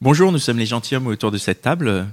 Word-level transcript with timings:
Bonjour, 0.00 0.32
nous 0.32 0.38
sommes 0.38 0.58
les 0.58 0.66
gentilshommes 0.66 1.06
autour 1.08 1.30
de 1.30 1.38
cette 1.38 1.60
table. 1.62 2.06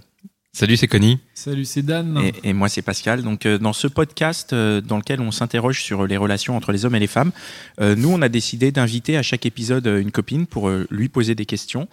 Salut, 0.52 0.76
c'est 0.76 0.88
Connie. 0.88 1.20
Salut, 1.34 1.66
c'est 1.66 1.84
Dan. 1.84 2.20
Et, 2.44 2.50
et 2.50 2.54
moi, 2.54 2.68
c'est 2.68 2.82
Pascal. 2.82 3.22
Donc, 3.22 3.46
euh, 3.46 3.58
dans 3.60 3.74
ce 3.74 3.88
podcast 3.88 4.54
euh, 4.54 4.82
dans 4.82 4.98
lequel 4.98 5.22
on 5.22 5.32
s'interroge 5.32 5.82
sur 5.84 6.06
les 6.08 6.18
relations 6.18 6.58
entre 6.58 6.72
les 6.72 6.84
hommes 6.84 6.96
et 6.96 7.00
les 7.00 7.08
femmes, 7.08 7.32
euh, 7.80 7.96
nous, 7.96 8.10
on 8.10 8.22
a 8.22 8.30
décidé 8.30 8.72
d'inviter 8.72 9.18
à 9.18 9.22
chaque 9.24 9.46
épisode 9.46 9.86
une 9.86 10.12
copine 10.12 10.48
pour 10.48 10.68
euh, 10.68 10.88
lui 10.90 11.10
poser 11.10 11.36
des 11.36 11.46
questions 11.46 11.88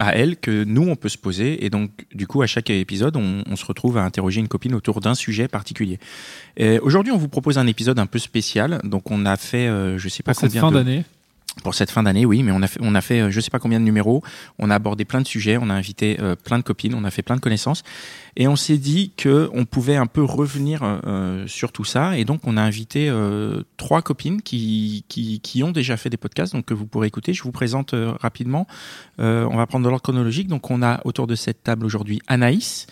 à 0.00 0.16
elle 0.16 0.36
que 0.36 0.64
nous, 0.64 0.82
on 0.88 0.96
peut 0.96 1.10
se 1.10 1.18
poser. 1.18 1.64
Et 1.64 1.70
donc, 1.70 1.90
du 2.12 2.26
coup, 2.26 2.42
à 2.42 2.46
chaque 2.46 2.70
épisode, 2.70 3.16
on, 3.16 3.44
on 3.46 3.54
se 3.54 3.64
retrouve 3.66 3.98
à 3.98 4.02
interroger 4.04 4.40
une 4.40 4.48
copine 4.48 4.74
autour 4.74 5.00
d'un 5.00 5.14
sujet 5.14 5.46
particulier. 5.46 6.00
Et 6.56 6.78
Aujourd'hui, 6.80 7.12
on 7.12 7.18
vous 7.18 7.28
propose 7.28 7.56
un 7.58 7.66
épisode 7.68 7.98
un 8.00 8.06
peu 8.06 8.18
spécial. 8.18 8.80
Donc, 8.82 9.10
on 9.12 9.26
a 9.26 9.36
fait, 9.36 9.68
euh, 9.68 9.96
je 9.98 10.08
sais 10.08 10.22
pas 10.24 10.32
Pour 10.32 10.40
cette 10.40 10.50
combien 10.50 10.62
fin 10.62 10.70
de- 10.72 10.76
d'année. 10.76 11.04
Pour 11.62 11.74
cette 11.74 11.90
fin 11.90 12.02
d'année, 12.02 12.24
oui, 12.24 12.42
mais 12.42 12.52
on 12.52 12.62
a 12.62 12.66
fait, 12.66 12.80
on 12.82 12.94
a 12.94 13.00
fait, 13.00 13.20
euh, 13.20 13.30
je 13.30 13.40
sais 13.40 13.50
pas 13.50 13.58
combien 13.58 13.80
de 13.80 13.84
numéros. 13.84 14.22
On 14.58 14.70
a 14.70 14.74
abordé 14.74 15.04
plein 15.04 15.20
de 15.20 15.26
sujets, 15.26 15.58
on 15.60 15.70
a 15.70 15.74
invité 15.74 16.18
euh, 16.20 16.36
plein 16.36 16.58
de 16.58 16.62
copines, 16.62 16.94
on 16.94 17.04
a 17.04 17.10
fait 17.10 17.22
plein 17.22 17.36
de 17.36 17.40
connaissances, 17.40 17.82
et 18.36 18.48
on 18.48 18.56
s'est 18.56 18.78
dit 18.78 19.12
que 19.16 19.50
on 19.54 19.64
pouvait 19.64 19.96
un 19.96 20.06
peu 20.06 20.22
revenir 20.22 20.80
euh, 20.82 21.46
sur 21.46 21.72
tout 21.72 21.84
ça. 21.84 22.16
Et 22.16 22.24
donc, 22.24 22.40
on 22.44 22.56
a 22.56 22.62
invité 22.62 23.08
euh, 23.08 23.62
trois 23.76 24.02
copines 24.02 24.42
qui, 24.42 25.04
qui 25.08 25.40
qui 25.40 25.62
ont 25.62 25.72
déjà 25.72 25.96
fait 25.96 26.10
des 26.10 26.16
podcasts, 26.16 26.52
donc 26.52 26.64
que 26.64 26.74
vous 26.74 26.86
pourrez 26.86 27.06
écouter. 27.06 27.32
Je 27.32 27.42
vous 27.42 27.52
présente 27.52 27.94
euh, 27.94 28.12
rapidement. 28.20 28.66
Euh, 29.20 29.46
on 29.50 29.56
va 29.56 29.66
prendre 29.66 29.84
dans 29.84 29.90
l'ordre 29.90 30.02
chronologique. 30.02 30.48
Donc, 30.48 30.70
on 30.70 30.82
a 30.82 31.00
autour 31.04 31.26
de 31.26 31.34
cette 31.34 31.62
table 31.62 31.84
aujourd'hui 31.84 32.20
Anaïs 32.26 32.86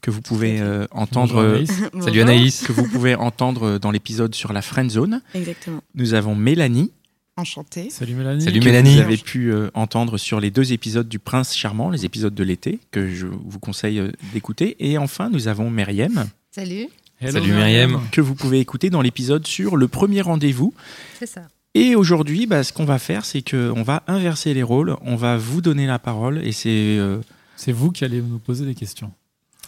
que 0.00 0.10
vous 0.10 0.20
pouvez 0.20 0.60
euh, 0.60 0.86
entendre. 0.90 1.34
Bonjour, 1.34 1.50
Anaïs. 1.54 1.82
Salut 2.00 2.20
Anaïs. 2.20 2.66
que 2.66 2.72
vous 2.72 2.88
pouvez 2.88 3.14
entendre 3.14 3.78
dans 3.78 3.90
l'épisode 3.90 4.34
sur 4.34 4.52
la 4.52 4.60
friend 4.60 4.90
zone. 4.90 5.22
Exactement. 5.34 5.80
Nous 5.94 6.14
avons 6.14 6.34
Mélanie 6.34 6.90
Enchantée. 7.38 7.88
Salut 7.90 8.14
Mélanie. 8.14 8.42
Salut 8.44 8.60
Mélanie. 8.60 8.96
Vous 8.96 9.00
avez 9.00 9.16
pu 9.16 9.50
euh, 9.52 9.70
entendre 9.72 10.18
sur 10.18 10.38
les 10.38 10.50
deux 10.50 10.72
épisodes 10.74 11.08
du 11.08 11.18
Prince 11.18 11.56
Charmant, 11.56 11.88
les 11.88 12.04
épisodes 12.04 12.34
de 12.34 12.44
l'été, 12.44 12.78
que 12.90 13.08
je 13.08 13.26
vous 13.26 13.58
conseille 13.58 14.00
euh, 14.00 14.12
d'écouter. 14.34 14.76
Et 14.80 14.98
enfin, 14.98 15.30
nous 15.30 15.48
avons 15.48 15.70
Myriam, 15.70 16.28
Salut. 16.50 16.88
Hello, 17.20 17.32
Salut, 17.32 17.52
Myriam. 17.52 18.00
que 18.10 18.20
vous 18.20 18.34
pouvez 18.34 18.60
écouter 18.60 18.90
dans 18.90 19.00
l'épisode 19.00 19.46
sur 19.46 19.76
le 19.76 19.88
premier 19.88 20.20
rendez-vous. 20.20 20.74
C'est 21.18 21.26
ça. 21.26 21.42
Et 21.74 21.94
aujourd'hui, 21.94 22.46
bah, 22.46 22.64
ce 22.64 22.72
qu'on 22.74 22.84
va 22.84 22.98
faire, 22.98 23.24
c'est 23.24 23.40
qu'on 23.48 23.82
va 23.82 24.02
inverser 24.08 24.52
les 24.52 24.62
rôles. 24.62 24.96
On 25.00 25.16
va 25.16 25.38
vous 25.38 25.62
donner 25.62 25.86
la 25.86 25.98
parole. 25.98 26.44
Et 26.44 26.52
c'est. 26.52 26.68
euh, 26.98 27.18
C'est 27.56 27.72
vous 27.72 27.92
qui 27.92 28.04
allez 28.04 28.20
nous 28.20 28.38
poser 28.40 28.66
des 28.66 28.74
questions. 28.74 29.10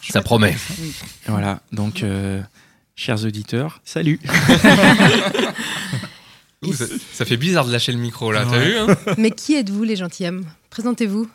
Ça 0.07 0.21
promet. 0.21 0.55
voilà. 1.27 1.61
Donc, 1.71 2.03
euh, 2.03 2.39
chers 2.95 3.25
auditeurs, 3.25 3.81
salut. 3.85 4.19
Ouh, 6.67 6.73
ça, 6.73 6.85
ça 7.13 7.25
fait 7.25 7.37
bizarre 7.37 7.65
de 7.65 7.71
lâcher 7.71 7.91
le 7.91 7.97
micro 7.97 8.31
là, 8.31 8.45
t'as 8.49 8.59
vu 8.59 8.77
hein 8.77 8.87
Mais 9.17 9.31
qui 9.31 9.55
êtes-vous, 9.55 9.83
les 9.83 9.95
gentilshommes? 9.95 10.45
Présentez-vous. 10.69 11.27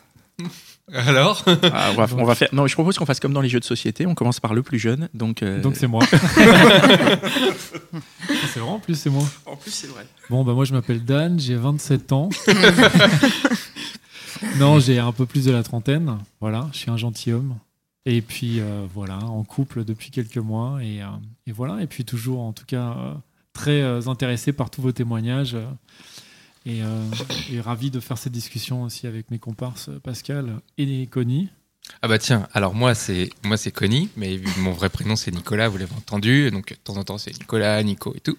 Alors? 0.93 1.43
Ah, 1.73 1.91
on, 1.91 1.95
va, 1.95 2.07
on 2.17 2.25
va 2.25 2.35
faire. 2.35 2.49
Non, 2.51 2.67
je 2.67 2.73
propose 2.73 2.97
qu'on 2.97 3.05
fasse 3.05 3.19
comme 3.19 3.33
dans 3.33 3.41
les 3.41 3.49
jeux 3.49 3.59
de 3.59 3.65
société. 3.65 4.05
On 4.05 4.15
commence 4.15 4.39
par 4.39 4.53
le 4.53 4.63
plus 4.63 4.79
jeune. 4.79 5.09
Donc, 5.13 5.43
euh, 5.43 5.61
Donc 5.61 5.75
c'est 5.75 5.87
moi. 5.87 6.03
c'est 8.53 8.59
vrai 8.59 8.69
en 8.69 8.79
plus, 8.79 8.95
c'est 8.95 9.09
moi. 9.09 9.23
En 9.45 9.55
plus, 9.55 9.71
c'est 9.71 9.87
vrai. 9.87 10.05
Bon, 10.29 10.43
bah 10.43 10.53
moi 10.53 10.65
je 10.65 10.73
m'appelle 10.73 11.03
Dan, 11.03 11.39
j'ai 11.39 11.55
27 11.55 12.11
ans. 12.11 12.29
non, 14.57 14.79
j'ai 14.79 14.99
un 14.99 15.11
peu 15.11 15.25
plus 15.25 15.45
de 15.45 15.51
la 15.51 15.63
trentaine. 15.63 16.17
Voilà, 16.39 16.69
je 16.73 16.79
suis 16.79 16.91
un 16.91 16.97
gentilhomme. 16.97 17.55
Et 18.05 18.21
puis 18.21 18.59
euh, 18.59 18.85
voilà, 18.93 19.19
en 19.19 19.43
couple 19.43 19.83
depuis 19.83 20.11
quelques 20.11 20.37
mois. 20.37 20.83
Et, 20.83 21.01
euh, 21.01 21.07
et 21.45 21.51
voilà, 21.51 21.81
et 21.81 21.87
puis 21.87 22.03
toujours 22.03 22.41
en 22.41 22.51
tout 22.51 22.65
cas 22.65 22.95
euh, 22.97 23.13
très 23.53 23.81
euh, 23.81 24.07
intéressé 24.07 24.53
par 24.53 24.69
tous 24.69 24.81
vos 24.81 24.91
témoignages. 24.91 25.55
euh, 25.55 25.65
et, 26.65 26.83
euh, 26.83 27.03
et 27.51 27.59
ravi 27.59 27.89
de 27.89 27.99
faire 27.99 28.17
cette 28.17 28.33
discussion 28.33 28.83
aussi 28.83 29.07
avec 29.07 29.31
mes 29.31 29.39
comparses 29.39 29.89
Pascal 30.03 30.61
et 30.77 31.07
Connie. 31.07 31.49
Ah 32.03 32.07
bah 32.07 32.19
tiens, 32.19 32.47
alors 32.53 32.75
moi 32.75 32.93
c'est 32.93 33.31
moi 33.43 33.57
c'est 33.57 33.71
Connie, 33.71 34.09
mais 34.15 34.39
mon 34.59 34.71
vrai 34.71 34.89
prénom 34.89 35.15
c'est 35.15 35.31
Nicolas, 35.31 35.67
vous 35.67 35.77
l'avez 35.77 35.95
entendu, 35.95 36.51
donc 36.51 36.69
de 36.69 36.75
temps 36.75 36.97
en 36.97 37.03
temps 37.03 37.17
c'est 37.17 37.31
Nicolas, 37.31 37.81
Nico 37.81 38.13
et 38.15 38.19
tout. 38.19 38.37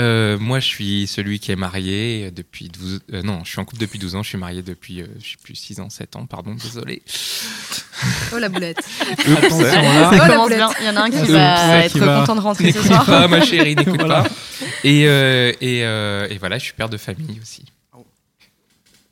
Euh, 0.00 0.38
moi 0.38 0.58
je 0.58 0.66
suis 0.66 1.06
celui 1.06 1.38
qui 1.38 1.52
est 1.52 1.56
marié 1.56 2.30
depuis 2.30 2.68
12 2.70 3.00
euh, 3.12 3.22
non, 3.22 3.44
je 3.44 3.50
suis 3.50 3.60
en 3.60 3.66
couple 3.66 3.82
depuis 3.82 3.98
12 3.98 4.14
ans, 4.16 4.22
je 4.22 4.30
suis 4.30 4.38
marié 4.38 4.62
depuis 4.62 5.02
euh, 5.02 5.06
je 5.22 5.32
sais 5.32 5.36
plus 5.42 5.54
6 5.54 5.80
ans, 5.80 5.90
7 5.90 6.16
ans, 6.16 6.24
pardon, 6.24 6.54
désolé. 6.54 7.02
Oh 8.32 8.38
la 8.38 8.48
boulette. 8.48 8.78
Attention 9.10 9.58
là. 9.60 10.10
Ça 10.10 10.10
Ça 10.10 10.16
la 10.16 10.28
commence 10.28 10.44
boulette. 10.48 10.58
bien. 10.58 10.70
Il 10.80 10.86
y 10.86 10.88
en 10.88 10.96
a 10.96 11.00
un 11.02 11.10
qui 11.10 11.30
va 11.32 11.84
être 11.84 11.92
qui 11.92 11.98
va- 11.98 12.20
content 12.20 12.36
de 12.36 12.40
rentrer 12.40 12.72
ce 12.72 12.78
N'écoute 12.78 12.86
soir. 12.86 13.04
pas 13.04 13.28
ma 13.28 13.44
chérie, 13.44 13.76
n'écoute 13.76 13.96
Voilà. 13.98 14.22
pas. 14.22 14.30
Et 14.82 15.06
euh, 15.06 15.52
et, 15.60 15.84
euh, 15.84 16.26
et 16.30 16.38
voilà, 16.38 16.56
je 16.58 16.64
suis 16.64 16.72
père 16.72 16.88
de 16.88 16.96
famille 16.96 17.38
aussi. 17.42 17.64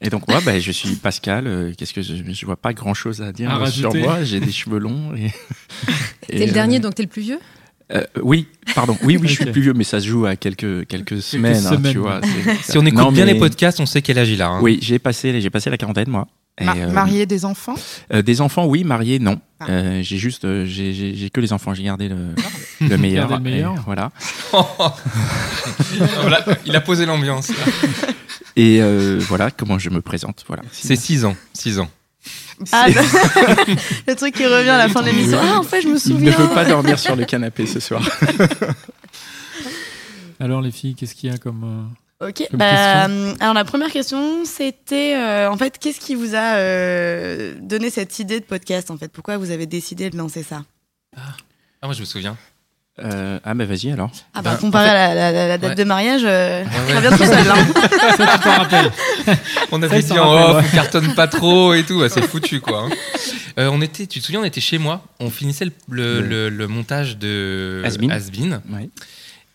Et 0.03 0.09
donc 0.09 0.27
moi, 0.29 0.41
bah, 0.41 0.59
je 0.59 0.73
suis 0.73 0.95
Pascal. 0.97 1.47
euh, 1.47 1.75
Qu'est-ce 1.77 1.93
que 1.93 2.01
je, 2.01 2.15
je 2.27 2.47
vois 2.47 2.57
pas 2.57 2.73
grand 2.73 2.95
chose 2.95 3.21
à 3.21 3.33
dire 3.33 3.51
À 3.51 3.71
sur 3.71 3.95
moi. 3.95 4.25
J'ai 4.25 4.41
des 4.41 4.51
cheveux 4.51 4.79
longs. 4.79 5.15
Et, 5.15 5.31
T'es 6.27 6.37
et, 6.37 6.47
le 6.47 6.51
euh, 6.51 6.55
dernier, 6.55 6.81
donc 6.81 6.95
t'es 6.95 7.03
le 7.03 7.09
plus 7.11 7.21
vieux? 7.21 7.39
Euh, 7.93 8.05
oui, 8.23 8.47
pardon. 8.75 8.97
Oui, 9.03 9.17
oui, 9.21 9.28
je 9.28 9.34
suis 9.34 9.47
plus 9.47 9.62
vieux, 9.62 9.75
mais 9.75 9.84
ça 9.84 10.01
se 10.01 10.06
joue 10.06 10.27
à 10.27 10.37
quelques 10.37 10.87
quelques 10.87 11.21
semaines, 11.23 11.56
hein, 11.67 11.71
semaines. 11.77 11.93
tu 11.93 11.99
vois. 11.99 12.21
c'est- 12.23 12.73
Si 12.73 12.78
on 12.78 12.87
écoute 12.87 12.99
Non, 13.01 13.12
bien 13.12 13.25
mais- 13.27 13.33
les 13.34 13.39
podcasts, 13.39 13.81
on 13.81 13.87
sait 13.87 14.03
quel 14.03 14.19
âge 14.19 14.28
il 14.31 14.41
a. 14.43 14.49
hein. 14.49 14.59
Oui, 14.62 14.78
j'ai 14.83 14.99
passé 14.99 15.41
j'ai 15.41 15.51
passé 15.51 15.71
la 15.71 15.77
quarantaine 15.77 16.09
moi. 16.09 16.27
Et, 16.61 16.65
Ma- 16.65 16.77
euh, 16.77 16.91
marier 16.93 17.25
des 17.25 17.47
enfants 17.47 17.75
euh, 18.12 18.21
des 18.21 18.41
enfants, 18.43 18.67
oui. 18.67 18.84
Mariés, 18.84 19.19
non. 19.19 19.41
Ah. 19.61 19.67
Euh, 19.71 20.03
j'ai 20.03 20.19
juste, 20.19 20.45
euh, 20.45 20.67
j'ai- 20.67 21.31
que 21.33 21.41
les 21.41 21.53
enfants. 21.55 21.73
J'ai 21.73 21.84
gardé 21.84 22.09
le, 22.11 22.17
le 22.87 22.99
meilleur. 22.99 23.29
Gardé 23.31 23.45
le 23.49 23.50
meilleur. 23.56 23.75
et 23.77 23.81
voilà. 23.87 24.11
Voilà, 26.21 26.45
il 26.67 26.75
a 26.77 26.81
posé 26.81 27.06
l'ambiance. 27.06 27.50
Et 28.56 28.79
euh, 28.83 29.19
voilà 29.29 29.50
comment 29.50 29.79
je 29.79 29.91
me 29.91 30.00
présente. 30.03 30.45
Voilà. 30.47 30.62
C'est 30.73 30.97
6 30.97 31.25
ans, 31.25 31.37
6 31.55 31.79
ans. 31.79 31.89
Ah, 32.72 32.87
le 34.06 34.15
truc 34.15 34.34
qui 34.34 34.47
revient 34.47 34.69
à 34.71 34.78
la 34.78 34.88
fin 34.88 35.00
de 35.03 35.06
l'émission. 35.06 35.38
Ah, 35.43 35.59
en 35.59 35.62
fait, 35.62 35.81
je 35.82 35.87
me 35.88 35.93
Il 35.93 35.94
ne 35.94 35.98
souviens. 35.98 36.31
veut 36.32 36.48
pas 36.54 36.65
dormir 36.65 36.98
sur 36.98 37.16
le 37.16 37.25
canapé 37.25 37.66
ce 37.66 37.81
soir. 37.81 38.03
Alors 40.41 40.60
les 40.62 40.70
filles, 40.70 40.94
qu'est-ce 40.94 41.15
qu'il 41.15 41.31
y 41.31 41.34
a 41.34 41.38
comme... 41.38 41.88
euh, 42.22 42.28
Ok. 42.28 42.47
Comme 42.50 42.59
Bah, 42.59 43.06
question. 43.06 43.37
alors 43.41 43.54
la 43.54 43.65
première 43.65 43.91
question, 43.91 44.44
c'était 44.44 45.15
euh, 45.16 45.50
en 45.50 45.56
fait, 45.56 45.78
qu'est-ce 45.78 46.00
qui 46.00 46.15
vous 46.15 46.34
a 46.34 46.56
euh, 46.56 47.54
donné 47.60 47.88
cette 47.91 48.19
idée 48.19 48.41
de 48.41 48.44
podcast 48.44 48.91
en 48.91 48.97
fait? 48.99 49.09
Pourquoi 49.09 49.37
vous 49.38 49.50
avez 49.50 49.66
décidé 49.66 50.10
de 50.10 50.16
lancer 50.19 50.43
ça? 50.43 50.62
Ah, 51.16 51.20
moi 51.82 51.93
je 51.94 52.00
me 52.00 52.04
souviens. 52.06 52.37
Euh, 53.03 53.38
ah 53.44 53.55
bah 53.55 53.65
vas-y 53.65 53.91
alors. 53.91 54.11
Ah 54.34 54.43
bah 54.43 54.50
Ben, 54.53 54.56
comparé 54.59 54.88
en 54.88 54.93
fait- 54.93 54.97
à 54.99 55.15
la, 55.15 55.33
la- 55.33 55.49
la 55.49 55.59
date 55.59 55.71
Ouais. 55.71 55.75
de 55.77 55.84
mariage, 55.84 56.22
euh, 56.25 56.62
Ouais, 56.65 56.69
très 56.71 56.94
ouais. 56.94 57.00
bien 57.00 57.11
tout 57.16 57.25
seul. 57.25 57.50
hein. 57.50 57.66
Ça, 58.16 58.27
tu 58.37 58.43
t'en 58.43 58.53
rappelles 58.53 58.91
On 59.72 59.81
Ça, 59.81 59.87
avait 59.87 60.03
s'en 60.03 60.15
dit 60.15 60.21
en 60.21 60.33
off, 60.34 60.56
ouais. 60.62 60.69
on 60.72 60.75
cartonne 60.77 61.15
pas 61.15 61.27
trop 61.28 61.72
et 61.75 61.84
tout, 61.84 61.99
bah, 62.00 62.09
c'est 62.09 62.22
foutu 62.27 62.61
quoi. 62.61 62.83
hein. 62.83 62.91
Euh, 63.59 63.69
on 63.72 63.81
était, 63.81 64.06
tu 64.06 64.21
te 64.21 64.25
souviens, 64.25 64.41
on 64.41 64.44
était 64.44 64.61
chez 64.61 64.78
moi, 64.78 65.05
on 65.19 65.31
finissait 65.31 65.65
le, 65.65 65.72
le- 65.88 66.21
Le- 66.21 66.27
le- 66.28 66.49
le 66.50 66.66
montage 66.69 67.16
de 67.16 67.83
Ouais. 67.84 68.88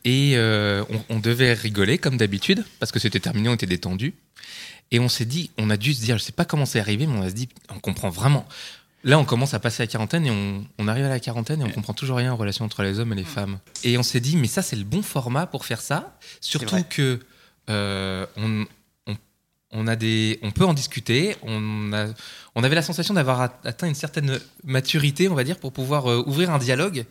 et 0.03 0.33
euh, 0.35 0.83
on, 1.09 1.16
on 1.16 1.19
devait 1.19 1.53
rigoler 1.53 1.97
comme 1.97 2.17
d'habitude 2.17 2.63
parce 2.79 2.91
que 2.91 3.00
c'était 3.00 3.19
terminé, 3.19 3.50
on 3.50 3.53
était 3.53 3.66
détendu. 3.66 4.13
Et 4.91 5.00
on 5.00 5.09
s'est 5.09 5.25
dit, 5.25 5.50
on 5.57 5.69
a 5.72 5.77
dû 5.77 5.94
se 5.95 6.01
dire, 6.01 6.17
je 6.19 6.23
sais 6.23 6.31
pas 6.31 6.45
comment 6.45 6.65
c'est 6.68 6.80
arrivé, 6.80 7.07
mais 7.07 7.18
on 7.18 7.24
a 7.24 7.30
se 7.30 7.33
dit, 7.36 7.50
on 7.75 7.80
comprend 7.80 8.09
vraiment. 8.09 8.45
Là, 9.06 9.19
on 9.19 9.24
commence 9.24 9.54
à 9.54 9.60
passer 9.60 9.84
la 9.84 9.88
quarantaine 9.88 10.25
et 10.25 10.31
on, 10.31 10.66
on 10.80 10.88
arrive 10.88 11.06
à 11.06 11.10
la 11.10 11.19
quarantaine 11.19 11.62
et 11.62 11.63
on 11.63 11.69
comprend 11.69 11.94
toujours 11.94 12.18
rien 12.18 12.34
en 12.34 12.36
relation 12.36 12.66
entre 12.66 12.81
les 12.84 13.00
hommes 13.00 13.13
et 13.13 13.16
les 13.16 13.24
femmes. 13.24 13.60
Et 13.84 13.98
on 14.00 14.04
s'est 14.04 14.19
dit, 14.19 14.36
mais 14.36 14.48
ça, 14.48 14.62
c'est 14.63 14.75
le 14.75 14.84
bon 14.84 15.04
format 15.04 15.46
pour 15.46 15.63
faire 15.63 15.80
ça. 15.80 16.18
Surtout 16.42 16.84
que 16.90 17.19
euh, 17.69 18.25
on, 18.36 18.66
on, 19.06 19.16
on 19.72 19.88
a 19.88 19.96
des, 19.96 20.40
on 20.42 20.50
peut 20.50 20.66
en 20.66 20.74
discuter. 20.74 21.36
On, 21.44 21.94
a, 21.94 22.07
on 22.56 22.63
avait 22.63 22.74
la 22.74 22.81
sensation 22.81 23.13
d'avoir 23.13 23.42
at- 23.42 23.60
atteint 23.63 23.88
une 23.88 23.94
certaine 23.96 24.40
maturité, 24.63 25.30
on 25.30 25.36
va 25.36 25.44
dire, 25.44 25.60
pour 25.60 25.72
pouvoir 25.72 26.10
euh, 26.10 26.24
ouvrir 26.25 26.50
un 26.50 26.57
dialogue 26.57 27.06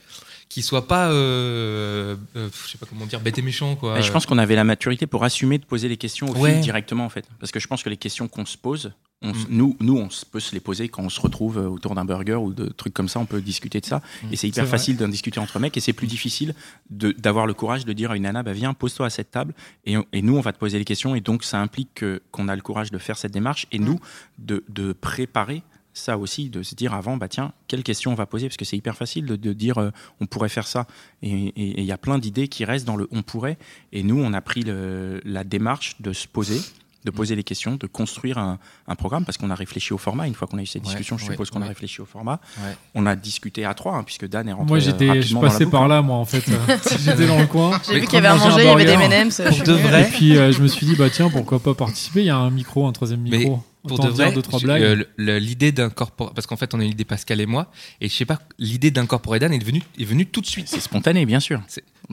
qui 0.49 0.63
soit 0.63 0.87
pas, 0.89 1.09
euh, 1.11 2.17
euh, 2.37 2.49
je 2.67 2.73
sais 2.73 2.79
pas 2.79 2.87
comment 2.87 3.07
dire, 3.07 3.21
bête 3.21 3.39
et 3.39 3.43
méchant, 3.43 3.77
quoi. 3.77 3.95
Mais 3.95 4.03
je 4.03 4.13
pense 4.13 4.27
qu'on 4.27 4.39
avait 4.39 4.55
la 4.57 4.65
maturité 4.65 5.07
pour 5.07 5.25
assumer 5.25 5.59
de 5.59 5.65
poser 5.65 5.89
les 5.89 5.97
questions 5.97 6.29
au 6.29 6.37
Ouais. 6.39 6.59
directement 6.61 7.05
en 7.05 7.09
fait. 7.09 7.25
Parce 7.41 7.51
que 7.51 7.61
je 7.61 7.67
pense 7.67 7.83
que 7.83 7.89
les 7.89 7.97
questions 7.97 8.29
qu'on 8.29 8.45
se 8.45 8.57
pose, 8.59 8.93
on 9.25 9.33
Mm. 9.33 9.47
nous, 9.49 9.77
nous, 9.81 9.97
on 9.97 10.09
peut 10.31 10.39
se 10.41 10.53
les 10.55 10.61
poser 10.61 10.89
quand 10.89 11.03
on 11.03 11.09
se 11.09 11.21
retrouve 11.21 11.59
euh, 11.59 11.69
autour 11.69 11.95
d'un 11.97 12.05
burger 12.05 12.35
ou 12.37 12.53
de 12.53 12.67
trucs 12.67 12.95
comme 12.95 13.09
ça. 13.09 13.19
On 13.19 13.27
peut 13.27 13.41
discuter 13.41 13.81
de 13.81 13.87
ça. 13.87 14.03
Mm. 14.23 14.27
Et 14.33 14.37
c'est 14.37 14.47
hyper 14.49 14.67
facile 14.69 14.97
d'en 14.97 15.09
discuter 15.09 15.41
entre 15.41 15.59
mecs. 15.59 15.77
Et 15.77 15.81
c'est 15.81 15.93
plus 15.93 16.07
difficile 16.07 16.55
de- 16.91 17.13
d'avoir 17.13 17.47
le 17.47 17.55
courage 17.55 17.85
de 17.85 17.93
dire 17.93 18.11
à 18.13 18.17
une 18.17 18.23
nana, 18.25 18.43
bah, 18.43 18.53
viens, 18.53 18.75
pose-toi 18.75 19.07
à 19.07 19.11
cette 19.11 19.31
table. 19.33 19.55
Et, 19.87 19.97
on- 19.97 20.05
et 20.13 20.23
nous, 20.23 20.37
on 20.37 20.41
va 20.41 20.53
te 20.53 20.59
poser 20.59 20.79
les 20.79 20.85
questions. 20.85 21.15
Et 21.17 21.21
donc, 21.21 21.43
ça 21.43 21.59
implique 21.61 21.89
que- 21.95 22.23
qu'on 22.31 22.47
a 22.49 22.55
le 22.55 22.63
courage 22.63 22.91
de 22.91 22.99
faire 22.99 23.19
cette 23.19 23.33
démarche. 23.33 23.67
Et 23.73 23.79
nous, 23.79 23.99
de, 24.39 24.63
de 24.69 24.93
préparer 24.93 25.63
ça 25.97 26.19
aussi, 26.19 26.51
de 26.51 26.65
se 26.65 26.75
dire 26.75 26.93
avant, 26.93 27.17
bah 27.17 27.29
tiens, 27.29 27.53
quelles 27.69 27.85
questions 27.85 28.11
on 28.11 28.17
va 28.17 28.27
poser? 28.27 28.49
Parce 28.49 28.57
que 28.57 28.65
c'est 28.65 28.77
hyper 28.77 28.97
facile 28.97 29.27
de, 29.27 29.37
de 29.37 29.53
dire, 29.53 29.79
euh, 29.79 29.91
on 30.21 30.27
pourrait 30.27 30.49
faire 30.49 30.67
ça. 30.67 30.89
Et 31.23 31.53
il 31.79 31.85
y 31.85 31.93
a 31.93 31.99
plein 31.99 32.19
d'idées 32.19 32.49
qui 32.49 32.65
restent 32.65 32.85
dans 32.85 32.97
le 32.97 33.07
on 33.13 33.23
pourrait. 33.23 33.59
Et 33.93 34.03
nous, 34.03 34.19
on 34.21 34.33
a 34.33 34.41
pris 34.41 34.63
le- 34.63 35.21
la 35.25 35.45
démarche 35.45 35.95
de 36.01 36.13
se 36.13 36.27
poser, 36.27 36.61
de 37.05 37.11
poser 37.11 37.37
les 37.37 37.45
questions, 37.45 37.77
de 37.77 37.87
construire 37.87 38.39
un, 38.39 38.59
un 38.89 38.95
programme, 38.95 39.25
parce 39.25 39.37
qu'on 39.37 39.51
a 39.51 39.55
réfléchi 39.55 39.93
au 39.93 39.99
format. 39.99 40.27
Une 40.27 40.35
fois 40.35 40.49
qu'on 40.49 40.59
a 40.59 40.63
eu 40.63 40.67
cette 40.67 40.83
Ouais, 40.83 40.89
discussion, 40.89 41.19
je 41.19 41.25
ouais, 41.25 41.33
suppose 41.33 41.51
qu'on 41.51 41.63
a 41.63 41.67
réfléchi 41.67 42.01
au 42.01 42.07
format. 42.07 42.41
Ouais. 42.59 42.77
On 42.95 43.07
a 43.07 43.15
discuté 43.15 43.65
à 43.65 43.75
trois, 43.75 43.95
hein, 43.97 44.03
puisque 44.05 44.27
Dan 44.27 44.49
est 44.49 44.53
rentré 44.53 44.69
Moi, 44.69 44.79
euh, 44.79 44.81
j'étais, 44.81 45.23
je 45.23 45.37
passais 45.37 45.67
par 45.67 45.89
là, 45.89 46.03
moi, 46.03 46.17
en 46.17 46.25
fait. 46.25 46.45
Euh, 46.49 46.77
j'étais 46.99 47.27
dans 47.27 47.39
le 47.39 47.47
coin. 47.47 47.79
J'ai 47.87 48.01
vu 48.01 48.07
qu'il 48.07 48.15
y 48.15 48.17
avait 48.19 48.29
à 48.29 48.37
manger 48.37 48.63
il 48.63 48.65
y 48.65 48.69
avait 48.69 48.85
des. 48.85 48.93
M&M's. 48.93 49.43
Pour 49.47 49.67
de 49.67 49.73
vrai. 49.73 50.03
Et 50.03 50.11
puis, 50.13 50.37
euh, 50.37 50.53
je 50.53 50.61
me 50.61 50.69
suis 50.69 50.87
dit, 50.87 50.97
bah 50.97 51.11
tiens, 51.11 51.29
pourquoi 51.31 51.59
pas 51.59 51.75
participer? 51.75 52.21
Il 52.21 52.27
y 52.27 52.31
a 52.31 52.37
un 52.37 52.51
micro, 52.51 52.87
un 52.87 52.93
troisième 52.93 53.21
Mais 53.21 53.39
micro. 53.39 53.63
Pour 53.89 53.99
de 53.99 54.03
dire 54.11 54.13
vrai, 54.27 54.33
deux, 54.33 54.43
trois 54.43 54.59
je- 54.59 54.65
blagues. 54.65 54.83
euh, 54.83 55.39
l'idée 55.39 55.73
d'incorporer, 55.73 56.31
parce 56.35 56.47
qu'en 56.47 56.57
fait, 56.57 56.73
on 56.75 56.81
a 56.81 56.85
eu 56.85 56.89
l'idée 56.89 57.05
Pascal 57.05 57.41
et 57.41 57.47
moi, 57.47 57.71
et 58.01 58.09
je 58.09 58.15
sais 58.15 58.25
pas, 58.25 58.39
l'idée 58.59 58.91
d'incorporer 58.91 59.39
Dan 59.39 59.53
est 59.53 59.63
venue, 59.63 59.83
est 59.99 60.05
venue 60.05 60.27
tout 60.27 60.41
de 60.41 60.47
suite. 60.47 60.69
C'est 60.69 60.81
spontané, 60.81 61.27
bien 61.27 61.41
sûr. 61.41 61.61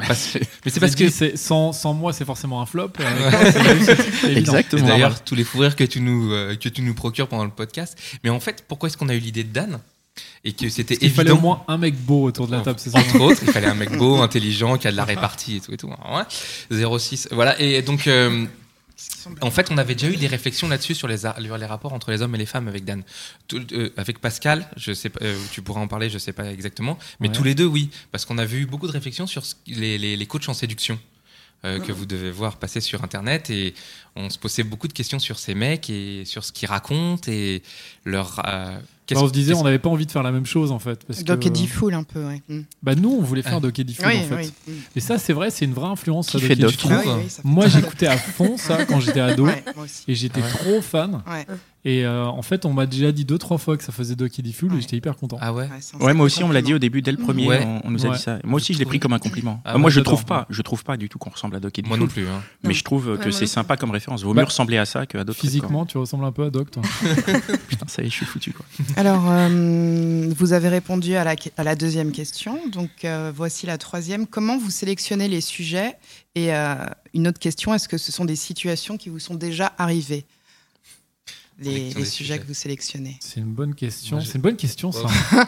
Parce- 0.08 0.36
mais 0.66 0.72
c'est 0.72 0.80
parce 0.80 0.96
dit, 0.96 1.10
que 1.10 1.36
sans, 1.38 1.72
sans 1.74 1.94
moi, 1.94 2.14
c'est 2.14 2.26
forcément 2.26 2.62
un 2.62 2.66
flop. 2.66 2.92
Euh, 3.00 3.32
c'est 3.52 4.32
évident. 4.32 4.54
Exactement. 4.54 4.88
D'ailleurs, 4.88 5.24
tous 5.24 5.36
les 5.36 5.44
fous 5.44 5.60
rires 5.60 5.76
que 5.76 5.84
tu 5.84 6.02
nous 6.02 6.32
euh, 6.32 6.56
que 6.56 6.70
tu 6.70 6.82
nous 6.82 6.94
procures 6.94 7.28
pendant 7.28 7.46
le 7.46 7.52
podcast. 7.52 7.98
Mais 8.24 8.30
en 8.30 8.40
fait, 8.40 8.64
pourquoi 8.68 8.88
est-ce 8.88 8.98
qu'on 8.98 9.10
a 9.10 9.16
eu 9.16 9.20
l'idée 9.20 9.44
de 9.44 9.52
Dan 9.54 9.80
et 10.44 10.52
que 10.52 10.68
c'était 10.68 10.98
Il 11.02 11.10
fallait 11.10 11.30
au 11.32 11.36
évident 11.36 11.42
moins 11.48 11.64
un 11.70 11.78
mec 11.78 11.96
beau 11.96 12.24
autour 12.26 12.46
de 12.48 12.52
la 12.52 12.60
table, 12.62 12.80
c'est 12.80 12.90
ça 12.90 13.00
entre 13.00 13.22
autres, 13.22 13.42
il 13.46 13.52
fallait 13.52 13.68
un 13.68 13.74
mec 13.76 13.96
beau, 13.98 14.18
intelligent, 14.22 14.78
qui 14.78 14.88
a 14.88 14.92
de 14.92 14.98
la 14.98 15.06
répartie 15.06 15.56
et 15.58 15.60
tout 15.62 15.74
et 15.74 15.78
tout. 15.78 15.88
Ouais. 15.88 16.98
06. 17.00 17.30
Voilà. 17.32 17.60
Et 17.62 17.82
donc, 17.82 18.08
euh, 18.08 18.46
en 19.42 19.52
fait, 19.52 19.70
on 19.72 19.78
avait 19.78 19.96
déjà 19.96 20.10
eu 20.12 20.18
des 20.18 20.28
réflexions 20.28 20.68
là-dessus 20.68 20.96
sur 20.96 21.08
les, 21.08 21.18
rapports 21.66 21.94
entre 21.94 22.12
les 22.12 22.22
hommes 22.22 22.34
et 22.36 22.38
les 22.38 22.46
femmes 22.46 22.68
avec 22.68 22.86
Dan. 22.86 23.04
Tout- 23.48 23.66
euh, 23.74 23.92
avec 23.98 24.20
Pascal, 24.20 24.68
je 24.78 24.94
sais 24.94 25.10
pas, 25.10 25.24
euh, 25.24 25.38
tu 25.52 25.62
pourras 25.62 25.82
en 25.82 25.88
parler, 25.88 26.10
je 26.10 26.18
sais 26.18 26.34
pas 26.34 26.52
exactement, 26.52 26.98
mais 27.20 27.28
Ouais. 27.30 27.34
tous 27.36 27.44
les 27.44 27.56
deux, 27.56 27.66
oui, 27.66 27.90
parce 28.12 28.26
qu'on 28.26 28.38
a 28.38 28.46
vu 28.46 28.66
beaucoup 28.66 28.88
de 28.88 28.92
réflexions 28.92 29.28
sur 29.28 29.46
ce- 29.46 29.56
les, 29.68 29.98
les, 29.98 30.16
les 30.18 30.26
coachs 30.26 30.50
en 30.50 30.54
séduction. 30.54 31.00
euh, 31.64 31.80
que 31.80 31.92
vous 31.92 32.08
devez 32.08 32.32
voir 32.32 32.58
passer 32.58 32.82
sur 32.82 33.04
internet 33.04 33.52
et 33.52 33.76
on 34.16 34.32
se 34.32 34.40
posait 34.40 34.64
beaucoup 34.64 34.88
de 34.88 34.94
questions 34.94 35.20
sur 35.20 35.38
ces 35.38 35.54
mecs 35.54 35.92
et 35.92 36.26
sur 36.26 36.44
ce 36.44 36.52
qu'ils 36.52 36.68
racontent 36.68 37.30
et 37.32 37.62
leur 38.04 38.42
qu'est-ce- 39.14 39.20
Alors, 39.20 39.26
on 39.26 39.28
se 39.28 39.34
disait, 39.34 39.54
on 39.54 39.64
n'avait 39.64 39.80
pas 39.80 39.90
envie 39.90 40.06
de 40.06 40.12
faire 40.12 40.24
la 40.24 40.32
même 40.32 40.46
chose 40.46 40.72
en 40.72 40.80
fait. 40.80 41.04
Parce 41.06 41.24
Donc, 41.24 41.40
que, 41.40 41.48
Eddie 41.48 41.68
Fool 41.68 41.94
un 41.94 42.04
peu, 42.04 42.26
ouais. 42.26 42.42
Mm. 42.50 42.60
bah, 42.84 42.96
nous, 42.96 43.10
on 43.12 43.22
voulait 43.22 43.42
faire 43.42 43.56
Ah. 43.58 43.60
Doc 43.60 43.78
Eddie 43.78 43.94
Fool 43.94 44.06
Oui, 44.08 44.20
en 44.20 44.24
fait. 44.24 44.36
oui. 44.36 44.52
Mm. 44.68 44.72
Et 44.96 45.00
ça, 45.00 45.18
c'est 45.18 45.34
vrai, 45.34 45.50
c'est 45.52 45.66
une 45.66 45.74
vraie 45.74 45.90
influence. 45.90 46.28
Qui 46.28 46.40
ça, 46.40 46.48
fait 46.48 46.56
Doc 46.56 46.72
Doc 46.72 46.92
Ah 46.92 47.02
oui, 47.18 47.30
fait 47.30 47.42
Moi, 47.44 47.68
j'écoutais 47.68 48.08
à 48.08 48.18
fond 48.18 48.58
ça 48.58 48.86
quand 48.86 49.00
j'étais 49.00 49.20
ado. 49.20 49.46
Ouais, 49.46 49.64
moi 49.76 49.86
aussi. 49.86 50.04
Et 50.08 50.16
j'étais 50.16 50.42
ouais. 50.42 50.50
trop 50.50 50.82
fan. 50.82 51.22
Et 51.84 52.06
euh, 52.06 52.26
en 52.26 52.42
fait, 52.44 52.66
on 52.66 52.74
m'a 52.74 52.86
déjà 52.86 53.12
dit 53.12 53.26
deux, 53.26 53.40
trois 53.40 53.58
fois 53.58 53.76
que 53.76 53.84
ça 53.84 53.92
faisait 53.92 54.16
Fool 54.54 54.72
Ouais. 54.72 54.78
et 54.78 54.82
j'étais 54.82 54.98
hyper 54.98 55.16
content. 55.16 55.38
Ah 55.42 55.52
ouais. 55.52 55.68
Ouais, 56.00 56.14
moi 56.14 56.26
aussi, 56.28 56.44
on 56.44 56.48
me 56.48 56.54
l'a 56.54 56.62
dit 56.62 56.74
au 56.76 56.80
début, 56.80 57.02
dès 57.02 57.12
le 57.12 57.18
premier, 57.18 57.48
Ouais. 57.48 57.64
on, 57.66 57.82
on 57.88 57.92
nous 57.92 58.06
a 58.06 58.10
Ouais. 58.10 58.16
dit 58.18 58.22
ça. 58.22 58.38
Moi 58.44 58.58
aussi, 58.58 58.74
je 58.74 58.80
l'ai 58.80 58.86
pris 58.86 59.00
comme 59.00 59.14
un 59.14 59.20
compliment. 59.20 59.62
Ah 59.66 59.76
Euh, 59.76 59.78
moi, 59.80 59.90
je 59.90 60.00
trouve 60.00 60.24
pas, 60.26 60.46
je 60.52 60.62
trouve 60.62 60.84
pas 60.84 60.96
du 60.98 61.10
tout 61.10 61.18
qu'on 61.18 61.32
ressemble 61.32 61.56
à 61.56 61.60
Doc 61.60 61.78
Eddie 61.80 61.88
Moi 61.90 61.98
non 61.98 62.08
plus. 62.08 62.28
hein. 62.28 62.42
mais 62.64 62.70
Non. 62.70 62.76
je 62.76 62.84
trouve 62.84 63.08
Ouais, 63.08 63.18
que 63.18 63.32
c'est 63.32 63.48
sympa 63.48 63.78
comme 63.78 63.90
référence. 63.92 64.22
Vaut 64.24 64.34
Bah, 64.34 64.42
mieux 64.42 64.46
ressembler 64.46 64.78
à 64.78 64.86
ça 64.86 65.06
qu'à 65.08 65.24
d'autres. 65.24 65.40
trucs, 65.40 65.50
Physiquement, 65.50 65.86
tu 65.88 65.98
ressembles 65.98 66.26
un 66.26 66.32
peu 66.32 66.44
à 66.44 66.50
Doc, 66.52 66.70
toi. 66.72 66.84
Putain, 67.68 67.88
ça 67.88 68.04
y 68.04 68.06
est, 68.06 68.10
je 68.10 68.16
suis 68.16 68.26
foutu. 68.28 68.54
Quoi. 68.54 68.66
Alors, 68.96 69.24
euh, 69.30 70.32
vous 70.38 70.54
avez 70.54 70.70
répondu 70.70 71.16
à 71.16 71.24
la, 71.24 71.36
à 71.58 71.64
la 71.64 71.76
deuxième 71.76 72.12
question. 72.12 72.60
Donc, 72.72 72.90
euh, 73.06 73.32
voici 73.36 73.66
la 73.66 73.78
troisième. 73.78 74.28
Comment 74.28 74.58
vous 74.58 74.70
sélectionnez 74.70 75.28
les 75.28 75.42
sujets? 75.42 75.96
Et 76.36 76.54
euh, 76.54 76.76
une 77.14 77.28
autre 77.28 77.40
question, 77.40 77.74
est-ce 77.74 77.90
que 77.90 77.98
ce 77.98 78.12
sont 78.12 78.26
des 78.26 78.36
situations 78.36 78.98
qui 78.98 79.10
vous 79.10 79.20
sont 79.20 79.36
déjà 79.36 79.74
arrivées? 79.78 80.26
Les, 81.70 81.90
sujets 81.92 82.06
sujets. 82.06 82.40
que 82.40 82.48
vous 82.48 82.54
sélectionnez 82.54 83.18
C'est 83.20 83.40
une 83.40 83.54
bonne 83.54 83.76
question. 83.76 84.18
Moi, 84.18 84.26
C'est 84.26 84.36
une 84.36 84.42
bonne 84.42 84.56
question, 84.56 84.92
ça. 84.92 85.02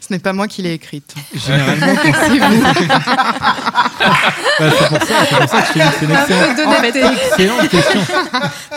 Ce 0.00 0.12
n'est 0.12 0.18
pas 0.18 0.32
moi 0.32 0.48
qui 0.48 0.62
l'ai 0.62 0.74
écrite. 0.74 1.14
Généralement, 1.34 1.94
c'est 2.02 2.38
vous. 2.38 2.62
Bah, 4.58 4.66
c'est 4.78 4.88
pour 4.88 5.02
ça, 5.02 5.14
c'est 5.28 5.36
pour 5.36 5.48
ça 5.48 5.62
que 5.62 5.66
je 5.68 5.72
c'est 5.98 6.04
une 6.04 6.12
Un 6.12 6.82
excellente, 6.82 7.14
excellente 7.24 7.68
question. 7.68 8.00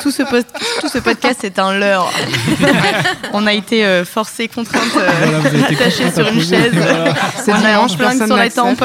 Tout 0.01 0.11
ce, 0.11 0.23
post- 0.23 0.47
tout 0.81 0.87
ce 0.87 0.97
podcast 0.99 1.43
est 1.43 1.59
un 1.59 1.77
leurre. 1.77 2.11
On 3.33 3.45
a 3.45 3.53
été 3.53 3.85
euh, 3.85 4.05
forcés, 4.05 4.47
contraintes, 4.47 4.83
euh, 4.95 5.09
Voilà, 5.23 5.65
attachés 5.67 6.05
contrainte 6.05 6.15
sur 6.15 6.27
une 6.27 6.43
chaise. 6.43 6.71
voilà. 6.73 7.13
C'est 7.43 7.51
On 7.51 7.55
a 7.55 7.59
flingue 7.97 8.17
personne 8.19 8.27
sur 8.27 8.35
les 8.37 8.43
n'accepte. 8.43 8.83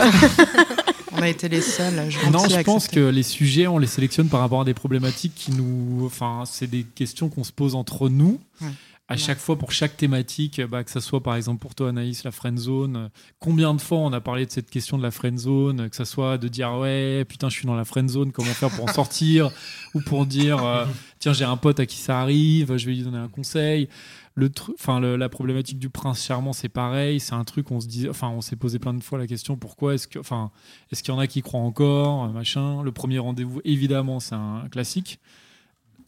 On 1.20 1.24
a 1.24 1.28
été 1.28 1.48
les 1.48 1.60
seuls. 1.60 2.08
Non, 2.32 2.48
je 2.48 2.62
pense 2.62 2.88
que 2.88 3.00
les 3.00 3.22
sujets, 3.22 3.66
on 3.66 3.78
les 3.78 3.86
sélectionne 3.86 4.28
par 4.28 4.40
rapport 4.40 4.62
à 4.62 4.64
des 4.64 4.74
problématiques 4.74 5.34
qui 5.34 5.52
nous. 5.52 6.02
Enfin, 6.04 6.44
c'est 6.46 6.66
des 6.66 6.82
questions 6.82 7.28
qu'on 7.28 7.44
se 7.44 7.52
pose 7.52 7.74
entre 7.74 8.08
nous. 8.08 8.40
Ouais. 8.60 8.68
À 9.10 9.16
chaque 9.16 9.38
fois, 9.38 9.58
pour 9.58 9.72
chaque 9.72 9.96
thématique, 9.96 10.60
bah, 10.60 10.84
que 10.84 10.90
ce 10.92 11.00
soit 11.00 11.20
par 11.20 11.34
exemple 11.34 11.60
pour 11.60 11.74
toi, 11.74 11.88
Anaïs, 11.88 12.22
la 12.22 12.30
friend 12.30 12.56
zone. 12.56 13.10
Combien 13.40 13.74
de 13.74 13.80
fois 13.80 13.98
on 13.98 14.12
a 14.12 14.20
parlé 14.20 14.46
de 14.46 14.52
cette 14.52 14.70
question 14.70 14.98
de 14.98 15.02
la 15.02 15.10
friend 15.10 15.36
zone 15.36 15.90
Que 15.90 15.96
ce 15.96 16.04
soit 16.04 16.38
de 16.38 16.46
dire 16.46 16.72
ouais, 16.74 17.24
putain, 17.24 17.48
je 17.48 17.54
suis 17.54 17.66
dans 17.66 17.74
la 17.74 17.84
friend 17.84 18.08
zone, 18.08 18.30
comment 18.30 18.52
faire 18.52 18.70
pour 18.70 18.84
en 18.84 18.92
sortir? 18.92 19.50
Ou 19.94 20.00
pour 20.00 20.26
dire 20.26 20.64
euh, 20.64 20.86
tiens, 21.18 21.32
j'ai 21.32 21.44
un 21.44 21.56
pote 21.56 21.80
à 21.80 21.86
qui 21.86 21.96
ça 21.96 22.20
arrive, 22.20 22.76
je 22.76 22.86
vais 22.86 22.92
lui 22.92 23.02
donner 23.02 23.18
un 23.18 23.26
conseil. 23.26 23.88
Le 24.34 24.50
enfin, 24.74 25.00
la 25.00 25.28
problématique 25.28 25.78
du 25.78 25.90
prince 25.90 26.24
charmant, 26.24 26.52
c'est 26.52 26.68
pareil. 26.68 27.20
C'est 27.20 27.34
un 27.34 27.44
truc, 27.44 27.70
on 27.70 27.80
se 27.80 27.86
dit, 27.86 28.08
enfin, 28.08 28.28
on 28.28 28.40
s'est 28.40 28.56
posé 28.56 28.78
plein 28.78 28.94
de 28.94 29.02
fois 29.02 29.18
la 29.18 29.26
question 29.26 29.56
pourquoi 29.56 29.94
est-ce 29.94 30.06
que, 30.06 30.18
enfin, 30.18 30.50
est-ce 30.90 31.02
qu'il 31.02 31.12
y 31.12 31.16
en 31.16 31.20
a 31.20 31.26
qui 31.26 31.42
croient 31.42 31.60
encore, 31.60 32.24
euh, 32.24 32.28
machin. 32.28 32.82
Le 32.82 32.92
premier 32.92 33.18
rendez-vous, 33.18 33.60
évidemment, 33.64 34.20
c'est 34.20 34.36
un 34.36 34.68
classique. 34.70 35.20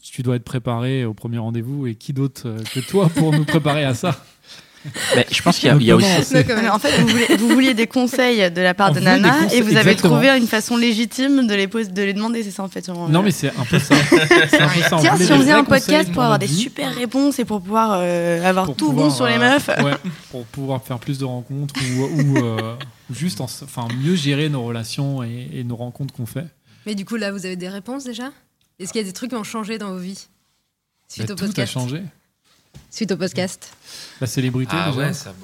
Tu 0.01 0.21
dois 0.21 0.35
être 0.35 0.43
préparé 0.43 1.05
au 1.05 1.13
premier 1.13 1.37
rendez-vous 1.37 1.87
et 1.87 1.95
qui 1.95 2.13
d'autre 2.13 2.47
euh, 2.47 2.63
que 2.73 2.79
toi 2.79 3.09
pour 3.09 3.31
nous 3.31 3.45
préparer 3.45 3.83
à 3.83 3.93
ça? 3.93 4.23
Mais 5.15 5.25
je 5.31 5.41
pense 5.41 5.57
qu'il 5.59 5.69
y 5.69 5.71
a, 5.71 5.75
il 5.75 5.83
y 5.83 5.91
a 5.91 5.93
Donc, 5.95 6.03
aussi. 6.19 6.33
même. 6.33 6.69
En 6.71 6.79
fait, 6.79 6.91
vous, 6.99 7.07
voulez- 7.07 7.35
vous 7.37 7.47
vouliez 7.47 7.73
des 7.73 7.87
conseils 7.87 8.51
de 8.51 8.61
la 8.61 8.73
part 8.73 8.91
On 8.91 8.95
de 8.95 8.99
Nana 8.99 9.45
et 9.53 9.61
vous 9.61 9.69
avez 9.77 9.91
exactement. 9.91 10.15
trouvé 10.15 10.29
une 10.37 10.47
façon 10.47 10.75
légitime 10.77 11.47
de 11.47 11.53
les, 11.55 11.67
pos- 11.67 11.83
de 11.89 12.01
les 12.03 12.13
demander, 12.13 12.43
c'est 12.43 12.51
ça 12.51 12.63
en 12.63 12.67
fait. 12.67 12.87
Non, 12.89 13.21
mais 13.23 13.31
c'est 13.31 13.47
un 13.57 13.63
peu 13.63 13.79
ça. 13.79 13.95
C'est 14.09 14.61
un 14.61 14.67
peu 14.67 14.81
ça. 14.89 14.97
Tiens, 14.99 15.15
si 15.17 15.31
on 15.31 15.37
faisait 15.39 15.51
un 15.51 15.63
podcast 15.63 16.11
pour 16.11 16.23
avoir 16.23 16.39
des 16.39 16.47
super 16.47 16.93
réponses 16.93 17.39
et 17.39 17.45
pour 17.45 17.61
pouvoir 17.61 17.99
euh, 18.01 18.43
avoir 18.43 18.65
pour 18.65 18.75
tout 18.75 18.87
pouvoir, 18.89 19.07
bon 19.09 19.13
sur 19.15 19.25
les 19.27 19.35
euh, 19.35 19.39
meufs. 19.53 19.67
ouais, 19.67 19.93
pour 20.31 20.45
pouvoir 20.45 20.83
faire 20.83 20.99
plus 20.99 21.17
de 21.19 21.25
rencontres 21.25 21.75
ou, 21.97 22.03
ou, 22.03 22.37
euh, 22.43 22.75
juste 23.11 23.39
enfin, 23.41 23.87
mieux 24.03 24.15
gérer 24.15 24.49
nos 24.49 24.63
relations 24.63 25.23
et, 25.23 25.49
et 25.53 25.63
nos 25.63 25.75
rencontres 25.75 26.13
qu'on 26.13 26.25
fait. 26.25 26.45
Mais 26.85 26.95
du 26.95 27.05
coup, 27.05 27.15
là, 27.15 27.31
vous 27.31 27.45
avez 27.45 27.55
des 27.55 27.69
réponses 27.69 28.03
déjà? 28.03 28.31
Est-ce 28.79 28.91
qu'il 28.91 28.99
y 29.01 29.03
a 29.03 29.07
des 29.07 29.13
trucs 29.13 29.29
qui 29.29 29.35
ont 29.35 29.43
changé 29.43 29.77
dans 29.77 29.91
vos 29.93 29.99
vies? 29.99 30.27
Suite 31.07 31.27
Bah, 31.27 31.33
au 31.33 31.35
tout 31.37 31.43
a 31.43 31.47
podcast. 31.47 31.71
changé. 31.73 32.01
Suite 32.89 33.11
au 33.11 33.17
podcast. 33.17 33.73
La 34.21 34.27
célébrité. 34.27 34.75
Ah 34.77 34.89
déjà. 34.91 34.99
ouais, 35.07 35.13
ça. 35.13 35.33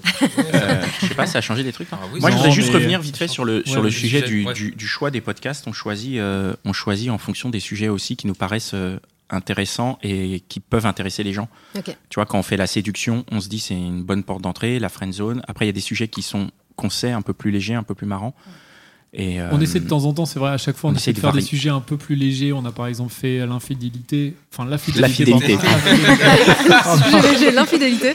Euh, 0.53 0.81
je 1.01 1.07
sais 1.07 1.13
pas, 1.15 1.25
ça 1.25 1.37
a 1.39 1.41
changé 1.41 1.63
des 1.63 1.71
trucs. 1.71 1.91
hein. 1.93 1.99
Ah 2.01 2.05
oui, 2.13 2.19
Moi, 2.19 2.29
je 2.31 2.35
voudrais 2.35 2.51
juste 2.51 2.71
revenir 2.73 2.99
vite 2.99 3.17
fait 3.17 3.27
sur 3.27 3.45
le, 3.45 3.63
sur 3.65 3.75
Ouais, 3.75 3.79
le 3.81 3.83
le 3.85 3.91
sujet 3.91 4.19
sujet, 4.19 4.27
du, 4.27 4.45
ouais. 4.45 4.53
du, 4.53 4.71
du 4.71 4.87
choix 4.87 5.11
des 5.11 5.21
podcasts. 5.21 5.65
On 5.67 5.73
choisit, 5.73 6.17
euh, 6.17 6.55
on 6.65 6.73
choisit 6.73 7.09
en 7.09 7.17
fonction 7.17 7.49
des 7.49 7.59
sujets 7.59 7.87
aussi 7.87 8.15
qui 8.15 8.27
nous 8.27 8.33
paraissent 8.35 8.73
euh, 8.73 8.97
intéressants 9.29 9.97
et 10.03 10.41
qui 10.49 10.59
peuvent 10.59 10.85
intéresser 10.85 11.23
les 11.23 11.33
gens. 11.33 11.49
Tu 11.83 11.91
vois, 12.15 12.25
quand 12.25 12.37
on 12.39 12.43
fait 12.43 12.57
la 12.57 12.67
séduction, 12.67 13.25
on 13.31 13.39
se 13.39 13.47
dit 13.49 13.59
c'est 13.59 13.75
une 13.75 14.03
bonne 14.03 14.23
porte 14.23 14.41
d'entrée, 14.41 14.79
la 14.79 14.89
friend 14.89 15.13
zone. 15.13 15.41
Après, 15.47 15.65
il 15.65 15.67
y 15.67 15.69
a 15.69 15.73
des 15.73 15.79
sujets 15.81 16.07
qui 16.07 16.21
sont 16.21 16.51
qu'on 16.75 16.89
sait 16.89 17.11
un 17.11 17.21
peu 17.21 17.33
plus 17.33 17.51
légers, 17.51 17.75
un 17.75 17.83
peu 17.83 17.93
plus 17.95 18.07
marrants. 18.07 18.33
Et, 19.11 19.41
On 19.41 19.59
euh, 19.59 19.61
êt 19.61 19.79
de 19.79 19.87
temps 19.87 20.05
en 20.05 20.13
temps, 20.13 20.27
c'est 20.27 20.37
vrai, 20.37 20.51
à 20.51 20.57
chaque 20.59 20.77
fois, 20.77 20.91
on, 20.91 20.93
on 20.93 20.95
essaie 20.95 21.09
essaie 21.09 21.13
de 21.13 21.17
de 21.17 21.21
faire 21.21 21.31
des 21.33 21.41
sujets 21.41 21.69
un 21.71 21.79
peu 21.81 21.97
plus 21.97 22.13
légers. 22.15 22.53
On 22.53 22.63
a 22.65 22.71
par 22.71 22.85
exemple 22.85 23.11
fait 23.11 23.43
l'infidélité. 23.45 24.35
Enfin, 24.53 24.69
la 24.69 24.77
fidélité. 24.77 25.01
La 25.01 25.09
fidélité. 25.09 25.57
l'infidélité. 27.51 28.13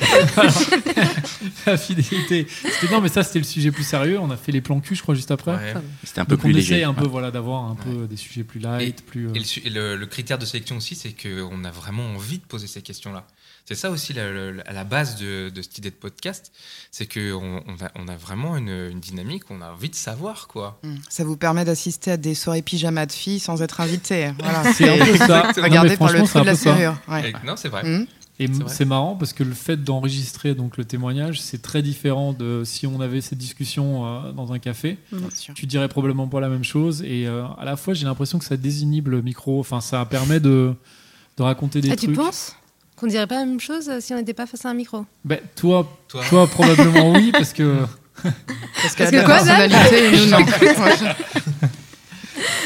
la 1.67 1.77
fidélité. 1.77 2.47
Non, 2.93 3.01
mais 3.01 3.09
ça, 3.09 3.23
c'était 3.23 3.39
le 3.41 3.45
sujet 3.45 3.71
plus 3.73 3.83
sérieux. 3.85 4.19
On 4.21 4.31
a 4.31 4.37
fait 4.37 4.53
les 4.53 4.61
plans 4.61 4.81
cul, 4.81 4.95
je 4.95 5.03
crois, 5.03 5.15
juste 5.15 5.31
après. 5.31 5.53
Ouais. 5.53 5.75
C'était 6.05 6.21
un 6.21 6.25
peu 6.25 6.35
Donc 6.37 6.41
plus 6.43 6.53
on 6.53 6.55
léger. 6.55 6.75
essaye 6.75 6.85
un 6.85 6.95
peu 6.95 7.05
Ouais. 7.05 7.09
voilà, 7.11 7.31
d'avoir 7.31 7.65
un 7.65 7.75
peu 7.75 8.07
des 8.07 8.17
sujets 8.17 8.45
plus 8.45 8.61
light, 8.61 9.05
plus. 9.05 9.27
euh, 9.29 9.33
Et 9.35 9.39
le, 9.39 9.45
su- 9.45 9.63
et 9.65 9.71
le- 9.71 9.97
le 9.97 10.07
critère 10.07 10.39
de 10.39 10.47
sélection 10.47 10.77
aussi, 10.77 10.95
c'est 10.95 11.11
qu'on 11.13 11.65
a 11.65 11.71
vraiment 11.71 12.05
envie 12.15 12.39
de 12.39 12.45
poser 12.45 12.67
ces 12.67 12.83
questions-là. 12.83 13.27
C'est 13.67 13.75
ça 13.75 13.91
aussi 13.91 14.13
la, 14.13 14.31
la- 14.31 14.73
la 14.73 14.85
base 14.85 15.17
de, 15.17 15.49
de 15.49 15.63
cette 15.63 15.79
idée 15.79 15.91
de 15.91 15.95
podcast, 15.95 16.53
c'est 16.91 17.07
qu'on 17.13 17.63
on 17.67 17.85
a, 17.85 17.91
on 17.95 18.09
a 18.09 18.17
vraiment 18.17 18.57
une, 18.59 18.69
une 18.91 19.01
dynamique, 19.01 19.45
on 19.51 19.63
a 19.63 19.71
envie 19.73 19.89
de 19.89 19.95
savoir 19.95 20.49
quoi. 20.49 20.79
Mm. 20.83 20.97
Ça 21.09 21.25
vous 21.25 21.37
permet 21.39 21.65
d'assister 21.65 22.11
à 22.11 22.17
des 22.19 22.35
soirées 22.35 22.61
pyjama 22.63 23.07
de 23.07 23.13
filles 23.13 23.41
sans 23.41 23.63
être 23.63 23.81
invité. 23.81 24.33
Voilà, 24.39 24.71
C'est 24.73 24.89
un 25.01 25.05
peu 25.05 25.17
ça. 25.27 25.51
Regardez 25.63 25.97
par 25.97 26.13
le 26.13 26.19
trou 26.19 26.27
c'est 26.27 26.41
de 26.41 26.45
la 26.45 26.57
serrure. 26.57 26.97
Ouais. 27.09 27.33
Non, 27.45 27.57
c'est 27.57 27.69
vrai. 27.71 27.83
Mm. 27.85 28.07
Et 28.41 28.49
C'est 28.67 28.85
marrant 28.85 29.15
parce 29.15 29.33
que 29.33 29.45
le 29.45 29.55
fait 29.55 29.77
d'enregistrer 29.77 30.57
donc 30.57 30.77
le 30.77 30.85
témoignage, 30.85 31.41
c'est 31.41 31.63
très 31.63 31.83
différent 31.83 32.33
de 32.33 32.65
si 32.67 32.85
on 32.87 33.01
avait 33.01 33.21
cette 33.21 33.39
discussion 33.39 34.07
euh, 34.27 34.33
dans 34.33 34.53
un 34.53 34.59
café. 34.59 34.99
Bien 35.13 35.31
sûr. 35.31 35.55
Tu 35.55 35.67
dirais 35.67 35.89
probablement 35.89 36.27
pas 36.27 36.41
la 36.41 36.49
même 36.49 36.65
chose. 36.65 37.01
Et 37.03 37.29
euh, 37.29 37.45
à 37.59 37.65
la 37.65 37.77
fois, 37.77 37.95
j'ai 37.95 38.05
l'impression 38.07 38.41
que 38.41 38.45
ça 38.45 38.57
désinhibe 38.57 39.07
le 39.09 39.23
micro. 39.23 39.61
Enfin, 39.61 39.81
ça 39.81 40.05
permet 40.05 40.41
de, 40.41 40.75
de 41.37 41.43
raconter 41.45 41.81
des 41.81 41.93
Ah, 41.93 41.97
tu 41.97 42.07
trucs. 42.07 42.17
penses? 42.17 42.57
Qu'on 42.97 43.07
dirait 43.09 43.27
pas 43.27 43.41
la 43.41 43.47
même 43.47 43.61
chose 43.61 43.89
euh, 43.89 43.99
si 44.01 44.13
on 44.15 44.17
n'était 44.17 44.35
pas 44.35 44.47
face 44.47 44.65
à 44.65 44.71
un 44.71 44.75
micro 44.75 45.05
Ben, 45.25 45.39
toi, 45.57 45.89
Toi. 46.09 46.23
toi, 46.29 46.47
probablement 46.47 47.13
oui, 47.13 47.33
parce 47.33 47.53
que, 47.53 47.79
Parce 48.23 48.95
que 48.95 49.03
la 49.03 49.25
quoi, 49.25 49.35
personnalité 49.35 50.05
et 50.05 50.11
nous, 50.13 50.27
non. 50.31 50.39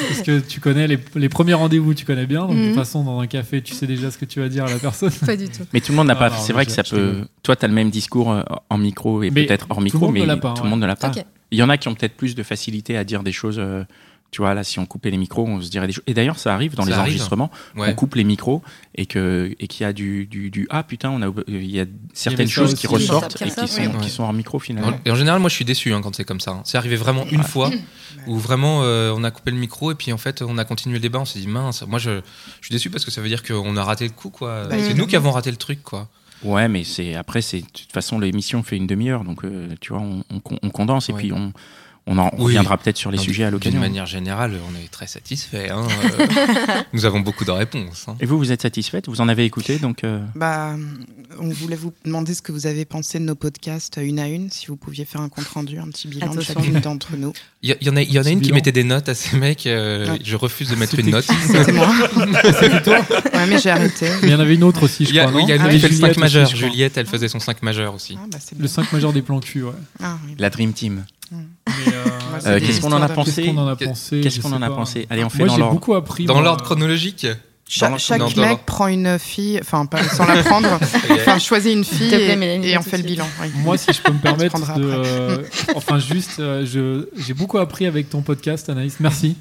parce 0.09 0.23
que 0.23 0.41
tu 0.41 0.61
connais 0.61 0.87
les, 0.87 0.99
les 1.15 1.29
premiers 1.29 1.55
rendez-vous, 1.55 1.95
tu 1.95 2.05
connais 2.05 2.27
bien. 2.27 2.41
Donc, 2.43 2.51
de 2.51 2.61
Mhm. 2.61 2.67
toute 2.69 2.75
façon, 2.77 3.05
dans 3.05 3.21
un 3.21 3.27
café, 3.27 3.63
tu 3.63 3.75
sais 3.75 3.87
déjà 3.87 4.11
ce 4.11 4.19
que 4.19 4.25
tu 4.25 4.41
vas 4.41 4.49
dire 4.49 4.65
à 4.65 4.69
la 4.71 4.79
personne. 4.79 5.11
Pas 5.27 5.37
du 5.37 5.49
tout. 5.49 5.63
Mais 5.73 5.81
tout 5.81 5.93
le 5.93 5.97
monde 5.97 6.07
n'a 6.09 6.15
Ah, 6.19 6.29
pas. 6.31 6.37
C'est 6.39 6.53
vrai 6.53 6.67
que 6.67 6.73
ça 6.73 6.83
peut. 6.83 7.25
Toi, 7.43 7.57
tu 7.57 7.65
as 7.65 7.69
le 7.69 7.75
même 7.75 7.91
discours 7.91 8.31
euh, 8.33 8.43
en 8.71 8.79
micro 8.79 9.23
et 9.23 9.31
peut-être 9.31 9.67
hors 9.71 9.77
tout 9.77 9.81
le 9.81 9.85
micro, 9.85 10.01
monde 10.07 10.15
mais 10.15 10.21
ne 10.21 10.27
l'a 10.27 10.37
pas, 10.37 10.51
tout 10.53 10.59
ouais. 10.59 10.65
le 10.65 10.71
monde 10.71 10.81
ne 10.81 10.87
l'a 10.87 10.97
pas. 10.97 11.13
Il 11.51 11.59
y 11.59 11.63
en 11.63 11.69
a 11.71 11.79
qui 11.79 11.89
ont 11.89 11.95
peut-être 11.95 12.17
plus 12.17 12.35
de 12.35 12.43
facilité 12.43 12.97
à 12.97 13.05
dire 13.05 13.23
des 13.23 13.33
choses. 13.33 13.59
euh, 13.59 13.85
tu 14.31 14.43
vois, 14.43 14.53
là, 14.53 14.63
si 14.63 14.79
on 14.79 14.85
coupait 14.85 15.11
les 15.11 15.17
micros, 15.17 15.47
on 15.47 15.61
se 15.63 15.71
dirait 15.71 15.87
des 15.87 15.93
choses. 15.95 16.05
Et 16.07 16.13
d'ailleurs, 16.13 16.39
ça 16.39 16.53
arrive 16.53 16.75
dans 16.75 16.83
Ça 16.83 16.89
les 16.91 16.95
arrive. 16.95 17.13
enregistrements, 17.13 17.51
Ouais. 17.77 17.89
on 17.91 17.95
coupe 17.95 18.15
les 18.15 18.25
micros 18.25 18.63
et 18.95 19.07
que 19.07 19.55
et 19.59 19.67
qu'il 19.69 19.85
y 19.85 19.87
a 19.87 19.93
du, 19.95 20.27
du, 20.27 20.51
du 20.51 20.67
ah 20.71 20.83
putain, 20.83 21.11
on 21.11 21.23
a 21.23 21.33
il 21.49 21.71
y 21.71 21.81
a 21.81 21.87
certaines 22.13 22.49
choses 22.49 22.73
aussi. 22.75 22.81
qui 22.83 22.87
ressortent 22.89 23.41
et 23.41 23.47
qui 23.47 23.51
sont, 23.69 23.81
oui. 23.81 23.89
qui 24.03 24.11
sont 24.11 24.25
hors 24.25 24.33
micro 24.35 24.59
finalement. 24.59 24.93
Et 25.07 25.11
en 25.11 25.15
général, 25.15 25.41
moi, 25.41 25.49
je 25.49 25.55
suis 25.55 25.65
déçu 25.65 25.95
hein, 25.95 26.01
quand 26.03 26.15
c'est 26.15 26.25
comme 26.25 26.41
ça. 26.41 26.51
hein. 26.51 26.61
C'est 26.65 26.77
arrivé 26.77 26.97
vraiment 26.97 27.25
une 27.31 27.43
fois 27.43 27.71
où 28.27 28.37
vraiment 28.37 28.83
euh, 28.83 29.15
on 29.17 29.25
a 29.25 29.31
coupé 29.31 29.51
le 29.51 29.57
micro 29.57 29.93
et 29.93 29.95
puis 29.95 30.13
en 30.13 30.19
fait 30.19 30.43
on 30.43 30.59
a 30.59 30.65
continué 30.67 30.97
le 30.97 31.01
débat. 31.01 31.21
On 31.21 31.25
s'est 31.25 31.39
dit 31.39 31.49
mince. 31.49 31.83
Moi, 31.87 31.99
je, 31.99 32.21
je 32.61 32.67
suis 32.67 32.73
déçu 32.73 32.91
parce 32.91 33.05
que 33.07 33.11
ça 33.11 33.23
veut 33.23 33.29
dire 33.29 33.43
qu'on 33.43 33.77
a 33.79 33.83
raté 33.85 34.05
le 34.05 34.13
coup, 34.13 34.29
quoi. 34.31 34.67
Bah, 34.69 34.77
c'est 34.79 34.95
nous 34.95 35.07
qui 35.07 35.17
avons 35.17 35.31
raté 35.31 35.51
le 35.51 35.57
truc, 35.57 35.83
quoi. 35.83 36.09
Ouais, 36.45 36.69
mais 36.69 36.85
c'est 36.85 37.15
après, 37.17 37.41
c'est 37.43 37.61
de 37.63 37.67
toute 37.67 37.91
façon 37.93 38.19
l'émission 38.21 38.63
fait 38.63 38.77
une 38.77 38.87
demi-heure, 38.87 39.25
donc 39.25 39.45
euh, 39.45 39.69
tu 39.81 39.93
vois, 39.93 40.03
on, 40.03 40.23
on, 40.31 40.41
on 40.63 40.71
condense 40.71 41.09
et 41.09 41.13
Ouais. 41.13 41.19
puis 41.19 41.33
on 41.33 41.53
on 42.11 42.19
en 42.19 42.31
Oui. 42.39 42.45
reviendra 42.47 42.77
peut-être 42.79 42.97
sur 42.97 43.11
les 43.11 43.19
Non, 43.19 43.23
sujets 43.23 43.45
à 43.45 43.47
D'une 43.49 43.53
l'occasion. 43.55 43.81
manière 43.81 44.07
générale, 44.07 44.59
on 44.69 44.75
est 44.85 44.89
très 44.89 45.07
satisfait. 45.07 45.71
hein. 45.71 45.87
Nous 46.93 47.05
avons 47.05 47.21
beaucoup 47.21 47.45
de 47.45 47.51
réponses. 47.51 48.07
hein. 48.09 48.17
Et 48.21 48.27
vous, 48.27 48.39
vous 48.39 48.51
êtes 48.51 48.63
satisfaite? 48.63 49.09
Vous 49.09 49.21
en 49.21 49.29
avez 49.29 49.45
écouté, 49.45 49.79
donc 49.79 50.05
euh, 50.05 50.21
Bah, 50.35 50.75
on 51.39 51.49
voulait 51.51 51.77
vous 51.77 51.93
demander 52.05 52.35
ce 52.35 52.43
que 52.43 52.51
vous 52.51 52.67
avez 52.67 52.85
pensé 52.85 53.19
de 53.19 53.25
nos 53.25 53.35
podcasts 53.35 53.99
euh, 53.99 54.03
une 54.03 54.19
à 54.19 54.27
une, 54.29 54.51
si 54.51 54.67
vous 54.69 54.77
pouviez 54.77 55.05
faire 55.05 55.21
un 55.21 55.29
compte 55.29 55.47
rendu, 55.49 55.79
un 55.79 55.89
petit 55.89 56.09
bilan 56.09 56.35
de 56.35 56.41
chacune 56.41 56.81
d'entre 56.81 57.17
nous. 57.17 57.33
Il 57.63 57.77
y, 57.81 57.85
y 57.85 57.91
en 57.91 57.97
a, 57.97 58.03
y 58.03 58.19
en 58.19 58.25
a 58.25 58.31
une 58.31 58.41
qui 58.41 58.53
mettait 58.53 58.73
des 58.73 58.85
notes 58.85 59.09
à 59.09 59.15
ces 59.15 59.37
mecs. 59.37 59.67
euh, 59.67 60.13
Ouais. 60.13 60.19
Je 60.25 60.37
refuse 60.37 60.71
de 60.71 60.77
mettre 60.77 60.93
C'était 60.93 61.03
une 61.03 61.11
note. 61.11 61.27
C'était 61.47 61.73
moi. 61.73 61.91
C'était 62.59 62.83
toi 62.83 62.99
Ouais, 63.35 63.47
mais 63.49 63.59
j'ai 63.59 63.71
arrêté. 63.71 64.09
Mais 64.23 64.29
il 64.29 64.31
y 64.31 64.35
en 64.35 64.41
avait 64.41 64.55
une 64.55 64.65
autre 64.65 64.85
aussi, 64.85 65.05
je 65.05 65.11
Il 65.11 65.17
y 65.17 65.21
a, 65.21 65.27
crois. 65.27 65.37
oui, 65.37 65.43
il 65.47 65.51
y 65.51 65.53
a 65.53 65.59
non 65.59 65.65
une 65.65 65.71
Ah 65.71 65.75
qui 65.75 65.81
fait 65.81 65.89
le 65.89 65.95
Juliette 65.95 66.15
5 66.15 66.21
majeur. 66.21 66.47
Juliette, 66.49 66.97
elle 66.97 67.07
faisait 67.07 67.29
son 67.29 67.41
5 67.41 67.63
majeur 67.63 67.95
aussi. 67.95 68.17
Ah, 68.19 68.25
bah, 68.31 68.39
Le 68.53 68.59
bien. 68.59 68.69
5 68.69 68.93
majeur 68.93 69.13
des 69.13 69.23
plans 69.23 69.41
cul, 69.41 69.63
ouais. 69.65 69.73
Ah, 70.03 70.17
oui. 70.27 70.35
la 70.39 70.49
Dream 70.51 70.73
Team. 70.73 71.05
Euh, 71.33 71.37
Euh, 72.47 72.61
Qu'est-ce 72.61 72.81
qu'on 72.81 72.93
en 72.93 73.03
a 73.03 73.09
pensé 73.09 73.43
Qu'est-ce 74.23 74.41
qu'on 74.41 74.53
en 74.53 74.63
a 74.63 74.71
pensé 74.71 75.01
en 75.01 75.11
a 75.11 75.15
Allez, 75.15 75.25
on 75.25 75.29
fait 75.31 75.39
Moi, 75.39 75.49
dans 75.49 75.55
j'ai 75.55 75.61
l'ordre. 75.61 75.75
beaucoup 75.75 75.95
appris. 75.95 76.25
Dans 76.27 76.41
l'ordre 76.41 76.63
chronologique 76.65 77.27
Cha- 77.71 77.91
Dans- 77.91 77.99
chaque 77.99 78.35
mec 78.37 78.65
prend 78.65 78.87
une 78.87 79.19
fille, 79.19 79.59
enfin, 79.61 79.85
pas 79.85 80.03
sans 80.03 80.25
la 80.27 80.43
prendre, 80.43 80.69
enfin, 81.11 81.39
choisit 81.39 81.71
une 81.75 81.85
fille 81.85 82.15
et, 82.15 82.71
et 82.71 82.79
on 82.79 82.83
fait 82.83 82.97
le 82.97 83.03
bilan. 83.03 83.27
oui. 83.43 83.49
Moi, 83.57 83.77
si 83.77 83.93
je 83.93 84.01
peux 84.01 84.13
me 84.13 84.19
permettre 84.23 84.75
de. 84.79 84.85
euh, 84.85 85.39
enfin, 85.75 85.99
juste, 85.99 86.39
euh, 86.41 87.05
j'ai 87.17 87.35
beaucoup 87.35 87.59
appris 87.59 87.85
avec 87.87 88.09
ton 88.09 88.23
podcast, 88.23 88.71
Anaïs. 88.71 88.97
Merci. 89.01 89.37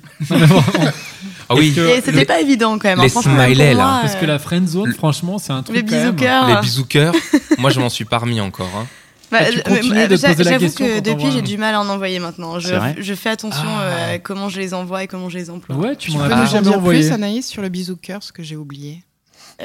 Ah 1.49 1.55
oui, 1.55 1.73
c'était 1.73 2.11
le- 2.11 2.25
pas 2.25 2.41
évident 2.41 2.77
quand 2.77 2.89
même. 2.89 2.99
les 3.01 3.15
hein. 3.17 3.21
Même 3.25 3.45
smileys, 3.47 3.73
là. 3.73 3.85
moi, 3.85 3.99
Parce 4.01 4.15
que 4.15 4.25
la 4.25 4.39
friend 4.39 4.67
zone, 4.67 4.87
Le- 4.89 4.93
franchement, 4.93 5.37
c'est 5.39 5.53
un 5.53 5.63
truc. 5.63 5.77
Les 5.77 5.83
bisous 5.83 6.13
cœurs. 6.13 6.47
les 6.49 6.61
bisous 6.61 6.85
cœurs. 6.85 7.13
Moi, 7.57 7.69
je 7.69 7.79
m'en 7.79 7.89
suis 7.89 8.05
pas 8.05 8.17
remis 8.17 8.41
encore. 8.41 8.69
hein. 8.77 8.87
Bah, 9.31 9.39
Ah, 9.41 9.45
tu 9.51 9.59
euh, 9.59 9.61
continues 9.63 9.93
mais, 9.93 10.07
de 10.07 10.15
j'a- 10.15 10.29
poser 10.29 10.43
la 10.45 10.51
J'avoue 10.51 10.65
question 10.65 10.85
que 10.87 10.99
depuis, 11.01 11.31
j'ai 11.31 11.41
du 11.41 11.57
mal 11.57 11.75
à 11.75 11.81
en 11.81 11.89
envoyer 11.89 12.19
maintenant. 12.19 12.59
Je, 12.59 13.13
fais 13.15 13.29
attention 13.29 13.67
Ah. 13.67 13.81
euh, 13.81 14.15
à 14.15 14.19
comment 14.19 14.47
je 14.49 14.59
les 14.59 14.73
envoie 14.73 15.03
et 15.03 15.07
comment 15.07 15.27
je 15.29 15.37
les 15.37 15.49
emploie. 15.49 15.75
Ouais, 15.75 15.95
tu 15.95 16.11
Tu 16.11 16.17
m'en 16.17 16.27
peux 16.27 16.33
as 16.33 16.45
jamais 16.45 16.69
dire 16.69 16.77
envoyé. 16.77 17.01
plus, 17.01 17.11
Anaïs, 17.11 17.45
sur 17.47 17.61
le 17.61 17.69
bisou 17.69 17.97
cœur, 17.97 18.23
ce 18.23 18.31
que 18.31 18.41
j'ai 18.43 18.55
oublié 18.55 19.03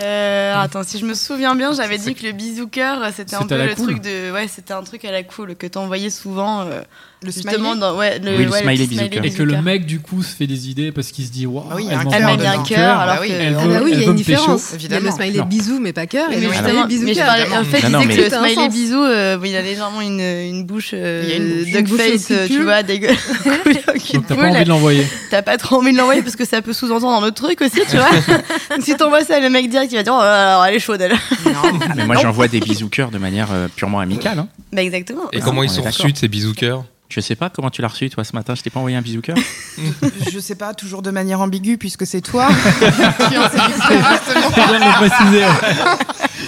Euh, 0.02 0.54
attends, 0.57 0.83
si 0.85 0.99
je 0.99 1.04
me 1.07 1.14
souviens 1.14 1.54
bien, 1.54 1.73
j'avais 1.75 1.99
dit 1.99 2.14
que 2.14 2.25
le 2.25 2.33
bisou 2.33 2.66
cœur, 2.66 2.99
c'était 3.14 3.37
un 3.37 3.47
peu 3.47 3.54
à 3.61 3.66
le 3.66 3.75
cool. 3.75 3.85
truc 3.85 4.00
de. 4.02 4.33
Ouais, 4.33 4.49
c'était 4.49 4.73
un 4.73 4.83
truc 4.83 5.04
à 5.04 5.12
la 5.12 5.23
cool 5.23 5.54
que 5.54 5.66
t'envoyais 5.66 6.11
souvent. 6.11 6.62
euh, 6.62 6.81
Le 7.25 7.31
justement, 7.31 7.52
smiley 7.73 7.81
dans. 7.81 7.97
Ouais, 7.97 8.19
le, 8.19 8.37
Oui, 8.37 8.45
le 8.45 8.50
ouais, 8.50 8.61
smiley 8.62 8.87
bisou 8.87 9.09
cœur. 9.09 9.25
Et 9.25 9.31
que 9.31 9.43
le 9.43 9.52
cœur. 9.52 9.62
mec, 9.62 9.87
du 9.87 10.00
coup, 10.00 10.23
se 10.23 10.35
fait 10.35 10.47
des 10.47 10.69
idées 10.69 10.91
parce 10.93 11.11
qu'il 11.12 11.25
se 11.25 11.31
dit 11.31 11.47
Waouh, 11.47 11.64
Ah 11.71 11.75
oui, 11.76 11.87
elle 11.91 11.99
cœur 11.99 12.21
m'a 12.21 12.37
mis 12.37 12.47
un 12.47 12.62
cœur, 12.62 12.99
alors 13.00 13.19
oui. 13.21 13.29
que. 13.29 13.33
Elle 13.35 13.57
Ah 13.59 13.67
bah 13.67 13.81
oui, 13.85 13.91
il 13.95 14.00
y 14.00 14.05
a 14.05 14.07
une 14.07 14.14
différence. 14.14 14.73
Il 14.79 14.91
y 14.91 14.95
a 14.95 15.00
le 15.00 15.11
smiley 15.11 15.38
Non. 15.38 15.45
bisou, 15.47 15.79
mais 15.81 15.93
pas 15.93 16.07
cœur. 16.07 16.31
Et 16.33 16.37
Mais 16.37 16.41
le 16.47 16.52
justement, 16.52 16.69
smiley 16.85 16.87
bisou 16.87 17.14
cœur. 17.14 17.29
en 17.61 17.64
fait, 17.64 17.83
Non, 17.83 17.88
il 17.88 17.93
non, 17.93 17.99
disait 18.00 18.07
mais- 18.07 18.17
que 18.17 18.35
le 18.35 18.55
smiley 18.55 18.69
bisou, 18.69 19.02
euh, 19.02 19.38
il 19.45 19.57
a 19.57 19.62
légèrement 19.62 20.00
une, 20.00 20.21
une 20.21 20.64
bouche, 20.64 20.91
euh, 20.95 21.23
Il 21.25 21.31
y 21.31 21.33
a 21.33 21.37
une 21.37 21.49
bouche. 21.49 21.67
Une 21.69 21.73
duck 21.75 21.88
bouche 21.88 21.99
face, 22.00 22.26
qui 22.26 22.33
euh, 22.35 22.47
tu 22.49 22.62
vois, 22.62 22.83
dégueulasse. 22.83 23.19
Donc 24.14 24.26
t'as 24.26 24.35
pas 24.37 24.49
envie 24.49 24.64
de 24.64 24.69
l'envoyer. 24.69 25.07
T'as 25.31 25.43
pas 25.43 25.57
trop 25.59 25.76
envie 25.76 25.93
de 25.93 25.99
l'envoyer 25.99 26.23
parce 26.23 26.37
que 26.37 26.45
ça 26.45 26.61
peut 26.62 26.73
sous-entendre 26.73 27.23
un 27.23 27.26
autre 27.26 27.43
truc 27.43 27.61
aussi, 27.61 27.81
tu 27.88 27.97
vois. 27.97 28.11
Donc 28.71 28.83
si 28.85 28.97
t'envoies 28.97 29.25
ça, 29.25 29.38
le 29.41 29.49
mec 29.50 29.69
direct, 29.71 29.93
il 29.93 29.97
va 29.97 30.02
dire, 30.02 30.14
oh, 30.17 30.21
alors 30.21 30.64
elle 30.67 30.75
est 30.75 30.81
chaude, 30.81 31.00
elle. 31.00 31.12
Non. 31.12 31.79
Mais 31.97 32.07
moi, 32.07 32.17
j'envoie 32.21 32.49
des 32.49 32.61
bisous 32.61 32.88
cœurs 32.88 33.11
de 33.11 33.19
manière 33.19 33.49
euh, 33.52 33.69
purement 33.75 34.00
amicale. 34.00 34.38
hein. 34.38 34.49
Bah, 34.73 34.83
exactement. 34.83 35.23
Et 35.33 35.38
Ah, 35.41 35.45
comment 35.45 35.62
ils 35.62 35.71
sont 35.71 35.83
reçus 35.83 36.12
de 36.12 36.17
ces 36.19 36.29
bisous 36.29 36.55
cœurs 36.55 36.85
Je 37.12 37.21
sais 37.21 37.37
pas 37.37 37.50
comment 37.50 37.69
tu 37.69 37.83
l'as 37.83 37.88
reçu, 37.88 38.09
toi, 38.09 38.25
ce 38.25 38.35
matin. 38.35 38.54
Je 38.54 38.62
t'ai 38.62 38.71
pas 38.71 38.78
envoyé 38.78 38.97
un 38.97 39.02
bisou 39.02 39.21
cœur 39.21 39.37
Je 40.33 40.38
sais 40.38 40.54
pas, 40.54 40.73
toujours 40.73 41.02
de 41.02 41.11
manière 41.11 41.42
ambiguë, 41.42 41.76
puisque 41.76 42.07
c'est 42.07 42.23
toi 42.23 42.49
qui 42.49 43.37
en 43.37 43.50
sais 43.50 43.59
directement. 43.59 44.50
C'est 44.54 44.66
bien 44.66 44.81
de 44.81 44.85
le 44.85 45.09
préciser. 45.09 45.45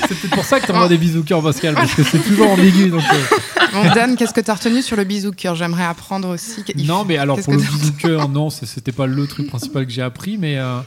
C'est 0.09 0.19
peut-être 0.19 0.35
pour 0.35 0.45
ça 0.45 0.61
que 0.61 0.67
t'envoies 0.67 0.89
des 0.89 0.97
bisous 0.97 1.23
cœur, 1.23 1.43
Pascal, 1.43 1.75
parce 1.75 1.93
que 1.95 2.03
c'est 2.03 2.19
toujours 2.21 2.51
ambigu. 2.51 2.89
Donc, 2.89 3.03
euh, 3.13 3.37
Bon, 3.75 3.93
Dan, 3.95 4.17
qu'est-ce 4.17 4.33
que 4.33 4.41
t'as 4.41 4.55
retenu 4.55 4.81
sur 4.81 4.97
le 4.97 5.05
bisou 5.05 5.33
cœur? 5.33 5.55
J'aimerais 5.55 5.85
apprendre 5.85 6.29
aussi. 6.29 6.65
Non, 6.87 7.05
mais 7.05 7.19
alors 7.19 7.39
pour 7.41 7.53
le 7.53 7.59
bisou 7.59 7.93
cœur, 7.99 8.31
non, 8.31 8.49
c'était 8.49 8.93
pas 8.93 9.07
le 9.07 9.27
truc 9.27 9.49
principal 9.49 9.85
que 9.85 9.93
j'ai 9.93 10.01
appris, 10.03 10.39
mais, 10.39 10.57
euh, 10.57 10.79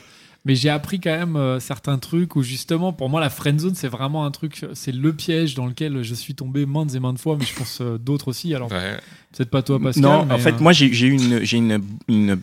mais 0.47 0.55
j'ai 0.55 0.69
appris 0.69 1.01
quand 1.01 1.11
même 1.11 1.35
euh, 1.35 1.59
certains 1.59 1.97
trucs 1.97 2.37
où 2.37 2.41
justement, 2.41 2.93
pour 2.93 3.09
moi, 3.09 3.19
la 3.19 3.29
friend 3.29 3.59
zone, 3.59 3.75
c'est 3.75 3.89
vraiment 3.89 4.25
un 4.25 4.31
truc, 4.31 4.65
c'est 4.73 4.93
le 4.93 5.11
piège 5.11 5.55
dans 5.55 5.67
lequel 5.67 6.01
je 6.03 6.15
suis 6.15 6.35
tombé 6.35 6.65
maintes 6.65 6.95
et 6.95 6.99
maintes 6.99 7.19
fois, 7.19 7.35
mais 7.37 7.45
je 7.45 7.53
pense 7.53 7.79
euh, 7.81 7.97
d'autres 7.97 8.29
aussi. 8.29 8.55
Alors 8.55 8.71
Ouais. 8.71 8.97
peut-être 9.35 9.49
pas 9.49 9.61
toi, 9.61 9.77
Pascal. 9.79 10.03
Non, 10.03 10.25
mais, 10.25 10.33
en 10.33 10.37
fait, 10.37 10.53
euh, 10.53 10.59
moi, 10.61 10.71
j'ai 10.71 10.87
eu 10.87 11.11
une, 11.11 11.43
j'ai 11.43 11.57
une, 11.57 11.81
une 12.07 12.39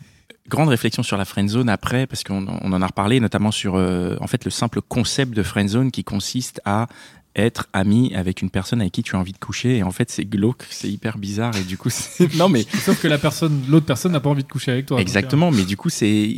grande 0.49 0.69
réflexion 0.69 1.03
sur 1.03 1.17
la 1.17 1.25
friend 1.25 1.49
zone 1.49 1.71
après, 1.71 2.07
parce 2.07 2.23
qu'on 2.25 2.47
on 2.47 2.73
en 2.73 2.83
a 2.83 2.87
reparlé, 2.87 3.21
notamment 3.21 3.51
sur 3.51 3.77
euh, 3.77 4.17
en 4.21 4.27
fait 4.27 4.45
le 4.45 4.51
simple 4.51 4.83
concept 4.83 5.35
de 5.35 5.43
friend 5.43 5.69
zone 5.71 5.91
qui 5.91 6.05
consiste 6.05 6.61
à 6.67 6.87
être 7.37 7.67
ami 7.73 8.15
avec 8.15 8.43
une 8.43 8.51
personne 8.51 8.81
avec 8.81 8.93
qui 8.93 9.03
tu 9.03 9.17
as 9.17 9.19
envie 9.19 9.33
de 9.33 9.39
coucher 9.39 9.79
et 9.79 9.83
en 9.83 9.91
fait 9.91 10.11
c'est 10.11 10.25
glauque 10.25 10.63
c'est 10.71 10.89
hyper 10.89 11.19
bizarre 11.19 11.57
et 11.57 11.63
du 11.65 11.77
coup 11.77 11.91
c'est 11.91 12.33
non 12.37 12.49
mais 12.49 12.65
Sauf 12.85 13.01
que 13.01 13.09
la 13.09 13.19
personne, 13.19 13.63
l'autre 13.69 13.87
personne 13.87 14.13
n'a 14.13 14.21
pas 14.21 14.31
envie 14.31 14.45
de 14.45 14.49
coucher 14.49 14.71
avec 14.73 14.87
toi. 14.87 14.97
donc, 14.99 15.03
exactement 15.03 15.51
mais 15.51 15.65
du 15.65 15.77
coup 15.77 15.89
c'est 15.91 16.33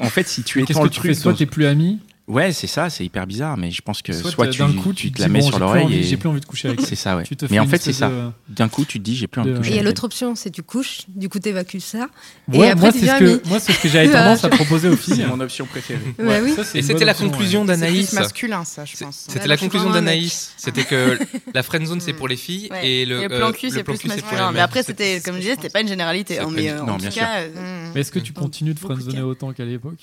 en 0.00 0.08
fait 0.10 0.28
si 0.28 0.42
tu 0.44 0.58
euh, 0.58 0.62
étends 0.62 0.66
Qu'est-ce 0.68 0.78
que 0.78 0.84
le 0.84 0.90
tu 0.90 1.00
truc 1.00 1.10
fais 1.10 1.14
Soit 1.20 1.32
dans- 1.32 1.38
t'es 1.38 1.46
plus 1.46 1.66
ami, 1.66 1.98
ouais 2.28 2.52
c'est 2.52 2.66
ça 2.66 2.90
c'est 2.90 3.04
hyper 3.04 3.26
bizarre 3.26 3.56
mais 3.56 3.70
je 3.70 3.80
pense 3.82 4.02
que 4.02 4.12
soit, 4.12 4.30
soit, 4.30 4.46
tu, 4.48 4.58
d'un 4.60 4.72
coup 4.72 4.92
tu 4.92 5.06
tu 5.08 5.12
te 5.12 5.20
la 5.22 5.28
mets 5.28 5.40
bon, 5.40 5.46
sur 5.46 5.54
plus 5.56 5.60
l'oreille 5.60 5.94
et 5.98 6.02
J'ai 6.02 6.16
plus 6.16 6.28
envie 6.28 6.40
de 6.40 6.44
coucher 6.46 6.68
avec. 6.68 6.80
c'est 6.86 6.94
ça 6.94 7.16
ouais 7.16 7.24
Tu 7.24 7.34
mais 7.50 7.58
en 7.58 7.66
fait 7.66 7.78
c'est 7.82 7.92
ça 7.92 8.08
de- 8.08 8.30
d'un 8.48 8.68
coup 8.68 8.84
tu 8.84 8.98
te 8.98 9.04
dis 9.04 9.16
j'ai 9.16 9.26
plus 9.26 9.40
envie 9.40 9.50
de 9.50 9.54
de- 9.54 9.58
coucher 9.58 9.70
Et 9.70 9.74
il 9.74 9.76
y 9.76 9.80
a 9.80 9.82
l'autre 9.82 10.04
option, 10.04 10.34
c'est 10.34 10.50
tu 10.50 10.62
couches, 10.62 11.00
du 11.08 11.28
coup 11.28 11.38
t'évacues 11.38 11.80
ça. 11.80 12.08
Et 12.52 12.58
Ouais, 12.58 12.68
après, 12.70 12.80
moi 12.80 12.92
tu 12.92 12.98
c'est 13.00 13.06
ce 13.06 13.12
deviens 13.12 13.18
que 13.18 13.32
ami. 13.32 13.40
moi 13.48 13.60
c'est 13.60 13.72
ce 13.72 13.80
que 13.80 13.88
j'avais 13.88 14.08
Ah, 14.14 14.22
tendance 14.24 14.44
à 14.44 14.48
proposer 14.50 14.88
aux 14.88 14.96
c'est 14.96 15.14
filles. 15.14 15.26
mon 15.26 15.40
option 15.40 15.66
préférée 15.66 16.00
Ouais, 16.18 16.40
oui. 16.42 16.52
ça, 16.54 16.64
c'est 16.64 16.78
Et 16.78 16.82
c'était 16.82 17.04
la 17.04 17.14
conclusion. 17.14 17.62
C'est 17.62 17.68
d'Anaïs. 17.68 18.08
plus 18.10 18.18
masculin, 18.18 18.64
ça, 18.64 18.84
je 18.84 18.96
pense. 18.96 19.26
C'était 19.28 19.48
la 19.48 19.56
conclusion 19.56 19.90
d'Anaïs. 19.90 20.52
C'était 20.56 20.84
que 20.84 21.18
la 21.54 21.62
friend 21.62 21.86
zone 21.86 22.00
c'est 22.00 22.12
pour 22.12 22.28
les 22.28 22.36
filles 22.36 22.68
et 22.82 23.04
le, 23.06 23.20
Et 23.20 23.22
le 23.22 23.28
plan 23.28 23.48
euh, 23.48 23.52
cul, 23.52 23.70
c'est 23.70 23.82
plan 23.82 23.94
plus 23.94 24.02
cul, 24.02 24.08
c'est 24.10 24.20
pour 24.22 24.30
les 24.30 24.36
masculin. 24.36 24.52
Mais 24.52 24.60
après, 24.60 24.82
c'était, 24.82 25.20
comme 25.24 25.34
je 25.36 25.40
disais, 25.40 25.54
c'était 25.54 25.70
pas 25.70 25.80
une 25.80 25.88
généralité. 25.88 26.34
C'est 26.34 26.40
hein, 26.40 26.48
mais 26.52 26.70
euh, 26.70 26.80
en 26.82 26.96
bien 26.96 27.08
tout 27.08 27.14
sûr. 27.14 27.22
cas, 27.22 27.40
euh. 27.40 27.90
Mais 27.94 28.00
est-ce 28.02 28.12
que 28.12 28.18
tu 28.18 28.32
continues 28.32 28.74
de 28.74 28.78
friendzoner 28.78 29.22
autant 29.22 29.52
qu'à 29.52 29.64
l'époque 29.64 29.98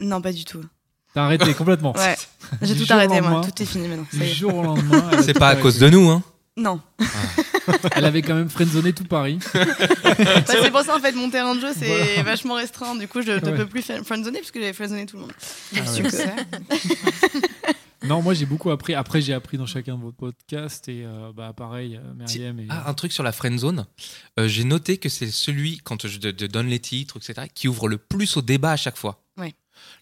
non, 0.00 0.20
pas 0.22 0.32
du 0.32 0.44
tout. 0.44 0.62
T'as 1.18 1.24
arrêté 1.24 1.52
complètement. 1.62 1.92
Ouais, 1.96 2.16
j'ai 2.62 2.76
tout 2.76 2.92
arrêté, 2.92 3.20
moi. 3.20 3.40
Tout 3.44 3.60
est 3.62 3.66
fini 3.66 3.88
maintenant. 3.88 4.06
Du 4.12 4.26
jour 4.28 4.54
au 4.54 4.62
lendemain. 4.62 5.10
C'est 5.22 5.34
pas 5.36 5.48
à 5.48 5.56
cause 5.56 5.78
de 5.78 5.88
nous 5.90 6.08
hein. 6.08 6.22
Non. 6.56 6.80
Elle 7.92 8.04
avait 8.04 8.22
quand 8.22 8.34
même 8.34 8.48
friendzoné 8.48 8.92
tout 8.92 9.04
Paris. 9.04 9.38
Bah, 9.54 9.64
c'est 10.46 10.70
pour 10.72 10.80
ça, 10.82 10.96
en 10.96 11.00
fait, 11.00 11.12
mon 11.12 11.30
terrain 11.30 11.54
de 11.54 11.60
jeu, 11.60 11.72
c'est 11.76 12.22
vachement 12.22 12.54
restreint. 12.54 12.94
Du 12.96 13.06
coup, 13.08 13.20
je 13.22 13.30
ne 13.32 13.40
Ouais. 13.40 13.56
peux 13.56 13.66
plus 13.66 13.82
faire 13.82 14.02
friendzoner 14.04 14.38
parce 14.40 14.50
que 14.52 14.58
j'avais 14.60 14.72
friendzoné 14.72 15.06
tout 15.06 15.16
le 15.16 15.22
monde. 15.22 15.32
Ah 15.76 15.80
ouais. 15.80 15.86
succès. 15.86 16.34
Non, 18.06 18.22
moi 18.22 18.32
j'ai 18.32 18.46
beaucoup 18.46 18.70
appris. 18.70 18.94
Après, 18.94 19.20
j'ai 19.20 19.34
appris 19.34 19.58
dans 19.58 19.66
chacun 19.66 19.96
de 19.96 20.00
vos 20.02 20.12
podcasts 20.12 20.88
et 20.88 21.02
euh, 21.04 21.32
bah 21.34 21.52
pareil, 21.54 21.96
euh, 21.96 22.14
Myriam 22.14 22.58
et. 22.60 22.66
Ah, 22.70 22.88
un 22.88 22.94
truc 22.94 23.10
sur 23.12 23.24
la 23.24 23.32
friend 23.32 23.58
zone. 23.58 23.86
Euh, 24.38 24.46
J'ai 24.46 24.62
noté 24.64 24.98
que 24.98 25.08
c'est 25.08 25.26
celui, 25.30 25.78
quand 25.82 26.06
je 26.06 26.18
te- 26.18 26.28
te 26.30 26.44
donne 26.44 26.68
les 26.68 26.78
titres, 26.78 27.16
etc., 27.18 27.48
qui 27.52 27.66
ouvre 27.66 27.88
le 27.88 27.98
plus 27.98 28.36
au 28.36 28.42
débat 28.42 28.70
à 28.72 28.76
chaque 28.76 28.96
fois. 28.96 29.20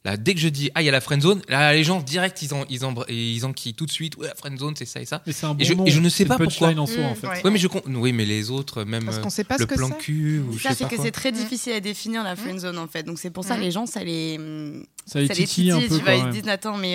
Là, 0.04 0.16
dès 0.16 0.35
que 0.35 0.40
je 0.40 0.49
dis, 0.49 0.71
ah, 0.76 0.83
il 0.83 0.85
y 0.85 0.88
a 0.88 0.92
la 0.92 1.00
friend 1.00 1.21
zone, 1.21 1.42
là, 1.49 1.73
les 1.73 1.83
gens, 1.83 2.00
direct, 2.00 2.40
ils, 2.42 2.54
en, 2.54 2.64
ils, 2.71 2.85
en, 2.85 2.95
ils 3.09 3.45
enquillent 3.45 3.75
tout 3.75 3.87
de 3.87 3.90
suite. 3.90 4.16
Ouais, 4.16 4.28
la 4.28 4.35
friend 4.37 4.56
zone, 4.59 4.75
c'est 4.76 4.85
ça 4.85 5.00
et 5.00 5.04
ça. 5.04 5.21
Mais 5.26 5.33
c'est 5.33 5.47
un 5.47 5.54
bon 5.54 5.61
Et 5.61 5.64
je- 5.64 5.75
nom. 5.75 5.85
et 5.85 5.90
je 5.90 5.99
ne 6.00 6.09
sais 6.09 6.25
pas 6.26 6.38
pourquoi. 6.38 6.68
en 6.71 6.87
soi, 6.87 7.02
en 7.02 7.11
Mmh, 7.12 7.16
fait. 7.16 7.26
ouais. 7.26 7.40
Oui, 7.45 7.50
mais 7.50 7.59
je 7.59 7.68
oui, 7.87 8.12
mais 8.12 8.25
les 8.25 8.50
autres, 8.50 8.85
même 8.85 9.04
Parce 9.04 9.18
euh, 9.18 9.23
qu'on 9.23 9.30
sait 9.30 9.42
pas 9.45 9.56
le 9.56 9.62
ce 9.62 9.66
que 9.66 9.75
plan 9.75 9.90
cul 9.90 10.40
ou 10.49 10.52
je 10.56 10.62
Ça, 10.62 10.75
c'est 10.75 10.88
que 10.88 10.97
c'est 11.00 11.11
très 11.11 11.33
difficile 11.33 11.73
à 11.73 11.80
définir 11.80 12.23
la 12.23 12.37
friend 12.37 12.61
zone 12.61 12.78
en 12.78 12.87
fait. 12.87 13.02
Donc 13.02 13.18
c'est 13.18 13.30
pour 13.30 13.42
ça 13.45 13.56
Mhm. 13.56 13.62
les 13.62 13.71
gens 13.73 13.87
ça 13.87 14.04
les 14.04 14.38
Ça 15.06 15.21
les 15.21 15.26
ça 15.26 15.35
les 15.35 15.45
titille 15.47 15.71
un 15.73 15.80
peu 15.80 15.88
tu 15.99 16.02
vois, 16.04 16.14
ils 16.14 16.23
se 16.23 16.28
disent 16.40 16.49
attends 16.49 16.76
mais 16.76 16.95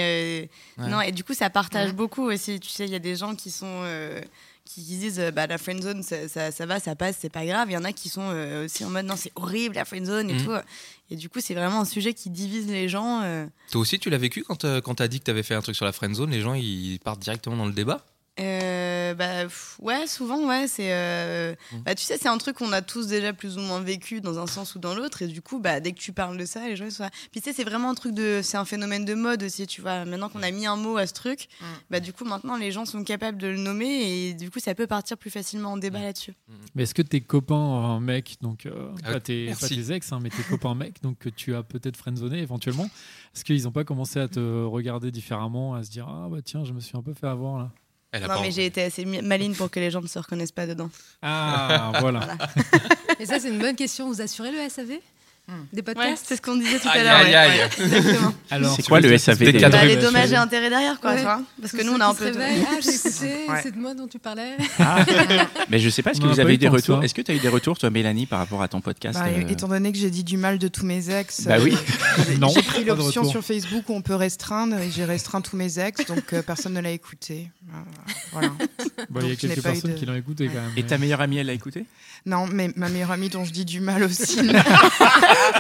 euh, 0.80 0.82
Ouais. 0.84 0.90
non 0.90 1.02
et 1.02 1.12
du 1.12 1.24
coup 1.26 1.34
ça 1.34 1.50
partage 1.50 1.88
Ouais. 1.90 1.94
beaucoup 1.94 2.24
aussi. 2.30 2.60
Tu 2.62 2.70
sais, 2.70 2.86
il 2.86 2.92
y 2.92 2.96
a 2.96 3.00
des 3.00 3.16
gens 3.18 3.36
qui 3.36 3.52
sont 3.52 3.66
qui 4.74 4.82
disent 4.82 5.20
euh, 5.20 5.32
bah, 5.32 5.48
la 5.48 5.58
friend 5.58 5.82
zone, 5.82 6.04
ça, 6.04 6.28
ça, 6.28 6.52
ça 6.52 6.66
va, 6.66 6.80
ça 6.80 6.96
passe, 6.96 7.18
c'est 7.20 7.30
pas 7.32 7.46
grave. 7.46 7.70
Il 7.70 7.74
y 7.74 7.78
en 7.78 7.84
a 7.84 7.92
qui 7.94 8.10
sont 8.10 8.22
euh, 8.24 8.66
aussi 8.66 8.86
en 8.86 8.90
mode 8.90 9.06
non, 9.06 9.16
c'est 9.18 9.32
horrible 9.36 9.76
la 9.76 9.86
friend 9.86 10.06
zone 10.06 10.30
et 10.30 10.34
Mhm. 10.34 10.46
tout. 10.46 10.52
Et 11.10 11.16
du 11.16 11.28
coup, 11.30 11.40
c'est 11.42 11.54
vraiment 11.56 11.82
un 11.82 11.86
sujet 11.86 12.14
qui 12.14 12.30
divise 12.30 12.68
les 12.68 12.88
gens. 12.88 13.22
euh. 13.24 13.46
Toi 13.72 13.82
aussi, 13.82 14.00
tu 14.00 14.10
l'as 14.10 14.18
vécu 14.18 14.44
quand, 14.44 14.66
quand 14.82 14.96
t'as 14.96 15.08
dit 15.08 15.20
que 15.20 15.26
t'avais 15.26 15.44
fait 15.44 15.56
un 15.56 15.62
truc 15.62 15.76
sur 15.76 15.86
la 15.86 15.92
friend 15.92 16.16
zone, 16.16 16.32
les 16.32 16.42
gens 16.42 16.54
ils 16.54 17.00
partent 17.04 17.20
directement 17.22 17.58
dans 17.58 17.66
le 17.66 17.74
débat? 17.74 18.06
Euh, 18.42 19.14
bah, 19.14 19.44
pff, 19.44 19.78
ouais, 19.82 20.08
souvent, 20.08 20.48
ouais, 20.48 20.68
c'est. 20.68 20.92
euh, 20.94 21.54
Mm. 21.72 21.78
bah, 21.86 21.96
tu 21.96 22.04
sais, 22.04 22.18
c'est 22.18 22.28
un 22.28 22.38
truc 22.38 22.58
qu'on 22.58 22.72
a 22.72 22.82
tous 22.82 23.08
déjà 23.08 23.34
plus 23.34 23.58
ou 23.58 23.62
moins 23.62 23.80
vécu 23.82 24.20
dans 24.22 24.40
un 24.40 24.48
sens 24.48 24.76
ou 24.76 24.80
dans 24.80 24.96
l'autre. 24.96 25.22
Et 25.22 25.28
du 25.28 25.42
coup, 25.42 25.60
bah, 25.60 25.80
dès 25.80 25.92
que 25.92 26.00
tu 26.00 26.12
parles 26.12 26.38
de 26.38 26.46
ça, 26.46 26.68
les 26.68 26.76
gens 26.76 26.86
ils 26.86 26.92
sont 26.92 27.04
là. 27.04 27.10
Puis 27.32 27.42
tu 27.42 27.50
sais, 27.50 27.54
c'est 27.54 27.64
vraiment 27.64 27.90
un 27.90 27.96
truc 27.96 28.14
de. 28.14 28.42
C'est 28.44 28.58
un 28.58 28.66
phénomène 28.66 29.06
de 29.06 29.14
mode 29.14 29.44
aussi, 29.44 29.68
tu 29.68 29.82
vois. 29.82 30.06
Maintenant 30.06 30.30
qu'on 30.30 30.44
a 30.44 30.52
mis 30.52 30.66
un 30.66 30.76
mot 30.76 30.98
à 30.98 31.08
ce 31.08 31.14
truc, 31.14 31.48
Mm. 31.62 31.66
bah, 31.90 32.00
du 32.00 32.14
coup, 32.14 32.26
maintenant, 32.26 32.58
les 32.58 32.72
gens 32.72 32.86
sont 32.86 33.04
capables 33.04 33.38
de 33.38 33.48
le 33.48 33.58
nommer. 33.58 34.30
Et 34.30 34.34
du 34.34 34.50
coup, 34.50 34.60
ça 34.60 34.74
peut 34.76 34.88
partir 34.88 35.18
plus 35.18 35.30
facilement 35.30 35.74
en 35.74 35.78
débat 35.78 36.00
Mm. 36.00 36.04
là-dessus. 36.04 36.34
Mais 36.76 36.84
est-ce 36.84 36.94
que 36.94 37.02
tes 37.02 37.22
copains 37.22 37.96
euh, 37.96 38.00
mecs, 38.00 38.38
donc 38.42 38.66
euh, 38.66 38.90
Ah, 39.04 39.14
pas, 39.14 39.20
tes, 39.20 39.46
pas 39.46 39.58
merci. 39.62 39.76
tes 39.86 39.94
ex, 39.94 40.12
hein, 40.12 40.20
mais 40.22 40.30
tes 40.30 40.44
copains 40.44 40.76
mecs, 40.76 41.02
donc 41.02 41.18
que 41.20 41.30
tu 41.30 41.54
as 41.56 41.64
peut-être 41.64 41.98
friendzoné 41.98 42.40
éventuellement, 42.40 42.90
est-ce 43.36 43.44
qu'ils 43.46 43.64
n'ont 43.64 43.72
pas 43.72 43.84
commencé 43.84 44.20
à 44.20 44.28
te 44.28 44.64
regarder 44.66 45.12
différemment, 45.12 45.76
à 45.76 45.84
se 45.84 45.92
dire 45.92 46.08
ah 46.10 46.28
bah 46.30 46.40
tiens, 46.44 46.64
je 46.64 46.74
me 46.74 46.80
suis 46.80 46.98
un 46.98 47.02
peu 47.02 47.14
fait 47.14 47.28
avoir 47.28 47.58
là? 47.60 47.72
Elle 48.14 48.24
a 48.26 48.28
Non, 48.28 48.36
pas- 48.36 48.42
mais 48.42 48.52
j'ai 48.52 48.66
été 48.66 48.84
assez 48.84 49.06
maline 49.06 49.56
pour 49.56 49.72
que 49.72 49.80
les 49.80 49.90
gens 49.90 50.02
ne 50.02 50.08
se 50.08 50.20
reconnaissent 50.20 50.52
pas 50.52 50.68
dedans. 50.68 50.90
Ah 51.22 51.94
voilà. 52.02 52.28
Et 53.20 53.26
ça, 53.26 53.40
c'est 53.40 53.50
une 53.50 53.60
bonne 53.60 53.76
question. 53.76 54.08
Vous 54.08 54.22
assurez 54.22 54.52
le 54.52 54.68
SAV 54.70 55.00
Des 55.74 55.80
Ouais, 55.80 55.84
podcasts 55.84 56.26
c'est 56.30 56.38
ce 56.38 56.42
qu'on 56.42 56.56
disait 56.56 56.80
tout 56.80 56.88
à 56.88 57.04
l'heure. 57.04 57.16
aïe, 57.16 57.36
aïe. 57.36 57.60
Alors 58.52 58.74
C'est 58.74 58.84
quoi 58.88 59.02
le 59.02 59.18
SAV 59.18 59.38
Bah, 59.70 59.84
les 59.86 59.98
dommages 59.98 60.32
et 60.32 60.36
intérêts 60.38 60.70
derrière, 60.70 60.98
quoi, 61.02 61.10
Ouais. 61.12 61.18
tu 61.18 61.24
vois. 61.24 61.42
Parce 61.60 61.74
que 61.74 61.84
nous, 61.84 61.92
on 61.92 62.00
a 62.00 62.06
un 62.08 62.14
peu. 62.14 62.32
Ah, 62.40 62.76
j'ai 62.82 62.96
écouté, 62.96 63.26
Ouais. 63.50 63.60
c'est 63.62 63.72
de 63.76 63.78
moi 63.80 63.94
dont 63.94 64.08
tu 64.08 64.18
parlais. 64.18 64.56
Ah. 64.80 65.04
Mais 65.70 65.80
je 65.80 65.90
sais 65.90 66.04
pas, 66.04 66.12
est-ce 66.12 66.22
que 66.22 66.28
vous 66.28 66.40
avez 66.40 66.54
eu 66.54 66.58
des 66.58 66.70
retours. 66.70 67.04
Est-ce 67.04 67.14
que 67.14 67.22
tu 67.22 67.32
as 67.32 67.36
eu 67.36 67.40
des 67.40 67.50
retours, 67.50 67.78
toi, 67.78 67.90
Mélanie, 67.90 68.28
par 68.28 68.40
rapport 68.40 68.62
à 68.62 68.70
ton 68.70 68.80
podcast 68.80 69.20
Bah, 69.20 69.26
euh, 69.28 69.48
Étant 69.50 69.68
donné 69.68 69.92
que 69.92 69.98
j'ai 69.98 70.10
dit 70.10 70.24
du 70.24 70.38
mal 70.38 70.58
de 70.58 70.70
tous 70.70 70.86
mes 70.86 71.10
ex, 71.10 71.42
Bah 71.42 71.56
euh, 71.58 71.64
oui. 71.64 71.76
j'ai- 72.30 72.38
Non, 72.38 72.48
j'ai 72.56 72.62
pris 72.62 72.86
l'option 72.86 73.26
sur 73.26 73.44
Facebook 73.44 73.84
où 73.90 73.94
on 73.94 74.02
peut 74.02 74.16
restreindre 74.16 74.78
et 74.80 74.90
j'ai 74.90 75.04
restreint 75.04 75.42
tous 75.42 75.58
mes 75.58 75.80
ex, 75.80 76.06
donc 76.06 76.32
euh, 76.32 76.42
personne 76.44 76.74
ne 76.76 76.80
l'a 76.82 76.92
écouté. 76.92 77.52
Euh, 77.68 77.78
voilà. 78.32 78.50
Bah, 79.10 79.20
Il 79.24 79.30
y 79.30 79.34
a 79.34 79.36
quelques 79.36 79.62
personnes 79.62 79.96
qui 79.96 80.06
l'ont 80.06 80.16
écouté 80.16 80.48
quand 80.48 80.62
même. 80.62 80.72
Et 80.78 80.84
ta 80.84 80.98
meilleure 80.98 81.20
amie, 81.22 81.38
elle 81.40 81.48
l'a 81.48 81.54
écouté? 81.54 81.86
Non, 82.26 82.46
mais 82.48 82.70
ma 82.76 82.88
meilleure 82.90 83.12
amie 83.12 83.30
dont 83.30 83.44
je 83.44 83.52
dis 83.52 83.66
du 83.66 83.80
mal 83.82 84.04
aussi 84.04 84.40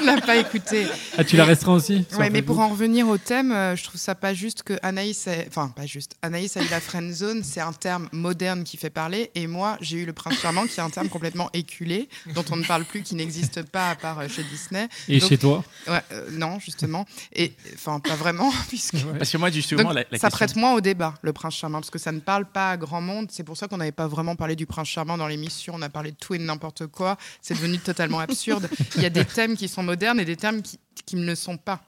n'a 0.05 0.15
n'a 0.15 0.21
pas 0.21 0.35
écouté. 0.37 0.87
Ah, 1.17 1.23
tu 1.23 1.35
l'as 1.37 1.45
restreint 1.45 1.73
aussi 1.73 2.05
Ouais, 2.17 2.29
mais 2.29 2.41
pour 2.41 2.59
en 2.59 2.69
revenir 2.69 3.07
au 3.07 3.17
thème, 3.17 3.51
euh, 3.51 3.75
je 3.75 3.83
trouve 3.83 3.99
ça 3.99 4.15
pas 4.15 4.33
juste 4.33 4.63
que 4.63 4.73
Anaïs, 4.81 5.27
ait- 5.27 5.45
enfin 5.47 5.69
pas 5.69 5.85
juste, 5.85 6.15
Anaïs 6.21 6.57
a 6.57 6.61
eu 6.63 6.67
la 6.69 6.79
friend 6.79 7.11
zone, 7.13 7.43
c'est 7.43 7.61
un 7.61 7.73
terme 7.73 8.07
moderne 8.11 8.63
qui 8.63 8.77
fait 8.77 8.89
parler, 8.89 9.31
et 9.35 9.47
moi 9.47 9.77
j'ai 9.81 9.97
eu 9.97 10.05
le 10.05 10.13
prince 10.13 10.39
charmant 10.39 10.65
qui 10.65 10.79
est 10.79 10.83
un 10.83 10.89
terme 10.89 11.09
complètement 11.09 11.49
éculé, 11.53 12.09
dont 12.35 12.45
on 12.51 12.55
ne 12.57 12.63
parle 12.65 12.85
plus, 12.85 13.01
qui 13.03 13.15
n'existe 13.15 13.63
pas 13.63 13.89
à 13.89 13.95
part 13.95 14.19
euh, 14.19 14.27
chez 14.27 14.43
Disney. 14.43 14.87
Et 15.07 15.19
Donc- 15.19 15.29
chez 15.29 15.37
toi 15.37 15.63
Ouais, 15.87 16.01
euh, 16.11 16.27
non, 16.31 16.59
justement, 16.59 17.05
et 17.33 17.53
enfin 17.75 17.99
pas 17.99 18.15
vraiment, 18.15 18.51
puisque 18.69 18.93
Ouais. 18.95 19.17
Parce 19.17 19.31
que 19.31 19.37
moi, 19.37 19.49
justement, 19.51 19.83
Donc, 19.83 19.93
la, 19.93 20.01
la 20.11 20.17
ça 20.19 20.27
question- 20.27 20.29
prête 20.31 20.55
moins 20.55 20.73
au 20.73 20.81
débat, 20.81 21.13
le 21.21 21.33
prince 21.33 21.55
charmant, 21.55 21.79
parce 21.79 21.89
que 21.89 21.97
ça 21.99 22.11
ne 22.11 22.19
parle 22.19 22.45
pas 22.45 22.71
à 22.71 22.77
grand 22.77 23.01
monde. 23.01 23.27
C'est 23.31 23.43
pour 23.43 23.57
ça 23.57 23.67
qu'on 23.67 23.77
n'avait 23.77 23.91
pas 23.91 24.07
vraiment 24.07 24.35
parlé 24.35 24.55
du 24.55 24.65
prince 24.65 24.87
charmant 24.89 25.17
dans 25.17 25.27
l'émission. 25.27 25.73
On 25.75 25.81
a 25.81 25.89
parlé 25.89 26.11
de 26.11 26.17
tout 26.17 26.33
et 26.33 26.37
de 26.37 26.43
n'importe 26.43 26.87
quoi. 26.87 27.17
C'est 27.41 27.53
devenu 27.55 27.79
totalement 27.79 28.19
absurde. 28.19 28.69
Il 28.95 29.01
y 29.01 29.05
a 29.05 29.09
des 29.09 29.25
thèmes 29.25 29.55
qui 29.57 29.60
sont 29.69 29.83
modernes 29.83 30.19
et 30.19 30.25
des 30.25 30.35
thèmes 30.37 30.61
qui, 30.61 30.79
qui 31.05 31.15
ne 31.15 31.25
le 31.25 31.35
sont 31.35 31.57
pas. 31.57 31.81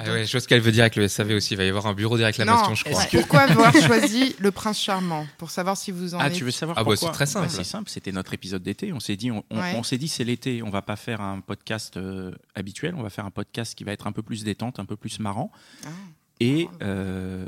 Ah 0.00 0.12
ouais, 0.12 0.24
je 0.26 0.30
vois 0.30 0.40
ce 0.40 0.46
qu'elle 0.46 0.60
veut 0.60 0.70
dire 0.70 0.82
avec 0.84 0.94
le 0.94 1.08
SAV 1.08 1.32
aussi. 1.32 1.54
Il 1.54 1.56
va 1.56 1.64
y 1.64 1.68
avoir 1.68 1.86
un 1.88 1.92
bureau 1.94 2.16
des 2.16 2.24
réclamations, 2.24 2.68
Non, 2.68 2.74
je 2.76 2.84
crois. 2.84 3.04
que- 3.06 3.16
Pourquoi 3.16 3.40
avoir 3.40 3.72
choisi 3.74 4.36
le 4.38 4.52
prince 4.52 4.78
charmant 4.80 5.26
Pour 5.38 5.50
savoir 5.50 5.76
si 5.76 5.90
vous 5.90 6.14
en 6.14 6.20
Ah, 6.20 6.28
êtes. 6.28 6.34
tu 6.34 6.44
veux 6.44 6.52
savoir 6.52 6.78
Ah 6.78 6.84
bah, 6.84 6.90
pourquoi 6.92 7.08
c'est 7.08 7.12
très 7.14 7.26
simple. 7.26 7.48
Bah, 7.48 7.52
c'est 7.56 7.64
simple, 7.64 7.90
c'était 7.90 8.12
notre 8.12 8.32
épisode 8.32 8.62
d'été. 8.62 8.92
On 8.92 9.00
s'est 9.00 9.16
dit, 9.16 9.32
on, 9.32 9.42
on- 9.50 9.58
Ouais. 9.58 9.74
on 9.76 9.82
s'est 9.82 9.98
dit, 9.98 10.06
c'est 10.06 10.22
l'été, 10.22 10.62
on 10.62 10.70
va 10.70 10.82
pas 10.82 10.94
faire 10.94 11.20
un 11.20 11.40
podcast 11.40 11.96
euh, 11.96 12.30
habituel, 12.54 12.94
on 12.96 13.02
va 13.02 13.10
faire 13.10 13.24
un 13.26 13.32
podcast 13.32 13.74
qui 13.74 13.82
va 13.82 13.90
être 13.92 14.06
un 14.06 14.12
peu 14.12 14.22
plus 14.22 14.44
détente, 14.44 14.78
un 14.78 14.84
peu 14.84 14.94
plus 14.94 15.18
marrant. 15.18 15.50
Ah. 15.84 15.88
Et, 16.38 16.68
euh, 16.82 17.44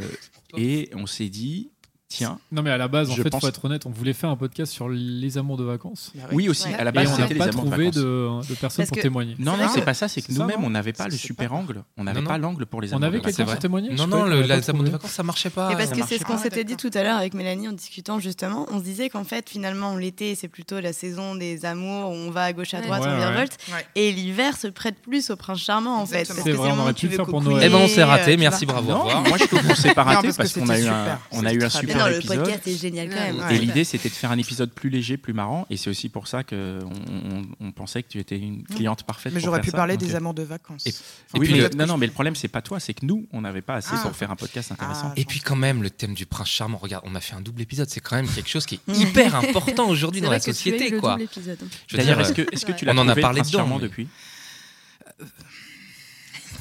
et 0.57 0.91
on 0.95 1.07
s'est 1.07 1.29
dit, 1.29 1.71
tiens, 2.11 2.39
Non, 2.53 2.61
mais 2.63 2.71
à 2.71 2.77
la 2.77 2.89
base, 2.89 3.09
en 3.11 3.15
fait, 3.15 3.31
pense- 3.31 3.41
faut 3.41 3.49
être 3.49 3.65
honnête, 3.65 3.87
on 3.87 3.91
voulait 3.91 4.13
faire 4.13 4.29
un 4.31 4.37
podcast 4.37 4.71
sur 4.73 4.89
les 4.91 5.39
amours 5.39 5.57
de 5.57 5.65
vacances. 5.65 6.11
Bah 6.15 6.25
oui 6.33 6.49
aussi, 6.51 6.69
Ouais. 6.69 6.75
à 6.75 6.85
la 6.85 6.91
Et 6.91 6.93
base, 6.93 7.07
on 7.09 7.11
n'a 7.13 7.17
c'était 7.23 7.35
les 7.35 7.39
pas 7.39 7.45
amours 7.47 7.65
de 7.65 7.71
trouvé 7.71 7.91
de, 7.91 8.01
de 8.49 8.55
personnes 8.57 8.83
Parce 8.83 8.89
pour 8.89 8.97
que- 8.99 9.03
témoigner. 9.03 9.37
Non, 9.39 9.57
non, 9.57 9.69
c'est 9.73 9.81
pas 9.85 9.95
ça, 9.95 10.09
c'est 10.09 10.21
que 10.21 10.31
nous-mêmes, 10.33 10.61
non 10.61 10.67
on 10.67 10.71
n'avait 10.71 10.93
pas 10.93 11.07
le 11.07 11.13
super 11.17 11.49
pas. 11.51 11.55
angle. 11.57 11.83
On 11.97 12.05
n'avait 12.05 12.23
pas 12.23 12.37
l'angle 12.37 12.67
pour 12.67 12.83
les 12.83 12.93
On 12.93 12.97
amours 12.97 13.07
avait 13.07 13.19
de 13.21 13.25
quelqu'un 13.25 13.45
vacances. 13.45 13.63
c'est 13.63 13.69
pour 13.69 13.79
vrai. 13.79 13.87
témoigner 13.87 13.97
Non, 13.97 14.07
non, 14.07 14.17
croyais 14.19 14.25
le, 14.25 14.31
qu'on 14.31 14.45
avait 14.45 14.49
la 14.49 14.61
pas 14.63 14.71
amour 14.73 14.85
de 14.85 14.91
vacances, 14.91 15.11
ça 15.13 15.23
marchait 15.23 15.51
pas. 15.51 15.73
Et 15.73 15.77
parce 15.77 15.91
que 15.91 16.05
c'est 16.07 16.19
ce 16.19 16.25
qu'on 16.25 16.37
s'était 16.39 16.65
dit 16.65 16.77
tout 16.77 16.91
à 16.95 17.03
l'heure 17.03 17.17
avec 17.17 17.33
Mélanie 17.35 17.69
en 17.69 17.73
discutant 17.73 18.19
justement. 18.19 18.67
On 18.71 18.79
se 18.81 18.85
disait 18.85 19.09
qu'en 19.09 19.25
fait, 19.25 19.49
finalement, 19.49 19.97
l'été, 19.97 20.35
c'est 20.35 20.49
plutôt 20.49 20.81
la 20.81 20.93
saison 20.93 21.37
des 21.37 21.65
amours 21.65 22.11
où 22.11 22.15
on 22.15 22.31
va 22.31 22.43
à 22.45 22.53
gauche 22.53 22.75
à 22.75 22.81
droite, 22.81 23.03
on 23.07 23.17
virevolte. 23.17 23.57
Et 23.95 24.11
l'hiver 24.13 24.57
se 24.57 24.67
prête 24.67 25.01
plus 25.01 25.31
au 25.31 25.37
prince 25.37 25.61
charmant 25.61 25.99
en 26.01 26.07
fait. 26.07 26.25
C'est 26.25 26.53
vrai, 26.53 26.71
on 26.73 26.79
aurait 26.81 26.93
pu 26.93 27.07
le 27.07 27.13
faire 27.17 27.27
pour 27.27 27.41
Noël. 27.41 27.63
Eh 27.65 27.69
ben, 27.71 27.79
on 27.79 27.89
s'est 27.89 28.03
raté. 28.05 28.37
Merci, 28.37 28.67
bravo. 28.67 28.91
moi 28.91 29.39
je 29.39 29.45
trouve 29.47 29.63
qu'on 29.67 29.75
s'est 29.75 29.95
pas 29.95 30.03
raté 30.03 30.29
parce 30.37 30.53
qu'on 30.53 30.69
a 30.69 30.79
eu 30.79 31.63
un, 31.63 31.69
super. 31.69 32.00
Non, 32.01 32.07
le 32.11 32.17
épisode. 32.17 32.39
podcast 32.39 32.67
est 32.67 32.77
génial 32.81 33.09
quand 33.09 33.15
même. 33.17 33.39
Ouais. 33.39 33.57
Et 33.57 33.59
l'idée, 33.59 33.85
c'était 33.85 34.09
de 34.09 34.15
faire 34.15 34.31
un 34.31 34.39
épisode 34.39 34.73
plus 34.73 34.91
léger, 34.91 35.17
plus 35.17 35.33
marrant. 35.33 35.67
Et 35.71 35.77
c'est 35.77 35.91
aussi 35.91 36.09
pour 36.09 36.27
ça 36.29 36.45
que 36.45 36.81
on, 37.61 37.73
pensait 37.73 38.03
que 38.03 38.09
tu 38.09 38.19
étais 38.19 38.39
une 38.39 38.63
cliente 38.65 39.05
parfaite. 39.05 39.33
Mais 39.33 39.41
j'aurais 39.41 39.61
pu 39.61 39.71
ça. 39.71 39.77
parler 39.77 39.97
Donc, 39.97 40.07
des 40.09 40.15
euh, 40.15 40.19
amours 40.19 40.35
de 40.35 40.43
vacances. 40.43 40.87
Et- 40.87 40.91
Enfin, 40.91 41.39
oui, 41.39 41.47
puis 41.47 41.53
mais 41.53 41.59
le- 41.63 41.69
le- 41.69 41.75
non, 41.77 41.87
non, 41.87 41.97
mais 41.99 42.07
le 42.07 42.13
problème, 42.13 42.35
c'est 42.35 42.49
pas 42.49 42.63
toi, 42.63 42.81
c'est 42.81 42.95
que 42.95 43.07
nous, 43.07 43.27
on 43.33 43.41
n'avait 43.43 43.63
pas 43.63 43.75
assez 43.77 43.91
Ah. 43.95 44.01
pour 44.03 44.15
faire 44.17 44.31
un 44.31 44.37
podcast 44.37 44.73
intéressant. 44.73 45.09
Ah, 45.11 45.15
Et 45.17 45.25
puis 45.25 45.41
quand 45.41 45.57
même, 45.57 45.83
le 45.83 45.91
thème 45.91 46.15
du 46.15 46.27
prince 46.27 46.49
charmant, 46.49 46.79
regarde, 46.79 47.05
on 47.07 47.15
a 47.15 47.21
fait 47.21 47.35
un 47.35 47.41
double 47.41 47.63
épisode, 47.63 47.89
c'est 47.89 48.01
quand 48.01 48.17
même 48.17 48.29
quelque 48.29 48.51
chose 48.51 48.67
qui 48.67 48.75
est 48.77 48.81
hyper 48.99 49.35
important 49.37 49.89
aujourd'hui 49.89 50.21
dans 50.21 50.27
vrai 50.27 50.37
la 50.37 50.41
société, 50.43 50.91
le 50.91 51.01
quoi. 51.01 51.13
double 51.13 51.23
épisode. 51.23 51.59
Je 51.87 51.97
veux 51.97 52.03
D'ailleurs, 52.03 52.19
dire, 52.23 52.47
est-ce 52.53 52.67
que, 52.67 52.73
tu 52.73 52.85
l'as 52.85 52.93
on 52.95 52.99
en 52.99 53.09
a 53.09 53.15
parlé 53.17 53.43
Charmant, 53.45 53.79
depuis? 53.79 54.09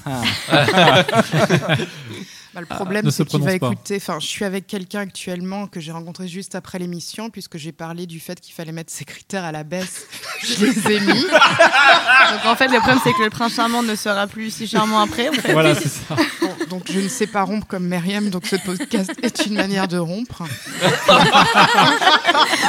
Bah, 2.53 2.61
le 2.61 2.67
Ah, 2.69 2.75
problème, 2.75 3.05
se 3.05 3.11
c'est 3.11 3.25
qu'il 3.25 3.39
va 3.41 3.45
pas. 3.45 3.53
écouter. 3.53 3.97
Enfin, 3.97 4.17
je 4.19 4.25
suis 4.25 4.43
avec 4.43 4.65
quelqu'un 4.65 5.01
actuellement 5.01 5.67
que 5.67 5.79
j'ai 5.79 5.91
rencontré 5.91 6.27
juste 6.27 6.55
après 6.55 6.79
l'émission, 6.79 7.29
puisque 7.29 7.57
j'ai 7.57 7.71
parlé 7.71 8.07
du 8.07 8.19
fait 8.19 8.39
qu'il 8.39 8.53
fallait 8.55 8.71
mettre 8.71 8.91
ses 8.91 9.05
critères 9.05 9.43
à 9.43 9.51
la 9.51 9.63
baisse. 9.63 10.07
Je 10.41 10.65
les 10.65 10.91
ai 10.95 10.99
mis. 11.01 11.21
Donc 11.21 12.45
en 12.45 12.55
fait, 12.55 12.67
le 12.69 12.77
problème, 12.79 12.99
c'est 13.03 13.13
que 13.13 13.21
le 13.23 13.29
prince 13.29 13.53
charmant 13.55 13.83
ne 13.83 13.93
sera 13.95 14.25
plus 14.25 14.51
si 14.51 14.67
charmant 14.67 15.01
après. 15.01 15.29
En 15.29 15.33
fait. 15.33 15.51
Voilà, 15.51 15.75
c'est 15.75 15.89
ça. 15.89 16.15
Bon, 16.41 16.49
donc, 16.69 16.83
je 16.91 16.99
ne 16.99 17.07
sais 17.09 17.27
pas 17.27 17.43
rompre 17.43 17.67
comme 17.67 17.85
Myriam, 17.87 18.29
donc 18.29 18.45
ce 18.47 18.55
podcast 18.55 19.11
est 19.21 19.45
une 19.45 19.55
manière 19.55 19.87
de 19.87 19.97
rompre. 19.97 20.43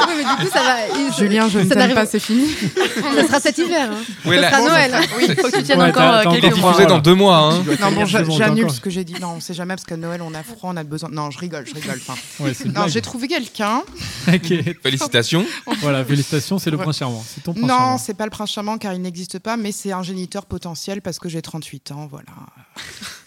Oui, 0.09 0.15
mais 0.17 0.25
du 0.25 0.37
coup, 0.47 0.53
ça 0.53 0.63
va. 0.63 0.77
il- 0.99 1.13
Julien, 1.17 1.49
je 1.49 1.59
ne 1.61 1.69
t'aime 1.69 1.95
pas, 1.95 2.07
c'est 2.07 2.19
fini. 2.19 2.49
Ça 3.17 3.27
sera 3.27 3.41
cet 3.41 3.59
hiver. 3.59 3.91
hein. 3.93 4.29
Ouais, 4.29 4.37
ça 4.37 4.43
là- 4.43 4.51
sera 4.51 4.61
Noël. 4.69 4.95
Oui, 5.17 5.27
faut 5.41 5.49
que 5.51 5.57
tu 5.57 5.63
tiennes 5.63 5.79
Ouais, 5.81 5.89
encore 5.91 6.03
euh, 6.15 6.23
quelques 6.25 6.57
mois. 6.59 6.71
diffusé 6.73 6.87
dans 6.87 6.99
deux 6.99 7.15
mois, 7.15 7.37
hein. 7.37 7.63
Non, 7.81 7.93
bon, 7.93 8.05
j'a- 8.07 8.23
Bon, 8.23 8.37
j'annule 8.37 8.71
ce 8.71 8.81
que 8.81 8.91
j'ai 8.91 9.05
dit. 9.05 9.15
Non, 9.21 9.35
on 9.37 9.41
sait 9.41 9.55
jamais 9.55 9.70
parce 9.77 9.85
qu'à 9.87 9.97
Noël, 9.97 10.23
on 10.23 10.33
a 10.35 10.43
froid, 10.43 10.71
on 10.73 10.77
a 10.77 10.85
besoin. 10.85 11.09
Non, 11.11 11.31
je 11.31 11.39
rigole, 11.39 11.67
je 11.67 11.75
rigole. 11.75 12.01
Enfin, 12.07 12.15
Ouais, 12.45 12.53
non, 12.67 12.87
j'ai 12.89 13.03
trouvé 13.03 13.29
quelqu'un. 13.29 13.83
Ok. 14.29 14.53
Félicitations. 14.83 15.45
Voilà, 15.81 16.05
félicitations, 16.05 16.59
c'est 16.59 16.71
le 16.71 16.77
prince 16.77 16.99
charmant. 16.99 17.25
C'est 17.27 17.43
ton 17.43 17.53
prince 17.53 17.63
Non, 17.65 17.69
charmant. 17.69 17.99
c'est 17.99 18.15
pas 18.15 18.25
le 18.25 18.31
prince 18.31 18.51
charmant 18.51 18.79
car 18.79 18.93
il 18.95 19.01
n'existe 19.03 19.39
pas, 19.39 19.57
mais 19.57 19.73
c'est 19.73 19.93
un 19.93 20.03
géniteur 20.03 20.47
potentiel 20.47 21.01
parce 21.03 21.19
que 21.19 21.29
j'ai 21.29 21.43
38 21.43 21.93
ans, 21.93 22.07
voilà. 22.11 22.29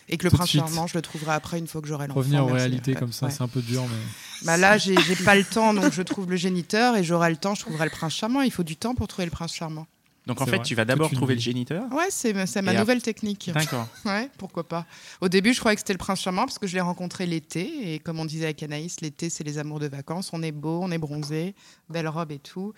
Et 0.09 0.17
que 0.17 0.25
le 0.25 0.29
Tout 0.31 0.37
prince 0.37 0.49
charmant, 0.51 0.85
je 0.87 0.93
le 0.95 1.01
trouverai 1.01 1.31
après 1.33 1.57
une 1.59 1.67
fois 1.67 1.81
que 1.81 1.87
j'aurai 1.87 2.07
l'enfant. 2.07 2.19
Revenir 2.19 2.45
réalités 2.45 2.93
Ouais, 2.93 2.99
comme 2.99 3.11
ça, 3.11 3.25
ouais. 3.27 3.31
c'est 3.31 3.41
un 3.41 3.47
peu 3.47 3.61
dur, 3.61 3.81
mais. 3.83 4.45
Bah 4.45 4.57
là, 4.57 4.77
j'ai 4.77 4.95
pas 5.25 5.35
le 5.35 5.43
temps, 5.45 5.73
donc 5.73 5.91
je 5.93 6.01
trouve 6.01 6.29
le 6.29 6.35
géniteur 6.35 6.95
et 6.97 7.03
j'aurai 7.03 7.29
le 7.29 7.37
temps, 7.37 7.55
je 7.55 7.61
trouverai 7.61 7.85
le 7.85 7.91
prince 7.91 8.13
charmant. 8.13 8.41
Il 8.41 8.51
faut 8.51 8.63
du 8.63 8.75
temps 8.75 8.93
pour 8.93 9.07
trouver 9.07 9.25
le 9.25 9.31
prince 9.31 9.53
charmant. 9.53 9.87
Donc 10.25 10.39
en 10.39 10.45
fait, 10.45 10.51
vrai, 10.57 10.61
tu 10.65 10.73
vas 10.75 10.85
d'abord 10.85 11.11
trouver 11.11 11.33
vie. 11.35 11.39
le 11.39 11.43
géniteur. 11.43 11.83
Ouais, 11.91 12.07
c'est 12.09 12.33
ma 12.61 12.73
nouvelle 12.73 13.01
technique. 13.01 13.51
D'accord. 13.53 13.87
Ouais, 14.05 14.29
pourquoi 14.37 14.67
pas. 14.67 14.85
Au 15.21 15.27
début, 15.29 15.53
je 15.53 15.59
croyais 15.59 15.75
que 15.75 15.81
c'était 15.81 15.93
le 15.93 15.97
prince 15.97 16.21
charmant 16.21 16.45
parce 16.45 16.59
que 16.59 16.67
je 16.67 16.73
l'ai 16.75 16.81
rencontré 16.81 17.25
l'été. 17.25 17.93
Et 17.93 17.99
comme 17.99 18.19
on 18.19 18.25
disait 18.25 18.45
avec 18.45 18.61
Anaïs, 18.63 19.01
l'été, 19.01 19.29
c'est 19.29 19.43
les 19.43 19.57
amours 19.57 19.79
de 19.79 19.87
vacances. 19.87 20.29
On 20.33 20.41
est 20.43 20.51
beau, 20.51 20.79
on 20.81 20.91
est 20.91 20.97
bronzé, 20.97 21.55
belle 21.89 22.07
robe 22.07 22.31
et 22.31 22.39
tout. 22.39 22.73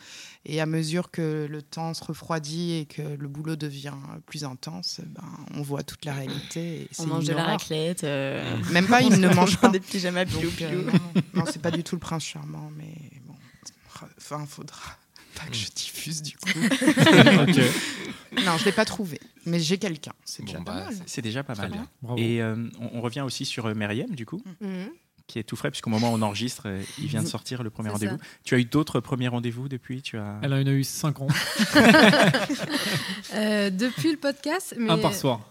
Et 0.45 0.59
à 0.61 0.65
mesure 0.65 1.11
que 1.11 1.47
le 1.49 1.61
temps 1.61 1.93
se 1.93 2.03
refroidit 2.03 2.73
et 2.73 2.85
que 2.85 3.01
le 3.01 3.27
boulot 3.27 3.55
devient 3.55 3.93
plus 4.25 4.43
intense, 4.43 5.01
ben, 5.05 5.23
on 5.55 5.61
voit 5.61 5.83
toute 5.83 6.05
la 6.05 6.13
réalité. 6.13 6.87
On 6.99 7.05
mange 7.07 7.25
de 7.25 7.33
la 7.33 7.43
raclette. 7.43 8.03
euh, 8.03 8.43
Même 8.71 8.87
pas, 8.87 9.01
il 9.01 9.19
ne 9.19 9.27
on 9.29 9.35
mange 9.35 9.57
pas. 9.57 9.69
des 9.69 9.79
pyjamas 9.79 10.25
Donc, 10.25 10.41
piou 10.41 10.65
euh, 10.67 10.91
non, 10.91 11.21
non, 11.33 11.43
c'est 11.51 11.61
pas 11.61 11.71
du 11.71 11.83
tout 11.83 11.95
le 11.95 11.99
prince 12.01 12.23
charmant, 12.23 12.71
mais 12.77 12.93
bon. 13.27 13.35
Enfin, 14.17 14.45
faudra 14.47 14.81
pas 15.35 15.45
que 15.45 15.55
je 15.55 15.67
diffuse 15.71 16.21
du 16.21 16.35
coup. 16.37 16.59
non, 18.45 18.57
je 18.57 18.65
l'ai 18.65 18.71
pas 18.71 18.85
trouvé, 18.85 19.19
mais 19.45 19.59
j'ai 19.59 19.77
quelqu'un. 19.77 20.13
C'est 20.25 20.43
Bon, 20.43 20.47
déjà 20.51 20.59
bah, 20.59 20.71
pas 20.73 20.83
mal. 20.85 20.95
C'est 21.05 21.21
déjà 21.21 21.43
pas 21.43 21.55
mal. 21.55 21.71
bravo. 22.01 22.19
Et 22.21 22.41
euh, 22.41 22.55
on, 22.79 22.97
on 22.97 23.01
revient 23.01 23.21
aussi 23.21 23.45
sur 23.45 23.65
euh, 23.67 23.73
Myriam, 23.73 24.09
du 24.15 24.25
coup, 24.25 24.41
Mhm. 24.61 24.89
qui 25.27 25.39
est 25.39 25.43
tout 25.43 25.55
frais, 25.55 25.71
puisqu'au 25.71 25.89
moment 25.89 26.11
où 26.11 26.15
on 26.15 26.21
enregistre, 26.21 26.63
euh, 26.67 26.81
il 26.99 27.07
vient 27.07 27.23
de 27.23 27.27
sortir 27.27 27.63
le 27.63 27.69
premier 27.69 27.89
rendez-vous. 27.89 28.17
Tu 28.43 28.55
as 28.55 28.59
eu 28.59 28.65
d'autres 28.65 28.99
premiers 28.99 29.27
rendez-vous 29.27 29.67
depuis? 29.69 30.01
Tu 30.01 30.17
as... 30.17 30.39
Elle 30.43 30.53
en 30.53 30.57
a 30.57 30.71
eu 30.71 30.83
5 30.83 31.21
ans, 31.21 31.27
Euh, 33.33 33.69
depuis 33.69 34.11
le 34.11 34.17
podcast, 34.17 34.75
mais 34.77 34.89
un 34.91 34.97
par 34.97 35.13
soir. 35.13 35.41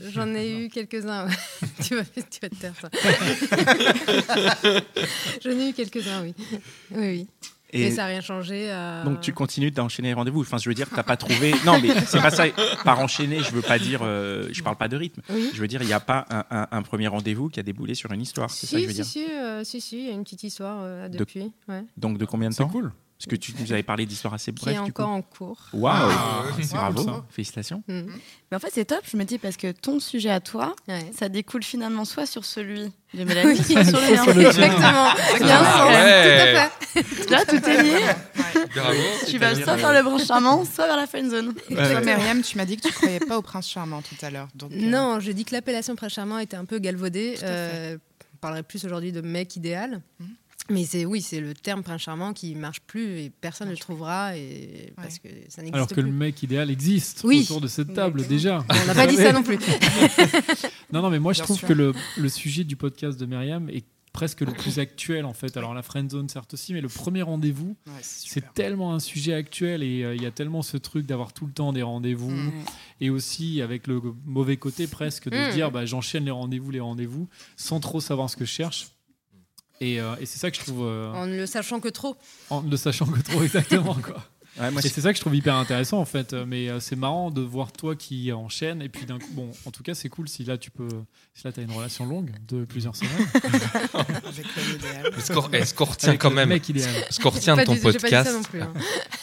j'en 0.00 0.32
ai 0.34 0.64
eu 0.64 0.68
quelques-uns. 0.68 1.26
tu, 1.84 1.96
vas, 1.96 2.04
tu 2.04 2.40
vas 2.40 2.48
te 2.48 2.54
taire, 2.56 2.74
ça. 2.80 2.88
j'en 5.42 5.50
ai 5.50 5.70
eu 5.70 5.72
quelques-uns, 5.72 6.22
oui. 6.22 6.34
Oui, 6.92 6.98
oui. 6.98 7.26
Et 7.74 7.84
Mais 7.84 7.90
ça 7.90 8.02
n'a 8.02 8.08
rien 8.08 8.20
changé. 8.20 8.70
à- 8.70 9.02
donc 9.04 9.20
tu 9.22 9.32
continues 9.32 9.70
d'enchaîner 9.70 10.08
les 10.08 10.14
rendez-vous. 10.14 10.42
Enfin, 10.42 10.58
je 10.58 10.68
veux 10.68 10.74
dire, 10.74 10.88
t'as 10.94 11.02
pas 11.02 11.16
trouvé. 11.16 11.54
Non, 11.64 11.80
mais 11.80 11.88
c'est 12.06 12.20
pas 12.20 12.30
ça. 12.30 12.44
Par 12.84 13.00
enchaîner, 13.00 13.38
je 13.40 13.50
veux 13.50 13.62
pas 13.62 13.78
dire. 13.78 14.00
euh, 14.02 14.48
je 14.52 14.62
parle 14.62 14.76
pas 14.76 14.88
de 14.88 14.96
rythme. 14.96 15.22
Oui. 15.30 15.50
Je 15.54 15.60
veux 15.60 15.68
dire, 15.68 15.80
il 15.82 15.86
n'y 15.86 15.92
a 15.94 16.00
pas 16.00 16.26
un, 16.28 16.44
un- 16.50 16.68
un 16.70 16.82
premier 16.82 17.08
rendez-vous 17.08 17.48
qui 17.48 17.60
a 17.60 17.62
déboulé 17.62 17.94
sur 17.94 18.12
une 18.12 18.20
histoire. 18.20 18.50
C'est 18.50 18.66
ça 18.66 18.76
que 18.76 18.82
je 18.82 18.88
Si, 18.92 18.98
veux 18.98 19.04
si, 19.04 19.18
dire. 19.20 19.26
si, 19.30 19.32
euh, 19.32 19.64
si, 19.64 19.80
si, 19.80 19.98
il 20.00 20.06
y 20.08 20.10
a 20.10 20.12
une 20.12 20.22
petite 20.24 20.42
histoire 20.42 20.78
euh, 20.82 21.08
De- 21.08 21.16
depuis, 21.16 21.50
ouais, 21.68 21.82
Donc 21.96 22.18
de 22.18 22.24
combien 22.26 22.50
de 22.50 22.54
C'est 22.54 22.62
temps 22.62 22.68
cool. 22.68 22.92
Parce 23.24 23.30
que 23.30 23.36
tu 23.36 23.54
nous 23.60 23.72
avais 23.72 23.84
parlé 23.84 24.04
d'histoires 24.04 24.34
assez 24.34 24.52
qui 24.52 24.64
brèves. 24.64 24.74
est 24.80 24.84
du 24.84 24.92
coup. 24.92 25.02
encore 25.02 25.08
en 25.14 25.22
cours. 25.22 25.58
Waouh 25.72 25.94
Ah, 26.10 26.42
c'est 26.60 26.72
Bravo, 26.74 27.22
félicitations. 27.30 27.84
Mm. 27.86 28.02
Mais 28.50 28.56
en 28.56 28.58
fait, 28.58 28.70
c'est 28.72 28.84
top, 28.84 29.02
je 29.08 29.16
me 29.16 29.22
dis, 29.24 29.38
parce 29.38 29.56
que 29.56 29.70
ton 29.70 30.00
sujet 30.00 30.30
à 30.30 30.40
toi, 30.40 30.74
Ouais. 30.88 31.08
ça 31.16 31.28
découle 31.28 31.62
finalement 31.62 32.04
soit 32.04 32.26
sur 32.26 32.44
celui 32.44 32.90
de 33.14 33.24
Mélanie, 33.24 33.56
soit 33.62 33.84
sur 33.84 34.00
le 34.00 34.14
mien. 34.16 34.24
sur 34.24 34.34
le 34.34 34.40
tien. 34.40 34.48
Exactement. 34.50 35.08
Il 35.40 35.46
y 35.46 35.50
a 35.50 35.60
un 35.60 35.64
Ah 35.64 35.86
ouais. 35.86 36.70
tout 36.72 36.98
à 36.98 37.02
fait. 37.04 37.30
Là, 37.30 37.44
tout 37.44 37.68
est 37.70 37.82
lié. 37.84 38.00
Bravo. 38.74 38.98
Tu 39.28 39.38
vas 39.38 39.54
soit 39.54 39.76
vers 39.76 39.92
le 39.92 40.02
branche 40.02 40.26
charmant, 40.26 40.64
soit 40.64 40.86
vers 40.86 40.96
la 40.96 41.06
friendzone. 41.06 41.54
Et 41.70 41.74
toi, 41.76 42.00
Myriam, 42.00 42.42
tu 42.42 42.56
m'as 42.56 42.64
dit 42.64 42.76
que 42.76 42.88
tu 42.88 42.92
croyais 42.92 43.20
pas 43.20 43.38
au 43.38 43.42
prince 43.42 43.68
charmant 43.68 44.02
tout 44.02 44.16
à 44.26 44.30
l'heure. 44.30 44.48
donc, 44.56 44.72
euh, 44.72 44.76
Non, 44.80 45.20
j'ai 45.20 45.32
dit 45.32 45.44
que 45.44 45.54
l'appellation 45.54 45.94
prince 45.94 46.12
charmant 46.14 46.38
était 46.38 46.56
un 46.56 46.64
peu 46.64 46.80
galvaudée. 46.80 47.36
Euh, 47.44 47.98
on 48.34 48.36
parlerait 48.38 48.64
plus 48.64 48.84
aujourd'hui 48.84 49.12
de 49.12 49.20
mec 49.20 49.54
idéal. 49.54 50.00
Mhm. 50.18 50.26
Mais 50.70 50.84
c'est 50.84 51.04
oui, 51.04 51.20
c'est 51.20 51.40
le 51.40 51.54
terme 51.54 51.82
prince 51.82 52.02
charmant 52.02 52.32
qui 52.32 52.54
marche 52.54 52.80
plus 52.80 53.18
et 53.20 53.30
personne 53.30 53.66
ne 53.68 53.72
le 53.72 53.78
trouvera 53.78 54.36
et 54.36 54.92
parce 54.96 55.18
que 55.18 55.28
ça 55.48 55.60
n'existe 55.60 55.74
Alors 55.74 55.88
que 55.88 55.94
plus. 55.94 56.02
le 56.04 56.12
mec 56.12 56.40
idéal 56.42 56.70
existe 56.70 57.22
Oui. 57.24 57.40
autour 57.42 57.60
de 57.60 57.66
cette 57.66 57.92
table 57.94 58.26
déjà. 58.26 58.64
On 58.70 58.86
n'a 58.86 58.94
pas 58.94 59.06
dit 59.08 59.16
ça 59.16 59.32
non 59.32 59.42
plus. 59.42 59.58
Non, 60.92 61.00
non, 61.02 61.10
mais 61.10 61.18
moi 61.18 61.32
je 61.32 61.40
trouve 61.42 61.58
sûr. 61.58 61.68
que 61.68 61.72
le, 61.72 61.92
le 62.18 62.28
sujet 62.28 62.64
du 62.64 62.76
podcast 62.76 63.18
de 63.18 63.24
Myriam 63.26 63.68
est 63.70 63.84
presque 64.12 64.42
le 64.42 64.52
plus 64.52 64.78
actuel 64.78 65.24
en 65.24 65.32
fait. 65.32 65.56
Alors 65.56 65.72
la 65.74 65.82
friend 65.82 66.10
zone 66.10 66.28
certes 66.28 66.52
aussi, 66.54 66.74
mais 66.74 66.82
le 66.82 66.88
premier 66.88 67.22
rendez-vous, 67.22 67.76
ouais, 67.86 67.92
c'est 68.02 68.52
tellement 68.52 68.94
un 68.94 69.00
sujet 69.00 69.32
actuel 69.32 69.82
et 69.82 70.04
euh, 70.04 70.14
il 70.14 70.22
y 70.22 70.26
a 70.26 70.30
tellement 70.30 70.60
ce 70.62 70.76
truc 70.76 71.06
d'avoir 71.06 71.32
tout 71.32 71.46
le 71.46 71.52
temps 71.52 71.72
des 71.72 71.82
rendez-vous 71.82 72.30
et 73.00 73.08
aussi 73.10 73.62
avec 73.62 73.86
le 73.86 74.00
mauvais 74.26 74.58
côté 74.58 74.86
presque 74.86 75.28
de 75.30 75.36
Mm. 75.36 75.50
se 75.50 75.54
dire 75.54 75.70
bah, 75.70 75.86
j'enchaîne 75.86 76.26
les 76.26 76.30
rendez-vous, 76.30 76.70
les 76.70 76.80
rendez-vous 76.80 77.26
sans 77.56 77.80
trop 77.80 78.00
savoir 78.00 78.28
ce 78.30 78.36
que 78.36 78.44
je 78.44 78.50
cherche. 78.52 78.88
Et, 79.82 80.00
euh, 80.00 80.14
et 80.20 80.26
c'est 80.26 80.38
ça 80.38 80.50
que 80.50 80.56
je 80.56 80.62
trouve, 80.62 80.84
euh, 80.86 81.12
en 81.12 81.26
ne 81.26 81.36
le 81.36 81.46
sachant 81.46 81.80
que 81.80 81.88
trop. 81.88 82.16
en 82.50 82.62
ne 82.62 82.70
le 82.70 82.76
sachant 82.76 83.06
que 83.06 83.20
trop 83.20 83.42
exactement 83.48 83.94
quoi. 83.94 84.22
Ouais, 84.60 84.70
moi, 84.70 84.82
Et 84.84 84.88
c'est 84.90 85.00
ça 85.00 85.10
que 85.12 85.16
je 85.16 85.22
trouve 85.22 85.34
hyper 85.34 85.54
intéressant 85.54 85.98
en 85.98 86.04
fait. 86.04 86.34
Euh, 86.34 86.44
Mais 86.46 86.68
euh, 86.68 86.78
c'est 86.78 86.94
marrant 86.94 87.30
de 87.30 87.40
voir 87.40 87.72
toi 87.72 87.96
qui 87.96 88.30
enchaîne. 88.32 88.82
Et 88.82 88.90
puis 88.90 89.06
d'un 89.06 89.18
coup, 89.18 89.30
bon, 89.32 89.50
en 89.64 89.70
tout 89.70 89.82
cas, 89.82 89.94
c'est 89.94 90.10
cool 90.10 90.28
si 90.28 90.44
là 90.44 90.58
tu 90.58 90.70
peux. 90.70 90.90
Si 91.32 91.44
là 91.46 91.52
tu 91.52 91.60
as 91.60 91.62
une 91.62 91.72
relation 91.72 92.04
longue 92.04 92.32
de 92.46 92.66
plusieurs 92.66 92.94
semaines. 92.94 93.26
Avec. 93.94 94.46
Ce 95.24 95.74
qu'on 95.74 95.84
retient 95.86 96.16
quand 96.18 96.30
même, 96.30 96.50
ce 96.60 97.18
qu'on 97.18 97.30
retient 97.30 97.56
de 97.56 97.62
ton 97.64 97.76
podcast, 97.76 98.28
ça 98.30 98.36
non 98.36 98.42
plus, 98.42 98.60
hein. 98.60 98.72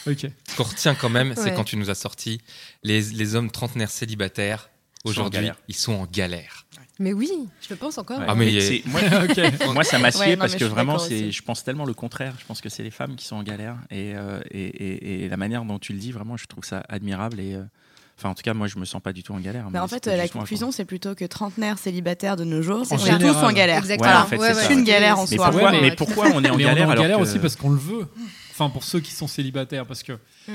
Ok. 0.08 0.26
ce 0.48 0.56
qu'on 0.56 0.64
retient 0.64 0.96
quand 0.96 1.08
même, 1.10 1.34
c'est 1.36 1.44
Ouais. 1.44 1.54
quand 1.54 1.62
tu 1.64 1.76
nous 1.76 1.90
as 1.90 1.94
sorti 1.94 2.40
les, 2.82 3.00
les 3.00 3.34
hommes 3.36 3.50
trentenaires 3.52 3.90
célibataires. 3.90 4.68
Aujourd'hui, 5.04 5.48
ils 5.68 5.76
sont 5.76 5.92
en 5.92 6.06
galère. 6.06 6.66
Mais 7.00 7.12
oui, 7.14 7.30
je 7.62 7.68
le 7.70 7.76
pense 7.76 7.96
encore. 7.98 8.18
Ouais, 8.18 8.26
Ah, 8.28 8.34
mais 8.34 8.52
moi, 9.74 9.82
ça 9.84 9.98
m'a 9.98 10.10
scié 10.12 10.26
Ouais, 10.26 10.36
parce 10.36 10.54
que 10.54 10.64
vraiment, 10.64 10.98
c'est, 10.98 11.32
je 11.32 11.42
pense 11.42 11.64
tellement 11.64 11.86
le 11.86 11.94
contraire. 11.94 12.34
Je 12.38 12.44
pense 12.44 12.60
que 12.60 12.68
c'est 12.68 12.82
les 12.82 12.90
femmes 12.90 13.16
qui 13.16 13.24
sont 13.26 13.36
en 13.36 13.42
galère 13.42 13.76
et, 13.90 14.12
euh, 14.14 14.40
et, 14.50 14.64
et- 14.66 15.24
et 15.24 15.28
la 15.28 15.36
manière 15.38 15.64
dont 15.64 15.78
tu 15.78 15.92
le 15.94 15.98
dis, 15.98 16.12
vraiment, 16.12 16.36
je 16.36 16.46
trouve 16.46 16.64
ça 16.64 16.82
admirable 16.88 17.40
et. 17.40 17.54
euh, 17.54 17.62
Enfin, 18.18 18.28
en 18.28 18.34
tout 18.34 18.42
cas, 18.42 18.52
moi, 18.52 18.66
je 18.66 18.78
me 18.78 18.84
sens 18.84 19.00
pas 19.00 19.14
du 19.14 19.22
tout 19.22 19.32
en 19.32 19.38
galère. 19.40 19.64
Mais 19.64 19.70
mais 19.72 19.78
en 19.78 19.88
fait, 19.88 20.04
la 20.06 20.28
conclusion, 20.28 20.70
c'est 20.72 20.84
plutôt 20.84 21.14
que 21.14 21.24
trentenaire 21.24 21.78
célibataire 21.78 22.36
de 22.36 22.44
nos 22.44 22.60
jours, 22.60 22.84
on 22.90 22.96
est 22.96 22.98
général. 22.98 23.22
tous 23.22 23.34
en 23.46 23.50
galère. 23.50 23.78
Exactement. 23.78 24.10
Ouais, 24.10 24.16
en 24.18 24.26
fait, 24.26 24.36
Ouais, 24.36 24.52
c'est 24.52 24.74
une 24.74 24.84
galère 24.84 25.18
en 25.18 25.24
soi. 25.24 25.50
mais 25.80 25.92
pourquoi 25.92 26.26
on 26.34 26.44
est 26.44 26.50
en 26.50 26.56
galère 26.58 26.86
on 26.86 26.92
est 26.92 26.98
en 26.98 27.00
galère 27.00 27.18
aussi 27.20 27.38
parce 27.38 27.56
qu'on 27.56 27.70
le 27.70 27.78
veut. 27.78 28.06
Enfin, 28.60 28.68
pour 28.70 28.84
ceux 28.84 29.00
qui 29.00 29.12
sont 29.12 29.26
célibataires, 29.26 29.86
parce 29.86 30.02
que, 30.02 30.12
Hmm. 30.46 30.52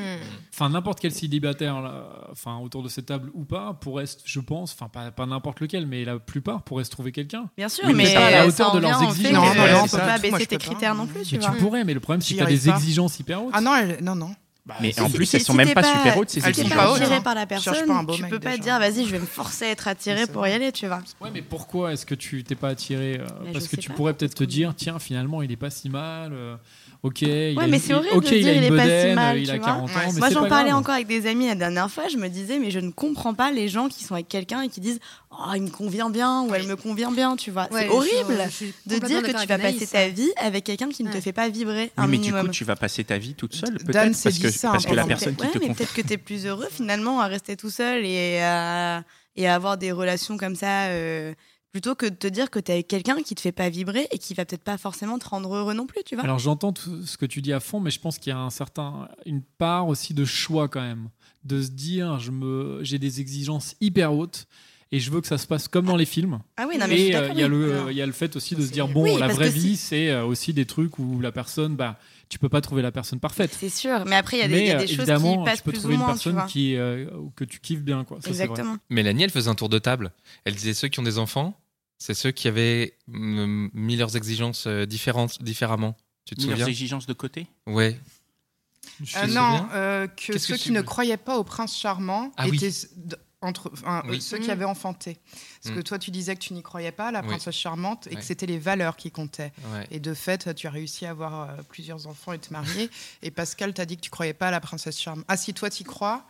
enfin, 0.54 0.70
n'importe 0.70 1.00
quel 1.00 1.12
célibataire, 1.12 1.82
là, 1.82 2.04
enfin, 2.32 2.58
autour 2.60 2.84
de 2.84 2.88
cette 2.90 3.08
table 3.08 3.32
ou 3.34 3.46
pas, 3.46 3.74
pourrait, 3.74 4.06
se- 4.06 4.18
je 4.26 4.40
pense, 4.40 4.74
enfin, 4.74 4.90
pas, 4.90 5.10
pas 5.10 5.26
n'importe 5.26 5.60
lequel, 5.60 5.88
mais 5.88 6.06
la 6.06 6.20
plupart 6.20 6.62
pourraient 6.62 6.84
se 6.84 6.92
trouver 6.92 7.12
quelqu'un. 7.12 7.50
Bien 7.58 7.68
sûr, 7.68 7.84
Oui, 7.88 7.94
mais 7.96 8.04
mais 8.04 8.14
pas 8.14 8.26
à 8.28 8.32
la 8.32 8.48
hauteur 8.48 8.74
de 8.74 8.80
leurs 8.80 9.00
vient 9.00 9.10
au 9.10 9.12
fait 9.12 9.20
exigences. 9.22 9.50
que, 9.54 9.58
Non, 9.58 9.64
euh, 9.66 9.72
non, 9.74 9.80
on 9.80 9.82
peut 9.84 9.88
ça. 9.90 9.98
pas 9.98 10.06
Moi, 10.06 10.18
baisser 10.20 10.32
je 10.32 10.38
tes 10.38 10.58
peux 10.58 10.64
pas. 10.66 10.72
critères 10.72 10.94
non 10.96 11.08
plus, 11.08 11.24
tu 11.24 11.36
Mais 11.36 11.42
tu 11.44 11.50
vois. 11.50 11.58
pourrais, 11.58 11.84
mais 11.84 11.96
le 11.96 12.00
problème, 12.00 12.22
c'est 12.22 12.28
J'y 12.30 12.34
que 12.36 12.40
tu 12.40 12.44
as 12.44 12.48
des 12.48 12.54
arrive 12.70 12.72
pas. 12.74 12.78
exigences 12.78 13.20
hyper 13.20 13.44
hautes. 13.44 13.54
Ah 13.54 13.62
non, 13.62 13.76
elle- 13.76 13.98
non, 14.04 14.16
non. 14.16 14.36
Mais 14.82 14.92
Si- 14.94 15.00
en 15.00 15.12
plus, 15.12 15.28
si- 15.28 15.36
elles 15.36 15.44
sont 15.44 15.54
si 15.54 15.58
même 15.58 15.68
t'es 15.68 15.74
pas 15.76 15.84
super 15.84 16.18
hautes, 16.18 16.30
ces 16.32 16.40
elles 16.40 16.46
Si 16.56 16.62
t'es 16.62 16.66
exigences. 16.68 16.96
attiré 17.00 17.16
hein. 17.18 17.22
par 17.22 17.36
la 17.36 17.42
Cherche 17.48 17.66
personne, 17.66 17.88
pas 17.88 17.94
un 17.98 18.04
beau 18.04 18.16
tu 18.16 18.24
mec, 18.24 18.32
peux 18.32 18.40
pas 18.40 18.58
déjà. 18.58 18.64
dire 18.64 18.80
vas-y, 18.80 19.06
je 19.06 19.12
vais 19.12 19.20
me 19.20 19.26
forcer 19.28 19.66
à 19.66 19.70
être 19.70 19.88
attiré 19.88 20.22
C'est 20.26 20.32
pour 20.32 20.48
y 20.48 20.52
aller, 20.52 20.72
tu 20.72 20.88
vois. 20.88 21.02
Ouais, 21.22 21.30
mais 21.32 21.44
pourquoi 21.44 21.94
est-ce 21.94 22.04
que 22.04 22.16
tu 22.16 22.44
t'es 22.44 22.56
pas 22.56 22.70
attiré 22.70 23.20
euh, 23.20 23.28
je 23.46 23.52
Parce 23.54 23.66
que 23.66 23.76
sais 23.76 23.78
tu 23.78 23.90
pas. 23.90 23.96
pourrais 23.96 24.16
peut-être 24.16 24.34
te 24.34 24.44
dire, 24.44 24.74
tiens, 24.76 24.98
finalement, 24.98 25.44
il 25.44 25.52
est 25.52 25.56
pas 25.56 25.70
si 25.70 25.88
mal. 25.88 26.34
euh, 26.34 26.56
ok, 27.06 27.22
il 27.22 27.60
a 27.60 27.68
mais 27.68 27.80
c'est 27.80 27.94
horrible 27.94 28.22
de 28.22 28.28
se 28.28 28.34
il 28.36 28.48
a 28.50 28.52
dire, 28.54 28.64
il 28.64 28.64
est 28.66 28.76
pas 28.78 28.84
si 29.10 29.16
mal, 29.16 29.40
il 29.40 29.50
a 29.50 29.54
tu 29.54 29.60
vois. 29.60 29.68
40 29.68 29.90
ans, 29.90 29.94
Ouais, 29.96 30.06
mais 30.14 30.20
Moi, 30.20 30.30
j'en 30.32 30.48
parlais 30.48 30.70
grave. 30.70 30.80
encore 30.80 30.96
avec 30.96 31.08
des 31.08 31.28
amis 31.28 31.48
la 31.48 31.56
dernière 31.56 31.90
fois. 31.92 32.08
Je 32.08 32.18
me 32.18 32.28
disais, 32.28 32.60
mais 32.60 32.72
je 32.72 32.80
ne 32.80 32.92
comprends 32.92 33.34
pas 33.34 33.52
les 33.52 33.68
gens 33.70 33.88
qui 33.90 34.04
sont 34.04 34.14
avec 34.16 34.28
quelqu'un 34.28 34.62
et 34.62 34.70
qui 34.70 34.80
disent 34.82 35.00
Oh, 35.32 35.52
il 35.56 35.64
me 35.64 35.70
convient 35.70 36.10
bien 36.10 36.44
ou 36.44 36.54
elle 36.56 36.66
me 36.66 36.76
convient 36.78 37.12
bien, 37.12 37.36
tu 37.36 37.52
vois. 37.52 37.68
Ouais, 37.72 37.82
c'est 37.84 37.90
horrible 37.90 38.38
je 38.50 38.96
de 38.96 39.00
dire 39.06 39.22
que 39.22 39.28
tu 39.42 39.48
vas 39.48 39.58
passer 39.58 39.86
ta 39.88 40.08
vie 40.08 40.32
avec 40.38 40.64
quelqu'un 40.64 40.90
qui 40.90 41.04
ne 41.04 41.10
te 41.10 41.16
Ouais. 41.16 41.22
fait 41.22 41.34
pas 41.34 41.50
vibrer 41.50 41.92
un 41.98 42.08
mais 42.08 42.18
du 42.18 42.32
coup, 42.34 42.48
tu 42.48 42.64
vas 42.64 42.76
passer 42.78 43.04
ta 43.04 43.18
vie 43.18 43.34
toute 43.34 43.54
seule, 43.54 43.78
peut-être, 43.84 44.22
parce 44.24 44.40
que, 44.40 44.50
ça, 44.50 44.72
parce 44.72 44.86
hein, 44.86 44.90
que 44.90 44.96
la 44.96 45.04
personne 45.06 45.36
qui 45.36 45.42
Ouais, 45.46 45.52
te 45.52 45.60
mais 45.60 45.74
peut-être 45.74 45.94
que 45.94 46.02
tu 46.02 46.14
es 46.14 46.18
plus 46.18 46.46
heureux 46.46 46.68
finalement 46.72 47.20
à 47.20 47.28
rester 47.28 47.56
tout 47.58 47.70
seul 47.70 48.06
et 48.06 48.40
à, 48.42 49.04
et 49.36 49.48
à 49.48 49.56
avoir 49.56 49.78
des 49.78 49.92
relations 49.92 50.38
comme 50.38 50.56
ça 50.56 50.86
euh, 50.88 51.34
plutôt 51.76 51.94
que 51.94 52.06
de 52.06 52.16
te 52.16 52.28
dire 52.28 52.50
que 52.50 52.58
tu 52.60 52.72
es 52.72 52.76
avec 52.76 52.88
quelqu'un 52.88 53.22
qui 53.22 53.36
te 53.36 53.42
fait 53.42 53.52
pas 53.52 53.68
vibrer 53.68 54.08
et 54.12 54.18
qui 54.18 54.34
va 54.34 54.46
peut-être 54.46 54.64
pas 54.64 54.78
forcément 54.78 55.20
te 55.20 55.28
rendre 55.28 55.54
heureux 55.54 55.74
non 55.74 55.86
plus, 55.86 56.04
tu 56.06 56.16
vois. 56.16 56.24
Alors 56.24 56.40
j'entends 56.40 56.72
tout 56.72 57.06
ce 57.06 57.18
que 57.18 57.26
tu 57.26 57.42
dis 57.42 57.52
à 57.52 57.60
fond, 57.60 57.82
mais 57.82 57.92
je 57.92 58.00
pense 58.00 58.18
qu'il 58.18 58.30
y 58.30 58.34
a 58.34 58.40
un 58.40 58.50
certain, 58.50 59.10
une 59.26 59.42
part 59.42 59.90
aussi 59.90 60.14
de 60.14 60.24
choix 60.24 60.70
quand 60.70 60.80
même, 60.80 61.10
de 61.44 61.62
se 61.62 61.72
dire 61.72 62.18
je 62.22 62.32
me, 62.32 62.80
j'ai 62.84 62.98
des 62.98 63.20
exigences 63.20 63.76
hyper 63.82 64.14
hautes 64.14 64.48
et 64.94 65.02
je 65.02 65.12
veux 65.12 65.20
que 65.20 65.28
ça 65.28 65.38
se 65.38 65.48
passe 65.48 65.68
comme 65.68 65.86
dans 65.86 65.98
les 65.98 66.06
films. 66.06 66.40
ah 66.56 66.66
oui, 66.70 66.78
non, 66.78 66.88
mais 66.88 67.08
et 67.08 67.16
euh, 67.18 67.28
il 67.34 67.40
y 67.42 67.46
le, 67.46 67.74
Alors, 67.74 67.92
il 67.92 67.98
y 67.98 68.02
a 68.02 68.06
le 68.06 68.14
fait 68.14 68.38
aussi 68.38 68.56
de 68.56 68.62
se 68.62 68.72
dire 68.72 68.88
bon, 68.88 69.02
Oui, 69.04 69.20
la 69.20 69.28
vraie 69.28 69.50
vie, 69.50 69.76
si- 69.76 69.76
c'est 69.76 70.10
euh, 70.12 70.24
aussi 70.24 70.54
des 70.54 70.66
trucs 70.66 70.98
où 70.98 71.20
la 71.20 71.34
personne, 71.34 71.76
bah, 71.76 72.00
tu 72.30 72.40
peux 72.40 72.48
pas 72.48 72.62
trouver 72.62 72.84
la 72.84 72.94
personne 72.94 73.20
parfaite. 73.20 73.54
C'est 73.60 73.68
sûr, 73.68 74.06
mais 74.06 74.16
après 74.16 74.38
il 74.38 74.40
y 74.40 74.44
a 74.44 74.48
des, 74.48 74.54
il 74.54 74.60
y 74.62 74.64
mais 74.68 74.72
a 74.72 74.76
euh, 74.76 74.80
des 74.80 74.88
choses 74.88 75.00
évidemment, 75.00 75.40
qui 75.40 75.44
passent 75.44 75.58
tu 75.58 75.64
peux 75.66 75.72
plus 75.72 75.80
trouver 75.80 75.94
ou 75.96 75.98
une 75.98 76.04
moins, 76.04 76.14
personne 76.14 76.34
vois. 76.36 76.46
qui, 76.46 76.78
euh, 76.78 77.08
que 77.36 77.44
tu 77.44 77.60
kiffes 77.60 77.82
bien, 77.84 78.06
quoi. 78.06 78.18
Ça, 78.22 78.30
c'est 78.30 78.34
vrai. 78.36 78.44
Exactement. 78.46 78.78
Mélanie, 78.90 79.24
elle 79.24 79.30
faisait 79.32 79.50
un 79.50 79.56
tour 79.56 79.68
de 79.68 79.80
table. 79.80 80.14
Elle 80.46 80.56
disait 80.56 80.74
ceux 80.74 80.88
qui 80.88 81.00
ont 81.02 81.04
des 81.04 81.18
enfants, 81.18 81.60
c'est 82.06 82.14
ceux 82.14 82.30
qui 82.32 82.48
avaient 82.48 82.94
mm, 83.08 83.70
mis 83.74 83.96
leurs 83.96 84.16
exigences 84.16 84.68
euh, 84.68 84.86
différentes, 84.86 85.42
différemment. 85.42 85.96
Tu 86.26 86.36
te 86.36 86.42
Mis 86.42 86.54
leurs 86.56 86.68
exigences 86.70 87.08
de 87.08 87.14
côté 87.14 87.48
Ouais. 87.66 88.00
Euh, 89.18 89.28
non, 89.28 89.68
euh, 89.74 90.08
que 90.08 90.38
ceux 90.38 90.56
qui 90.58 90.72
ne 90.72 90.82
croyaient 90.82 91.18
pas 91.18 91.38
au 91.38 91.44
prince 91.44 91.76
charmant 91.76 92.32
Ah 92.38 92.48
étaient 92.48 92.70
entre, 93.42 93.70
enfin, 93.74 94.04
Oui. 94.08 94.22
ceux 94.22 94.38
qui 94.38 94.50
avaient 94.52 94.66
enfanté. 94.66 95.18
Parce 95.64 95.74
que 95.76 95.80
Mm. 95.80 95.84
toi, 95.84 96.00
tu 96.00 96.12
disais 96.12 96.36
que 96.36 96.40
tu 96.42 96.54
n'y 96.54 96.62
croyais 96.64 96.92
pas, 96.92 97.12
la 97.12 97.22
Oui. 97.22 97.28
princesse 97.28 97.56
charmante, 97.56 98.08
et 98.08 98.12
Ouais. 98.12 98.16
que 98.18 98.24
c'était 98.24 98.46
les 98.46 98.58
valeurs 98.60 98.96
qui 98.98 99.10
comptaient. 99.12 99.52
ouais. 99.74 99.88
Et 99.92 100.00
de 100.00 100.14
fait, 100.14 100.54
tu 100.56 100.68
as 100.68 100.72
réussi 100.72 101.06
à 101.06 101.12
avoir 101.12 101.50
euh, 101.50 101.62
plusieurs 101.70 102.06
enfants 102.08 102.34
et 102.34 102.40
te 102.40 102.54
marier. 102.54 102.90
et 103.24 103.32
Pascal 103.32 103.74
t'a 103.74 103.86
dit 103.86 103.98
que 103.98 104.02
tu 104.02 104.10
croyais 104.12 104.34
pas 104.34 104.48
à 104.48 104.52
la 104.52 104.60
princesse 104.62 105.00
charmante. 105.00 105.26
Ah, 105.28 105.38
si 105.38 105.54
toi, 105.54 105.70
tu 105.72 105.82
y 105.82 105.86
crois, 105.86 106.26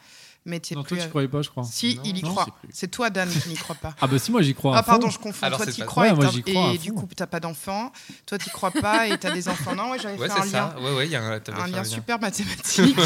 mais 0.46 0.60
tu 0.60 0.76
Non, 0.76 0.84
plus. 0.84 0.90
toi, 0.90 0.98
tu 1.00 1.04
euh, 1.06 1.10
croyais 1.10 1.28
pas, 1.28 1.42
je 1.42 1.50
crois. 1.50 1.64
Si, 1.64 1.96
Non, 1.96 2.02
il 2.06 2.18
y 2.20 2.24
non, 2.24 2.30
croit. 2.32 2.46
c'est 2.72 2.88
toi, 2.88 3.10
Dan, 3.10 3.28
qui 3.30 3.50
n'y 3.50 3.56
crois 3.56 3.76
pas. 3.76 3.96
Ah 4.02 4.08
bah 4.08 4.20
si, 4.20 4.32
moi 4.32 4.42
j'y 4.44 4.54
crois. 4.54 4.78
Ah 4.78 4.84
pardon, 4.84 5.10
je 5.10 5.18
confonds. 5.18 5.46
Alors, 5.46 5.60
toi, 5.62 5.72
tu 5.72 5.84
crois 5.86 6.04
Ouais, 6.04 6.10
et, 6.10 6.14
moi, 6.14 6.28
j'y 6.28 6.44
crois 6.44 6.74
et 6.74 6.78
du 6.78 6.94
coup, 6.94 7.08
t'as 7.16 7.26
pas 7.28 7.40
d'enfants. 7.40 7.92
Toi, 8.26 8.38
tu 8.38 8.50
crois 8.52 8.72
pas 8.72 9.08
et 9.08 9.18
t'as 9.18 9.32
des 9.32 9.48
enfants. 9.50 9.76
Non, 9.76 9.90
ouais, 9.92 10.00
j'avais 10.00 10.18
Ouais, 10.20 10.28
fait 10.28 10.34
un 10.34 10.44
c'est 10.44 10.52
lien. 10.52 10.72
ça. 10.72 10.80
Ouais, 10.80 10.94
ouais, 10.96 11.06
il 11.08 11.12
y 11.12 11.16
a 11.16 11.24
un, 11.24 11.40
lien 11.68 11.80
un 11.80 11.84
super 11.84 12.20
mathématique. 12.20 12.98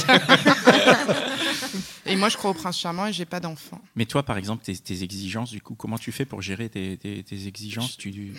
et 2.06 2.16
moi, 2.16 2.30
je 2.30 2.38
crois 2.38 2.52
au 2.52 2.54
prince 2.54 2.78
charmant 2.78 3.08
et 3.08 3.14
j'ai 3.14 3.26
pas 3.26 3.40
d'enfants. 3.40 3.82
Mais 3.96 4.06
toi, 4.06 4.24
par 4.24 4.38
exemple, 4.38 4.64
tes, 4.64 4.76
tes 4.76 5.04
exigences, 5.04 5.52
du 5.52 5.62
coup, 5.62 5.76
comment 5.76 5.98
tu 5.98 6.12
fais 6.12 6.26
pour 6.26 6.42
gérer 6.42 6.70
tes, 6.70 6.98
tes- 6.98 7.24
tes 7.24 7.48
exigences? 7.48 7.98
Tu... 7.98 8.34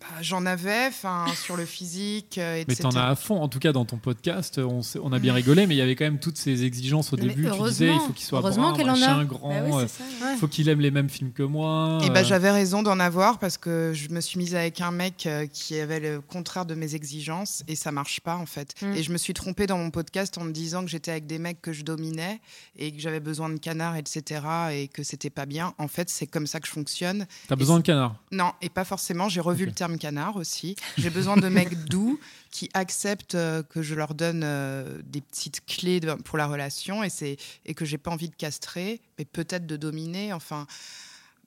Bah, 0.00 0.06
J'en 0.22 0.46
avais, 0.46 0.86
enfin, 0.86 1.26
sur 1.34 1.56
le 1.56 1.64
physique, 1.66 2.38
euh, 2.38 2.54
Mais 2.56 2.62
etc. 2.74 2.82
t'en 2.82 2.96
as 2.98 3.04
à 3.04 3.14
fond, 3.16 3.40
en 3.40 3.48
tout 3.48 3.58
cas 3.58 3.72
dans 3.72 3.84
ton 3.84 3.98
podcast, 3.98 4.58
on, 4.58 4.82
s'est- 4.82 4.98
on 5.02 5.12
a 5.12 5.18
bien 5.18 5.34
rigolé, 5.34 5.66
mais 5.66 5.74
il 5.74 5.78
y 5.78 5.82
avait 5.82 5.94
quand 5.94 6.04
même 6.04 6.18
toutes 6.18 6.38
ces 6.38 6.64
exigences 6.64 7.12
au 7.12 7.16
Mais 7.16 7.22
début. 7.28 7.44
Tu 7.44 7.50
disais, 7.68 7.84
il 7.86 7.88
heureusement, 7.90 8.00
faut 8.06 8.12
qu'il 8.14 8.24
soit 8.26 8.40
brun, 8.40 8.74
qu'elle 8.74 8.88
en 8.90 8.94
a. 8.94 8.98
machin, 8.98 9.24
grand, 9.24 9.48
Bah 9.50 9.62
oui, 9.66 9.72
euh, 9.84 9.86
ça. 9.88 10.02
Ouais. 10.26 10.36
faut 10.36 10.48
qu'il 10.48 10.68
aime 10.68 10.80
les 10.80 10.90
mêmes 10.90 11.10
films 11.10 11.32
que 11.32 11.42
moi. 11.42 11.98
Et 12.02 12.08
bah, 12.10 12.20
euh, 12.20 12.24
j'avais 12.24 12.50
raison 12.50 12.82
d'en 12.82 12.98
avoir 12.98 13.38
parce 13.38 13.58
que 13.58 13.92
je 13.94 14.08
me 14.08 14.20
suis 14.20 14.38
mise 14.38 14.54
avec 14.54 14.80
un 14.80 14.90
mec 14.90 15.26
euh, 15.26 15.46
qui 15.46 15.78
avait 15.78 16.00
le 16.00 16.20
contraire 16.20 16.64
de 16.66 16.74
mes 16.74 16.94
exigences 16.94 17.62
et 17.68 17.76
ça 17.76 17.92
marche 17.92 18.20
pas 18.20 18.36
en 18.36 18.46
fait. 18.46 18.74
Mm. 18.82 18.92
Et 18.94 19.02
je 19.02 19.12
me 19.12 19.18
suis 19.18 19.34
trompée 19.34 19.66
dans 19.66 19.78
mon 19.78 19.90
podcast 19.90 20.38
en 20.38 20.44
me 20.44 20.52
disant 20.52 20.82
que 20.82 20.88
j'étais 20.90 21.10
avec 21.10 21.26
des 21.26 21.38
mecs 21.38 21.60
que 21.60 21.72
je 21.72 21.82
dominais 21.84 22.40
et 22.76 22.92
que 22.92 23.00
j'avais 23.00 23.20
besoin 23.20 23.50
de 23.50 23.58
canards, 23.58 23.96
etc. 23.96 24.40
et 24.72 24.88
que 24.88 25.02
c'était 25.02 25.30
pas 25.30 25.46
bien. 25.46 25.74
En 25.78 25.88
fait, 25.88 26.08
c'est 26.08 26.26
comme 26.26 26.46
ça 26.46 26.58
que 26.60 26.66
je 26.66 26.72
fonctionne. 26.72 27.26
T'as 27.48 27.56
besoin 27.56 27.76
de 27.78 27.82
canard. 27.82 28.14
Non, 28.32 28.52
et 28.62 28.70
pas 28.70 28.84
forcément. 28.84 29.28
J'ai 29.28 29.40
revu 29.40 29.66
le 29.66 29.72
terme 29.72 29.89
canard 29.98 30.36
aussi. 30.36 30.76
J'ai 30.98 31.10
besoin 31.10 31.36
de 31.36 31.48
mecs 31.48 31.84
doux 31.86 32.18
qui 32.50 32.68
acceptent 32.74 33.34
euh, 33.36 33.62
que 33.62 33.82
je 33.82 33.94
leur 33.94 34.14
donne 34.14 34.42
euh, 34.44 35.00
des 35.04 35.20
petites 35.20 35.64
clés 35.66 36.00
de- 36.00 36.14
pour 36.14 36.36
la 36.38 36.46
relation 36.46 37.02
et, 37.04 37.08
c'est, 37.10 37.36
et 37.66 37.74
que 37.74 37.84
j'ai 37.84 37.98
pas 37.98 38.10
envie 38.10 38.28
de 38.28 38.34
castrer, 38.34 39.00
mais 39.18 39.24
peut-être 39.24 39.66
de 39.66 39.76
dominer, 39.76 40.32
enfin, 40.32 40.66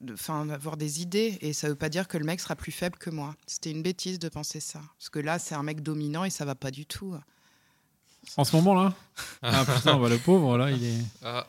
de- 0.01 0.13
enfin, 0.13 0.45
d'avoir 0.45 0.77
des 0.77 1.01
idées. 1.01 1.37
Et 1.41 1.53
ça 1.53 1.67
veut 1.67 1.75
pas 1.75 1.89
dire 1.89 2.07
que 2.07 2.17
le 2.17 2.25
mec 2.25 2.39
sera 2.39 2.55
plus 2.55 2.71
faible 2.71 2.97
que 2.97 3.09
moi. 3.09 3.35
C'était 3.47 3.71
une 3.71 3.81
bêtise 3.83 4.17
de 4.19 4.29
penser 4.29 4.59
ça. 4.59 4.79
Parce 4.97 5.09
que 5.09 5.19
là, 5.19 5.39
c'est 5.39 5.55
un 5.55 5.63
mec 5.63 5.81
dominant 5.83 6.23
et 6.23 6.29
ça 6.29 6.45
va 6.45 6.55
pas 6.55 6.71
du 6.71 6.85
tout. 6.85 7.15
En 8.37 8.45
ce 8.45 8.55
moment 8.55 8.73
là 8.73 8.93
Ah 9.41 9.65
putain, 9.65 9.97
bah, 9.97 10.07
le 10.07 10.17
pauvre 10.17 10.57
là, 10.57 10.71
il 10.71 10.83
est. 10.85 11.01
Ah. 11.23 11.45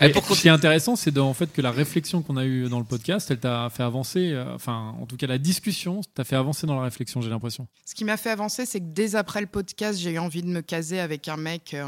Et 0.00 0.12
ce 0.12 0.40
qui 0.40 0.48
est 0.48 0.50
intéressant, 0.50 0.96
c'est 0.96 1.16
en 1.18 1.32
fait 1.32 1.52
que 1.52 1.62
la 1.62 1.70
réflexion 1.70 2.22
qu'on 2.22 2.36
a 2.36 2.44
eue 2.44 2.68
dans 2.68 2.78
le 2.78 2.84
podcast, 2.84 3.30
elle 3.30 3.38
t'a 3.38 3.70
fait 3.70 3.82
avancer. 3.82 4.32
euh, 4.32 4.54
enfin, 4.54 4.94
en 5.00 5.06
tout 5.06 5.16
cas, 5.16 5.26
la 5.26 5.38
discussion 5.38 6.00
t'a 6.14 6.24
fait 6.24 6.36
avancer 6.36 6.66
dans 6.66 6.74
la 6.74 6.82
réflexion. 6.82 7.20
J'ai 7.20 7.30
l'impression. 7.30 7.68
Ce 7.84 7.94
qui 7.94 8.04
m'a 8.04 8.16
fait 8.16 8.30
avancer, 8.30 8.66
c'est 8.66 8.80
que 8.80 8.86
dès 8.86 9.14
après 9.14 9.40
le 9.40 9.46
podcast, 9.46 9.98
j'ai 9.98 10.10
eu 10.12 10.18
envie 10.18 10.42
de 10.42 10.48
me 10.48 10.60
caser 10.60 10.98
avec 11.00 11.28
un 11.28 11.36
mec 11.36 11.74
euh, 11.74 11.84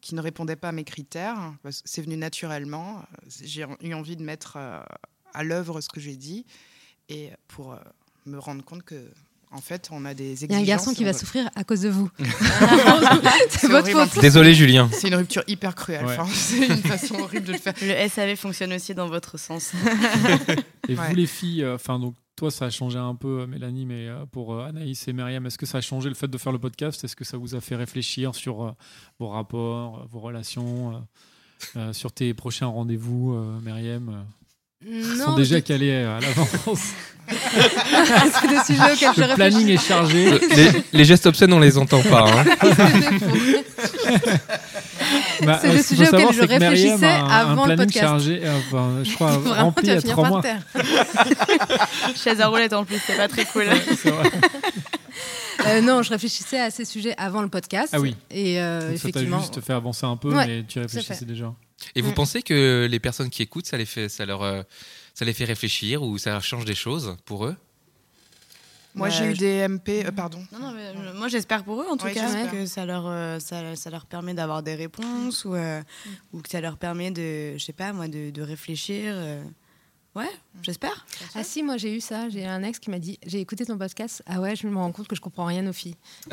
qui 0.00 0.14
ne 0.14 0.20
répondait 0.20 0.56
pas 0.56 0.70
à 0.70 0.72
mes 0.72 0.84
critères. 0.84 1.52
C'est 1.70 2.02
venu 2.02 2.16
naturellement. 2.16 3.02
J'ai 3.42 3.64
eu 3.82 3.94
envie 3.94 4.16
de 4.16 4.24
mettre 4.24 4.54
euh, 4.56 4.80
à 5.32 5.44
l'œuvre 5.44 5.80
ce 5.80 5.88
que 5.88 6.00
j'ai 6.00 6.16
dit 6.16 6.46
et 7.08 7.30
pour 7.48 7.72
euh, 7.72 7.78
me 8.26 8.38
rendre 8.38 8.64
compte 8.64 8.82
que, 8.82 9.10
en 9.52 9.60
fait, 9.60 9.88
on 9.90 10.04
a 10.04 10.14
des 10.14 10.32
exigences. 10.44 10.48
Il 10.50 10.52
y 10.52 10.54
a 10.54 10.58
un 10.60 10.76
garçon 10.76 10.92
qui 10.94 11.04
va 11.04 11.12
souffrir 11.12 11.50
à 11.56 11.64
cause 11.64 11.80
de 11.80 11.88
vous. 11.88 12.08
C'est 13.48 13.58
c'est 13.60 13.68
votre 13.68 13.88
faute. 13.90 14.20
Désolé, 14.20 14.54
Julien. 14.54 14.88
C'est 14.92 15.08
une 15.08 15.14
rupture 15.16 15.42
hyper 15.48 15.74
cruelle. 15.74 16.04
Ouais. 16.06 16.16
Enfin, 16.18 16.30
c'est 16.32 16.66
une 16.68 16.76
façon 16.82 17.14
horrible 17.20 17.46
de 17.46 17.52
le 17.52 17.58
faire. 17.58 17.74
Le 17.82 18.08
SAV 18.08 18.36
fonctionne 18.36 18.72
aussi 18.72 18.94
dans 18.94 19.08
votre 19.08 19.38
sens. 19.38 19.72
Et 20.88 20.94
Ouais. 20.96 21.08
vous 21.08 21.14
les 21.14 21.26
filles, 21.26 21.62
euh, 21.62 21.74
enfin 21.76 21.98
donc 21.98 22.14
toi 22.36 22.50
ça 22.50 22.64
a 22.66 22.70
changé 22.70 22.98
un 22.98 23.14
peu, 23.14 23.40
euh, 23.42 23.46
Mélanie, 23.46 23.86
mais 23.86 24.08
euh, 24.08 24.24
pour 24.26 24.54
euh, 24.54 24.66
Anaïs 24.66 25.06
et 25.06 25.12
Myriam, 25.12 25.44
est-ce 25.46 25.58
que 25.58 25.66
ça 25.66 25.78
a 25.78 25.80
changé 25.80 26.08
le 26.08 26.14
fait 26.16 26.26
de 26.28 26.38
faire 26.38 26.52
le 26.52 26.58
podcast? 26.58 27.04
Est-ce 27.04 27.14
que 27.14 27.24
ça 27.24 27.36
vous 27.36 27.54
a 27.54 27.60
fait 27.60 27.76
réfléchir 27.76 28.34
sur 28.34 28.62
euh, 28.64 28.70
vos 29.20 29.28
rapports, 29.28 30.00
euh, 30.00 30.06
vos 30.10 30.18
relations, 30.20 30.94
euh, 30.94 30.98
euh, 31.76 31.92
sur 31.92 32.10
tes 32.12 32.34
prochains 32.34 32.66
rendez-vous, 32.66 33.34
euh, 33.34 33.60
Myriam 33.62 34.24
Ils 34.86 35.04
sont 35.16 35.30
Non, 35.32 35.36
déjà 35.36 35.56
je- 35.56 35.60
calés 35.62 35.90
euh, 35.90 36.16
à 36.16 36.20
l'avance. 36.20 36.80
c'est 37.30 38.48
des 38.48 38.64
sujets 38.64 38.92
auxquels 38.92 39.12
je 39.16 39.20
le 39.20 39.34
planning 39.34 39.58
réfléchis. 39.58 39.72
est 39.72 39.88
chargé. 39.88 40.30
les, 40.56 40.82
les 40.92 41.04
gestes 41.04 41.26
obscènes, 41.26 41.52
on 41.52 41.60
les 41.60 41.78
entend 41.78 42.00
pas. 42.02 42.24
hein. 42.28 42.44
Bah, 45.42 45.58
C'est 45.62 45.68
faut 45.82 46.04
savoir, 46.04 46.22
auxquels 46.30 46.34
je 46.34 46.46
réfléchissais 46.46 47.06
a 47.06 47.20
un, 47.24 47.24
un 47.24 47.28
avant 47.52 47.66
le 47.66 47.74
planning 47.74 47.86
podcast. 47.86 48.06
chargé, 48.06 48.40
euh, 48.44 48.58
enfin, 48.58 48.90
je 49.02 49.14
crois, 49.14 49.30
Vraiment, 49.38 49.54
tu 49.54 49.60
rempli 49.62 49.86
vas 49.88 49.92
à 49.94 50.00
finir 50.00 50.12
trois 50.14 50.24
par 50.24 50.32
mois. 50.32 50.42
terre. 50.42 50.62
Chaise 52.22 52.40
à 52.40 52.46
roulette 52.48 52.72
en 52.72 52.84
plus, 52.84 53.00
c'est 53.06 53.16
pas 53.16 53.28
très 53.28 53.44
cool. 53.46 53.66
C'est 54.02 54.10
vrai. 54.10 54.30
Euh, 55.66 55.80
non, 55.82 56.02
je 56.02 56.10
réfléchissais 56.10 56.60
à 56.60 56.70
ces 56.70 56.84
sujets 56.84 57.14
avant 57.18 57.42
le 57.42 57.48
podcast. 57.48 57.88
Ah 57.92 58.00
oui. 58.00 58.14
Et 58.30 58.60
euh, 58.60 58.80
Donc, 58.80 58.82
ça 58.98 59.02
t'a 59.02 59.08
effectivement. 59.08 59.40
juste 59.40 59.60
fait 59.60 59.72
avancer 59.72 60.06
un 60.06 60.16
peu, 60.16 60.34
Ouais, 60.34 60.46
mais 60.46 60.64
tu 60.68 60.78
réfléchissais 60.80 61.24
déjà. 61.24 61.52
Et 61.94 62.02
vous 62.02 62.10
Mm. 62.10 62.14
pensez 62.14 62.42
que 62.42 62.86
les 62.90 63.00
personnes 63.00 63.30
qui 63.30 63.42
écoutent, 63.42 63.66
ça 63.66 63.76
les 63.76 63.86
fait, 63.86 64.08
ça 64.08 64.26
leur, 64.26 64.42
euh, 64.42 64.62
ça 65.14 65.24
les 65.24 65.32
fait 65.32 65.44
réfléchir 65.44 66.02
ou 66.02 66.18
ça 66.18 66.30
leur 66.30 66.42
change 66.44 66.64
des 66.64 66.74
choses 66.74 67.16
pour 67.24 67.46
eux? 67.46 67.56
Moi, 68.94 69.08
Bah, 69.08 69.14
j'ai 69.14 69.26
eu 69.30 69.34
des 69.34 69.68
MP. 69.68 70.04
euh, 70.04 70.10
pardon. 70.10 70.44
Non, 70.52 70.58
non, 70.58 70.72
mais, 70.72 70.92
moi 71.14 71.28
j'espère 71.28 71.62
pour 71.62 71.80
eux 71.80 71.86
en 71.88 71.96
tout 71.96 72.06
Ouais, 72.06 72.12
cas 72.12 72.26
j'espère. 72.26 72.50
que 72.50 72.66
ça 72.66 72.84
leur, 72.84 73.06
euh, 73.06 73.38
ça, 73.38 73.76
ça 73.76 73.88
leur 73.88 74.04
permet 74.06 74.34
d'avoir 74.34 74.62
des 74.64 74.74
réponses 74.74 75.44
ou, 75.44 75.54
euh, 75.54 75.80
ou 76.32 76.40
que 76.42 76.48
ça 76.48 76.60
leur 76.60 76.76
permet 76.76 77.12
de, 77.12 77.56
je 77.56 77.64
sais 77.64 77.72
pas 77.72 77.92
moi, 77.92 78.08
de, 78.08 78.30
de 78.30 78.42
réfléchir. 78.42 79.12
euh. 79.14 79.44
Ouais, 80.16 80.28
j'espère. 80.62 81.06
Ah 81.36 81.44
si, 81.44 81.62
moi 81.62 81.76
j'ai 81.76 81.94
eu 81.96 82.00
ça. 82.00 82.28
J'ai 82.30 82.44
un 82.44 82.64
ex 82.64 82.80
qui 82.80 82.90
m'a 82.90 82.98
dit 82.98 83.16
J'ai 83.24 83.38
écouté 83.38 83.64
ton 83.64 83.78
podcast. 83.78 84.24
Ah 84.26 84.40
ouais, 84.40 84.56
je 84.56 84.66
me 84.66 84.76
rends 84.76 84.90
compte 84.90 85.06
que 85.06 85.14
je 85.14 85.20
comprends 85.20 85.44
rien 85.46 85.64
aux 85.68 85.72
filles. 85.72 85.94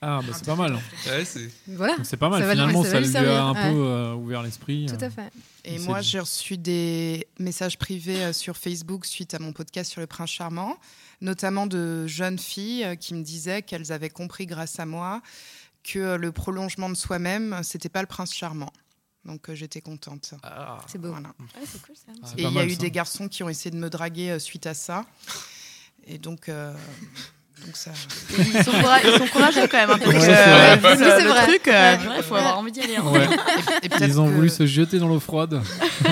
Ah, 0.00 0.20
bah 0.24 0.32
c'est 0.32 0.46
pas 0.46 0.54
mal. 0.54 0.74
Ouais, 1.06 1.24
c'est. 1.24 1.50
Voilà. 1.66 1.96
Donc, 1.96 2.06
C'est 2.06 2.16
pas 2.16 2.28
mal. 2.28 2.42
Ça 2.42 2.50
Finalement, 2.50 2.84
ça 2.84 3.00
lui 3.00 3.16
a 3.16 3.42
un 3.44 3.54
ouais. 3.54 3.72
peu 3.72 3.78
euh, 3.84 4.14
ouvert 4.14 4.42
l'esprit. 4.42 4.86
Tout 4.86 5.02
euh. 5.02 5.06
à 5.06 5.10
fait. 5.10 5.32
Et 5.64 5.78
moi, 5.80 6.00
j'ai 6.00 6.20
reçu 6.20 6.56
des 6.56 7.26
messages 7.40 7.78
privés 7.78 8.24
euh, 8.24 8.32
sur 8.32 8.56
Facebook 8.56 9.04
suite 9.04 9.34
à 9.34 9.38
mon 9.40 9.52
podcast 9.52 9.90
sur 9.90 10.00
le 10.00 10.06
prince 10.06 10.30
charmant, 10.30 10.78
notamment 11.20 11.66
de 11.66 12.06
jeunes 12.06 12.38
filles 12.38 12.84
euh, 12.84 12.94
qui 12.94 13.14
me 13.14 13.22
disaient 13.22 13.62
qu'elles 13.62 13.90
avaient 13.90 14.08
compris 14.10 14.46
grâce 14.46 14.78
à 14.78 14.86
moi 14.86 15.20
que 15.82 15.98
euh, 15.98 16.16
le 16.16 16.32
prolongement 16.32 16.88
de 16.88 16.94
soi-même, 16.94 17.60
c'était 17.62 17.88
pas 17.88 18.00
le 18.00 18.06
prince 18.06 18.32
charmant. 18.34 18.72
Donc 19.24 19.48
euh, 19.50 19.54
j'étais 19.54 19.80
contente. 19.80 20.34
C'est 20.86 20.98
beau. 20.98 21.08
Voilà. 21.10 21.28
Ouais, 21.40 21.62
c'est 21.66 21.82
cool 21.82 21.96
ça. 21.96 22.12
C'est 22.24 22.38
Et 22.38 22.42
il 22.42 22.44
y 22.44 22.46
a 22.46 22.50
mal, 22.50 22.68
eu 22.68 22.74
ça. 22.74 22.78
des 22.78 22.90
garçons 22.90 23.28
qui 23.28 23.42
ont 23.42 23.48
essayé 23.48 23.70
de 23.70 23.76
me 23.76 23.90
draguer 23.90 24.30
euh, 24.30 24.38
suite 24.38 24.66
à 24.66 24.74
ça. 24.74 25.04
Et 26.06 26.18
donc, 26.18 26.48
euh, 26.48 26.72
donc 27.64 27.76
ça. 27.76 27.90
Ils 28.38 28.64
sont, 28.64 28.70
coura- 28.72 29.00
ils 29.04 29.18
sont 29.18 29.26
courageux 29.26 29.66
quand 29.68 29.76
même. 29.78 29.90
Hein, 29.90 29.98
parce 29.98 30.10
Ouais, 30.12 30.14
que, 30.18 30.20
c'est 30.20 30.36
euh, 30.36 30.76
vrai. 30.76 30.96
le, 30.96 31.04
c'est 31.04 31.22
le 31.24 31.28
vrai. 31.30 31.46
truc, 31.46 31.68
euh, 31.68 31.96
Ouais. 31.96 32.14
il 32.18 32.22
faut 32.22 32.34
avoir 32.36 32.58
envie 32.58 32.72
d'y 32.72 32.80
aller. 32.80 32.96
hein. 32.96 33.04
Ouais. 33.06 33.26
Et 33.82 34.04
Ils 34.04 34.20
ont 34.20 34.26
que- 34.26 34.32
voulu 34.32 34.48
se 34.48 34.66
jeter 34.66 34.98
dans 34.98 35.08
l'eau 35.08 35.20
froide. 35.20 35.60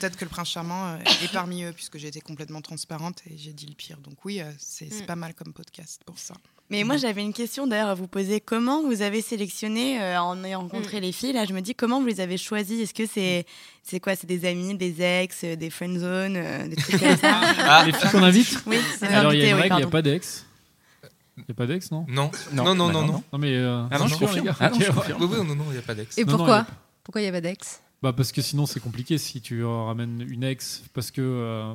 Peut-être 0.00 0.16
que 0.16 0.24
le 0.24 0.30
prince 0.30 0.48
charmant 0.50 0.86
euh, 0.88 0.96
est 1.24 1.32
parmi 1.32 1.64
eux, 1.64 1.72
puisque 1.74 1.98
j'ai 1.98 2.08
été 2.08 2.20
complètement 2.20 2.60
transparente 2.60 3.18
et 3.30 3.34
j'ai 3.36 3.52
dit 3.52 3.66
le 3.66 3.74
pire. 3.74 3.96
Donc 4.04 4.14
oui, 4.24 4.40
euh, 4.40 4.44
c'est 4.58 4.86
Mm. 5.02 5.06
pas 5.06 5.16
mal 5.16 5.34
comme 5.34 5.52
podcast 5.52 6.02
pour 6.06 6.18
ça. 6.18 6.34
Mais 6.68 6.82
moi, 6.82 6.96
j'avais 6.96 7.22
une 7.22 7.32
question 7.32 7.68
d'ailleurs 7.68 7.90
à 7.90 7.94
vous 7.94 8.08
poser. 8.08 8.40
Comment 8.40 8.82
vous 8.82 9.00
avez 9.02 9.22
sélectionné 9.22 10.02
euh, 10.02 10.20
en 10.20 10.42
ayant 10.42 10.62
rencontré 10.62 10.98
les 11.00 11.12
filles 11.12 11.32
Là, 11.32 11.44
je 11.44 11.52
me 11.52 11.60
dis 11.60 11.76
comment 11.76 12.00
vous 12.00 12.06
les 12.08 12.20
avez 12.20 12.36
choisies? 12.36 12.82
Est-ce 12.82 12.92
que 12.94 13.06
c'est 13.06 13.46
c'est 13.84 14.00
quoi? 14.00 14.16
C'est 14.16 14.26
des 14.26 14.44
amis, 14.48 14.74
des 14.74 15.00
ex, 15.00 15.44
des 15.44 15.70
friend 15.70 15.96
zones, 15.96 16.34
euh, 16.36 16.66
des 16.66 16.74
trucs 16.74 16.98
comme 16.98 17.16
ça? 17.18 17.84
Les 17.86 17.92
filles 17.92 18.10
qu'on 18.10 18.22
invite? 18.24 18.58
Oui, 18.66 18.78
c'est 18.98 19.06
Alors, 19.06 19.32
il 19.32 19.40
y 19.42 19.44
a 19.44 19.50
une 19.50 19.54
règle, 19.54 19.74
il 19.74 19.78
n'y 19.78 19.84
a 19.84 19.86
pas 19.86 20.02
d'ex. 20.02 20.45
Il 21.36 21.40
n'y 21.42 21.50
a 21.50 21.54
pas 21.54 21.66
d'ex, 21.66 21.90
non? 21.90 22.06
Non. 22.08 22.30
Non. 22.52 22.64
Non, 22.64 22.74
non, 22.74 22.86
Bah 22.88 22.92
non, 22.92 23.00
non, 23.02 23.06
non. 23.12 23.22
non. 23.32 23.38
Mais. 23.38 23.54
euh, 23.56 23.84
Ah 23.90 23.98
non, 23.98 24.06
je 24.06 24.14
sûr, 24.14 24.20
confirme. 24.26 24.46
les 24.46 24.50
gars. 24.50 24.56
Ah 24.58 24.70
non, 24.70 24.80
je 24.80 24.88
Ok, 24.88 24.94
confirme. 24.96 25.22
Oui, 25.22 25.28
oui, 25.40 25.46
non, 25.46 25.54
non, 25.54 25.64
il 25.68 25.72
n'y 25.72 25.78
a 25.78 25.82
pas 25.82 25.94
d'ex. 25.94 26.16
Et 26.18 26.24
Non, 26.24 26.32
non, 26.32 26.36
pourquoi 26.38 26.54
il 26.56 26.58
y 26.58 26.62
a- 26.62 26.66
Pourquoi 27.04 27.20
avait 27.22 27.40
d'ex? 27.40 27.80
Bah, 28.02 28.12
parce 28.12 28.32
que 28.32 28.40
sinon, 28.42 28.66
c'est 28.66 28.80
compliqué 28.80 29.18
si 29.18 29.40
tu 29.40 29.62
euh, 29.62 29.68
ramènes 29.84 30.24
une 30.28 30.44
ex. 30.44 30.82
Parce 30.94 31.10
que 31.10 31.20
euh, 31.20 31.74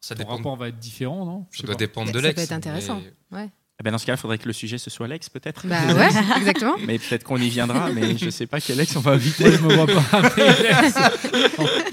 Ça 0.00 0.14
ton 0.14 0.20
dépend. 0.22 0.36
rapport 0.36 0.56
va 0.56 0.68
être 0.68 0.78
différent, 0.78 1.24
non? 1.26 1.46
Ça 1.50 1.62
doit 1.64 1.74
pas. 1.74 1.78
dépendre 1.78 2.10
de 2.12 2.18
Ça 2.20 2.26
l'ex. 2.26 2.34
peut 2.36 2.40
être 2.42 2.52
intéressant. 2.52 3.00
mais- 3.30 3.38
Ouais. 3.38 3.50
Eh 3.80 3.82
ben, 3.82 3.90
dans 3.90 3.98
ce 3.98 4.06
cas, 4.06 4.12
il 4.14 4.18
faudrait 4.18 4.38
que 4.38 4.46
le 4.46 4.52
sujet 4.52 4.78
ce 4.78 4.90
soit 4.90 5.08
l'ex, 5.08 5.28
peut-être. 5.28 5.66
Bah 5.66 5.76
ouais, 5.94 6.06
exactement. 6.36 6.76
Mais 6.86 6.98
peut-être 6.98 7.24
qu'on 7.24 7.38
y 7.38 7.48
viendra, 7.48 7.90
mais 7.90 8.16
je 8.16 8.30
sais 8.30 8.46
pas 8.46 8.60
quel 8.60 8.78
ex 8.78 8.94
on 8.96 9.00
va 9.00 9.12
inviter. 9.12 9.50
Je 9.50 9.58
me 9.58 9.74
vois 9.74 9.86
pas. 9.86 10.30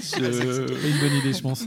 C'est 0.00 0.18
une 0.90 0.98
bonne 1.00 1.14
idée, 1.16 1.32
je 1.32 1.40
pense. 1.42 1.64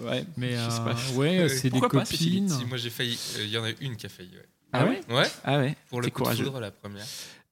Ouais. 0.00 0.24
Mais 0.36 0.52
Je 0.52 0.56
sais 0.70 0.80
euh, 0.80 0.84
pas. 0.84 0.96
ouais, 1.14 1.48
c'est 1.48 1.62
des 1.64 1.78
Pourquoi 1.78 2.00
pas, 2.00 2.04
copines. 2.06 2.48
Si, 2.48 2.64
moi 2.64 2.78
j'ai 2.78 2.90
failli. 2.90 3.18
euh, 3.38 3.44
Il 3.44 3.50
y 3.50 3.58
en 3.58 3.64
a 3.64 3.70
une 3.80 3.96
qui 3.96 4.06
a 4.06 4.08
failli. 4.08 4.30
Ouais. 4.30 4.46
Ah 4.72 4.84
ouais 4.86 5.00
Ouais, 5.10 5.26
Ah 5.44 5.58
ouais. 5.58 5.76
pour 5.88 6.00
le 6.00 6.06
coup 6.08 6.10
de 6.20 6.24
courageux. 6.24 6.44
foudre, 6.44 6.60
la 6.60 6.70
première. 6.70 7.04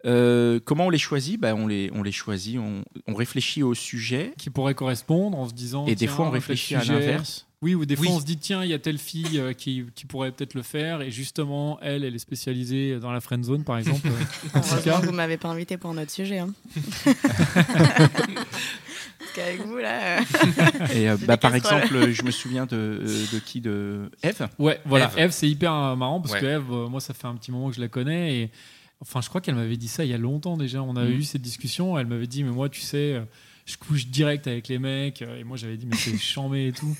Euh, 0.04 0.60
comment 0.64 0.86
on 0.86 0.90
les 0.90 0.98
choisit? 0.98 1.40
Bah, 1.40 1.54
on, 1.56 1.66
les, 1.66 1.90
on 1.92 2.02
les 2.04 2.12
choisit, 2.12 2.58
on, 2.58 2.84
on 3.08 3.14
réfléchit 3.14 3.62
au 3.64 3.74
sujet. 3.74 4.32
qui 4.38 4.48
pourraient 4.50 4.74
correspondre 4.74 5.36
en 5.38 5.48
se 5.48 5.54
disant. 5.54 5.86
Et 5.86 5.94
des 5.96 6.06
fois, 6.06 6.26
on 6.26 6.30
réfléchit 6.30 6.76
à 6.76 6.84
l'inverse. 6.84 7.44
Oui, 7.60 7.74
ou 7.74 7.84
des 7.84 7.96
fois 7.96 8.06
Oui. 8.06 8.12
on 8.14 8.20
se 8.20 8.24
dit 8.24 8.36
tiens, 8.36 8.62
il 8.62 8.70
y 8.70 8.72
a 8.74 8.78
telle 8.78 8.98
fille 8.98 9.36
euh, 9.40 9.52
qui, 9.52 9.82
qui 9.96 10.06
pourrait 10.06 10.30
peut-être 10.30 10.54
le 10.54 10.62
faire, 10.62 11.02
et 11.02 11.10
justement, 11.10 11.76
elle, 11.82 12.04
elle 12.04 12.14
est 12.14 12.18
spécialisée 12.20 13.00
dans 13.00 13.10
la 13.10 13.20
friend 13.20 13.44
zone, 13.44 13.64
par 13.64 13.78
exemple. 13.78 14.06
euh, 14.06 14.10
en 14.54 14.60
Heureusement 14.60 15.00
vous 15.00 15.10
m'avez 15.10 15.38
pas 15.38 15.48
invité 15.48 15.76
pour 15.76 15.90
un 15.90 15.98
autre 15.98 16.12
sujet. 16.12 16.38
Hein. 16.38 16.54
Qu'avec 19.38 19.60
vous, 19.66 19.78
là. 19.78 20.18
euh, 20.18 20.20
Et 20.94 21.08
euh, 21.08 21.16
bah, 21.26 21.36
par 21.36 21.54
exemple, 21.54 22.10
je 22.12 22.22
me 22.22 22.30
souviens 22.30 22.66
de, 22.66 22.76
euh, 22.76 23.24
de 23.32 23.38
qui 23.38 23.60
De 23.60 24.10
Eve? 24.22 24.48
Ouais, 24.58 24.80
voilà. 24.84 25.06
Eve. 25.16 25.18
Eve, 25.26 25.30
c'est 25.30 25.48
hyper 25.48 25.72
euh, 25.72 25.96
marrant 25.96 26.20
parce 26.20 26.34
Ouais. 26.34 26.40
que 26.40 26.46
Eve, 26.46 26.64
euh, 26.72 26.88
moi, 26.88 27.00
ça 27.00 27.14
fait 27.14 27.26
un 27.26 27.34
petit 27.36 27.52
moment 27.52 27.68
que 27.70 27.76
je 27.76 27.80
la 27.80 27.88
connais 27.88 28.36
et 28.36 28.50
enfin, 29.00 29.20
je 29.20 29.28
crois 29.28 29.40
qu'elle 29.40 29.54
m'avait 29.54 29.76
dit 29.76 29.88
ça 29.88 30.04
il 30.04 30.10
y 30.10 30.14
a 30.14 30.18
longtemps 30.18 30.56
déjà. 30.56 30.82
On 30.82 30.96
avait 30.96 31.12
Mhm. 31.12 31.18
eu 31.20 31.22
cette 31.22 31.42
discussion. 31.42 31.98
Elle 31.98 32.06
m'avait 32.06 32.26
dit, 32.26 32.42
mais 32.42 32.50
moi, 32.50 32.68
tu 32.68 32.80
sais, 32.80 33.14
euh, 33.14 33.20
je 33.66 33.76
couche 33.76 34.06
direct 34.08 34.46
avec 34.48 34.66
les 34.68 34.78
mecs. 34.78 35.22
euh, 35.22 35.38
Et 35.38 35.44
moi, 35.44 35.56
j'avais 35.56 35.76
dit, 35.76 35.86
mais 35.86 35.96
c'est 35.96 36.16
chambé 36.18 36.68
et 36.68 36.72
tout. 36.72 36.96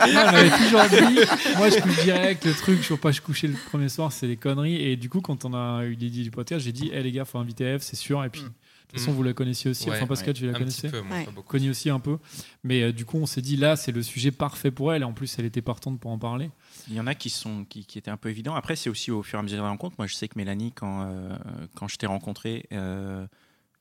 elle 0.00 0.14
m'avait 0.14 0.50
toujours 0.50 0.82
dit, 0.84 1.20
moi, 1.56 1.70
je 1.70 1.80
couche 1.80 2.02
direct. 2.04 2.44
Le 2.44 2.52
truc, 2.54 2.82
je 2.82 2.92
ne 2.92 2.98
pas 2.98 3.10
je 3.12 3.20
coucher 3.20 3.48
le 3.48 3.54
premier 3.70 3.88
soir, 3.88 4.12
c'est 4.12 4.26
des 4.28 4.36
conneries. 4.36 4.76
Et 4.82 4.96
du 4.96 5.08
coup, 5.08 5.20
quand 5.20 5.44
on 5.44 5.54
a 5.54 5.84
eu 5.84 5.94
l'idée 5.94 6.22
du 6.22 6.30
podcast, 6.30 6.64
j'ai 6.64 6.72
dit, 6.72 6.90
hé 6.92 7.02
les 7.02 7.12
gars, 7.12 7.24
faut 7.24 7.38
inviter 7.38 7.64
Eve, 7.64 7.80
c'est 7.82 7.96
sûr. 7.96 8.24
Et 8.24 8.28
puis, 8.28 8.42
de 8.88 8.92
toute 8.92 9.00
façon, 9.00 9.12
vous 9.12 9.22
la 9.22 9.32
connaissiez 9.32 9.70
aussi. 9.70 9.88
Ouais, 9.90 9.96
enfin, 9.96 10.06
Pascal, 10.06 10.32
tu 10.34 10.44
la 10.46 10.52
Un 10.52 10.58
connaissais 10.58 10.88
petit 10.88 10.92
peu, 10.92 11.00
moi, 11.02 11.16
Ouais. 11.18 11.24
pas 11.24 11.30
beaucoup. 11.32 11.56
Aussi 11.56 11.90
un 11.90 11.98
peu. 12.00 12.18
Mais 12.64 12.82
euh, 12.82 12.92
du 12.92 13.04
coup, 13.04 13.18
on 13.18 13.26
s'est 13.26 13.42
dit, 13.42 13.56
là, 13.56 13.76
c'est 13.76 13.92
le 13.92 14.02
sujet 14.02 14.30
parfait 14.30 14.70
pour 14.70 14.92
elle. 14.92 15.02
Et 15.02 15.04
en 15.04 15.12
plus, 15.12 15.36
elle 15.38 15.44
était 15.44 15.62
partante 15.62 15.98
pour 16.00 16.10
en 16.12 16.18
parler. 16.18 16.50
Il 16.88 16.94
y 16.94 17.00
en 17.00 17.06
a 17.06 17.14
qui, 17.14 17.28
sont, 17.30 17.64
qui, 17.64 17.84
qui 17.84 17.98
étaient 17.98 18.10
un 18.10 18.16
peu 18.16 18.30
évidents. 18.30 18.54
Après, 18.54 18.76
c'est 18.76 18.88
aussi 18.88 19.10
au 19.10 19.22
fur 19.22 19.38
et 19.38 19.40
à 19.40 19.42
mesure 19.42 19.58
de 19.58 19.62
la 19.62 19.68
rencontre. 19.70 19.96
Moi, 19.98 20.06
je 20.06 20.14
sais 20.14 20.28
que 20.28 20.38
Mélanie, 20.38 20.72
quand, 20.72 21.02
euh, 21.06 21.36
quand 21.74 21.88
je 21.88 21.96
t'ai 21.96 22.06
rencontré, 22.06 22.66
euh, 22.72 23.26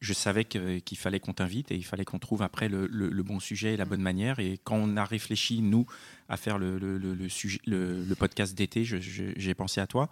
je 0.01 0.13
savais 0.13 0.43
qu'il 0.45 0.97
fallait 0.97 1.19
qu'on 1.19 1.33
t'invite 1.33 1.71
et 1.71 1.75
il 1.75 1.85
fallait 1.85 2.05
qu'on 2.05 2.19
trouve 2.19 2.41
après 2.41 2.67
le, 2.69 2.85
le- 2.87 3.09
le 3.09 3.23
bon 3.23 3.39
sujet 3.39 3.73
et 3.73 3.77
la 3.77 3.85
bonne 3.85 4.01
manière. 4.01 4.39
Et 4.39 4.59
quand 4.63 4.75
on 4.75 4.97
a 4.97 5.05
réfléchi, 5.05 5.61
nous, 5.61 5.85
à 6.29 6.37
faire 6.37 6.57
le, 6.57 6.77
le- 6.77 6.97
le- 6.97 7.13
le 7.13 7.29
sujet, 7.29 7.59
le, 7.65 8.03
le 8.03 8.15
podcast 8.15 8.55
d'été, 8.55 8.83
j'ai 8.83 9.53
pensé 9.53 9.79
à 9.81 9.87
toi. 9.87 10.09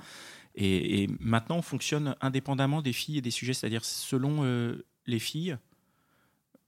Et, 0.56 1.08
maintenant, 1.20 1.58
on 1.58 1.62
fonctionne 1.62 2.16
indépendamment 2.22 2.82
des 2.82 2.94
filles 2.94 3.18
et 3.18 3.22
des 3.22 3.32
sujets, 3.32 3.54
c'est-à-dire 3.54 3.84
selon 3.84 4.44
euh, 4.44 4.86
les 5.08 5.20
filles. 5.20 5.58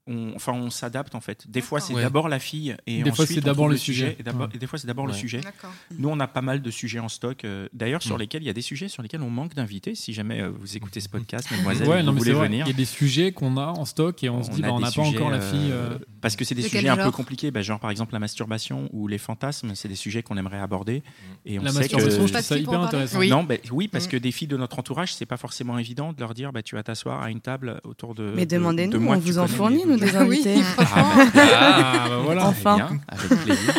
On, 0.08 0.34
enfin, 0.36 0.54
on 0.54 0.70
s'adapte 0.70 1.16
en 1.16 1.20
fait. 1.20 1.50
Des 1.50 1.62
fois, 1.62 1.80
c'est 1.80 1.94
Ouais. 1.94 2.04
d'abord 2.04 2.30
la 2.30 2.40
fille 2.40 2.76
et 2.86 3.02
Des 3.02 3.12
fois, 3.12 3.24
ensuite, 3.24 3.40
c'est 3.40 3.44
on 3.44 3.48
d'abord 3.48 3.68
le 3.68 3.78
sujet. 3.78 4.16
Et, 4.20 4.24
d'abord- 4.24 4.48
Ouais. 4.48 4.56
et 4.56 4.58
des 4.60 4.68
fois, 4.68 4.78
c'est 4.78 4.86
d'abord 4.88 5.08
le 5.08 5.14
sujet. 5.14 5.42
D'accord. 5.42 5.72
Nous, 5.98 6.08
on 6.10 6.20
a 6.20 6.28
pas 6.28 6.42
mal 6.42 6.62
de 6.62 6.72
sujets 6.72 7.00
en 7.00 7.10
stock. 7.10 7.44
euh, 7.46 7.68
D'ailleurs, 7.74 8.02
sur 8.04 8.16
Mm. 8.16 8.20
lesquels 8.20 8.44
il 8.44 8.46
y 8.46 8.50
a 8.50 8.54
des 8.54 8.62
sujets 8.62 8.88
sur 8.88 9.02
lesquels 9.02 9.22
on 9.22 9.30
manque 9.30 9.56
d'invités. 9.56 9.96
Si 9.96 10.14
jamais 10.14 10.42
euh, 10.42 10.50
vous 10.50 10.78
écoutez 10.78 11.00
ce 11.00 11.10
podcast, 11.10 11.50
mademoiselle, 11.52 11.88
Ouais, 11.88 12.00
et 12.00 12.04
non, 12.04 12.12
vous 12.12 12.20
mais 12.20 12.24
c'est 12.26 12.34
voulez 12.34 12.48
venir. 12.48 12.66
Il 12.68 12.70
y 12.70 12.74
a 12.74 12.78
des 12.78 12.86
sujets 12.86 13.32
qu'on 13.32 13.58
a 13.58 13.66
en 13.68 13.86
stock 13.86 14.24
et 14.24 14.30
on, 14.30 14.44
se 14.44 14.52
dit, 14.52 14.62
bah, 14.62 14.72
on 14.74 14.80
n'a 14.80 14.92
pas 14.92 15.02
encore 15.02 15.30
la 15.32 15.38
euh, 15.38 15.52
fille. 15.52 15.72
euh, 15.72 15.98
Parce 16.22 16.36
que 16.36 16.46
c'est 16.46 16.56
des 16.56 16.64
De 16.64 16.68
sujets 16.68 16.88
un 16.90 16.96
peu 16.96 17.04
genre 17.04 17.12
compliqués, 17.12 17.52
bah, 17.52 17.62
genre 17.62 17.80
par 17.80 17.92
exemple 17.92 18.14
la 18.14 18.20
masturbation 18.20 18.90
ou 18.94 19.08
les 19.08 19.18
fantasmes, 19.18 19.74
c'est 19.76 19.88
des 19.88 19.96
sujets 19.96 20.24
qu'on 20.24 20.38
aimerait 20.38 20.60
aborder. 20.60 21.04
Et 21.46 21.60
on 21.60 21.64
La 21.64 21.72
sait 21.72 21.80
masturbation, 21.80 22.26
que... 22.26 22.42
fille 22.42 22.62
hyper 22.64 22.82
intéressant. 22.82 23.20
Oui. 23.20 23.30
Non, 23.30 23.44
bah, 23.44 23.56
oui, 23.72 23.88
parce 23.88 24.06
Mm. 24.08 24.10
que 24.10 24.18
des 24.18 24.32
filles 24.32 24.48
de 24.48 24.58
notre 24.58 24.80
entourage, 24.80 25.14
c'est 25.16 25.26
pas 25.26 25.38
forcément 25.38 25.78
évident 25.78 26.14
de 26.14 26.20
leur 26.20 26.34
dire 26.34 26.52
tu 26.64 26.76
vas 26.76 26.84
t'asseoir 26.84 27.22
à 27.22 27.30
une 27.32 27.42
table 27.42 27.80
autour 27.84 28.16
de. 28.16 28.32
Mais 28.36 28.46
de- 28.46 28.52
de 28.52 28.56
demandez-nous, 28.60 29.08
on 29.08 29.18
vous 29.18 29.38
en 29.40 29.48
fournit, 29.48 29.86
invités. 30.04 30.56
Oui, 30.56 30.64
franchement. 30.64 31.12
Ah, 31.36 32.06
bah 32.10 32.18
voilà. 32.24 32.46
Enfin. 32.48 32.78
Très 32.78 32.88
bien, 32.88 33.00
avec 33.08 33.44
plaisir. 33.44 33.74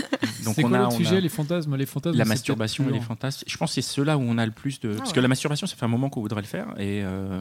Donc 0.47 0.55
C'est 0.55 0.65
on 0.65 0.69
quoi 0.69 0.79
a, 0.79 0.83
l'autre 0.83 0.95
on 0.95 0.99
sujet 0.99 1.17
a 1.17 1.21
Les 1.21 1.29
fantasmes 1.29 1.77
Les 1.77 1.87
fantasmes 1.87 2.17
la 2.17 2.25
masturbation 2.25 2.89
et 2.89 2.93
les 2.93 3.01
fantasmes. 3.01 3.45
Je 3.47 3.57
pense 3.57 3.71
que 3.71 3.75
c'est 3.75 3.83
ceux-là 3.83 4.17
où 4.17 4.23
on 4.23 4.39
a 4.39 4.47
le 4.47 4.53
plus 4.53 4.81
de. 4.81 4.95
Parce 4.95 5.13
que 5.13 5.21
la 5.21 5.29
masturbation, 5.29 5.67
ça 5.67 5.77
fait 5.77 5.85
un 5.85 5.89
moment 5.89 6.09
qu'on 6.09 6.21
voudrait 6.21 6.41
le 6.41 6.47
faire 6.47 6.69
et 6.79 7.03
euh, 7.05 7.41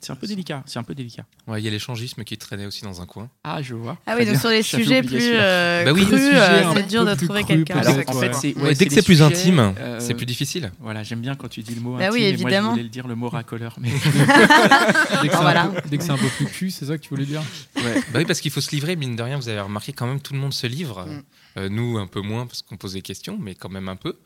c'est 0.00 0.12
un 0.12 0.16
peu 0.16 0.26
délicat. 0.26 0.62
C'est 0.66 0.78
un 0.78 0.82
peu 0.82 0.94
délicat. 0.94 1.24
Ouais, 1.48 1.60
il 1.60 1.64
y 1.64 1.68
a 1.68 1.70
l'échangisme 1.70 2.22
qui 2.22 2.36
traînait 2.36 2.66
aussi 2.66 2.84
dans 2.84 3.00
un 3.00 3.06
coin. 3.06 3.28
Ah, 3.42 3.62
je 3.62 3.74
vois. 3.74 3.96
Ah 4.06 4.14
oui, 4.18 4.26
donc 4.26 4.36
sur 4.36 4.50
les 4.50 4.62
sujets 4.62 5.02
plus 5.02 5.18
euh, 5.22 5.84
Bah 5.84 5.92
oui. 5.92 6.04
crus, 6.04 6.20
euh, 6.20 6.72
c'est 6.74 6.86
dur 6.88 7.04
de 7.04 7.14
trouver 7.14 7.44
quelqu'un. 7.44 7.78
En 8.06 8.12
fait, 8.12 8.54
dès 8.74 8.86
que 8.86 8.92
c'est 8.92 9.02
plus 9.02 9.22
intime, 9.22 9.74
c'est 9.98 10.14
plus 10.14 10.26
difficile. 10.26 10.70
Voilà, 10.80 11.02
j'aime 11.02 11.20
bien 11.20 11.34
quand 11.34 11.48
tu 11.48 11.62
dis 11.62 11.74
le 11.74 11.80
mot 11.80 11.96
Bah 11.96 12.04
intime. 12.06 12.14
oui, 12.14 12.22
évidemment. 12.24 12.68
Je 12.68 12.72
voulais 12.72 12.82
le 12.84 12.88
dire 12.90 13.08
le 13.08 13.14
mot 13.14 13.28
racoleur. 13.28 13.76
Mais... 13.80 13.90
Dès 15.90 15.98
que 15.98 16.04
c'est 16.04 16.10
un 16.10 16.18
peu- 16.18 16.28
plus 16.28 16.46
cul, 16.46 16.70
c'est 16.70 16.86
ça 16.86 16.96
que 16.98 17.02
tu 17.02 17.08
voulais 17.10 17.24
dire? 17.24 17.42
Bah 17.76 17.82
oui, 18.16 18.24
parce 18.24 18.40
qu'il 18.40 18.50
faut 18.50 18.60
se 18.60 18.70
livrer, 18.70 18.96
mine 18.96 19.16
de 19.16 19.22
rien, 19.22 19.36
vous 19.36 19.48
avez 19.48 19.60
remarqué 19.60 19.92
quand 19.92 20.06
même, 20.06 20.20
tout 20.20 20.32
le 20.34 20.38
monde 20.40 20.54
se 20.54 20.66
livre. 20.66 21.06
Euh, 21.56 21.68
nous, 21.68 21.98
un 21.98 22.06
peu 22.08 22.20
moins, 22.20 22.46
parce 22.46 22.62
qu'on 22.62 22.76
pose 22.76 22.94
des 22.94 23.02
questions, 23.02 23.38
mais 23.38 23.54
quand 23.54 23.68
même 23.68 23.88
un 23.88 23.94
peu. 23.96 24.18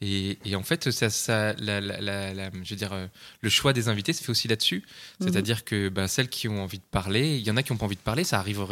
Et, 0.00 0.38
et 0.44 0.54
en 0.54 0.62
fait, 0.62 0.90
ça, 0.92 1.10
ça, 1.10 1.52
la, 1.54 1.80
la- 1.80 2.00
la- 2.00 2.32
la- 2.34 2.50
je 2.62 2.70
veux 2.70 2.76
dire, 2.76 2.92
euh, 2.92 3.06
le 3.40 3.48
choix 3.50 3.72
des 3.72 3.88
invités 3.88 4.12
se 4.12 4.22
fait 4.22 4.30
aussi 4.30 4.46
là-dessus. 4.46 4.84
C'est-à-dire 5.20 5.64
que 5.64 5.88
bah, 5.88 6.06
celles 6.06 6.28
qui 6.28 6.46
ont 6.46 6.62
envie 6.62 6.78
de 6.78 6.84
parler, 6.90 7.36
il 7.36 7.44
y 7.44 7.50
en 7.50 7.56
a 7.56 7.64
qui 7.64 7.72
n'ont 7.72 7.78
pas 7.78 7.86
envie 7.86 7.96
de 7.96 8.00
parler, 8.00 8.22
ça 8.22 8.38
arrive, 8.38 8.64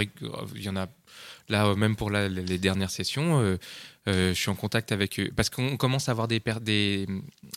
il 0.54 0.62
y 0.62 0.68
en 0.68 0.76
a 0.76 0.86
là, 1.48 1.74
même 1.74 1.96
pour 1.96 2.10
la- 2.10 2.28
les 2.28 2.58
dernières 2.58 2.90
sessions, 2.90 3.40
euh, 3.40 3.56
euh, 4.08 4.32
je 4.34 4.38
suis 4.40 4.50
en 4.50 4.54
contact 4.54 4.92
avec 4.92 5.18
eux, 5.18 5.32
parce 5.34 5.50
qu'on 5.50 5.76
commence 5.76 6.08
à 6.08 6.12
avoir 6.12 6.28
des, 6.28 6.38
per- 6.38 6.60
des, 6.60 7.06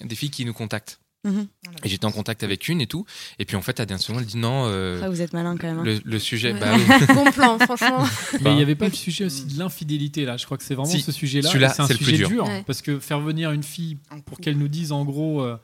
des 0.01 0.15
filles 0.15 0.31
qui 0.31 0.45
nous 0.45 0.53
contactent. 0.53 0.99
Mhm. 1.25 1.47
Et 1.83 1.89
j'étais 1.89 2.05
en 2.05 2.11
contact 2.11 2.43
avec 2.43 2.67
une 2.69 2.79
et 2.79 2.87
tout. 2.87 3.05
Et 3.39 3.45
puis 3.45 3.55
en 3.57 3.61
fait, 3.61 3.79
à 3.79 3.97
seconde, 3.97 4.21
elle 4.21 4.25
dit 4.27 4.37
non, 4.37 4.67
euh, 4.67 5.01
Ah, 5.03 5.09
vous 5.09 5.21
êtes 5.21 5.33
malin 5.33 5.57
quand 5.57 5.67
même. 5.67 5.79
hein. 5.79 5.83
le, 5.83 5.99
le 6.03 6.19
sujet, 6.19 6.53
Ouais. 6.53 6.59
bah 6.59 6.73
oui. 6.77 7.05
Bon 7.13 7.29
plan, 7.31 7.59
franchement. 7.59 8.05
Mais 8.41 8.51
il 8.51 8.55
n'y 8.55 8.61
avait 8.61 8.75
pas 8.75 8.87
le 8.87 8.93
sujet 8.93 9.25
aussi 9.25 9.43
de 9.45 9.59
l'infidélité 9.59 10.23
là. 10.25 10.37
Je 10.37 10.45
crois 10.45 10.57
que 10.57 10.63
c'est 10.63 10.75
vraiment 10.75 10.89
Si, 10.89 11.01
ce 11.01 11.11
sujet-là. 11.11 11.49
celui-là, 11.49 11.69
C'est 11.73 11.81
un 11.81 11.87
le 11.87 11.95
plus 11.95 12.05
sujet 12.05 12.17
dur. 12.17 12.29
dur 12.29 12.43
Ouais. 12.45 12.63
parce 12.65 12.81
que 12.81 12.99
faire 12.99 13.19
venir 13.19 13.51
une 13.51 13.63
fille 13.63 13.97
pour 14.25 14.39
qu'elle 14.39 14.57
nous 14.57 14.69
dise 14.69 14.91
en 14.93 15.03
gros 15.03 15.41
euh, 15.41 15.57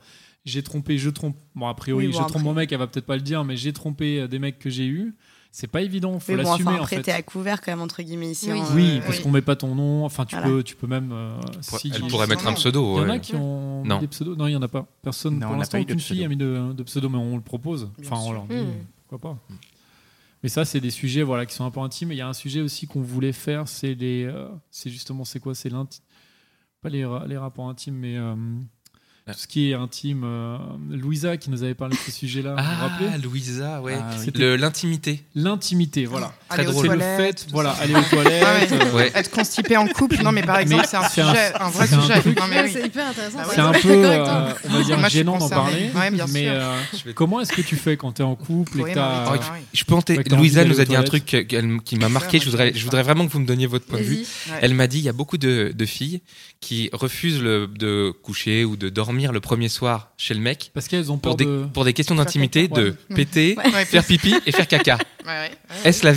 j'ai 0.44 0.62
trompé, 0.62 0.98
je 0.98 1.08
trompe. 1.10 1.36
Bon 1.54 1.66
a 1.68 1.74
priori 1.74 2.06
Oui, 2.06 2.12
bon, 2.12 2.18
je 2.18 2.22
trompe 2.24 2.30
après- 2.36 2.44
mon 2.44 2.52
mec, 2.54 2.70
elle 2.70 2.78
va 2.78 2.86
peut-être 2.86 3.06
pas 3.06 3.16
le 3.16 3.22
dire, 3.22 3.42
mais 3.44 3.56
j'ai 3.56 3.72
trompé 3.72 4.20
euh, 4.20 4.28
des 4.28 4.38
mecs 4.38 4.58
que 4.58 4.68
j'ai 4.70 4.86
eu. 4.86 5.14
C'est 5.58 5.68
pas 5.68 5.80
évident, 5.80 6.18
faut 6.20 6.32
Mais 6.36 6.42
bon, 6.42 6.50
l'assumer 6.50 6.68
enfin, 6.68 6.78
en 6.78 6.82
après, 6.82 6.96
fait. 6.96 7.02
t'es 7.04 7.12
à 7.12 7.22
couvert 7.22 7.62
quand 7.62 7.72
même, 7.72 7.80
entre 7.80 8.02
guillemets, 8.02 8.30
ici. 8.32 8.52
Oui. 8.52 8.60
hein, 8.60 8.66
Oui, 8.74 8.96
euh, 8.98 9.00
parce 9.00 9.16
oui. 9.16 9.22
qu'on 9.22 9.30
met 9.30 9.40
pas 9.40 9.56
ton 9.56 9.74
nom. 9.74 10.04
Enfin, 10.04 10.26
tu 10.26 10.34
Voilà. 10.34 10.50
peux, 10.50 10.62
tu 10.62 10.76
peux 10.76 10.86
même. 10.86 11.12
euh, 11.12 11.40
Pour- 11.66 11.78
si- 11.80 11.90
elle 11.94 12.02
pourrait 12.08 12.26
mettre 12.26 12.46
un 12.46 12.52
pseudo. 12.52 12.96
Il 12.98 13.00
y 13.00 13.00
en 13.00 13.08
a 13.08 13.12
ouais. 13.12 13.20
qui 13.20 13.34
ont. 13.36 13.82
Non. 13.82 13.98
des 13.98 14.06
pseudos. 14.06 14.36
Non, 14.36 14.48
il 14.48 14.52
y 14.52 14.56
en 14.56 14.60
a 14.60 14.68
pas. 14.68 14.86
Personne 15.00 15.38
Non, 15.38 15.46
on 15.46 15.48
pour 15.50 15.58
l'instant, 15.58 15.80
aucune 15.80 15.98
fille 15.98 16.22
a 16.26 16.28
mis 16.28 16.36
de, 16.36 16.74
de 16.74 16.82
pseudo, 16.82 17.08
mais 17.08 17.16
on 17.16 17.36
le 17.36 17.42
propose. 17.42 17.88
Bien 17.98 18.10
Enfin, 18.12 18.22
on 18.22 18.32
leur 18.32 18.44
dit 18.44 18.54
Mm. 18.54 18.84
pourquoi 19.08 19.30
pas. 19.30 19.38
Mais 20.42 20.50
ça, 20.50 20.66
c'est 20.66 20.80
des 20.80 20.90
sujets 20.90 21.22
voilà 21.22 21.46
qui 21.46 21.54
sont 21.54 21.64
un 21.64 21.70
peu 21.70 21.80
intimes. 21.80 22.12
Et 22.12 22.16
il 22.16 22.18
y 22.18 22.20
a 22.20 22.28
un 22.28 22.34
sujet 22.34 22.60
aussi 22.60 22.86
qu'on 22.86 23.00
voulait 23.00 23.32
faire, 23.32 23.66
c'est 23.66 23.94
les, 23.94 24.24
euh, 24.24 24.48
c'est 24.70 24.90
justement, 24.90 25.24
c'est 25.24 25.40
quoi, 25.40 25.54
c'est 25.54 25.70
l'inti- 25.70 26.02
pas 26.82 26.90
les, 26.90 27.06
ra- 27.06 27.24
les 27.26 27.38
rapports 27.38 27.70
intimes, 27.70 27.94
mais 27.96 28.18
euh. 28.18 28.34
Tout 29.32 29.38
ce 29.40 29.46
qui 29.48 29.70
est 29.70 29.74
intime. 29.74 30.22
euh, 30.24 30.56
Louisa 30.90 31.36
qui 31.36 31.50
nous 31.50 31.64
avait 31.64 31.74
parlé 31.74 31.96
de 31.96 32.00
ce 32.00 32.12
sujet-là. 32.12 32.50
vous 32.50 32.56
vous 32.62 32.62
Ah, 32.64 32.88
rappelez 32.88 33.18
Louisa, 33.22 33.80
ouais. 33.82 33.96
Ah, 33.98 34.10
oui. 34.20 34.32
L'intimité. 34.56 35.22
l'intimité, 35.34 36.04
voilà. 36.06 36.32
Très 36.48 36.60
Aller 36.60 36.68
aux 36.68 36.72
drôle. 36.72 36.86
C'est 36.86 36.92
le 36.92 36.98
toilettes, 37.00 37.40
fait, 37.40 37.50
voilà, 37.50 37.74
ça. 37.74 37.82
aller 37.82 37.94
aux 37.96 38.02
toilettes. 38.02 38.44
Ah 38.46 38.54
ouais. 38.54 38.80
euh, 38.86 38.92
Ouais. 38.96 39.12
Être 39.16 39.30
constipé 39.32 39.76
en 39.76 39.86
couple, 39.88 40.22
non 40.22 40.30
mais 40.30 40.42
par 40.42 40.58
exemple, 40.60 40.82
Mais 40.82 40.88
c'est 40.88 40.96
un 40.96 41.08
c'est 41.08 41.20
un- 41.22 41.30
sujet, 41.34 41.52
un, 41.58 41.70
vrai 41.70 41.86
c'est 41.88 41.94
un 41.96 42.00
sujet. 42.02 42.20
truc- 42.20 42.38
Non 42.38 42.46
mais 42.48 42.62
oui. 42.62 42.70
C'est 42.72 42.86
hyper 42.86 43.06
intéressant. 43.08 43.38
Ah. 43.40 43.46
C'est 43.52 43.60
un 43.60 43.72
peu, 43.72 43.88
euh, 43.90 44.52
on 44.68 44.72
va 44.74 44.82
dire, 44.84 44.98
Moi, 44.98 45.08
gênant 45.08 45.38
d'en 45.38 45.48
parler. 45.48 45.90
Ouais, 45.94 46.10
bien 46.12 46.26
mais 46.32 46.44
sûr. 46.44 46.52
euh, 46.52 47.12
comment 47.16 47.40
est-ce 47.40 47.52
que 47.52 47.62
tu 47.62 47.74
fais 47.74 47.96
quand 47.96 48.12
tu 48.12 48.22
es 48.22 48.24
en 48.24 48.36
couple 48.36 48.80
et 48.88 48.92
t'as- 48.94 49.24
Ah. 49.26 49.34
Je 49.72 49.84
Louisa 50.36 50.64
nous 50.64 50.80
a 50.80 50.84
dit 50.84 50.94
un 50.94 51.02
truc 51.02 51.24
qu'elle- 51.24 51.80
qui 51.82 51.96
m'a 51.96 52.08
marqué. 52.08 52.38
Je 52.38 52.44
voudrais, 52.44 52.72
je 52.74 52.84
voudrais 52.84 53.02
vraiment 53.02 53.26
que 53.26 53.32
vous 53.32 53.40
me 53.40 53.46
donniez 53.46 53.66
votre 53.66 53.86
point 53.86 53.98
de 53.98 54.04
vue. 54.04 54.24
Elle 54.60 54.74
m'a 54.74 54.86
dit 54.86 54.98
il 54.98 55.04
y 55.04 55.08
a 55.08 55.12
beaucoup 55.12 55.36
de, 55.36 55.74
filles 55.84 56.20
qui 56.60 56.90
refusent 56.92 57.40
de 57.40 58.12
coucher 58.22 58.64
ou 58.64 58.76
de 58.76 58.88
dormir 58.88 59.15
le 59.16 59.40
premier 59.40 59.68
soir 59.68 60.12
chez 60.16 60.34
le 60.34 60.40
mec 60.40 60.70
Parce 60.74 60.88
qu'elles 60.88 61.10
ont 61.10 61.18
peur 61.18 61.32
pour 61.32 61.36
des, 61.36 61.44
de. 61.44 61.66
pour 61.72 61.84
des 61.84 61.92
questions 61.92 62.14
d'intimité, 62.14 62.68
de 62.68 62.94
ouais. 63.10 63.16
péter, 63.16 63.56
Ouais, 63.56 63.84
faire 63.84 64.04
pipi 64.04 64.34
et 64.46 64.52
faire 64.52 64.68
caca. 64.68 64.98
Ouais, 65.26 65.32
ouais. 65.32 65.50
Est-ce 65.84 66.04
la 66.04 66.12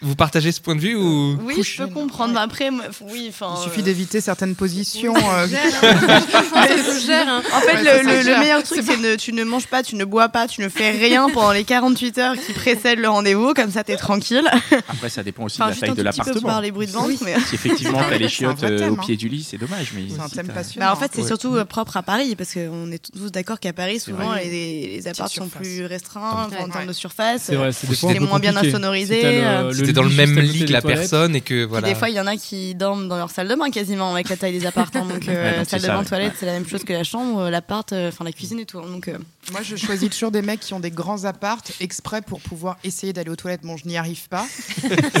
Vous 0.00 0.16
partagez 0.16 0.50
ce 0.52 0.60
point 0.60 0.74
de 0.74 0.80
vue 0.80 0.96
ou 0.96 1.38
Oui, 1.44 1.54
Couche, 1.54 1.76
je 1.76 1.82
peux 1.84 1.88
comprendre. 1.88 2.36
Après, 2.38 2.70
moi, 2.70 2.84
oui, 3.02 3.26
enfin. 3.28 3.54
Il 3.58 3.62
suffit 3.64 3.80
euh, 3.80 3.84
d'éviter 3.84 4.20
certaines 4.20 4.56
positions. 4.56 5.14
euh, 5.16 5.46
hein. 5.82 6.66
Gère. 7.06 7.28
hein. 7.28 7.42
En 7.52 7.60
fait, 7.60 7.82
Ouais, 7.82 8.22
le, 8.24 8.38
meilleur 8.40 8.62
truc, 8.62 8.82
c'est 8.84 8.96
ne, 8.96 9.16
tu 9.16 9.32
ne 9.32 9.44
manges 9.44 9.66
pas, 9.66 9.82
tu 9.82 9.96
ne 9.96 10.04
bois 10.04 10.28
pas, 10.28 10.46
tu 10.48 10.60
ne 10.60 10.68
fais 10.68 10.90
rien 10.90 11.28
pendant 11.30 11.52
les 11.52 11.64
48 11.64 12.18
heures 12.18 12.34
qui 12.34 12.52
précèdent 12.52 12.98
le 12.98 13.08
rendez-vous, 13.08 13.54
comme 13.54 13.70
ça 13.70 13.84
t'es 13.84 13.96
tranquille. 13.96 14.48
Après, 14.88 15.08
ça 15.08 15.22
dépend 15.22 15.44
aussi 15.44 15.60
Enfin, 15.62 15.70
de 15.70 15.74
la 15.74 15.80
taille 15.86 15.94
de 15.96 16.02
l'appartement. 16.02 16.40
par 16.48 16.60
les 16.60 16.70
bruits 16.70 16.86
de 16.86 16.92
ventre, 16.92 17.12
mais. 17.24 17.36
Si 17.48 17.54
effectivement 17.54 18.02
t'as 18.08 18.18
les 18.18 18.28
chiottes 18.28 18.62
euh, 18.62 18.90
au 18.90 18.94
hein. 18.94 18.98
pied 19.04 19.16
du 19.16 19.28
lit, 19.28 19.46
c'est 19.48 19.58
dommage. 19.58 19.92
Mais 19.94 20.02
C'est 20.08 20.20
un 20.20 20.28
si 20.28 20.34
thème 20.36 20.46
t'as- 20.48 20.52
passionnant. 20.54 20.86
Bah, 20.86 20.92
en 20.92 20.96
fait, 20.96 21.10
c'est 21.14 21.26
surtout 21.26 21.54
euh, 21.54 21.64
propre 21.64 21.96
à 21.96 22.02
Paris, 22.02 22.34
parce 22.36 22.54
qu'on 22.54 22.90
est 22.92 23.10
tous 23.12 23.30
d'accord 23.30 23.60
qu'à 23.60 23.72
Paris, 23.72 24.00
souvent, 24.00 24.34
les, 24.34 24.88
les 24.96 25.08
apparts 25.08 25.28
sont 25.28 25.48
plus 25.48 25.84
restreints 25.86 26.48
en 26.58 26.68
termes 26.68 26.86
de 26.86 26.92
surface. 26.92 27.42
C'est 27.44 27.56
vrai, 27.56 27.72
c'est 27.72 27.88
des 27.88 28.20
Moins 28.32 28.40
bien 28.40 28.56
insonorisé, 28.56 29.22
le- 29.22 29.28
euh, 29.28 29.62
le 29.68 29.72
c'était 29.74 29.92
dans 29.92 30.02
le 30.02 30.10
même 30.10 30.38
lit 30.38 30.64
que 30.64 30.72
la 30.72 30.82
personne 30.82 31.36
et 31.36 31.40
que 31.40 31.46
Puis 31.54 31.64
voilà. 31.64 31.88
des 31.88 31.94
fois, 31.94 32.08
il 32.08 32.14
y 32.16 32.20
en 32.20 32.26
a 32.26 32.36
qui 32.36 32.74
dorment 32.74 33.08
dans 33.08 33.16
leur 33.16 33.30
salle 33.30 33.48
de 33.48 33.54
bain 33.54 33.70
quasiment 33.70 34.12
avec 34.12 34.28
la 34.28 34.36
taille 34.36 34.52
des 34.58 34.66
appartements. 34.66 35.04
Donc, 35.12 35.28
euh, 35.28 35.50
Ouais, 35.52 35.58
donc 35.58 35.68
salle 35.68 35.80
de 35.80 35.86
ça, 35.86 35.92
bain, 35.94 35.98
ouais. 36.00 36.04
toilette, 36.04 36.32
c'est 36.38 36.46
la 36.46 36.52
même 36.52 36.66
chose 36.68 36.84
que 36.84 36.92
la 36.92 37.04
chambre, 37.04 37.40
euh, 37.42 37.50
l'appart, 37.50 37.92
euh, 37.92 38.08
enfin 38.08 38.24
la 38.24 38.32
cuisine 38.32 38.58
et 38.60 38.66
tout. 38.66 38.80
Donc, 38.80 39.08
euh, 39.08 39.16
Moi, 39.52 39.60
je 39.62 39.76
choisis 39.76 40.08
toujours 40.10 40.30
des 40.30 40.42
mecs 40.42 40.60
qui 40.60 40.74
ont 40.74 40.80
des 40.80 40.90
grands 40.90 41.24
appartes 41.24 41.72
exprès 41.80 42.22
pour 42.22 42.40
pouvoir 42.40 42.76
essayer 42.84 43.12
d'aller 43.12 43.30
aux 43.30 43.36
toilettes. 43.36 43.62
Bon, 43.62 43.76
je 43.76 43.86
n'y 43.86 43.96
arrive 43.96 44.28
pas. 44.28 44.44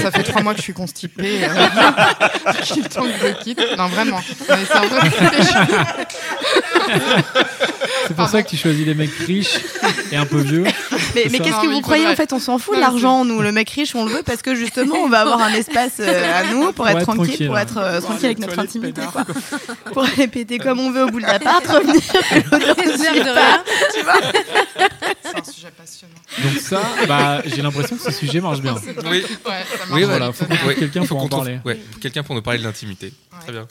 Ça 0.00 0.10
fait 0.10 0.22
trois 0.22 0.42
mois 0.42 0.52
que 0.52 0.58
je 0.58 0.64
suis 0.64 0.72
constipée. 0.72 1.44
Euh... 1.44 1.48
Qu'il 2.62 2.82
temps 2.88 3.02
que 3.02 3.08
je 3.20 3.26
le 3.26 3.34
quitte. 3.42 3.60
Non, 3.76 3.88
vraiment. 3.88 4.20
C'est 4.46 4.52
un 4.76 4.86
vrai 4.86 5.10
C'est 8.08 8.14
pour 8.16 8.28
ça 8.28 8.42
que 8.42 8.48
tu 8.48 8.56
choisis 8.56 8.84
des 8.84 8.94
mecs 8.94 9.12
riches 9.26 9.58
et 10.10 10.16
un 10.16 10.26
peu 10.26 10.38
vieux. 10.40 10.64
Mais, 11.14 11.22
qu'est-ce 11.24 11.60
que 11.62 11.72
vous 11.72 11.80
croyez 11.80 12.06
En 12.06 12.14
fait, 12.16 12.32
on 12.32 12.38
s'en 12.38 12.58
fout 12.58 12.74
de 12.74 12.80
mais 12.80 12.86
l'argent, 13.02 13.24
nous. 13.24 13.40
Le 13.42 13.52
mec 13.52 13.68
riche, 13.70 13.94
on 13.94 14.04
le 14.04 14.12
veut 14.12 14.22
parce 14.22 14.42
que 14.42 14.54
justement, 14.54 14.96
on 14.96 15.08
va 15.08 15.20
avoir 15.20 15.40
un 15.42 15.52
espace 15.52 15.94
euh, 16.00 16.40
à 16.40 16.52
nous 16.52 16.72
pour 16.72 16.88
être 16.88 16.98
être 16.98 17.04
tranquille, 17.04 17.26
tranquille, 17.26 17.46
pour 17.48 17.58
être 17.58 17.78
euh, 17.78 18.00
tranquille 18.00 18.26
avec 18.26 18.38
notre 18.38 18.58
intimité. 18.58 19.02
Quoi. 19.12 19.24
pour 19.92 20.04
aller 20.04 20.28
péter 20.28 20.58
comme 20.58 20.78
on 20.80 20.90
veut 20.90 21.04
au 21.04 21.08
bout 21.10 21.20
de 21.20 21.26
l'appart, 21.26 21.66
revenir. 21.68 22.00
C'est 25.22 25.38
un 25.38 25.44
suger 25.44 25.68
passionnant. 25.76 26.14
Donc 26.42 26.58
ça, 26.60 26.82
bah, 27.06 27.42
j'ai 27.46 27.62
l'impression 27.62 27.96
que 27.96 28.02
ce 28.02 28.10
sujet 28.10 28.40
marche 28.40 28.60
bien. 28.60 28.74
Oui, 28.74 29.04
Ouais, 29.04 29.24
ça 29.24 29.78
marche. 29.78 29.90
oui, 29.92 30.04
Voilà, 30.04 30.32
faut 30.32 30.44
qu'on 30.44 30.54
trouve 30.56 30.68
Ouais, 30.68 30.74
quelqu'un 30.76 31.04
pour 31.04 31.22
en 31.22 31.28
parler. 31.28 31.58
quelqu'un 32.00 32.22
pour 32.22 32.34
nous 32.34 32.42
parler 32.42 32.58
de 32.58 32.64
l'intimité. 32.64 33.12
Très 33.40 33.52
bien. 33.52 33.66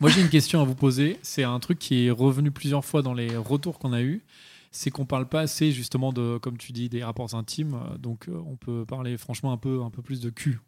Moi, 0.00 0.10
j'ai 0.10 0.20
une 0.20 0.28
question 0.28 0.60
à 0.60 0.64
vous 0.64 0.74
poser. 0.74 1.18
C'est 1.22 1.44
un 1.44 1.58
truc 1.58 1.78
qui 1.78 2.06
est 2.06 2.10
revenu 2.10 2.50
plusieurs 2.50 2.84
fois 2.84 3.02
dans 3.02 3.14
les 3.14 3.36
retours 3.36 3.78
qu'on 3.78 3.92
a 3.92 4.00
eus. 4.00 4.22
C'est 4.70 4.90
qu'on 4.90 5.06
parle 5.06 5.28
pas 5.28 5.40
assez 5.40 5.72
justement 5.72 6.12
de, 6.12 6.38
comme 6.38 6.58
tu 6.58 6.72
dis, 6.72 6.88
des 6.88 7.02
rapports 7.02 7.34
intimes. 7.34 7.78
Donc, 7.98 8.28
euh, 8.28 8.40
on 8.46 8.56
peut 8.56 8.84
parler 8.86 9.16
franchement 9.16 9.52
un 9.52 9.56
peu, 9.56 9.82
un 9.82 9.90
peu 9.90 10.02
plus 10.02 10.20
de 10.20 10.30
cul. 10.30 10.60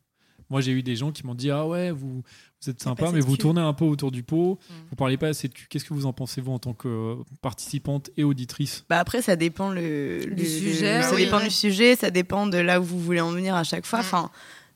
Moi, 0.48 0.60
j'ai 0.60 0.72
eu 0.72 0.82
des 0.82 0.96
gens 0.96 1.12
qui 1.12 1.24
m'ont 1.24 1.36
dit 1.36 1.50
ah 1.52 1.64
ouais, 1.66 1.92
vous, 1.92 2.22
vous 2.60 2.70
êtes 2.70 2.82
sympa, 2.82 3.12
mais 3.12 3.20
vous 3.20 3.34
cul. 3.34 3.38
tournez 3.42 3.60
un 3.60 3.72
peu 3.72 3.84
autour 3.84 4.10
du 4.10 4.24
pot. 4.24 4.58
Mm. 4.68 4.72
Vous 4.90 4.96
parlez 4.96 5.16
pas 5.16 5.28
assez 5.28 5.46
de 5.46 5.54
cul. 5.54 5.66
Qu'est-ce 5.70 5.84
que 5.84 5.94
vous 5.94 6.06
en 6.06 6.12
pensez 6.12 6.40
vous 6.40 6.50
en 6.50 6.58
tant 6.58 6.72
que 6.74 6.88
euh, 6.88 7.14
participante 7.40 8.10
et 8.16 8.24
auditrice? 8.24 8.84
Bah 8.88 8.98
après, 8.98 9.22
ça 9.22 9.36
dépend 9.36 9.70
le, 9.70 10.20
Du 10.24 10.42
le- 10.42 10.44
sujet, 10.44 10.96
le- 10.98 11.02
ça 11.04 11.14
oui. 11.14 11.24
dépend 11.26 11.38
du 11.40 11.50
sujet, 11.50 11.94
ça 11.94 12.10
dépend 12.10 12.46
de 12.48 12.58
là 12.58 12.80
où 12.80 12.84
vous 12.84 12.98
voulez 12.98 13.20
en 13.20 13.30
venir 13.30 13.54
à 13.54 13.62
chaque 13.62 13.86
fois. 13.86 14.00
Mm. 14.00 14.02
Enfin, 14.02 14.30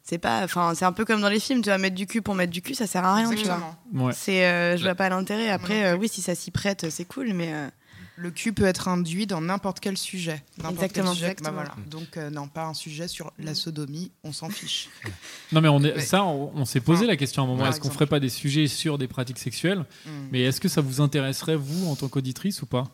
c'est 0.05 0.19
pas, 0.19 0.45
enfin, 0.45 0.75
c'est 0.77 0.85
un 0.85 0.93
peu 0.93 1.05
comme 1.05 1.21
dans 1.21 1.29
les 1.29 1.41
films. 1.41 1.61
Tu 1.63 1.71
vas 1.71 1.79
mettre 1.79 1.97
du 1.97 2.07
cul 2.07 2.23
pour 2.23 2.37
mettre 2.37 2.53
du 2.53 2.63
cul, 2.63 2.75
ça 2.75 2.87
sert 2.87 3.05
à 3.05 3.15
rien, 3.17 3.31
tu 3.31 3.45
vois. 3.45 3.57
Exactement. 3.57 4.07
Ouais. 4.07 4.13
C'est, 4.15 4.47
euh, 4.47 4.77
je 4.77 4.83
vois 4.85 4.95
pas 4.95 5.09
l'intérêt. 5.09 5.49
Après, 5.51 5.87
euh, 5.87 5.97
oui, 5.97 6.09
si 6.09 6.23
ça 6.23 6.35
s'y 6.37 6.51
prête, 6.53 6.89
c'est 6.91 7.05
cool, 7.07 7.33
mais. 7.35 7.53
euh, 7.53 7.69
Le 8.17 8.31
cul 8.31 8.53
peut 8.53 8.65
être 8.65 8.87
induit 8.87 9.27
dans 9.27 9.41
n'importe 9.41 9.81
quel 9.81 9.97
sujet. 9.97 10.45
N'importe 10.59 10.77
quel 10.77 10.85
Exactement. 10.85 11.13
sujet. 11.15 11.27
Bah, 11.27 11.33
Exactement. 11.33 11.55
voilà. 11.57 11.75
Donc, 11.91 12.17
euh, 12.17 12.31
non, 12.31 12.47
pas 12.47 12.65
un 12.67 12.75
sujet 12.75 13.09
sur 13.09 13.33
la 13.41 13.55
sodomie, 13.57 14.13
on 14.23 14.33
s'en 14.33 14.51
fiche. 14.51 14.89
Non, 15.53 15.61
mais 15.61 15.69
on 15.69 15.81
est, 15.83 15.95
Mais- 15.97 16.01
ça, 16.01 16.25
on, 16.25 16.51
on 16.55 16.65
s'est 16.65 16.81
posé 16.81 17.07
la 17.07 17.17
question 17.17 17.43
à 17.43 17.45
un 17.45 17.49
moment. 17.49 17.67
Est-ce 17.67 17.81
qu'on 17.81 17.91
ferait 17.91 18.07
pas 18.07 18.19
des 18.21 18.29
sujets 18.29 18.67
sur 18.67 18.99
des 18.99 19.07
pratiques 19.09 19.39
sexuelles? 19.39 19.85
Mm. 20.07 20.11
Mais 20.33 20.41
est-ce 20.43 20.61
que 20.61 20.69
ça 20.69 20.81
vous 20.81 21.01
intéresserait, 21.01 21.57
vous, 21.57 21.87
en 21.89 21.97
tant 21.97 22.09
qu'auditrice 22.09 22.63
ou 22.63 22.67
pas? 22.67 22.85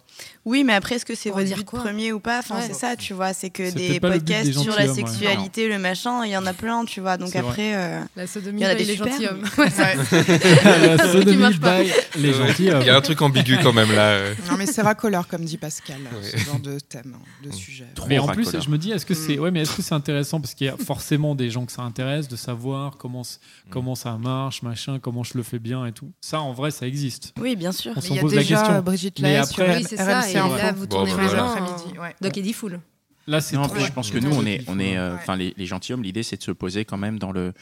Oui, 0.46 0.64
mais 0.64 0.72
après, 0.72 0.94
est-ce 0.94 1.04
que 1.04 1.14
c'est 1.14 1.28
votre 1.30 1.44
dire 1.44 1.58
but 1.58 1.66
quoi 1.66 1.80
premier 1.80 2.12
ou 2.12 2.20
pas? 2.20 2.38
Enfin, 2.38 2.56
Ouais. 2.56 2.64
c'est 2.66 2.72
ça, 2.74 2.96
tu 2.96 3.12
vois. 3.12 3.34
C'est 3.34 3.50
que 3.50 3.70
des 3.74 4.00
podcasts 4.00 4.46
des 4.46 4.52
sur 4.54 4.74
la 4.74 4.86
ouais. 4.86 4.94
sexualité, 4.94 5.68
le 5.68 5.78
machin, 5.78 6.24
il 6.24 6.30
y 6.30 6.36
en 6.36 6.46
a 6.46 6.54
plein, 6.54 6.84
tu 6.86 7.00
vois. 7.00 7.18
Donc 7.18 7.36
après, 7.36 7.74
euh, 7.76 8.00
La 8.16 8.26
sodomie, 8.26 8.60
Il 8.60 8.64
y 8.64 8.66
en 8.66 8.70
a 8.70 8.74
des 8.74 8.84
les 8.84 8.96
gentilshommes. 8.96 9.42
La 9.58 10.98
sodomie 11.12 11.54
by 11.58 11.92
les. 12.20 12.32
Il 12.58 12.64
y 12.86 12.90
a 12.90 12.96
un 12.96 13.00
truc 13.00 13.20
ambigu 13.22 13.58
quand 13.62 13.72
même 13.72 13.92
là. 13.92 14.08
euh. 14.12 14.34
Non, 14.50 14.56
mais 14.56 14.66
c'est 14.66 14.82
racoleur, 14.82 15.28
comme 15.28 15.44
dit 15.44 15.58
Pascal, 15.58 15.98
Ouais. 16.00 16.28
ce 16.30 16.36
genre 16.38 16.58
de 16.60 16.78
thème, 16.78 17.16
de 17.44 17.48
Mm. 17.48 17.52
sujet. 17.52 17.84
Mais 18.08 18.18
en 18.18 18.26
racoleur. 18.26 18.50
plus, 18.50 18.60
je 18.64 18.70
me 18.70 18.78
dis, 18.78 18.92
est-ce 18.92 19.06
que 19.06 19.14
c'est, 19.14 19.36
Mm. 19.36 19.40
ouais, 19.40 19.50
mais 19.50 19.60
est-ce 19.60 19.76
que 19.76 19.82
c'est 19.82 19.94
intéressant 19.94 20.40
parce 20.40 20.54
qu'il 20.54 20.66
y 20.66 20.70
a 20.70 20.76
forcément 20.76 21.34
des 21.34 21.50
gens 21.50 21.66
que 21.66 21.72
ça 21.72 21.82
intéresse 21.82 22.28
de 22.28 22.36
savoir 22.36 22.96
comment 22.98 23.24
c- 23.24 23.38
comment 23.70 23.94
ça 23.94 24.16
marche, 24.16 24.62
machin, 24.62 24.98
comment 25.00 25.22
je 25.22 25.32
le 25.36 25.42
fais 25.42 25.58
bien 25.58 25.84
et 25.86 25.92
tout. 25.92 26.10
Ça, 26.20 26.40
en 26.40 26.52
vrai, 26.52 26.70
ça 26.70 26.86
existe. 26.86 27.32
oui, 27.40 27.56
bien 27.56 27.72
sûr. 27.72 27.92
On 27.96 28.00
s'en 28.00 28.08
il 28.14 28.16
y 28.16 28.18
a 28.18 28.22
pose 28.22 28.34
la 28.34 28.44
question. 28.44 28.80
Brigitte 28.82 29.20
Mais 29.20 29.36
après- 29.36 29.82
ça. 30.22 30.30
Et 30.30 30.36
Info. 30.38 30.56
là, 30.56 30.72
vous 30.72 30.86
tournez 30.86 31.14
bah, 31.14 31.22
les 31.22 31.28
vraiment. 31.28 31.54
Ouais. 32.00 32.14
Doc 32.20 32.36
Eddie 32.36 32.52
Full. 32.52 32.80
Là, 33.26 33.40
c'est 33.40 33.56
Non, 33.56 33.62
trop. 33.62 33.72
après, 33.74 33.86
je 33.86 33.92
pense 33.92 34.10
que 34.10 34.18
nous, 34.18 34.32
on 34.34 34.44
est, 34.46 34.64
on 34.68 34.78
est, 34.78 34.96
euh, 34.96 35.10
Ouais. 35.12 35.18
enfin, 35.20 35.36
les, 35.36 35.54
les 35.56 35.66
gentilshommes, 35.66 36.02
l'idée, 36.02 36.22
c'est 36.22 36.36
de 36.36 36.42
se 36.42 36.50
poser 36.52 36.84
quand 36.84 36.96
même 36.98 37.18
dans 37.18 37.32
le, 37.32 37.52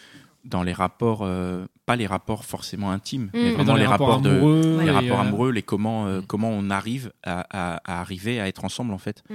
dans 0.44 0.62
les 0.62 0.72
rapports, 0.72 1.20
euh, 1.22 1.66
pas 1.84 1.96
les 1.96 2.06
rapports 2.06 2.44
forcément 2.44 2.90
intimes, 2.90 3.28
mais 3.34 3.38
Mm. 3.40 3.42
Mais 3.42 3.50
vraiment 3.52 3.64
dans 3.64 3.76
les 3.76 3.86
rapports 3.86 4.20
de, 4.20 4.30
amoureux, 4.30 4.78
les 4.80 4.86
et, 4.86 4.90
rapports 4.90 5.18
euh, 5.18 5.22
amoureux, 5.22 5.50
les 5.52 5.62
comment, 5.62 6.06
euh, 6.06 6.20
Mm. 6.20 6.26
comment 6.26 6.50
on 6.50 6.70
arrive 6.70 7.12
à, 7.24 7.44
à- 7.50 7.80
à 7.84 8.00
arriver 8.00 8.40
à 8.40 8.46
être 8.48 8.64
ensemble 8.64 8.94
en 8.94 8.98
fait. 8.98 9.22
Mm. 9.28 9.34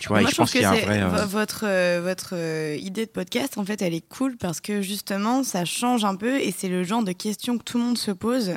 Tu 0.00 0.08
vois, 0.08 0.18
et 0.18 0.22
Moi, 0.22 0.30
je 0.30 0.36
pense 0.36 0.54
y 0.54 0.62
a 0.64 0.70
un 0.70 0.74
c'est 0.74 0.82
vrai. 0.82 1.02
euh, 1.02 1.08
vo- 1.08 1.26
votre 1.28 1.64
euh, 1.66 2.00
votre 2.02 2.30
euh, 2.34 2.76
idée 2.78 3.06
de 3.06 3.10
podcast, 3.10 3.56
en 3.56 3.64
fait, 3.64 3.80
elle 3.82 3.94
est 3.94 4.06
cool 4.06 4.36
parce 4.36 4.60
que 4.60 4.82
justement, 4.82 5.42
ça 5.42 5.64
change 5.64 6.04
un 6.04 6.14
peu 6.14 6.38
et 6.40 6.52
c'est 6.56 6.68
le 6.68 6.84
genre 6.84 7.02
de 7.02 7.12
questions 7.12 7.56
que 7.58 7.64
tout 7.64 7.78
le 7.78 7.84
monde 7.84 7.98
se 7.98 8.10
pose. 8.10 8.54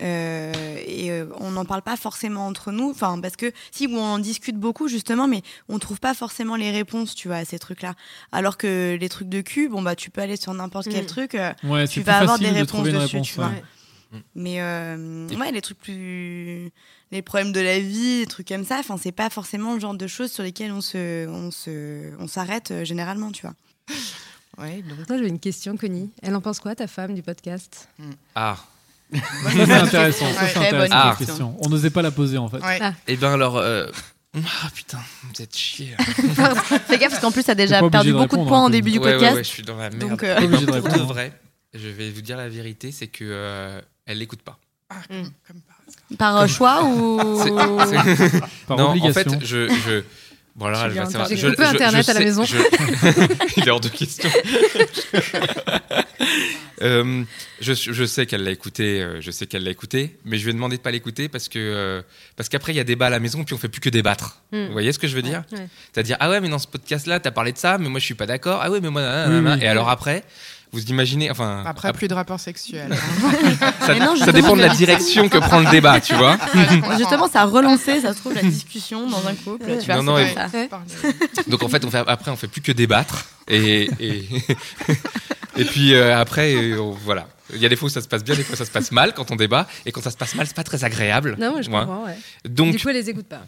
Euh, 0.00 0.52
et 0.86 1.10
euh, 1.10 1.26
on 1.40 1.50
n'en 1.50 1.64
parle 1.64 1.82
pas 1.82 1.96
forcément 1.96 2.46
entre 2.46 2.70
nous, 2.70 2.90
enfin 2.90 3.18
parce 3.20 3.34
que 3.34 3.50
si 3.72 3.88
on 3.90 3.98
en 4.00 4.18
discute 4.20 4.56
beaucoup 4.56 4.86
justement, 4.86 5.26
mais 5.26 5.42
on 5.68 5.80
trouve 5.80 5.98
pas 5.98 6.14
forcément 6.14 6.54
les 6.54 6.70
réponses, 6.70 7.16
tu 7.16 7.26
vois, 7.26 7.38
à 7.38 7.44
ces 7.44 7.58
trucs-là. 7.58 7.94
Alors 8.30 8.56
que 8.56 8.96
les 9.00 9.08
trucs 9.08 9.28
de 9.28 9.40
cul, 9.40 9.68
bon 9.68 9.82
bah 9.82 9.96
tu 9.96 10.10
peux 10.10 10.20
aller 10.20 10.36
sur 10.36 10.54
n'importe 10.54 10.86
quel 10.88 11.02
Mm. 11.02 11.06
truc, 11.06 11.36
Ouais, 11.64 11.88
tu 11.88 12.02
vas 12.02 12.18
avoir 12.18 12.38
des 12.38 12.50
réponses 12.50 12.84
dessus, 12.84 12.96
réponse. 13.16 13.26
tu 13.26 13.34
vois. 13.34 13.46
ouais. 13.48 13.64
Ouais. 14.12 14.20
mais 14.34 14.60
euh, 14.62 15.28
ouais, 15.38 15.52
les 15.52 15.60
trucs 15.60 15.78
plus, 15.78 16.70
les 17.10 17.22
problèmes 17.22 17.52
de 17.52 17.60
la 17.60 17.78
vie, 17.78 18.20
des 18.20 18.26
trucs 18.26 18.48
comme 18.48 18.64
ça, 18.64 18.76
enfin 18.78 18.96
c'est 18.96 19.12
pas 19.12 19.28
forcément 19.30 19.74
le 19.74 19.80
genre 19.80 19.94
de 19.94 20.06
choses 20.06 20.32
sur 20.32 20.42
lesquelles 20.42 20.72
on 20.72 20.80
se, 20.80 21.26
on 21.28 21.50
se, 21.50 22.12
on 22.18 22.26
s'arrête 22.26 22.70
euh, 22.70 22.84
généralement, 22.84 23.30
tu 23.32 23.42
vois. 23.42 23.54
Ouais, 24.58 24.82
donc, 24.82 24.98
Moi, 25.08 25.16
j'avais 25.18 25.28
une 25.28 25.38
question, 25.38 25.76
Connie. 25.76 26.10
Elle 26.20 26.34
en 26.34 26.40
pense 26.40 26.58
quoi, 26.58 26.74
ta 26.74 26.88
femme, 26.88 27.14
du 27.14 27.22
podcast? 27.22 27.88
Ah. 28.34 28.56
Ça, 29.14 29.20
c'est 29.54 29.72
intéressant. 29.72 30.32
Ça, 30.32 30.42
Ouais. 30.42 30.50
c'est 30.52 30.66
intéressant 30.66 31.14
question. 31.14 31.56
On 31.60 31.68
n'osait 31.68 31.90
pas 31.90 32.02
la 32.02 32.10
poser 32.10 32.38
en 32.38 32.48
fait. 32.48 32.58
ouais. 32.58 32.80
Et 33.06 33.16
ben 33.16 33.32
alors. 33.34 33.56
euh, 33.56 33.86
Ah 34.34 34.68
putain, 34.74 34.98
vous 35.22 35.42
êtes 35.42 35.56
chier. 35.56 35.94
Fais 36.88 36.98
gaffe 36.98 37.10
parce 37.10 37.20
qu'en 37.20 37.30
plus, 37.30 37.44
t'as 37.44 37.54
T'es 37.54 37.66
déjà 37.66 37.88
perdu 37.88 38.08
de 38.12 38.16
beaucoup 38.18 38.36
de 38.36 38.44
points 38.46 38.58
hein, 38.58 38.64
en 38.64 38.70
début 38.70 38.90
du 38.90 38.98
podcast. 38.98 39.22
ouais, 39.22 39.32
ouais, 39.38 39.44
je 39.44 39.48
suis 39.48 39.62
dans 39.62 39.76
la 39.76 39.90
merde. 39.90 39.98
Donc, 40.00 40.22
euh, 40.24 40.36
Eh 40.42 40.48
de 40.48 40.56
pour 40.56 40.66
de 40.66 40.72
répondre. 40.72 41.06
vrai, 41.06 41.32
je 41.74 41.88
vais 41.88 42.10
vous 42.10 42.20
dire 42.20 42.36
la 42.36 42.48
vérité, 42.48 42.90
c'est 42.90 43.06
que 43.06 43.24
euh, 43.24 43.80
elle 44.08 44.18
l'écoute 44.18 44.42
pas. 44.42 44.58
Ah, 44.90 44.96
Mm. 45.10 45.22
comme, 45.22 45.30
comme 45.46 45.60
par. 45.60 45.76
Par 46.18 46.36
euh, 46.38 46.46
choix 46.48 46.82
ou 46.86 47.20
C'est- 47.42 48.16
c'est- 48.30 48.40
Par 48.66 48.76
non, 48.78 48.90
obligation. 48.90 49.20
en 49.20 49.38
fait, 49.38 49.46
je. 49.46 49.68
je... 49.68 50.02
Bon, 50.56 50.66
alors, 50.66 50.90
Je 50.90 51.36
Je- 51.36 51.46
coupé 51.50 51.62
je- 51.62 51.68
Internet 51.68 52.04
je 52.06 52.10
à 52.10 52.14
la 52.14 52.18
sais- 52.20 52.24
maison. 52.24 52.44
je- 52.44 52.56
Il 53.58 53.68
est 53.68 53.70
hors 53.70 53.78
de 53.80 53.88
question. 53.88 54.28
Euh, 56.80 57.24
je, 57.60 57.72
je 57.74 58.04
sais 58.04 58.26
qu'elle 58.26 58.44
l'a 58.44 58.52
écouté, 58.52 59.02
euh, 59.02 59.20
je 59.20 59.32
sais 59.32 59.46
qu'elle 59.46 59.64
l'a 59.64 59.70
écouté, 59.70 60.16
mais 60.24 60.38
je 60.38 60.44
lui 60.44 60.50
ai 60.50 60.54
demandé 60.54 60.76
de 60.76 60.82
pas 60.82 60.92
l'écouter 60.92 61.28
parce 61.28 61.48
que 61.48 61.58
euh, 61.58 62.02
parce 62.36 62.48
qu'après 62.48 62.72
il 62.72 62.76
y 62.76 62.80
a 62.80 62.84
débat 62.84 63.06
à 63.06 63.10
la 63.10 63.18
maison 63.18 63.42
puis 63.42 63.52
on 63.54 63.58
fait 63.58 63.68
plus 63.68 63.80
que 63.80 63.88
débattre. 63.90 64.40
Mm. 64.52 64.66
Vous 64.66 64.72
voyez 64.72 64.92
ce 64.92 64.98
que 65.00 65.08
je 65.08 65.16
veux 65.16 65.22
dire? 65.22 65.42
Ouais. 65.52 65.66
C'est-à-dire 65.92 66.16
ah 66.20 66.30
ouais 66.30 66.40
mais 66.40 66.48
dans 66.48 66.58
ce 66.60 66.68
podcast 66.68 67.06
là 67.08 67.18
t'as 67.18 67.32
parlé 67.32 67.50
de 67.52 67.58
ça 67.58 67.78
mais 67.78 67.88
moi 67.88 67.98
je 67.98 68.04
suis 68.04 68.14
pas 68.14 68.26
d'accord 68.26 68.60
ah 68.62 68.70
ouais 68.70 68.80
mais 68.80 68.90
moi 68.90 69.02
nanana, 69.02 69.50
Oui, 69.54 69.56
oui. 69.58 69.64
et 69.64 69.68
alors 69.68 69.88
après? 69.90 70.22
Vous 70.72 70.84
imaginez 70.84 71.30
enfin 71.30 71.62
Après, 71.66 71.92
plus 71.92 72.08
de 72.08 72.14
rapports 72.14 72.40
sexuels. 72.40 72.94
ça, 73.80 73.94
non, 73.94 74.16
ça 74.16 74.32
dépend 74.32 74.54
de 74.56 74.60
la 74.60 74.68
direction 74.74 75.28
que 75.28 75.38
prend 75.38 75.60
le 75.60 75.70
débat 75.70 76.00
tu 76.00 76.14
vois 76.14 76.36
Justement, 76.96 77.28
ça 77.28 77.42
a 77.42 77.44
relancé, 77.46 78.00
ça 78.00 78.12
se 78.12 78.18
trouve, 78.18 78.34
la 78.34 78.42
discussion 78.42 79.08
dans 79.08 79.26
un 79.26 79.34
couple. 79.34 79.78
Tu 79.80 79.86
vois, 79.86 79.96
Non, 79.96 80.02
non, 80.02 80.18
et- 80.18 80.34
ça. 80.34 80.48
donc 81.48 81.62
en 81.62 81.68
fait 81.68 81.84
on 81.84 81.90
fait 81.90 82.02
après 82.06 82.30
on 82.30 82.36
fait 82.36 82.48
plus 82.48 82.60
que 82.60 82.72
débattre 82.72 83.26
et 83.48 83.88
et, 84.00 84.28
et 85.56 85.64
puis 85.64 85.94
euh, 85.94 86.18
après 86.18 86.54
euh, 86.54 86.80
on- 86.80 86.90
voilà 86.92 87.28
il 87.54 87.58
y 87.60 87.66
a 87.66 87.68
des 87.68 87.76
fois 87.76 87.86
où 87.86 87.90
ça 87.90 88.02
se 88.02 88.08
passe 88.08 88.22
bien 88.24 88.34
des 88.34 88.42
fois 88.44 88.56
ça 88.56 88.64
se 88.66 88.70
passe 88.70 88.92
mal 88.92 89.14
quand 89.14 89.30
on 89.30 89.36
débat 89.36 89.66
et 89.86 89.92
quand 89.92 90.02
ça 90.02 90.10
se 90.10 90.16
passe 90.16 90.34
mal 90.34 90.46
c'est 90.46 90.56
pas 90.56 90.64
très 90.64 90.84
agréable 90.84 91.36
Non, 91.38 91.52
moi, 91.52 91.62
je 91.62 91.70
Ouais. 91.70 91.78
comprends, 91.80 92.04
ouais. 92.04 92.18
donc 92.48 92.72
Du 92.72 92.78
coup, 92.78 92.88
elle 92.90 92.96
les 92.96 93.08
écoute 93.10 93.26
pas. 93.28 93.40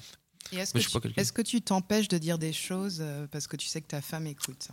Que, 0.52 0.56
tu, 0.80 1.12
est-ce 1.16 1.32
que 1.32 1.42
tu 1.42 1.60
t'empêches 1.62 2.08
de 2.08 2.18
dire 2.18 2.36
des 2.36 2.52
choses 2.52 2.98
euh, 3.00 3.26
parce 3.30 3.46
que 3.46 3.54
tu 3.56 3.68
sais 3.68 3.80
que 3.80 3.86
ta 3.86 4.00
femme 4.00 4.26
écoute? 4.26 4.66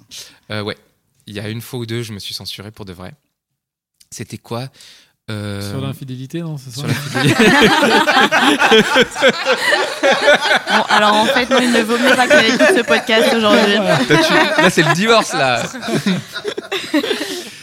Euh, 0.49 0.63
ouais. 0.63 0.75
Il 1.27 1.35
y 1.35 1.39
a 1.39 1.49
une 1.49 1.61
fois 1.61 1.79
ou 1.79 1.85
deux, 1.85 2.01
je 2.03 2.13
me 2.13 2.19
suis 2.19 2.33
censuré 2.33 2.71
pour 2.71 2.85
de 2.85 2.93
vrai. 2.93 3.13
C'était 4.09 4.37
quoi 4.37 4.69
Euh, 5.29 5.69
Sur 5.69 5.81
l'infidélité, 5.81 6.39
non 6.41 6.57
ça 6.57 6.71
sur 6.71 6.87
la 6.87 6.93
fidélité. 6.93 7.43
Bon, 10.01 10.83
alors 10.89 11.13
en 11.15 11.25
fait, 11.25 11.49
moi, 11.49 11.59
il 11.61 11.71
ne 11.71 11.81
vaut 11.81 11.97
mieux 11.97 12.15
pas 12.15 12.27
qu'elle 12.27 12.45
écoute 12.53 12.67
ce 12.77 12.83
podcast 12.83 13.33
aujourd'hui. 13.35 13.73
Là, 13.75 13.99
tu- 14.07 14.61
là, 14.61 14.69
c'est 14.69 14.83
le 14.83 14.93
divorce, 14.93 15.33
là. 15.33 15.63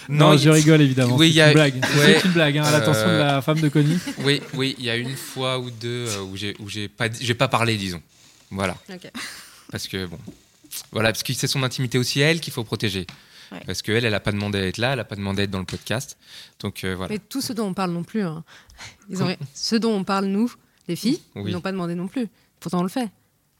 Non, 0.08 0.36
je 0.36 0.50
rigole 0.50 0.82
évidemment. 0.82 1.16
Oui, 1.16 1.28
c'est 1.28 1.32
il 1.32 1.36
y 1.36 1.40
a- 1.40 1.48
une 1.48 1.54
blague. 1.54 1.74
ouais. 1.76 2.18
C'est 2.20 2.24
une 2.26 2.32
blague, 2.32 2.58
hein, 2.58 2.64
à 2.64 2.70
l'attention 2.70 3.06
de 3.06 3.12
Euh, 3.12 3.24
la 3.34 3.42
femme 3.42 3.60
de 3.60 3.68
Connie. 3.68 3.98
Oui, 4.18 4.42
oui, 4.54 4.74
il 4.78 4.84
y 4.84 4.90
a 4.90 4.96
une 4.96 5.16
fois 5.16 5.58
ou 5.58 5.70
deux 5.70 6.06
euh, 6.08 6.20
où 6.22 6.36
j'ai 6.36 6.54
où 6.60 6.68
j'ai 6.68 6.88
pas 6.88 7.08
dit- 7.08 7.24
j'ai 7.24 7.34
pas 7.34 7.48
parlé, 7.48 7.76
disons. 7.76 8.02
Voilà, 8.50 8.76
Ok. 8.92 9.10
parce 9.70 9.88
que 9.88 10.04
bon, 10.06 10.18
voilà, 10.92 11.10
parce 11.12 11.22
que 11.22 11.32
c'est 11.32 11.46
son 11.46 11.62
intimité 11.62 11.96
aussi 11.98 12.20
elle 12.20 12.40
qu'il 12.40 12.52
faut 12.52 12.64
protéger. 12.64 13.06
Ouais. 13.54 13.62
Parce 13.66 13.82
que 13.82 13.92
elle, 13.92 14.04
elle 14.04 14.14
a 14.14 14.20
pas 14.20 14.32
demandé 14.32 14.58
à 14.58 14.66
être 14.66 14.78
là, 14.78 14.92
elle 14.94 15.00
a 15.00 15.04
pas 15.04 15.16
demandé 15.16 15.42
à 15.42 15.44
être 15.44 15.50
dans 15.50 15.58
le 15.60 15.64
podcast. 15.64 16.16
Donc 16.60 16.84
euh, 16.84 16.94
voilà. 16.96 17.12
Mais 17.12 17.18
tout 17.18 17.40
ce 17.40 17.52
dont 17.52 17.66
on 17.68 17.74
parle 17.74 17.92
non 17.92 18.02
plus. 18.02 18.22
hein. 18.22 18.42
Ils 19.08 19.22
ont... 19.22 19.34
Ce 19.54 19.76
dont 19.76 19.92
on 19.94 20.04
parle, 20.04 20.26
nous, 20.26 20.52
les 20.88 20.96
filles, 20.96 21.20
Oui. 21.36 21.44
ils 21.46 21.52
n'ont 21.52 21.60
pas 21.60 21.72
demandé 21.72 21.94
non 21.94 22.08
plus. 22.08 22.28
Pourtant, 22.60 22.80
on 22.80 22.82
le 22.82 22.88
fait. 22.88 23.08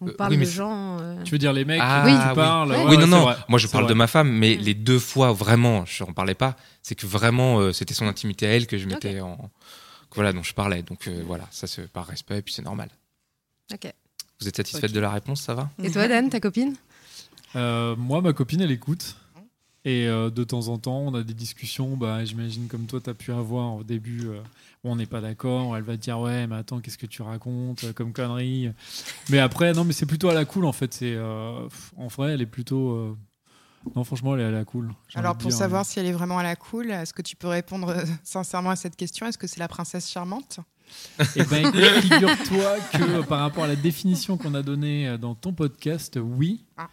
On 0.00 0.08
Euh, 0.08 0.12
parle 0.12 0.32
oui, 0.32 0.38
mais 0.38 0.44
de 0.46 0.50
gens. 0.50 0.98
euh, 1.00 1.22
Tu 1.22 1.30
veux 1.30 1.38
dire 1.38 1.52
les 1.52 1.64
mecs 1.64 1.80
Ah, 1.82 2.02
qui 2.04 2.12
oui. 2.12 2.18
tu 2.28 2.34
parles 2.34 2.70
Ouais. 2.70 2.76
ouais, 2.76 2.84
oui, 2.84 2.96
ouais, 2.96 3.00
non, 3.02 3.06
non. 3.06 3.22
vrai. 3.22 3.36
Moi, 3.48 3.58
je 3.58 3.68
parle 3.68 3.84
vrai. 3.84 3.92
de 3.92 3.98
ma 3.98 4.06
femme, 4.08 4.30
mais 4.30 4.56
les 4.56 4.74
deux 4.74 4.98
fois 4.98 5.32
vraiment, 5.32 5.84
je 5.86 6.02
n'en 6.02 6.12
parlais 6.12 6.34
pas. 6.34 6.56
C'est 6.82 6.94
que 6.96 7.06
vraiment, 7.06 7.60
euh, 7.60 7.72
c'était 7.72 7.94
son 7.94 8.06
intimité 8.08 8.46
à 8.46 8.50
elle 8.50 8.66
que 8.66 8.76
je 8.78 8.86
mettais 8.88 9.20
en. 9.20 9.50
Voilà, 10.16 10.32
dont 10.32 10.42
je 10.42 10.54
parlais. 10.54 10.82
Donc 10.82 11.06
euh, 11.08 11.22
voilà, 11.26 11.46
ça 11.50 11.66
c'est 11.66 11.88
par 11.88 12.06
respect, 12.06 12.38
et 12.38 12.42
puis 12.42 12.52
c'est 12.54 12.62
normal. 12.62 12.88
Ok. 13.72 13.92
Vous 14.40 14.48
êtes 14.48 14.56
satisfaite 14.56 14.92
de 14.92 15.00
la 15.00 15.10
réponse, 15.10 15.40
ça 15.40 15.54
va? 15.54 15.70
Et 15.82 15.90
toi, 15.90 16.06
Dan, 16.08 16.28
ta 16.30 16.40
copine? 16.40 16.74
Euh, 17.56 17.94
moi, 17.96 18.20
ma 18.20 18.32
copine, 18.32 18.60
elle 18.60 18.70
écoute. 18.72 19.16
Et 19.84 20.06
euh, 20.08 20.30
de 20.30 20.44
temps 20.44 20.68
en 20.68 20.78
temps, 20.78 20.98
on 20.98 21.14
a 21.14 21.22
des 21.22 21.34
discussions, 21.34 21.96
bah, 21.96 22.24
j'imagine 22.24 22.68
comme 22.68 22.86
toi, 22.86 23.00
tu 23.02 23.10
as 23.10 23.14
pu 23.14 23.32
avoir 23.32 23.74
au 23.74 23.84
début, 23.84 24.28
euh, 24.28 24.40
où 24.82 24.90
on 24.90 24.96
n'est 24.96 25.06
pas 25.06 25.20
d'accord, 25.20 25.76
elle 25.76 25.82
va 25.82 25.96
te 25.96 26.02
dire 26.02 26.18
ouais, 26.18 26.46
mais 26.46 26.56
attends, 26.56 26.80
qu'est-ce 26.80 26.96
que 26.96 27.06
tu 27.06 27.20
racontes 27.20 27.84
euh, 27.84 27.92
comme 27.92 28.14
connerie. 28.14 28.70
Mais 29.28 29.40
après, 29.40 29.74
non, 29.74 29.84
mais 29.84 29.92
c'est 29.92 30.06
plutôt 30.06 30.30
à 30.30 30.34
la 30.34 30.46
cool 30.46 30.64
en 30.64 30.72
fait. 30.72 30.94
C'est 30.94 31.14
euh, 31.14 31.68
En 31.98 32.06
vrai, 32.06 32.32
elle 32.32 32.40
est 32.40 32.46
plutôt. 32.46 33.16
Non, 33.94 34.04
franchement, 34.04 34.34
elle 34.34 34.40
est 34.40 34.46
à 34.46 34.50
la 34.50 34.64
cool. 34.64 34.94
Alors 35.14 35.36
pour 35.36 35.50
dire. 35.50 35.58
savoir 35.58 35.84
si 35.84 36.00
elle 36.00 36.06
est 36.06 36.12
vraiment 36.12 36.38
à 36.38 36.42
la 36.42 36.56
cool, 36.56 36.90
est-ce 36.90 37.12
que 37.12 37.20
tu 37.20 37.36
peux 37.36 37.48
répondre 37.48 37.94
sincèrement 38.24 38.70
à 38.70 38.76
cette 38.76 38.96
question? 38.96 39.26
Est-ce 39.26 39.36
que 39.36 39.46
c'est 39.46 39.60
la 39.60 39.68
princesse 39.68 40.10
charmante? 40.10 40.60
Eh 41.36 41.44
ben, 41.44 41.70
figure-toi 42.00 42.76
que 42.92 43.22
par 43.26 43.40
rapport 43.40 43.64
à 43.64 43.68
la 43.68 43.76
définition 43.76 44.38
qu'on 44.38 44.54
a 44.54 44.62
donnée 44.62 45.18
dans 45.18 45.34
ton 45.34 45.52
podcast, 45.52 46.18
oui. 46.22 46.64
Ah. 46.78 46.88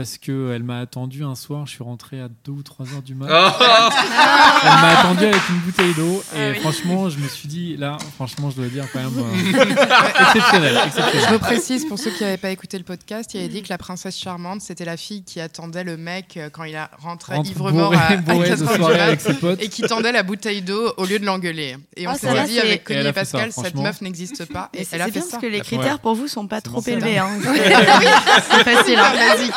Parce 0.00 0.16
qu'elle 0.16 0.62
m'a 0.62 0.78
attendu 0.78 1.24
un 1.24 1.34
soir, 1.34 1.66
je 1.66 1.72
suis 1.72 1.84
rentré 1.84 2.20
à 2.22 2.28
2 2.46 2.52
ou 2.52 2.62
3 2.62 2.86
heures 2.94 3.02
du 3.02 3.14
mat. 3.14 3.26
Oh 3.30 3.64
Elle 4.62 4.68
m'a 4.80 4.98
attendu 4.98 5.24
avec 5.26 5.40
une 5.50 5.58
bouteille 5.58 5.92
d'eau 5.92 6.22
et 6.34 6.38
Ah 6.38 6.50
oui. 6.54 6.60
franchement, 6.60 7.10
je 7.10 7.18
me 7.18 7.28
suis 7.28 7.48
dit, 7.48 7.76
là, 7.76 7.98
franchement, 8.14 8.48
je 8.50 8.56
dois 8.56 8.66
dire 8.68 8.86
quand 8.90 8.98
même 9.00 9.12
euh, 9.18 9.60
exceptionnel. 10.20 10.80
exceptionnel. 10.86 11.26
Je 11.28 11.32
reprécise 11.34 11.84
pour 11.86 11.98
ceux 11.98 12.10
qui 12.12 12.22
n'avaient 12.24 12.38
pas 12.38 12.48
écouté 12.50 12.78
le 12.78 12.84
podcast, 12.84 13.34
il 13.34 13.40
avait 13.40 13.48
dit 13.48 13.62
que 13.62 13.68
la 13.68 13.76
princesse 13.76 14.16
charmante, 14.18 14.62
c'était 14.62 14.86
la 14.86 14.96
fille 14.96 15.22
qui 15.22 15.38
attendait 15.38 15.84
le 15.84 15.98
mec 15.98 16.38
euh, 16.38 16.48
quand 16.50 16.64
il 16.64 16.76
a 16.76 16.90
rentré 16.98 17.34
Rentre 17.36 17.50
ivre-mort 17.50 17.92
bourré- 17.92 17.96
à, 17.98 18.06
à 18.12 18.16
bourré 18.16 18.48
4 18.48 18.58
de 18.58 18.64
heures 18.64 18.70
du 18.70 18.76
soirée 18.76 18.96
mat 18.96 19.02
avec 19.02 19.20
ses 19.20 19.34
potes. 19.34 19.62
et 19.62 19.68
qui 19.68 19.82
tendait 19.82 20.12
la 20.12 20.22
bouteille 20.22 20.62
d'eau 20.62 20.94
au 20.96 21.04
lieu 21.04 21.18
de 21.18 21.26
l'engueuler. 21.26 21.76
Et 21.96 22.06
on 22.08 22.12
Ah, 22.12 22.14
s'est 22.14 22.44
dit 22.46 22.58
avec 22.58 22.72
Et 22.72 22.78
Connie 22.84 23.00
et, 23.00 23.04
ça, 23.04 23.12
Pascal, 23.12 23.52
cette 23.52 23.74
meuf 23.76 24.00
n'existe 24.00 24.50
pas. 24.50 24.70
Et 24.72 24.86
elle 24.92 25.02
a 25.02 25.04
fait 25.06 25.10
bien 25.10 25.20
ça. 25.20 25.28
parce 25.32 25.42
que 25.42 25.46
les 25.48 25.60
critères 25.60 25.98
pour 25.98 26.14
vous 26.14 26.26
sont 26.26 26.46
pas 26.46 26.62
trop 26.62 26.80
élevés. 26.86 27.10
Hein. 27.20 27.28
c'est 27.42 28.64
facile, 28.64 28.98
hein, 28.98 29.12
basique. 29.14 29.52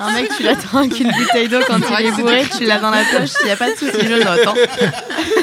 Un 0.00 0.12
mec, 0.12 0.30
tu 0.36 0.42
l'attends 0.42 0.78
avec 0.78 0.98
une 1.00 1.10
bouteille 1.10 1.48
d'eau 1.48 1.60
quand 1.66 1.78
il 2.00 2.06
est 2.06 2.10
bourré, 2.12 2.44
tu 2.56 2.64
l'as 2.64 2.78
dans 2.78 2.90
la 2.90 3.02
poche, 3.04 3.30
il 3.42 3.46
n'y 3.46 3.50
a 3.52 3.56
pas 3.56 3.70
de 3.70 3.76
souci, 3.76 3.92
je 4.02 4.22
note. 4.22 4.46
hein. 4.46 4.54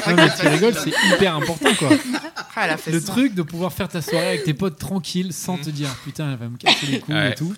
Non, 0.06 0.14
mais 0.16 0.28
tu 0.40 0.46
rigoles, 0.48 0.74
c'est 0.74 0.92
hyper 1.14 1.36
important 1.36 1.74
quoi. 1.78 1.88
Ah, 2.56 2.62
elle 2.64 2.70
a 2.70 2.76
fait 2.76 2.92
Le 2.92 3.00
ça. 3.00 3.12
truc 3.12 3.34
de 3.34 3.42
pouvoir 3.42 3.72
faire 3.72 3.88
ta 3.88 4.00
soirée 4.00 4.28
avec 4.28 4.44
tes 4.44 4.54
potes 4.54 4.78
tranquille 4.78 5.32
sans 5.32 5.56
te 5.56 5.70
dire 5.70 5.88
putain, 6.04 6.30
elle 6.32 6.38
va 6.38 6.46
me 6.48 6.56
casser 6.56 6.86
les 6.86 7.00
couilles 7.00 7.14
Ouais. 7.14 7.30
et 7.32 7.34
tout. 7.34 7.52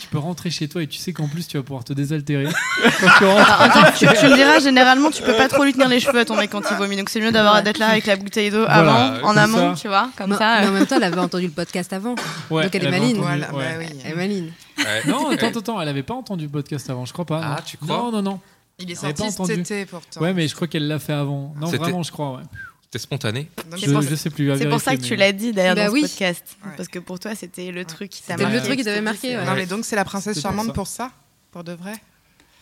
Tu 0.00 0.08
peux 0.08 0.18
rentrer 0.18 0.50
chez 0.50 0.68
toi 0.68 0.82
et 0.82 0.86
tu 0.86 0.98
sais 0.98 1.12
qu'en 1.12 1.28
plus 1.28 1.46
tu 1.46 1.56
vas 1.56 1.62
pouvoir 1.62 1.84
te 1.84 1.92
désaltérer. 1.92 2.46
Quand 3.00 3.08
tu 3.18 3.24
rentres. 3.24 3.60
Attends, 3.62 3.92
tu, 3.96 4.06
tu 4.06 4.26
me 4.26 4.34
diras, 4.34 4.58
généralement, 4.58 5.10
tu 5.10 5.22
peux 5.22 5.34
pas 5.34 5.48
trop 5.48 5.64
lui 5.64 5.72
tenir 5.74 5.88
les 5.88 6.00
cheveux 6.00 6.18
à 6.18 6.24
ton 6.24 6.34
mec 6.36 6.50
quand 6.50 6.62
il 6.70 6.76
vomit, 6.76 6.96
donc 6.96 7.08
c'est 7.08 7.20
mieux 7.20 7.30
d'avoir 7.30 7.62
d'être 7.62 7.78
là 7.78 7.88
avec 7.90 8.06
la 8.06 8.16
bouteille 8.16 8.50
d'eau 8.50 8.64
Voilà, 8.64 8.80
avant, 8.80 9.16
en 9.16 9.28
comme 9.28 9.38
amont, 9.38 9.74
ça. 9.76 9.80
tu 9.82 9.88
vois, 9.88 10.08
comme 10.16 10.30
Mais- 10.30 10.36
ça. 10.36 10.60
mais 10.60 10.66
euh. 10.66 10.70
en 10.70 10.72
même 10.72 10.86
temps, 10.86 10.96
elle 10.96 11.04
avait 11.04 11.18
entendu 11.20 11.44
le 11.46 11.52
podcast 11.52 11.92
avant. 11.92 12.14
Ouais, 12.50 12.64
Donc 12.64 12.74
elle 12.74 12.82
est 12.84 12.86
avait 12.88 12.98
maline. 12.98 13.18
entendu, 13.20 13.38
Voilà, 13.38 13.54
ouais. 13.54 13.64
bah 13.78 13.84
oui. 13.92 14.00
Elle 14.04 14.10
est 14.12 14.14
maline. 14.16 14.52
Ouais. 14.78 15.02
Non, 15.06 15.30
attends, 15.30 15.46
attends, 15.48 15.58
attends, 15.60 15.80
elle 15.80 15.88
avait 15.88 16.02
pas 16.02 16.14
entendu 16.14 16.44
le 16.44 16.50
podcast 16.50 16.88
avant, 16.90 17.04
je 17.06 17.12
crois 17.12 17.24
pas. 17.24 17.40
Ah, 17.42 17.56
non. 17.56 17.62
tu 17.64 17.76
crois? 17.78 17.96
Non, 17.96 18.12
non, 18.12 18.22
non. 18.22 18.40
Il 18.78 18.90
est 18.90 18.94
sorti 18.94 19.22
entendu. 19.22 19.50
cet 19.52 19.58
été 19.60 19.86
pourtant. 19.86 20.20
Ouais, 20.20 20.34
mais 20.34 20.46
je 20.48 20.54
crois 20.54 20.68
qu'elle 20.68 20.86
l'a 20.86 20.98
fait 20.98 21.14
avant. 21.14 21.54
Non, 21.58 21.66
C'était- 21.66 21.78
vraiment, 21.78 22.02
je 22.02 22.12
crois, 22.12 22.36
ouais. 22.36 22.42
C'était 22.82 22.98
spontané. 22.98 23.50
Je, 23.76 23.90
pour- 23.90 24.02
je 24.02 24.14
sais 24.14 24.30
plus. 24.30 24.56
C'est 24.58 24.68
pour 24.68 24.80
ça 24.80 24.96
que 24.96 25.02
tu 25.02 25.16
l'as 25.16 25.32
dit 25.32 25.52
d'ailleurs 25.52 25.74
Bah 25.74 25.86
dans 25.86 25.92
oui. 25.92 26.02
ce 26.02 26.08
podcast. 26.08 26.56
Ouais. 26.64 26.70
Parce 26.76 26.88
que 26.88 26.98
pour 26.98 27.18
toi, 27.18 27.34
c'était 27.34 27.72
le 27.72 27.84
truc 27.84 28.10
qui 28.10 28.22
t'a 28.22 28.34
C'était 28.34 28.44
le 28.44 28.50
marqué. 28.52 28.66
truc 28.66 28.78
qui 28.78 28.84
t'avait 28.84 29.00
marqué, 29.00 29.36
ouais. 29.36 29.44
Non, 29.44 29.54
mais 29.54 29.66
donc 29.66 29.84
c'est 29.84 29.96
la 29.96 30.04
princesse 30.04 30.40
charmante 30.40 30.72
pour 30.72 30.86
ça 30.86 31.10
Pour 31.50 31.64
de 31.64 31.72
vrai? 31.72 31.94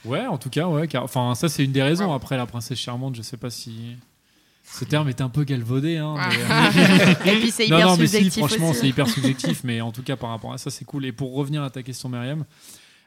Ouais, 0.05 0.27
en 0.27 0.39
tout 0.39 0.51
cas, 0.51 0.67
ouais. 0.67 0.87
car- 0.89 1.03
Enfin, 1.05 1.35
ça, 1.35 1.49
c'est 1.49 1.65
une 1.65 1.73
des 1.73 1.83
raisons. 1.83 2.13
Après, 2.13 2.37
la 2.37 2.47
princesse 2.47 2.79
charmante, 2.79 3.17
je 3.17 3.23
sais 3.23 3.37
pas 3.37 3.51
si. 3.51 3.97
Ce 4.67 4.85
terme 4.85 5.09
est 5.09 5.21
un 5.21 5.29
peu 5.29 5.45
galvaudé. 5.45 5.99
Hein, 5.99 6.15
mais- 6.17 7.13
Et 7.33 7.37
puis 7.39 7.51
c'est 7.51 7.69
non, 7.69 7.77
hyper 7.77 7.89
non, 7.89 7.97
mais 7.97 8.07
si, 8.07 8.31
franchement, 8.31 8.73
c'est 8.73 8.89
hyper 8.89 9.09
subjectif. 9.09 9.61
mais 9.63 9.81
en 9.81 9.93
tout 9.93 10.03
cas, 10.03 10.17
par 10.17 10.31
rapport 10.31 10.53
à 10.53 10.59
ça, 10.59 10.71
c'est 10.71 10.85
cool. 10.85 11.05
Et 11.05 11.13
pour 11.13 11.35
revenir 11.35 11.63
à 11.63 11.71
ta 11.71 11.83
question, 11.83 12.09
Myriam, 12.09 12.45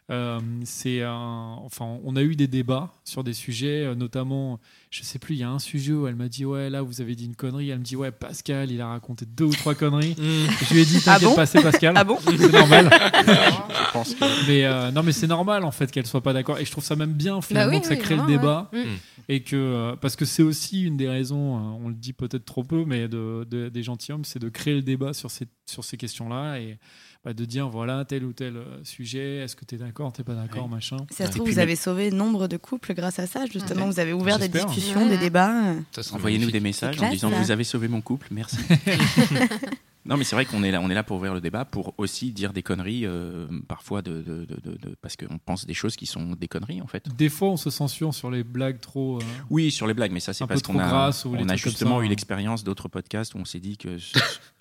euh, 0.10 0.40
c'est 0.64 1.02
un- 1.04 1.58
enfin, 1.66 1.98
on 2.06 2.16
a 2.16 2.22
eu 2.22 2.36
des 2.36 2.48
débats 2.48 2.94
sur 3.04 3.24
des 3.26 3.34
sujets, 3.34 3.84
euh, 3.84 3.94
notamment, 3.96 4.60
je 4.90 5.04
sais 5.04 5.20
plus, 5.20 5.36
il 5.36 5.40
y 5.40 5.44
a 5.44 5.50
un 5.50 5.60
sujet 5.60 5.92
où 5.92 6.08
elle 6.08 6.16
m'a 6.16 6.30
dit 6.30 6.46
ouais, 6.46 6.70
là, 6.70 6.82
vous 6.82 7.02
avez 7.02 7.14
dit 7.16 7.26
une 7.26 7.36
connerie. 7.36 7.70
Elle 7.72 7.80
me 7.80 7.84
dit 7.84 7.96
ouais, 7.98 8.12
Pascal, 8.12 8.72
il 8.72 8.80
a 8.80 8.88
raconté 8.88 9.26
deux 9.26 9.46
ou 9.46 9.54
trois 9.54 9.76
conneries. 9.76 10.16
Je 10.70 10.74
lui 10.74 10.82
ai 10.82 10.86
dit 10.86 11.02
Ah 11.08 11.20
bon 11.20 11.36
pas, 11.36 11.46
c'est 11.46 11.62
Pascal. 11.62 11.94
Ah 11.98 12.04
bon 12.06 12.18
C'est 12.26 12.52
normal. 12.52 12.90
Je 13.26 13.92
pense 13.92 14.14
que 14.16 14.48
Mais 14.48 14.66
euh, 14.66 14.92
non, 14.92 15.04
mais 15.04 15.12
c'est 15.12 15.28
normal 15.28 15.64
en 15.64 15.72
fait 15.72 15.92
qu'elle 15.92 16.06
soit 16.08 16.22
pas 16.22 16.34
d'accord. 16.34 16.58
Et 16.60 16.66
je 16.66 16.72
trouve 16.72 16.84
ça 16.84 16.96
même 16.96 17.14
bien 17.14 17.42
finalement 17.42 17.74
oui, 17.76 17.82
que 17.82 17.88
ça 17.88 17.94
oui, 17.96 18.00
crée 18.00 18.16
le 18.16 18.26
débat 18.26 18.70
ouais. 18.74 18.86
Mm. 18.86 18.98
et 19.30 19.42
que 19.42 19.56
euh, 19.56 19.96
parce 19.96 20.16
que 20.16 20.26
c'est 20.26 20.44
aussi 20.44 20.84
une 20.84 20.98
des 20.98 21.10
raisons, 21.10 21.38
on 21.84 21.90
le 21.90 21.96
dit 21.96 22.14
peut-être 22.14 22.46
trop 22.46 22.64
peu, 22.64 22.86
mais 22.86 23.08
de, 23.08 23.46
de- 23.50 23.70
des 23.70 23.84
gentilshommes, 23.84 24.24
c'est 24.26 24.40
de 24.40 24.50
créer 24.50 24.76
le 24.76 24.82
débat 24.82 25.14
sur 25.14 25.32
ces 25.32 25.48
sur 25.70 25.84
ces 25.84 25.98
questions-là 25.98 26.60
et 26.60 26.78
bah, 27.28 27.34
de 27.34 27.44
dire 27.44 27.68
voilà 27.68 28.06
tel 28.06 28.24
ou 28.24 28.32
tel 28.32 28.56
euh, 28.56 28.64
sujet. 28.86 29.40
Est-ce 29.40 29.58
que 29.58 29.66
tu 29.66 29.76
es 29.76 29.78
d'accord, 29.78 30.14
t'es 30.14 30.24
pas 30.24 30.34
d'accord, 30.34 30.70
machin. 30.70 30.96
Ça 31.10 31.26
se 31.26 31.32
trouve, 31.32 31.50
vous 31.50 31.56
même- 31.56 31.60
avez 31.64 31.76
sauvé 31.76 32.10
nombre 32.10 32.48
de 32.48 32.56
couples 32.56 32.94
grâce 32.94 33.20
à 33.20 33.28
ça, 33.28 33.46
justement. 33.52 33.82
Ouais. 33.84 33.92
Vous 33.92 34.00
avez 34.00 34.14
ouvert 34.14 34.40
des 34.40 34.48
discussions, 34.48 35.04
Ouais. 35.04 35.10
des 35.10 35.18
débats. 35.18 35.52
Envoyez-nous 36.14 36.52
des 36.52 36.62
messages 36.62 37.02
en 37.02 37.10
disant 37.10 37.30
là. 37.30 37.42
vous 37.42 37.52
avez 37.52 37.66
sauvé 37.66 37.90
mon 37.90 38.00
couple, 38.00 38.28
merci. 38.32 38.56
non, 40.08 40.18
mais 40.18 40.24
c'est 40.24 40.36
vrai 40.36 40.46
qu'on 40.46 40.64
est 40.64 40.72
là, 40.72 40.82
on 40.82 40.90
est 40.90 40.94
là 40.94 41.04
pour 41.04 41.18
ouvrir 41.18 41.34
le 41.34 41.42
débat, 41.42 41.66
pour 41.66 41.94
aussi 41.98 42.32
dire 42.32 42.54
des 42.54 42.64
conneries, 42.64 43.06
euh, 43.06 43.48
parfois 43.68 44.02
de, 44.02 44.22
de- 44.22 44.46
de- 44.46 44.60
de- 44.72 44.78
de- 44.78 44.96
parce 45.02 45.16
qu'on 45.16 45.38
pense 45.38 45.66
des 45.66 45.74
choses 45.74 45.96
qui 45.96 46.06
sont 46.06 46.34
des 46.34 46.48
conneries 46.48 46.82
en 46.82 46.88
fait. 46.88 47.08
Des 47.16 47.30
fois, 47.30 47.50
on 47.50 47.58
se 47.58 47.70
censure 47.70 48.14
sur 48.14 48.32
les 48.32 48.44
blagues 48.44 48.80
trop. 48.80 49.18
euh, 49.18 49.24
Oui, 49.50 49.72
sur 49.72 49.88
les 49.88 49.94
blagues, 49.94 50.12
mais 50.12 50.20
ça 50.20 50.34
c'est 50.34 50.46
parce 50.48 50.62
qu'on 50.62 50.80
a, 50.80 51.12
on 51.26 51.50
a 51.50 51.56
justement 51.56 51.98
ça, 51.98 52.04
eu 52.04 52.06
hein. 52.06 52.10
l'expérience 52.10 52.64
d'autres 52.64 52.88
podcasts 52.88 53.36
où 53.36 53.38
on 53.38 53.46
s'est 53.46 53.60
dit 53.60 53.78
que 53.78 53.98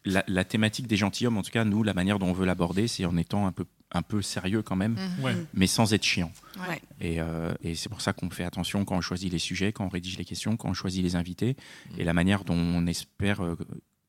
la, 0.04 0.22
la 0.28 0.44
thématique 0.44 0.86
des 0.86 0.96
gentilshommes, 0.96 1.36
en 1.38 1.42
tout 1.42 1.50
cas 1.50 1.64
nous, 1.64 1.82
la 1.82 1.94
manière 1.94 2.18
dont 2.18 2.28
on 2.28 2.32
veut 2.32 2.46
l'aborder, 2.46 2.86
c'est 2.88 3.04
en 3.04 3.16
étant 3.16 3.46
un 3.46 3.52
peu, 3.52 3.64
un 3.92 4.02
peu 4.02 4.22
sérieux 4.22 4.62
quand 4.62 4.76
même, 4.76 4.96
ouais. 5.22 5.34
mais 5.54 5.66
sans 5.66 5.92
être 5.94 6.04
chiant. 6.04 6.32
Ouais. 6.68 6.80
Et, 7.00 7.20
euh, 7.20 7.52
et 7.62 7.74
c'est 7.74 7.88
pour 7.88 8.00
ça 8.00 8.12
qu'on 8.12 8.30
fait 8.30 8.44
attention 8.44 8.84
quand 8.84 8.96
on 8.96 9.00
choisit 9.00 9.32
les 9.32 9.38
sujets, 9.38 9.72
quand 9.72 9.84
on 9.84 9.88
rédige 9.88 10.16
les 10.18 10.24
questions, 10.24 10.56
quand 10.56 10.68
on 10.68 10.74
choisit 10.74 11.02
les 11.02 11.16
invités, 11.16 11.56
et 11.98 12.04
la 12.04 12.12
manière 12.12 12.44
dont 12.44 12.54
on 12.56 12.86
espère 12.86 13.40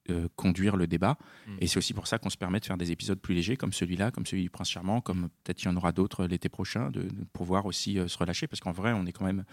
euh, 0.09 0.27
conduire 0.35 0.75
le 0.75 0.87
débat. 0.87 1.17
Mm. 1.47 1.55
Et 1.61 1.67
c'est 1.67 1.77
aussi 1.77 1.93
pour 1.93 2.07
ça 2.07 2.17
qu'on 2.17 2.29
se 2.29 2.37
permet 2.37 2.59
de 2.59 2.65
faire 2.65 2.77
des 2.77 2.91
épisodes 2.91 3.19
plus 3.19 3.33
légers, 3.35 3.57
comme 3.57 3.73
celui-là, 3.73 4.11
comme 4.11 4.25
celui 4.25 4.43
du 4.43 4.49
Prince 4.49 4.69
Charmant, 4.69 5.01
comme 5.01 5.29
peut-être 5.43 5.61
il 5.63 5.65
y 5.65 5.67
en 5.69 5.75
aura 5.77 5.91
d'autres 5.91 6.25
l'été 6.25 6.49
prochain, 6.49 6.89
de, 6.91 7.03
de 7.03 7.23
pouvoir 7.33 7.65
aussi 7.65 7.97
euh, 7.99 8.07
se 8.07 8.17
relâcher, 8.17 8.47
parce 8.47 8.59
qu'en 8.59 8.71
vrai, 8.71 8.93
on 8.93 9.05
est 9.05 9.11
quand 9.11 9.25
même 9.25 9.43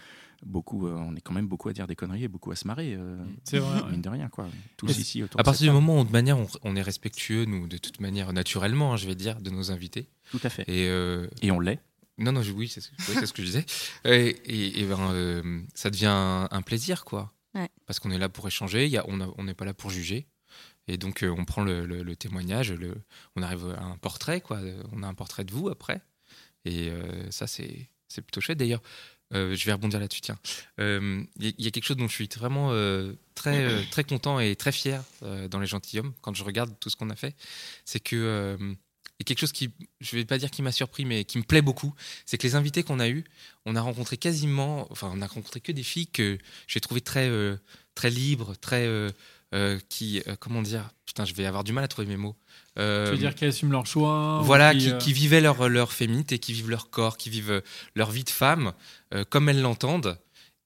beaucoup, 0.45 0.87
euh, 0.87 0.93
on 0.95 1.15
est 1.15 1.21
quand 1.21 1.33
même 1.33 1.47
beaucoup 1.47 1.69
à 1.69 1.73
dire 1.73 1.87
des 1.87 1.95
conneries 1.95 2.23
et 2.25 2.27
beaucoup 2.27 2.51
à 2.51 2.55
se 2.55 2.67
marrer, 2.67 2.93
euh, 2.95 3.17
C'est 3.43 3.59
vrai. 3.59 3.81
ouais. 3.83 3.91
mine 3.91 4.01
de 4.01 4.09
rien, 4.09 4.27
quoi. 4.29 4.47
Tous 4.77 4.87
Et 4.89 5.01
ici 5.01 5.23
autour 5.23 5.39
À 5.39 5.43
partir 5.43 5.61
du 5.61 5.67
table. 5.67 5.79
moment 5.79 6.01
où, 6.01 6.03
de 6.03 6.11
manière, 6.11 6.37
on, 6.37 6.47
on 6.63 6.75
est 6.75 6.81
respectueux, 6.81 7.45
nous, 7.45 7.67
de 7.67 7.77
toute 7.77 7.99
manière, 7.99 8.31
naturellement, 8.33 8.93
hein, 8.93 8.97
je 8.97 9.07
vais 9.07 9.15
dire, 9.15 9.39
de 9.41 9.49
nos 9.49 9.71
invités. 9.71 10.09
Tout 10.31 10.39
à 10.43 10.49
fait. 10.49 10.63
Et 10.67 10.87
euh, 10.89 11.27
Et 11.41 11.51
on 11.51 11.59
l'est. 11.59 11.79
non, 12.17 12.31
non, 12.31 12.41
je- 12.41 12.51
oui, 12.51 12.67
c'est 12.67 12.81
ce, 12.81 12.89
oui, 13.09 13.15
c'est 13.19 13.25
ce 13.25 13.33
que 13.33 13.41
je 13.41 13.47
disais. 13.47 13.65
Et, 14.05 14.27
et- 14.45 14.81
et 14.81 14.85
ben, 14.85 14.99
euh, 15.11 15.61
ça 15.73 15.89
devient 15.89 16.05
un, 16.11 16.47
un 16.51 16.61
plaisir, 16.61 17.05
quoi. 17.05 17.31
Ouais. 17.55 17.69
Parce 17.85 17.99
qu'on 17.99 18.11
est 18.11 18.17
là 18.17 18.27
pour 18.29 18.47
échanger, 18.47 18.85
il 18.85 18.91
y 18.91 18.97
a- 18.97 19.05
on 19.07 19.21
a- 19.21 19.33
on 19.37 19.43
n'est 19.45 19.53
pas 19.53 19.65
là 19.65 19.73
pour 19.73 19.89
juger. 19.89 20.27
Et 20.87 20.97
donc, 20.97 21.23
euh, 21.23 21.33
on 21.35 21.45
prend 21.45 21.63
le, 21.63 22.15
témoignage, 22.15 22.73
on 23.35 23.41
arrive 23.41 23.75
à 23.77 23.83
un 23.83 23.97
portrait, 23.97 24.41
quoi. 24.41 24.59
On 24.91 25.03
a 25.03 25.07
un 25.07 25.13
portrait 25.13 25.43
de 25.43 25.51
vous 25.51 25.69
après. 25.69 26.01
Et 26.65 26.89
euh, 26.89 27.29
ça, 27.31 27.47
c'est 27.47 27.89
plutôt 28.13 28.41
chouette. 28.41 28.57
D'ailleurs, 28.57 28.81
euh, 29.33 29.55
je 29.55 29.65
vais 29.65 29.73
rebondir 29.73 29.99
là-dessus, 29.99 30.21
tiens. 30.21 30.39
Il 30.77 31.27
y, 31.39 31.67
a- 31.67 31.71
quelque 31.71 31.85
chose 31.85 31.97
dont 31.97 32.07
je 32.07 32.13
suis 32.13 32.29
vraiment 32.37 32.69
très, 33.33 33.85
très 33.87 34.03
content 34.03 34.39
et 34.39 34.55
très 34.55 34.71
fier 34.71 35.03
dans 35.49 35.59
Les 35.59 35.67
Gentilhommes, 35.67 36.13
quand 36.21 36.33
je 36.35 36.43
regarde 36.43 36.73
tout 36.79 36.89
ce 36.89 36.95
qu'on 36.95 37.09
a 37.09 37.15
fait. 37.15 37.35
C'est 37.83 37.99
que. 37.99 38.57
a 39.19 39.23
quelque 39.23 39.39
chose 39.39 39.51
qui, 39.51 39.71
je 40.01 40.15
vais 40.15 40.25
pas 40.25 40.37
dire 40.37 40.51
qui 40.51 40.61
m'a 40.61 40.71
surpris, 40.71 41.05
mais 41.05 41.25
qui 41.25 41.39
me 41.39 41.43
plaît 41.43 41.63
beaucoup, 41.63 41.93
c'est 42.25 42.37
que 42.37 42.45
les 42.45 42.55
invités 42.55 42.83
qu'on 42.83 42.99
a 42.99 43.09
eus, 43.09 43.23
on 43.65 43.75
a 43.75 43.81
rencontré 43.81 44.17
quasiment, 44.17 44.87
enfin, 44.91 45.11
on 45.13 45.21
a 45.21 45.27
rencontré 45.27 45.59
que 45.59 45.71
des 45.71 45.83
filles 45.83 46.07
que 46.07 46.37
j'ai 46.67 46.79
trouvées 46.79 47.01
très, 47.01 47.29
très 47.95 48.11
libres, 48.11 48.55
très, 48.55 48.87
euh, 49.53 49.75
euh, 49.75 49.79
qui, 49.89 50.21
euh, 50.27 50.35
comment 50.39 50.61
dire, 50.61 50.89
putain, 51.05 51.23
je 51.25 51.33
vais 51.33 51.45
avoir 51.45 51.63
du 51.63 51.71
mal 51.71 51.83
à 51.83 51.87
trouver 51.87 52.07
mes 52.07 52.17
mots. 52.17 52.35
Euh, 52.77 53.05
Tu 53.05 53.11
veux 53.11 53.17
dire 53.17 53.35
qu'ils 53.35 53.47
assument 53.47 53.71
leur 53.71 53.85
choix 53.85 54.41
voilà, 54.43 54.73
qui, 54.73 54.79
qui, 54.79 54.91
euh, 54.91 54.97
qui 54.97 55.13
vivaient 55.13 55.41
leur, 55.41 55.69
leur 55.69 55.91
féminité, 55.93 56.39
qui 56.39 56.53
vivent 56.53 56.69
leur 56.69 56.89
corps, 56.89 57.17
qui 57.17 57.29
vivent 57.29 57.51
euh, 57.51 57.61
leur 57.95 58.11
vie 58.11 58.23
de 58.23 58.29
femme 58.29 58.73
euh, 59.13 59.23
comme 59.29 59.47
elles 59.49 59.61
l'entendent. 59.61 60.17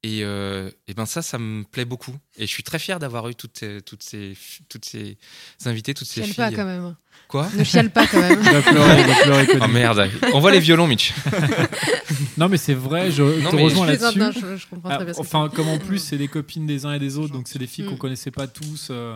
Et, 0.04 0.24
euh, 0.24 0.70
et 0.88 0.93
ben 0.93 1.06
ça, 1.06 1.22
ça 1.22 1.38
me 1.38 1.64
plaît 1.64 1.84
beaucoup. 1.84 2.16
Et 2.38 2.43
je 2.47 2.52
suis 2.52 2.64
très 2.64 2.80
fier 2.80 3.00
d'avoir 3.00 3.28
eu 3.28 3.36
toutes, 3.36 3.58
ces- 3.60 3.82
toutes, 3.82 4.02
ces, 4.02 4.38
toutes 4.70 4.86
ces 4.86 5.18
invités, 5.66 5.93
toutes 5.93 6.08
ces 6.08 6.22
Chiale 6.24 6.28
filles. 6.28 6.36
pas 6.36 6.52
quand 6.52 6.66
même. 6.66 6.95
Quoi 7.28 7.50
Ne 7.56 7.64
chiale 7.66 7.89
pas 7.91 8.08
quand 8.08 8.20
même. 8.22 8.39
Va 8.41 8.62
pleurer, 8.62 9.04
va 9.04 9.16
pleurer. 9.24 9.47
Oh 9.62 9.68
merde, 9.68 10.10
on 10.34 10.39
voit 10.39 10.52
les 10.52 10.62
violons, 10.62 10.88
Mitch. 10.88 11.14
Non, 12.38 12.47
mais 12.50 12.58
c'est 12.58 12.74
vrai, 12.74 13.12
je 13.12 13.24
Non, 13.41 13.52
te 13.52 13.56
rejoins 13.58 13.86
là-dessus. 13.88 14.18
non, 14.20 14.32
je, 14.32 14.56
je 14.58 14.68
comprends 14.68 14.89
Ah, 14.89 14.95
très 14.95 15.06
bien. 15.06 15.14
enfin, 15.18 15.50
comme 15.54 15.68
en 15.68 15.78
plus, 15.78 16.00
c'est 16.00 16.18
des 16.18 16.28
copines 16.30 16.66
des 16.66 16.86
uns 16.86 16.93
et 16.93 17.00
des 17.00 17.18
autres, 17.18 17.34
donc 17.34 17.47
c'est 17.47 17.60
des 17.60 17.68
filles 17.68 17.86
qu'on 17.86 17.95
Mm. 17.95 17.97
connaissait 18.00 18.32
pas 18.32 18.47
tous. 18.47 18.88
euh, 18.91 19.16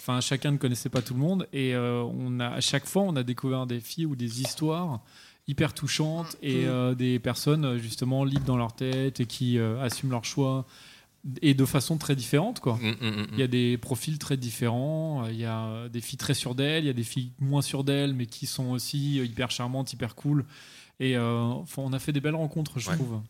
Enfin, 0.00 0.20
chacun 0.20 0.50
ne 0.50 0.58
connaissait 0.58 0.90
pas 0.90 1.00
tout 1.00 1.14
le 1.14 1.20
monde. 1.20 1.48
Et 1.54 1.74
euh, 1.74 2.02
on 2.02 2.38
a, 2.38 2.48
à 2.48 2.60
chaque 2.60 2.84
fois, 2.86 3.02
on 3.02 3.16
a 3.16 3.22
découvert 3.22 3.66
des 3.66 3.80
filles 3.80 4.04
ou 4.04 4.14
des 4.16 4.42
histoires 4.42 5.00
hyper 5.46 5.74
touchantes 5.74 6.36
et 6.42 6.64
Mm. 6.64 6.68
euh, 6.68 6.94
des 6.94 7.18
personnes, 7.18 7.64
euh, 7.64 7.78
justement, 7.78 8.24
libres 8.24 8.46
dans 8.46 8.56
leur 8.56 8.72
tête 8.74 9.20
et 9.20 9.26
qui 9.26 9.58
euh, 9.58 9.80
assument 9.82 10.10
leur 10.12 10.24
choix 10.24 10.64
et 11.40 11.54
de 11.54 11.64
façon 11.64 11.96
très 11.96 12.14
différente, 12.16 12.60
quoi. 12.60 12.74
Mm, 12.82 12.88
mm, 13.00 13.08
mm, 13.22 13.26
Il 13.32 13.38
y 13.38 13.42
a 13.42 13.46
des 13.46 13.78
profils 13.78 14.18
très 14.18 14.36
différents. 14.36 15.26
Il 15.28 15.36
y 15.36 15.44
a 15.46 15.88
des 15.88 16.00
filles 16.02 16.18
très 16.18 16.34
sûres 16.34 16.54
d'elles, 16.54 16.84
il 16.84 16.86
y 16.86 16.90
a 16.90 16.94
des 16.94 17.02
filles 17.02 17.30
moins 17.40 17.62
sûres 17.62 17.82
d'elles, 17.84 18.12
mais 18.14 18.26
qui 18.26 18.46
sont 18.46 18.66
aussi 18.72 19.16
hyper 19.16 19.50
charmantes, 19.50 19.92
hyper 19.92 20.14
cool. 20.16 20.44
Et 21.00 21.16
euh, 21.16 21.52
on 21.76 21.92
a 21.92 21.98
fait 21.98 22.12
des 22.12 22.20
belles 22.20 22.36
rencontres, 22.36 22.78
je 22.78 22.88
Ouais. 22.88 22.94
trouve. 22.96 23.20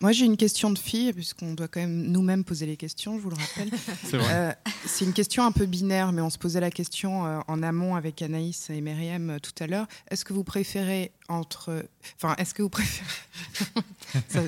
Moi, 0.00 0.10
j'ai 0.12 0.24
une 0.26 0.36
question 0.36 0.70
de 0.70 0.78
fille, 0.78 1.12
puisqu'on 1.12 1.54
doit 1.54 1.68
quand 1.68 1.80
même 1.80 2.08
nous-mêmes 2.08 2.42
poser 2.44 2.66
les 2.66 2.76
questions, 2.76 3.16
je 3.16 3.22
vous 3.22 3.30
le 3.30 3.36
rappelle. 3.36 3.70
C'est 4.04 4.16
vrai. 4.18 4.28
Euh, 4.34 4.52
c'est 4.84 5.04
une 5.04 5.12
question 5.12 5.44
un 5.44 5.52
peu 5.52 5.64
binaire, 5.66 6.10
mais 6.12 6.20
on 6.20 6.28
se 6.30 6.36
posait 6.36 6.60
la 6.60 6.70
question 6.72 7.24
euh, 7.24 7.38
en 7.46 7.62
amont 7.62 7.94
avec 7.94 8.20
Anaïs 8.22 8.68
et 8.70 8.80
Myriam 8.80 9.30
euh, 9.30 9.38
tout 9.38 9.52
à 9.60 9.66
l'heure. 9.68 9.86
Est-ce 10.10 10.24
que 10.24 10.32
vous 10.32 10.42
préférez 10.44 11.12
entre. 11.28 11.86
Enfin, 12.16 12.34
est-ce 12.38 12.52
que 12.54 12.62
vous 12.62 12.68
préférez. 12.68 13.06
Ça, 14.28 14.40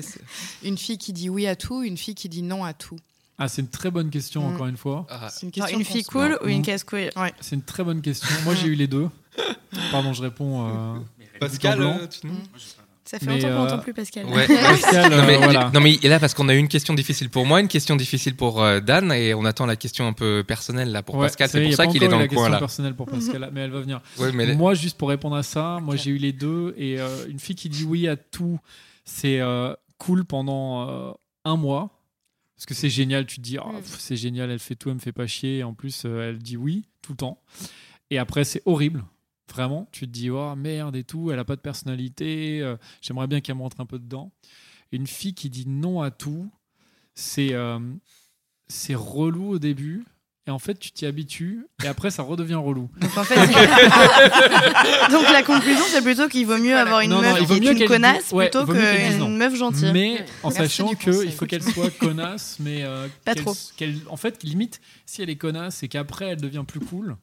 une 0.63 0.77
fille 0.77 0.97
qui 0.97 1.13
dit 1.13 1.29
oui 1.29 1.47
à 1.47 1.55
tout, 1.55 1.81
une 1.81 1.97
fille 1.97 2.13
qui 2.15 2.27
dit 2.29 2.41
non 2.43 2.63
à 2.65 2.73
tout 2.73 2.99
Ah, 3.39 3.47
c'est 3.47 3.61
une 3.61 3.69
très 3.69 3.89
bonne 3.89 4.09
question, 4.11 4.41
Mm. 4.47 4.53
encore 4.53 4.67
une 4.67 4.77
fois. 4.77 5.07
Ah, 5.09 5.29
C'est 5.31 5.45
une 5.45 5.51
question 5.51 5.79
une 5.79 5.85
fille 5.85 6.03
cool 6.03 6.37
ou 6.43 6.47
une 6.47 6.57
Non. 6.57 6.61
casse-couille 6.63 7.09
C'est 7.39 7.55
une 7.55 7.63
très 7.63 7.83
bonne 7.85 8.01
question. 8.01 8.27
Moi, 8.43 8.53
j'ai 8.53 8.67
eu 8.67 8.75
les 8.75 8.87
deux. 8.87 9.09
Pardon, 9.91 10.13
je 10.13 10.21
réponds. 10.21 11.03
Pascal, 11.39 11.81
euh, 11.81 12.07
tu 12.07 12.27
nous- 12.27 12.33
Ça 13.07 13.19
fait 13.19 13.27
Mais, 13.27 13.33
longtemps 13.35 13.47
qu'on 13.49 13.53
euh, 13.53 13.57
n'entend 13.69 13.77
plus 13.79 13.93
Pascal. 13.93 14.25
Ouais. 14.25 14.47
Pascal, 14.47 15.11
non, 15.11 15.25
mais, 15.27 15.35
euh, 15.35 15.37
voilà. 15.37 15.69
non, 15.71 15.79
mais 15.79 15.93
il 15.93 16.03
est 16.05 16.09
là 16.09 16.19
parce 16.19 16.33
qu'on 16.33 16.49
a 16.49 16.55
eu 16.55 16.57
une 16.57 16.67
question 16.67 16.95
difficile 16.95 17.29
pour 17.29 17.45
moi, 17.45 17.61
une 17.61 17.67
question 17.67 17.95
difficile 17.95 18.35
pour 18.35 18.63
euh, 18.63 18.79
Dan, 18.79 19.11
et 19.11 19.35
on 19.35 19.45
attend 19.45 19.67
la 19.67 19.75
question 19.75 20.07
un 20.07 20.13
peu 20.13 20.43
personnelle 20.43 20.91
là 20.91 21.03
pour 21.03 21.13
Ouais, 21.15 21.27
Pascal. 21.27 21.47
C'est 21.49 21.63
pour 21.63 21.73
ça 21.73 21.85
qu'il 21.85 22.03
est 22.03 22.07
dans 22.07 22.17
le 22.17 22.23
la 22.23 22.27
coin 22.27 22.35
question 22.37 22.51
là. 22.53 22.57
personnelle 22.59 22.95
pour 22.95 23.05
Pascal, 23.05 23.49
mais 23.53 23.61
elle 23.61 23.69
va 23.71 23.81
venir. 23.81 24.01
Ouais, 24.17 24.31
mais 24.31 24.55
Moi, 24.55 24.73
juste 24.73 24.97
pour 24.97 25.09
répondre 25.09 25.35
à 25.35 25.43
ça, 25.43 25.79
moi 25.83 25.95
j'ai 25.97 26.09
eu 26.09 26.17
les 26.17 26.33
deux 26.33 26.73
et 26.77 26.99
euh, 26.99 27.27
une 27.29 27.37
fille 27.39 27.55
qui 27.55 27.69
dit 27.69 27.83
oui 27.83 28.07
à 28.07 28.15
tout, 28.15 28.59
c'est 29.03 29.39
euh, 29.39 29.73
cool 29.99 30.25
pendant 30.25 30.89
euh, 30.89 31.11
un 31.43 31.57
mois 31.57 31.91
parce 32.55 32.65
que 32.65 32.73
c'est 32.73 32.89
génial. 32.89 33.27
Tu 33.27 33.35
te 33.35 33.41
dis, 33.41 33.57
Ah, 33.59 33.65
Mm. 33.67 33.81
c'est 33.99 34.15
génial, 34.15 34.49
elle 34.49 34.57
fait 34.59 34.75
tout, 34.75 34.89
elle 34.89 34.95
me 34.95 34.99
fait 34.99 35.11
pas 35.11 35.27
chier. 35.27 35.59
Et 35.59 35.63
en 35.63 35.73
plus, 35.75 36.03
euh, 36.05 36.29
elle 36.29 36.39
dit 36.39 36.57
oui 36.57 36.85
tout 37.03 37.11
le 37.11 37.17
temps. 37.17 37.39
Et 38.09 38.17
après, 38.17 38.45
c'est 38.45 38.63
horrible 38.65 39.03
Vraiment, 39.51 39.87
tu 39.91 40.05
te 40.07 40.11
dis, 40.11 40.29
oh 40.29 40.55
merde 40.55 40.95
et 40.95 41.03
tout, 41.03 41.31
elle 41.31 41.39
a 41.39 41.45
pas 41.45 41.55
de 41.55 41.61
personnalité, 41.61 42.61
euh, 42.61 42.77
j'aimerais 43.01 43.27
bien 43.27 43.41
qu'elle 43.41 43.55
montre 43.55 43.79
un 43.79 43.85
peu 43.85 43.99
dedans. 43.99 44.31
Une 44.91 45.07
fille 45.07 45.33
qui 45.33 45.49
dit 45.49 45.67
non 45.67 46.01
à 46.01 46.11
tout, 46.11 46.49
c'est 47.13 47.53
euh, 47.53 47.79
c'est 48.67 48.95
relou 48.95 49.51
au 49.51 49.59
début, 49.59 50.03
et 50.47 50.51
en 50.51 50.59
fait, 50.59 50.77
tu 50.77 50.91
t'y 50.91 51.05
habitues, 51.07 51.65
et 51.83 51.87
après, 51.87 52.11
ça 52.11 52.21
redevient 52.21 52.53
relou. 52.55 52.89
Donc 52.99 53.17
en 53.17 53.23
fait, 53.23 53.35
donc 55.11 55.23
la 55.31 55.41
conclusion, 55.43 55.83
c'est 55.89 56.03
plutôt 56.03 56.27
qu'il 56.27 56.45
vaut 56.45 56.57
mieux 56.57 56.75
avoir 56.77 56.99
une 57.01 57.09
Non, 57.09 57.17
non, 57.17 57.21
meuf 57.33 57.43
vaut 57.43 57.55
qui 57.59 57.67
est 57.67 57.71
une 57.81 57.87
connasse 57.87 58.31
ouais, 58.31 58.49
plutôt 58.49 58.65
non. 58.65 58.73
qu'une 58.73 59.37
meuf 59.37 59.55
gentille. 59.55 59.91
Mais 59.91 60.25
en 60.43 60.49
Merci 60.49 60.57
sachant 60.57 60.93
qu'il 60.93 61.31
faut 61.31 61.45
qu'elle 61.45 61.63
soit 61.63 61.89
connasse, 61.97 62.57
mais 62.59 62.83
euh, 62.83 63.07
Pas 63.23 63.33
trop. 63.33 63.55
en 64.09 64.17
fait, 64.17 64.43
limite, 64.43 64.81
si 65.05 65.21
elle 65.23 65.29
est 65.29 65.35
connasse, 65.35 65.77
c'est 65.77 65.87
qu'après, 65.87 66.25
elle 66.25 66.41
devient 66.41 66.63
plus 66.67 66.79
cool. 66.79 67.15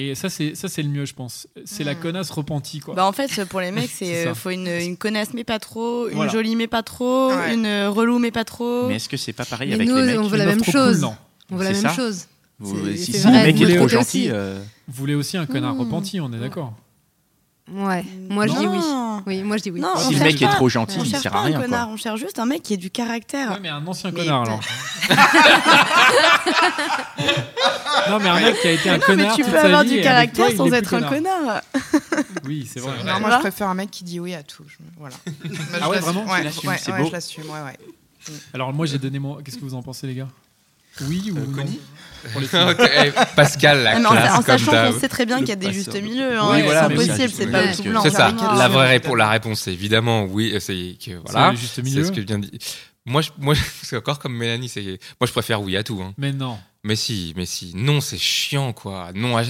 Et 0.00 0.14
ça, 0.14 0.30
c'est 0.30 0.54
ça, 0.54 0.68
c'est 0.68 0.82
le 0.82 0.88
mieux, 0.90 1.06
je 1.06 1.14
pense. 1.14 1.48
C'est 1.64 1.82
la 1.82 1.94
Hmm. 1.94 1.98
connasse 2.00 2.30
repentie, 2.30 2.78
quoi. 2.78 2.94
Bah 2.94 3.04
en 3.04 3.10
fait, 3.10 3.44
pour 3.46 3.60
les 3.60 3.72
mecs, 3.72 3.90
C'est 3.92 4.28
euh, 4.28 4.34
faut 4.34 4.50
une, 4.50 4.68
une 4.68 4.96
connasse 4.96 5.34
mais 5.34 5.42
pas 5.42 5.58
trop, 5.58 6.06
une 6.08 6.14
Voilà. 6.14 6.30
jolie 6.30 6.54
mais 6.54 6.68
pas 6.68 6.84
trop, 6.84 7.30
Ouais. 7.32 7.52
une 7.54 7.66
euh, 7.66 7.90
relou 7.90 8.20
mais 8.20 8.30
pas 8.30 8.44
trop. 8.44 8.86
Mais 8.86 8.94
est-ce 8.96 9.08
que 9.08 9.16
c'est 9.16 9.32
pas 9.32 9.44
pareil 9.44 9.70
Mais 9.70 9.74
avec 9.74 9.88
nous, 9.88 9.96
les 9.96 10.02
mecs 10.04 10.20
on 10.20 10.28
veut 10.28 10.38
la 10.38 10.46
même 10.46 10.60
trop 10.62 10.70
chose. 10.70 10.92
cool, 11.00 11.00
non. 11.02 11.16
On 11.50 11.56
veut 11.56 11.64
la 11.64 11.74
C'est 11.74 11.82
même 11.82 11.90
ça 11.90 11.96
chose. 11.96 12.26
Vous- 12.60 12.76
Si 12.96 13.12
c'est 13.12 13.18
si 13.18 13.26
le 13.26 13.32
mec 13.32 13.56
vous 13.56 13.62
est 13.62 13.64
voulez 13.64 13.76
trop 13.76 13.84
aussi. 13.86 13.94
gentil, 13.94 14.26
euh, 14.30 14.60
Vous 14.86 14.94
voulez 14.94 15.14
aussi 15.16 15.36
un 15.36 15.46
connard 15.46 15.74
Mmh. 15.74 15.80
repenti, 15.80 16.20
on 16.20 16.32
est 16.32 16.38
d'accord. 16.38 16.74
Ouais. 17.72 18.04
Moi, 18.30 18.46
je 18.46 18.52
dis 18.52 18.66
oui. 18.66 18.78
Oui, 19.26 19.42
moi, 19.42 19.56
je 19.58 19.62
dis 19.62 19.70
oui. 19.70 19.80
Non, 19.80 19.94
si 19.96 20.14
le 20.14 20.24
mec 20.24 20.40
est 20.40 20.48
trop 20.48 20.68
gentil, 20.68 20.98
il 21.04 21.16
sert 21.16 21.34
à 21.34 21.42
rien. 21.42 21.56
un 21.56 21.58
quoi. 21.58 21.64
connard, 21.66 21.88
on 21.90 21.96
cherche 21.96 22.20
juste 22.20 22.38
un 22.38 22.46
mec 22.46 22.62
qui 22.62 22.74
a 22.74 22.76
du 22.76 22.90
caractère. 22.90 23.52
Ouais, 23.52 23.58
mais 23.60 23.68
un 23.68 23.86
ancien 23.86 24.10
Mais- 24.10 24.20
connard, 24.20 24.42
alors. 24.42 24.60
non, 28.10 28.18
mais 28.20 28.28
un 28.28 28.40
mec 28.40 28.60
qui 28.60 28.68
a 28.68 28.72
été 28.72 28.88
un 28.88 28.92
Non, 28.94 28.98
mais 29.00 29.04
connard 29.06 29.36
tu 29.36 29.42
toute 29.42 29.50
peux 29.52 29.58
sa 29.58 29.64
avoir 29.66 29.82
vie, 29.82 29.90
du 29.90 29.94
toi, 29.96 30.04
caractère 30.04 30.50
sans 30.56 30.72
être 30.72 30.94
un 30.94 31.02
connard. 31.02 31.62
Oui, 32.46 32.68
c'est 32.72 32.80
vrai. 32.80 32.92
Non, 33.04 33.20
moi, 33.20 33.30
je 33.32 33.38
préfère 33.38 33.68
un 33.68 33.74
mec 33.74 33.90
qui 33.90 34.04
dit 34.04 34.20
oui 34.20 34.34
à 34.34 34.42
tout. 34.42 34.64
Voilà. 34.98 35.16
Ah 35.80 35.88
ouais, 35.90 35.98
vraiment 35.98 36.24
ouais, 36.24 36.40
je 36.40 37.12
l'assume, 37.12 37.44
ouais, 37.50 37.60
ouais. 37.62 37.78
Alors, 38.52 38.72
moi, 38.72 38.86
j'ai 38.86 38.98
donné 38.98 39.18
mon. 39.18 39.36
Qu'est-ce 39.36 39.56
que 39.56 39.64
vous 39.64 39.74
en 39.74 39.82
pensez, 39.82 40.06
les 40.06 40.14
gars? 40.14 40.28
Oui 41.02 41.30
ou 41.30 41.38
non 41.38 41.66
filles. 41.66 41.80
Ok, 42.34 42.80
eh, 42.80 43.12
Pascal, 43.36 43.84
la 43.84 43.98
Mais 43.98 44.06
en, 44.06 44.10
classe 44.10 44.32
en 44.32 44.42
comme 44.42 44.58
sachant 44.58 44.92
qu'on 44.92 44.98
sait 44.98 45.08
très 45.08 45.24
bien 45.24 45.38
qu'il 45.38 45.48
y 45.48 45.52
a 45.52 45.56
des 45.56 45.72
justes 45.72 45.94
milieux. 46.02 46.36
Hein, 46.36 46.48
Oui, 46.50 46.56
c'est 46.58 46.64
voilà, 46.64 46.84
impossible, 46.86 47.32
c'est 47.32 47.46
pas 47.46 47.72
tout 47.72 47.82
blanc. 47.84 48.02
C'est 48.02 48.10
ça. 48.10 48.34
La 48.56 48.68
vraie 48.68 48.88
réponse, 48.88 49.16
la 49.16 49.28
réponse, 49.28 49.60
c'est 49.60 49.72
évidemment 49.72 50.24
oui. 50.24 50.54
C'est 50.60 50.96
que 51.02 51.12
voilà. 51.24 51.54
C'est 51.56 51.86
C'est 51.86 52.04
ce 52.04 52.10
que 52.10 52.20
je 52.20 52.26
viens 52.26 52.40
de 52.40 52.46
dire. 52.46 52.58
Moi, 53.06 53.22
je, 53.22 53.30
moi, 53.38 53.54
c'est 53.82 53.96
encore 53.96 54.18
comme 54.18 54.36
Mélanie. 54.36 54.68
C'est 54.68 54.82
moi, 54.82 55.26
je 55.26 55.32
préfère 55.32 55.62
oui 55.62 55.76
à 55.76 55.84
tout. 55.84 56.00
Hein. 56.02 56.12
Mais 56.18 56.32
non. 56.32 56.58
Mais 56.88 56.96
si, 56.96 57.34
mais 57.36 57.44
si. 57.44 57.72
Non, 57.74 58.00
c'est 58.00 58.16
chiant, 58.16 58.72
quoi. 58.72 59.10
Non, 59.14 59.36
à- 59.36 59.42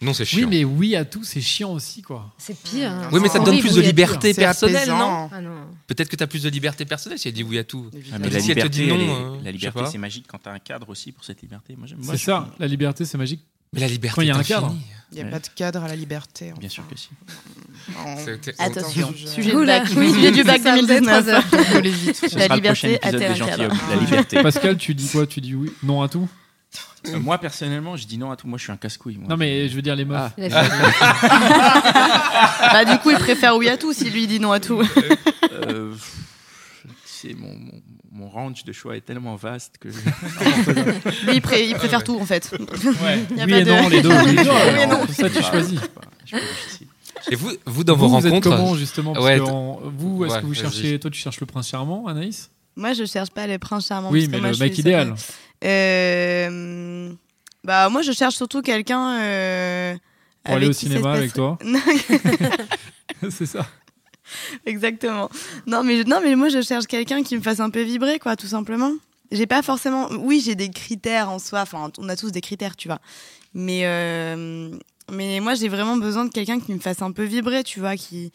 non, 0.00 0.14
c'est 0.14 0.22
Oui, 0.22 0.26
chiant. 0.40 0.48
mais 0.48 0.64
oui 0.64 0.96
à 0.96 1.04
tout, 1.04 1.22
c'est 1.22 1.42
chiant 1.42 1.72
aussi, 1.74 2.00
quoi. 2.00 2.32
C'est 2.38 2.56
pire. 2.58 2.90
hein. 2.90 3.10
Oui, 3.12 3.20
mais 3.22 3.28
ça 3.28 3.40
te 3.40 3.44
donne 3.44 3.60
plus 3.60 3.74
de 3.74 3.80
oui, 3.80 3.86
liberté 3.86 4.32
personnelle, 4.32 4.88
non 4.88 5.28
Ah 5.30 5.40
non. 5.42 5.50
Peut-être 5.86 6.08
que 6.08 6.16
tu 6.16 6.24
as 6.24 6.26
plus 6.26 6.42
de 6.44 6.48
liberté 6.48 6.86
personnelle 6.86 7.18
si 7.18 7.28
elle 7.28 7.34
dit 7.34 7.42
oui 7.42 7.58
à 7.58 7.64
tout. 7.64 7.90
Ah, 8.10 8.18
mais 8.18 8.30
la 8.30 8.40
Si 8.40 8.52
elle 8.52 8.62
te 8.62 8.68
dit 8.68 8.86
non, 8.86 8.94
elle 8.94 9.00
est- 9.02 9.10
euh, 9.10 9.36
la 9.44 9.52
liberté, 9.52 9.80
c'est 9.92 9.98
magique 9.98 10.24
quand 10.26 10.38
t'as 10.42 10.52
un 10.52 10.58
cadre 10.60 10.88
aussi 10.88 11.12
pour 11.12 11.24
cette 11.24 11.42
liberté. 11.42 11.74
Moi, 11.76 11.86
j'aime- 11.86 11.98
moi, 12.02 12.16
C'est 12.16 12.24
ça, 12.24 12.48
la 12.58 12.66
liberté, 12.66 13.04
c'est 13.04 13.18
magique. 13.18 13.42
Mais 13.74 13.80
la 13.80 13.88
liberté. 13.88 14.14
Quand 14.16 14.22
il 14.22 14.28
y 14.28 14.30
a 14.30 14.36
un 14.38 14.42
cadre. 14.42 14.74
Il 15.12 15.16
n'y 15.16 15.20
a 15.20 15.24
Ouais. 15.24 15.30
pas 15.30 15.40
de 15.40 15.48
cadre 15.54 15.82
à 15.84 15.88
la 15.88 15.96
liberté. 15.96 16.54
Bien 16.58 16.70
sûr 16.70 16.84
que 16.88 16.96
si. 16.98 17.10
Attention, 18.58 19.12
Je- 19.14 19.26
sujet 19.26 19.50
de 19.52 19.56
Oula, 19.56 19.80
bac, 19.80 19.88
oui, 19.96 20.12
sujet 20.12 20.30
du 20.32 20.42
bac 20.44 20.56
c'est 20.58 20.62
ça, 20.62 20.72
vous 20.72 20.78
avez 20.90 21.00
2019. 21.00 21.24
trois 21.24 21.34
heures. 21.34 21.66
Je 21.74 21.78
l'évite. 21.80 22.16
Ce 22.30 22.38
La 22.38 22.48
liberté 22.54 22.98
un 23.02 23.10
cadre. 23.10 23.74
La 23.90 23.96
liberté. 23.96 24.42
Pascal, 24.42 24.76
tu 24.78 24.94
dis 24.94 25.08
quoi 25.10 25.26
Tu 25.26 25.40
dis 25.42 25.54
oui 25.54 25.70
Non 25.82 26.00
à 26.02 26.08
tout? 26.08 26.26
Euh, 27.06 27.18
Moi, 27.20 27.38
personnellement, 27.38 27.96
je 27.96 28.06
dis 28.06 28.18
non 28.18 28.30
à 28.30 28.36
tout. 28.36 28.46
Moi, 28.48 28.58
je 28.58 28.64
suis 28.64 28.72
un 28.72 28.76
casse-couille. 28.76 29.18
Non, 29.28 29.36
mais 29.36 29.68
je 29.68 29.74
veux 29.76 29.82
dire 29.82 29.94
les 29.96 30.04
meufs. 30.04 30.18
Ah. 30.20 30.32
Il 30.36 30.48
Bah, 32.72 32.84
du 32.84 32.98
coup, 32.98 33.10
il 33.10 33.18
préfère 33.18 33.56
oui 33.56 33.68
à 33.68 33.76
tout 33.76 33.92
si 33.92 34.10
lui 34.10 34.26
dit 34.26 34.40
non 34.40 34.52
à 34.52 34.60
tout. 34.60 34.82
Euh, 35.52 35.94
c'est 37.04 37.34
mon, 37.34 37.48
mon, 37.56 37.82
mon 38.12 38.28
range 38.28 38.64
de 38.64 38.72
choix 38.72 38.96
est 38.96 39.00
tellement 39.00 39.36
vaste 39.36 39.76
que 39.80 39.90
je- 39.90 41.32
il, 41.32 41.40
pré- 41.42 41.66
il 41.68 41.74
préfère 41.74 42.04
tout 42.04 42.18
en 42.20 42.26
fait. 42.26 42.52
Ouais. 43.02 43.18
Y 43.36 43.40
a 43.40 43.44
Oui 43.44 43.50
pas 43.52 43.58
et 43.58 43.64
de- 43.64 43.70
non, 43.70 43.88
les 43.88 44.02
deux. 44.02 44.08
Oui 44.26 44.34
deux. 44.36 44.80
et 44.80 44.86
non. 44.86 45.06
Ça, 45.08 45.30
tu 45.30 45.42
choisis. 45.42 45.80
Et 47.30 47.34
vous, 47.34 47.50
vous 47.66 47.84
dans 47.84 47.96
vous, 47.96 48.08
vos 48.08 48.18
vous 48.20 48.26
êtes 48.26 48.32
rencontres, 48.32 48.56
comment 48.56 48.74
justement 48.74 49.12
Parce 49.14 49.24
Ouais, 49.24 49.38
que 49.38 49.44
t- 49.44 49.50
en- 49.50 49.80
vous, 49.84 50.24
est-ce 50.24 50.34
Ouais, 50.34 50.40
que 50.40 50.46
vous 50.46 50.54
cherchez 50.54 50.98
Toi, 51.00 51.10
tu 51.10 51.18
cherches 51.20 51.40
le 51.40 51.46
prince 51.46 51.68
charmant, 51.68 52.06
Anaïs? 52.06 52.50
Moi, 52.76 52.92
je 52.92 53.04
cherche 53.04 53.30
pas 53.30 53.46
le 53.48 53.58
prince 53.58 53.88
charmant. 53.88 54.10
Oui, 54.10 54.20
parce 54.20 54.26
que 54.28 54.32
mais 54.36 54.40
moi, 54.40 54.50
le 54.52 54.56
mec 54.58 54.78
idéal. 54.78 55.14
Euh, 55.64 57.10
Bah, 57.64 57.88
moi, 57.88 58.02
je 58.02 58.12
cherche 58.12 58.36
surtout 58.36 58.62
quelqu'un. 58.62 59.20
euh, 59.20 59.96
Pour 60.44 60.54
aller 60.54 60.68
au 60.68 60.72
cinéma 60.72 61.12
avec 61.12 61.32
toi 61.32 61.58
C'est 63.30 63.46
ça. 63.46 63.66
Exactement. 64.66 65.30
Non 65.66 65.82
mais, 65.82 66.04
non, 66.04 66.20
mais 66.22 66.36
moi, 66.36 66.48
je 66.50 66.60
cherche 66.62 66.86
quelqu'un 66.86 67.22
qui 67.22 67.36
me 67.36 67.40
fasse 67.42 67.60
un 67.60 67.70
peu 67.70 67.82
vibrer, 67.82 68.18
quoi, 68.18 68.36
tout 68.36 68.46
simplement. 68.46 68.92
J'ai 69.32 69.46
pas 69.46 69.62
forcément. 69.62 70.08
Oui, 70.20 70.40
j'ai 70.44 70.54
des 70.54 70.70
critères 70.70 71.30
en 71.30 71.38
soi. 71.38 71.60
Enfin, 71.62 71.90
on 71.98 72.08
a 72.08 72.16
tous 72.16 72.30
des 72.30 72.40
critères, 72.40 72.76
tu 72.76 72.88
vois. 72.88 73.00
Mais, 73.54 73.82
euh, 73.84 74.70
mais 75.10 75.40
moi, 75.40 75.54
j'ai 75.54 75.68
vraiment 75.68 75.96
besoin 75.96 76.24
de 76.24 76.30
quelqu'un 76.30 76.60
qui 76.60 76.72
me 76.72 76.78
fasse 76.78 77.02
un 77.02 77.12
peu 77.12 77.24
vibrer, 77.24 77.64
tu 77.64 77.80
vois. 77.80 77.96
Qui... 77.96 78.30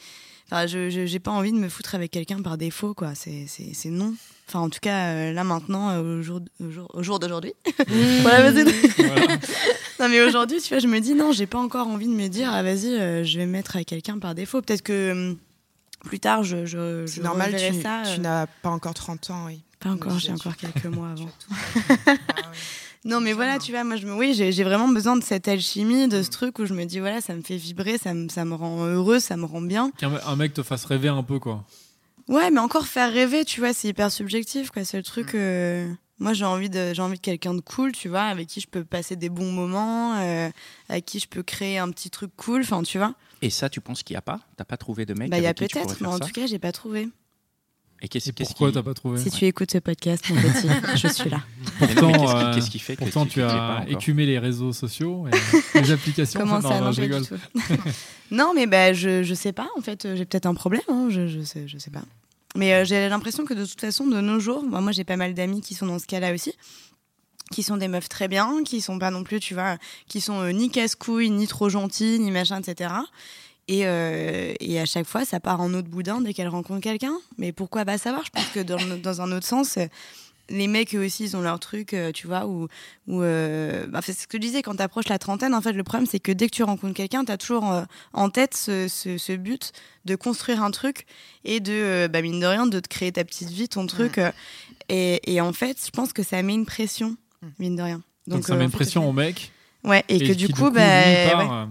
Enfin, 0.51 0.67
je 0.67 0.89
j'ai 0.89 1.19
pas 1.19 1.31
envie 1.31 1.51
de 1.51 1.57
me 1.57 1.69
foutre 1.69 1.95
avec 1.95 2.11
quelqu'un 2.11 2.41
par 2.41 2.57
défaut, 2.57 2.93
quoi. 2.93 3.13
C'est 3.15 3.47
non. 3.85 4.13
Enfin, 4.47 4.59
en 4.59 4.69
tout 4.69 4.79
cas, 4.81 5.07
euh, 5.13 5.33
là 5.33 5.43
maintenant, 5.43 5.89
euh, 5.89 6.19
au 6.19 6.21
jour, 6.21 6.41
au 6.59 6.69
jour, 6.69 6.91
au 6.93 7.01
jour 7.01 7.19
d'aujourd'hui. 7.19 7.53
voilà, 8.21 8.51
vas-y. 8.51 8.63
Voilà. 8.97 9.37
Non 9.99 10.09
mais 10.09 10.21
aujourd'hui, 10.21 10.59
tu 10.59 10.69
vois, 10.69 10.79
je 10.79 10.87
me 10.87 10.99
dis 10.99 11.13
non, 11.13 11.31
j'ai 11.31 11.45
pas 11.45 11.59
encore 11.59 11.87
envie 11.87 12.07
de 12.07 12.13
me 12.13 12.27
dire 12.27 12.49
ah 12.51 12.61
vas-y, 12.61 12.87
euh, 12.87 13.23
je 13.23 13.37
vais 13.37 13.45
me 13.45 13.51
mettre 13.53 13.75
avec 13.77 13.87
quelqu'un 13.87 14.17
par 14.19 14.35
défaut. 14.35 14.61
Peut-être 14.61 14.81
que 14.81 15.11
hum, 15.11 15.37
plus 16.03 16.19
tard, 16.19 16.43
je 16.43 16.65
je, 16.65 17.05
je 17.05 17.11
C'est 17.13 17.21
normal, 17.23 17.55
tu, 17.55 17.81
ça. 17.81 18.01
tu 18.13 18.19
n'as 18.19 18.47
pas 18.47 18.69
encore 18.69 18.93
30 18.95 19.29
ans, 19.29 19.45
oui. 19.45 19.61
pas 19.79 19.91
encore, 19.91 20.19
j'ai 20.19 20.33
encore 20.33 20.57
quelques 20.57 20.85
mois 20.85 21.11
avant. 21.11 21.29
Ah 22.07 22.49
oui. 22.51 22.57
Non 23.05 23.21
mais 23.21 23.33
voilà, 23.33 23.59
tu 23.59 23.71
vois, 23.71 23.83
moi 23.83 23.95
je 23.97 24.07
me, 24.07 24.13
oui, 24.13 24.33
j'ai 24.33 24.51
j'ai 24.51 24.63
vraiment 24.63 24.87
besoin 24.87 25.15
de 25.15 25.23
cette 25.23 25.47
alchimie, 25.47 26.07
de 26.07 26.23
ce 26.23 26.29
truc 26.29 26.57
où 26.59 26.65
je 26.65 26.73
me 26.73 26.85
dis 26.85 26.99
voilà, 26.99 27.21
ça 27.21 27.33
me 27.35 27.41
fait 27.41 27.57
vibrer, 27.57 27.97
ça 27.97 28.13
me, 28.13 28.27
ça 28.29 28.43
me 28.45 28.55
rend 28.55 28.85
heureux, 28.85 29.19
ça 29.19 29.37
me 29.37 29.45
rend 29.45 29.61
bien. 29.61 29.91
Qu'un 29.97 30.11
un 30.25 30.35
mec 30.35 30.53
te 30.53 30.63
fasse 30.63 30.83
rêver 30.85 31.09
un 31.09 31.23
peu, 31.23 31.37
quoi. 31.39 31.63
Ouais, 32.27 32.51
mais 32.51 32.59
encore 32.59 32.87
faire 32.87 33.11
rêver, 33.11 33.45
tu 33.45 33.59
vois, 33.59 33.73
c'est 33.73 33.89
hyper 33.89 34.11
subjectif, 34.11 34.71
quoi. 34.71 34.83
C'est 34.85 34.97
le 34.97 35.03
truc. 35.03 35.35
euh, 35.35 35.91
Moi, 36.19 36.33
j'ai 36.33 36.45
envie 36.45 36.69
de, 36.69 36.93
j'ai 36.93 37.01
envie 37.01 37.17
de 37.17 37.21
quelqu'un 37.21 37.53
de 37.53 37.61
cool, 37.61 37.91
tu 37.91 38.07
vois, 38.09 38.21
avec 38.23 38.47
qui 38.47 38.61
je 38.61 38.67
peux 38.67 38.83
passer 38.85 39.15
des 39.15 39.29
bons 39.29 39.51
moments, 39.51 40.15
euh, 40.19 40.49
avec 40.89 41.05
qui 41.05 41.19
je 41.19 41.27
peux 41.27 41.43
créer 41.43 41.77
un 41.77 41.89
petit 41.91 42.09
truc 42.09 42.31
cool, 42.37 42.61
enfin, 42.61 42.81
tu 42.83 42.97
vois. 42.97 43.13
Et 43.41 43.49
ça, 43.49 43.69
tu 43.69 43.81
penses 43.81 44.03
qu'il 44.03 44.13
n'y 44.13 44.19
a 44.19 44.21
pas? 44.21 44.39
T'as 44.55 44.63
pas 44.63 44.77
trouvé 44.77 45.05
de 45.05 45.13
mec 45.13 45.29
Bah, 45.29 45.37
il 45.37 45.43
y 45.43 45.47
a 45.47 45.53
peut-être, 45.53 45.97
mais 46.01 46.07
en 46.07 46.19
tout 46.19 46.31
cas, 46.31 46.45
j'ai 46.47 46.59
pas 46.59 46.71
trouvé. 46.71 47.09
Et 48.05 48.09
qu'est-ce 48.09 48.31
qu'est-ce 48.31 48.49
pourquoi 48.49 48.67
qui- 48.67 48.73
t'as 48.75 48.83
pas 48.83 48.93
trouvé 48.93 49.17
Si 49.17 49.31
tu 49.31 49.45
écoutes 49.45 49.71
ce 49.71 49.77
podcast, 49.77 50.29
mon 50.29 50.35
petit, 50.35 50.67
je 51.01 51.07
suis 51.07 51.29
là. 51.29 51.37
Non, 51.79 51.87
Pourtant, 51.87 52.11
qu'est-ce 52.11 52.19
qui- 52.21 52.35
euh, 52.43 52.53
qu'est-ce 52.53 52.69
qui 52.69 52.79
fait 52.79 52.95
que 52.97 52.99
Pourtant, 53.05 53.25
tu 53.25 53.41
as 53.41 53.85
écumé 53.87 54.25
les 54.25 54.37
réseaux 54.39 54.73
sociaux 54.73 55.25
et 55.27 55.31
les 55.81 55.91
applications. 55.91 56.39
Comment 56.39 56.59
Non, 56.59 56.69
ça 56.69 56.79
non, 56.79 56.85
Non, 56.87 56.91
je 56.91 57.01
rigole. 57.01 57.25
tout. 57.25 57.35
non, 58.31 58.51
mais 58.53 58.67
bah, 58.67 58.91
je, 58.93 59.23
je 59.23 59.33
sais 59.33 59.53
pas, 59.53 59.69
en 59.77 59.81
fait, 59.81 60.03
euh, 60.05 60.15
j'ai 60.17 60.25
peut-être 60.25 60.45
un 60.47 60.53
problème, 60.53 60.81
hein, 60.89 61.07
je, 61.09 61.27
je, 61.27 61.41
sais, 61.41 61.63
je 61.67 61.77
sais 61.77 61.91
pas. 61.91 62.03
Mais 62.55 62.73
euh, 62.73 62.83
j'ai 62.85 63.07
l'impression 63.07 63.45
que 63.45 63.53
de 63.53 63.65
toute 63.65 63.79
façon, 63.79 64.05
de 64.05 64.19
nos 64.19 64.39
jours, 64.39 64.63
moi, 64.63 64.81
moi 64.81 64.91
j'ai 64.91 65.05
pas 65.05 65.17
mal 65.17 65.33
d'amis 65.33 65.61
qui 65.61 65.73
sont 65.73 65.85
dans 65.87 65.97
ce 65.97 66.05
cas-là 66.05 66.33
aussi, 66.33 66.51
qui 67.51 67.63
sont 67.63 67.77
des 67.77 67.87
meufs 67.87 68.09
très 68.09 68.27
bien, 68.27 68.63
qui 68.65 68.81
sont 68.81 68.99
pas 68.99 69.11
non 69.11 69.23
plus, 69.23 69.39
tu 69.39 69.53
vois, 69.53 69.77
qui 70.09 70.19
sont 70.19 70.41
euh, 70.41 70.51
ni 70.51 70.69
casse-couilles, 70.69 71.29
ni 71.29 71.47
trop 71.47 71.69
gentilles, 71.69 72.19
ni 72.19 72.31
machin, 72.31 72.59
etc. 72.61 72.93
Et, 73.67 73.85
euh, 73.87 74.53
et 74.59 74.79
à 74.79 74.85
chaque 74.85 75.05
fois, 75.05 75.23
ça 75.25 75.39
part 75.39 75.61
en 75.61 75.73
autre 75.73 75.87
boudin 75.87 76.19
dès 76.21 76.33
qu'elles 76.33 76.47
rencontrent 76.49 76.81
quelqu'un. 76.81 77.15
Mais 77.37 77.51
pourquoi 77.51 77.85
pas 77.85 77.97
savoir? 77.97 78.23
Je 78.25 78.29
pense 78.31 78.47
que 78.47 78.59
dans, 79.01 79.21
un 79.21 79.31
autre 79.31 79.45
sens, 79.47 79.77
les 80.49 80.67
mecs 80.67 80.93
eux 80.93 81.05
aussi, 81.05 81.23
ils 81.23 81.37
ont 81.37 81.41
leur 81.41 81.59
truc, 81.59 81.93
euh, 81.93 82.11
tu 82.11 82.27
vois, 82.27 82.45
où, 82.45 82.67
où 83.07 83.21
euh, 83.21 83.87
bah, 83.87 84.01
c'est 84.03 84.11
ce 84.11 84.27
que 84.27 84.37
je 84.37 84.41
disais, 84.41 84.61
quand 84.61 84.75
tu 84.75 84.81
approches 84.83 85.07
la 85.07 85.17
trentaine, 85.17 85.53
en 85.55 85.61
fait, 85.61 85.71
le 85.71 85.83
problème, 85.83 86.05
c'est 86.05 86.19
que 86.19 86.33
dès 86.33 86.47
que 86.49 86.55
tu 86.55 86.63
rencontres 86.63 86.93
quelqu'un, 86.93 87.23
tu 87.23 87.31
as 87.31 87.37
toujours 87.37 87.71
euh, 87.71 87.83
en 88.11 88.29
tête 88.29 88.53
ce, 88.55 88.87
ce- 88.89 89.17
ce 89.17 89.31
but 89.33 89.71
de 90.03 90.15
construire 90.15 90.61
un 90.61 90.71
truc 90.71 91.05
et 91.45 91.61
de, 91.61 91.71
euh, 91.71 92.07
bah, 92.09 92.21
mine 92.21 92.41
de 92.41 92.45
rien, 92.45 92.67
de 92.67 92.79
te 92.81 92.89
créer 92.89 93.13
ta 93.13 93.23
petite 93.23 93.49
vie, 93.49 93.69
ton 93.69 93.87
truc. 93.87 94.19
et, 94.89 95.33
et 95.33 95.39
en 95.39 95.53
fait, 95.53 95.77
je 95.85 95.91
pense 95.91 96.11
que 96.11 96.23
ça 96.23 96.41
met 96.43 96.53
une 96.53 96.65
pression, 96.65 97.15
mine 97.59 97.77
de 97.77 97.81
rien. 97.81 98.01
Donc, 98.27 98.45
ça 98.45 98.53
euh, 98.53 98.57
met 98.57 98.65
une 98.65 98.71
pression 98.71 99.07
au 99.09 99.13
mec. 99.13 99.51
Ouais, 99.85 100.03
et, 100.09 100.19
que 100.19 100.33
du 100.33 100.47
coup, 100.49 100.71
bah, 100.71 101.07
lui, 101.25 101.31
part, 101.31 101.39
ouais. 101.39 101.67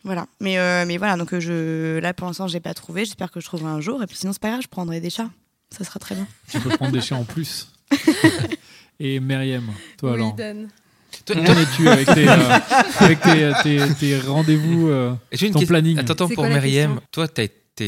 Euh, 0.00 0.04
Voilà. 0.04 0.26
Mais, 0.40 0.58
euh, 0.58 0.84
mais 0.86 0.96
voilà, 0.98 1.16
donc 1.16 1.32
euh, 1.34 1.40
je, 1.40 1.98
là 1.98 2.12
pour 2.14 2.26
l'instant, 2.26 2.48
j'ai 2.48 2.60
pas 2.60 2.74
trouvé. 2.74 3.04
J'espère 3.04 3.30
que 3.30 3.40
je 3.40 3.46
trouverai 3.46 3.70
un 3.70 3.80
jour. 3.80 4.02
Et 4.02 4.06
puis 4.06 4.16
sinon, 4.16 4.32
c'est 4.32 4.40
pas 4.42 4.50
grave, 4.50 4.62
je 4.62 4.68
prendrai 4.68 5.00
des 5.00 5.10
chats. 5.10 5.30
Ça 5.76 5.84
sera 5.84 6.00
très 6.00 6.14
bien. 6.14 6.26
tu 6.50 6.58
peux 6.60 6.70
prendre 6.70 6.92
des 6.92 7.00
chiens 7.00 7.18
en 7.18 7.24
plus. 7.24 7.68
et 9.00 9.20
Myriam, 9.20 9.64
toi 9.98 10.14
alors 10.14 10.36
Toi- 10.36 11.36
Où 11.36 11.44
toi- 11.44 11.54
en 11.54 11.58
es-tu 11.58 11.88
avec 11.88 12.06
tes, 12.06 12.28
euh, 12.28 12.58
avec 13.00 13.20
tes, 13.20 13.52
tes- 13.64 13.94
tes 13.98 14.18
rendez-vous 14.20 14.88
euh, 14.88 15.12
J'ai 15.32 15.46
une 15.48 15.52
ton 15.52 15.58
question- 15.58 15.74
planning 15.74 15.98
Attends, 15.98 16.12
attends, 16.12 16.28
pour 16.28 16.44
question 16.44 17.00
toi, 17.10 17.26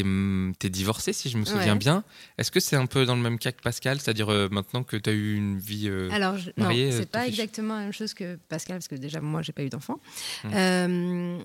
hum, 0.00 0.52
t'es 0.58 0.70
divorcée, 0.70 1.12
si 1.12 1.28
je 1.28 1.38
me 1.38 1.44
souviens 1.44 1.74
Ouais. 1.74 1.78
bien. 1.78 2.02
Est-ce 2.38 2.50
que 2.50 2.58
c'est 2.60 2.76
un 2.76 2.86
peu 2.86 3.04
dans 3.04 3.14
le 3.14 3.22
même 3.22 3.38
cas 3.38 3.52
que 3.52 3.60
Pascal? 3.62 4.00
C'est-à-dire 4.00 4.30
euh, 4.32 4.48
maintenant 4.50 4.82
que 4.82 4.96
tu 4.96 5.08
as 5.08 5.12
eu 5.12 5.34
une 5.36 5.58
vie. 5.58 5.88
euh, 5.88 6.08
Alors, 6.12 6.36
je- 6.36 6.50
non, 6.56 6.64
mariée, 6.64 6.92
euh, 6.92 6.98
c'est 6.98 7.10
pas 7.10 7.26
exactement 7.28 7.76
la 7.76 7.82
même 7.82 7.92
chose 7.92 8.12
que 8.14 8.36
Pascal, 8.48 8.76
parce 8.78 8.88
que 8.88 8.94
déjà, 8.96 9.20
moi, 9.20 9.42
j'ai 9.42 9.52
pas 9.52 9.62
eu 9.62 9.68
d'enfant. 9.68 10.00
Hmm. 10.44 11.38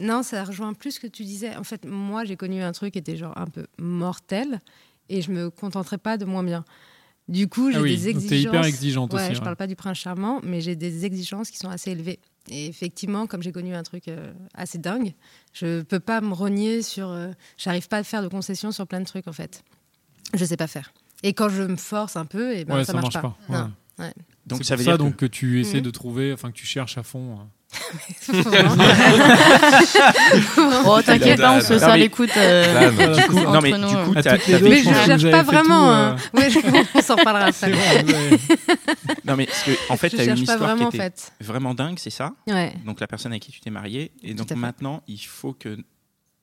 Non, 0.00 0.22
ça 0.22 0.44
rejoint 0.44 0.72
plus 0.72 0.92
ce 0.92 1.00
que 1.00 1.06
tu 1.06 1.24
disais. 1.24 1.54
En 1.56 1.64
fait, 1.64 1.84
moi, 1.84 2.24
j'ai 2.24 2.36
connu 2.36 2.62
un 2.62 2.72
truc 2.72 2.92
qui 2.94 2.98
était 2.98 3.16
genre 3.16 3.36
un 3.36 3.46
peu 3.46 3.66
mortel 3.78 4.60
et 5.08 5.22
je 5.22 5.30
me 5.30 5.50
contenterai 5.50 5.98
pas 5.98 6.16
de 6.16 6.24
moins 6.24 6.42
bien. 6.42 6.64
Du 7.28 7.48
coup, 7.48 7.70
j'ai 7.70 7.76
Ah 7.78 7.82
oui, 7.82 7.90
des 7.96 8.08
exigences. 8.08 8.28
t'es 8.30 8.40
hyper 8.40 8.64
exigeante 8.64 9.12
ouais, 9.12 9.20
aussi, 9.24 9.34
Je 9.34 9.38
ouais. 9.38 9.44
parle 9.44 9.56
pas 9.56 9.66
du 9.68 9.76
prince 9.76 9.98
charmant, 9.98 10.40
mais 10.42 10.60
j'ai 10.60 10.74
des 10.74 11.04
exigences 11.04 11.50
qui 11.50 11.58
sont 11.58 11.68
assez 11.68 11.92
élevées. 11.92 12.18
Et 12.48 12.66
effectivement, 12.66 13.26
comme 13.28 13.42
j'ai 13.42 13.52
connu 13.52 13.74
un 13.74 13.82
truc 13.84 14.08
euh, 14.08 14.32
assez 14.54 14.78
dingue, 14.78 15.12
je 15.52 15.82
peux 15.82 16.00
pas 16.00 16.20
me 16.22 16.32
rogner 16.32 16.82
sur. 16.82 17.08
euh, 17.10 17.30
J'arrive 17.56 17.86
pas 17.88 17.98
à 17.98 18.02
faire 18.02 18.22
de 18.22 18.28
concessions 18.28 18.72
sur 18.72 18.86
plein 18.86 18.98
de 19.00 19.04
trucs 19.04 19.28
en 19.28 19.32
fait. 19.32 19.62
Je 20.34 20.44
sais 20.44 20.56
pas 20.56 20.66
faire. 20.66 20.92
Et 21.22 21.34
quand 21.34 21.50
je 21.50 21.62
me 21.62 21.76
force 21.76 22.16
un 22.16 22.24
peu, 22.24 22.56
et 22.56 22.64
ben 22.64 22.76
Ouais, 22.76 22.84
ça, 22.84 22.94
ça 22.94 23.00
marche, 23.00 23.14
marche 23.14 23.22
pas. 23.22 23.36
pas, 23.46 23.52
ouais. 23.52 23.58
Non. 23.60 23.72
Ouais. 23.98 24.14
Donc 24.46 24.58
c'est 24.58 24.64
ça 24.64 24.74
pour 24.74 24.78
veut 24.78 24.84
ça 24.86 24.96
dire 24.96 24.98
donc 24.98 25.16
que 25.16 25.26
tu 25.26 25.60
essaies 25.60 25.76
Mhm. 25.78 25.82
de 25.84 25.90
trouver, 25.90 26.32
enfin 26.32 26.50
que 26.50 26.56
tu 26.56 26.66
cherches 26.66 26.96
à 26.98 27.02
fond. 27.02 27.38
Hein. 27.72 28.76
Oh, 30.86 31.00
t'inquiète 31.02 31.40
pas, 31.40 31.52
on 31.56 31.60
se 31.60 31.78
serre 31.78 31.96
les 31.96 32.08
coudes. 32.08 32.30
euh, 32.36 32.90
non 33.32 33.60
mais 33.60 33.72
entre 33.74 33.86
du 33.88 33.94
nous, 33.96 34.04
coup 34.04 34.14
Mais 34.62 34.78
je 34.82 34.84
cherche 35.06 35.30
pas 35.30 35.42
vraiment. 35.42 35.86
tout, 35.86 35.90
hein. 35.90 36.16
Ouais, 36.34 36.50
je- 36.50 36.58
on 36.94 37.02
s'en 37.02 37.16
reparlera 37.16 37.52
C'est 37.52 37.66
après. 37.72 38.04
non 39.24 39.36
mais 39.36 39.46
parce 39.46 39.62
que, 39.62 39.70
en 39.92 39.96
fait 39.96 40.10
Je 40.10 40.16
t'as 40.16 40.22
une 40.24 40.28
cherche 40.36 40.46
pas 40.46 40.52
histoire 40.52 40.58
vraiment 40.70 40.86
en 40.86 40.90
qui 40.90 40.96
était 40.96 41.04
fait. 41.06 41.32
vraiment 41.44 41.74
dingue, 41.74 41.98
c'est 41.98 42.10
ça? 42.10 42.32
Ouais. 42.46 42.72
Donc 42.84 43.00
la 43.00 43.06
personne 43.06 43.32
avec 43.32 43.42
qui 43.42 43.52
tu 43.52 43.60
t'es 43.60 43.70
marié 43.70 44.12
et 44.22 44.34
donc 44.34 44.50
maintenant 44.52 45.02
il 45.08 45.18
faut 45.18 45.52
que 45.52 45.76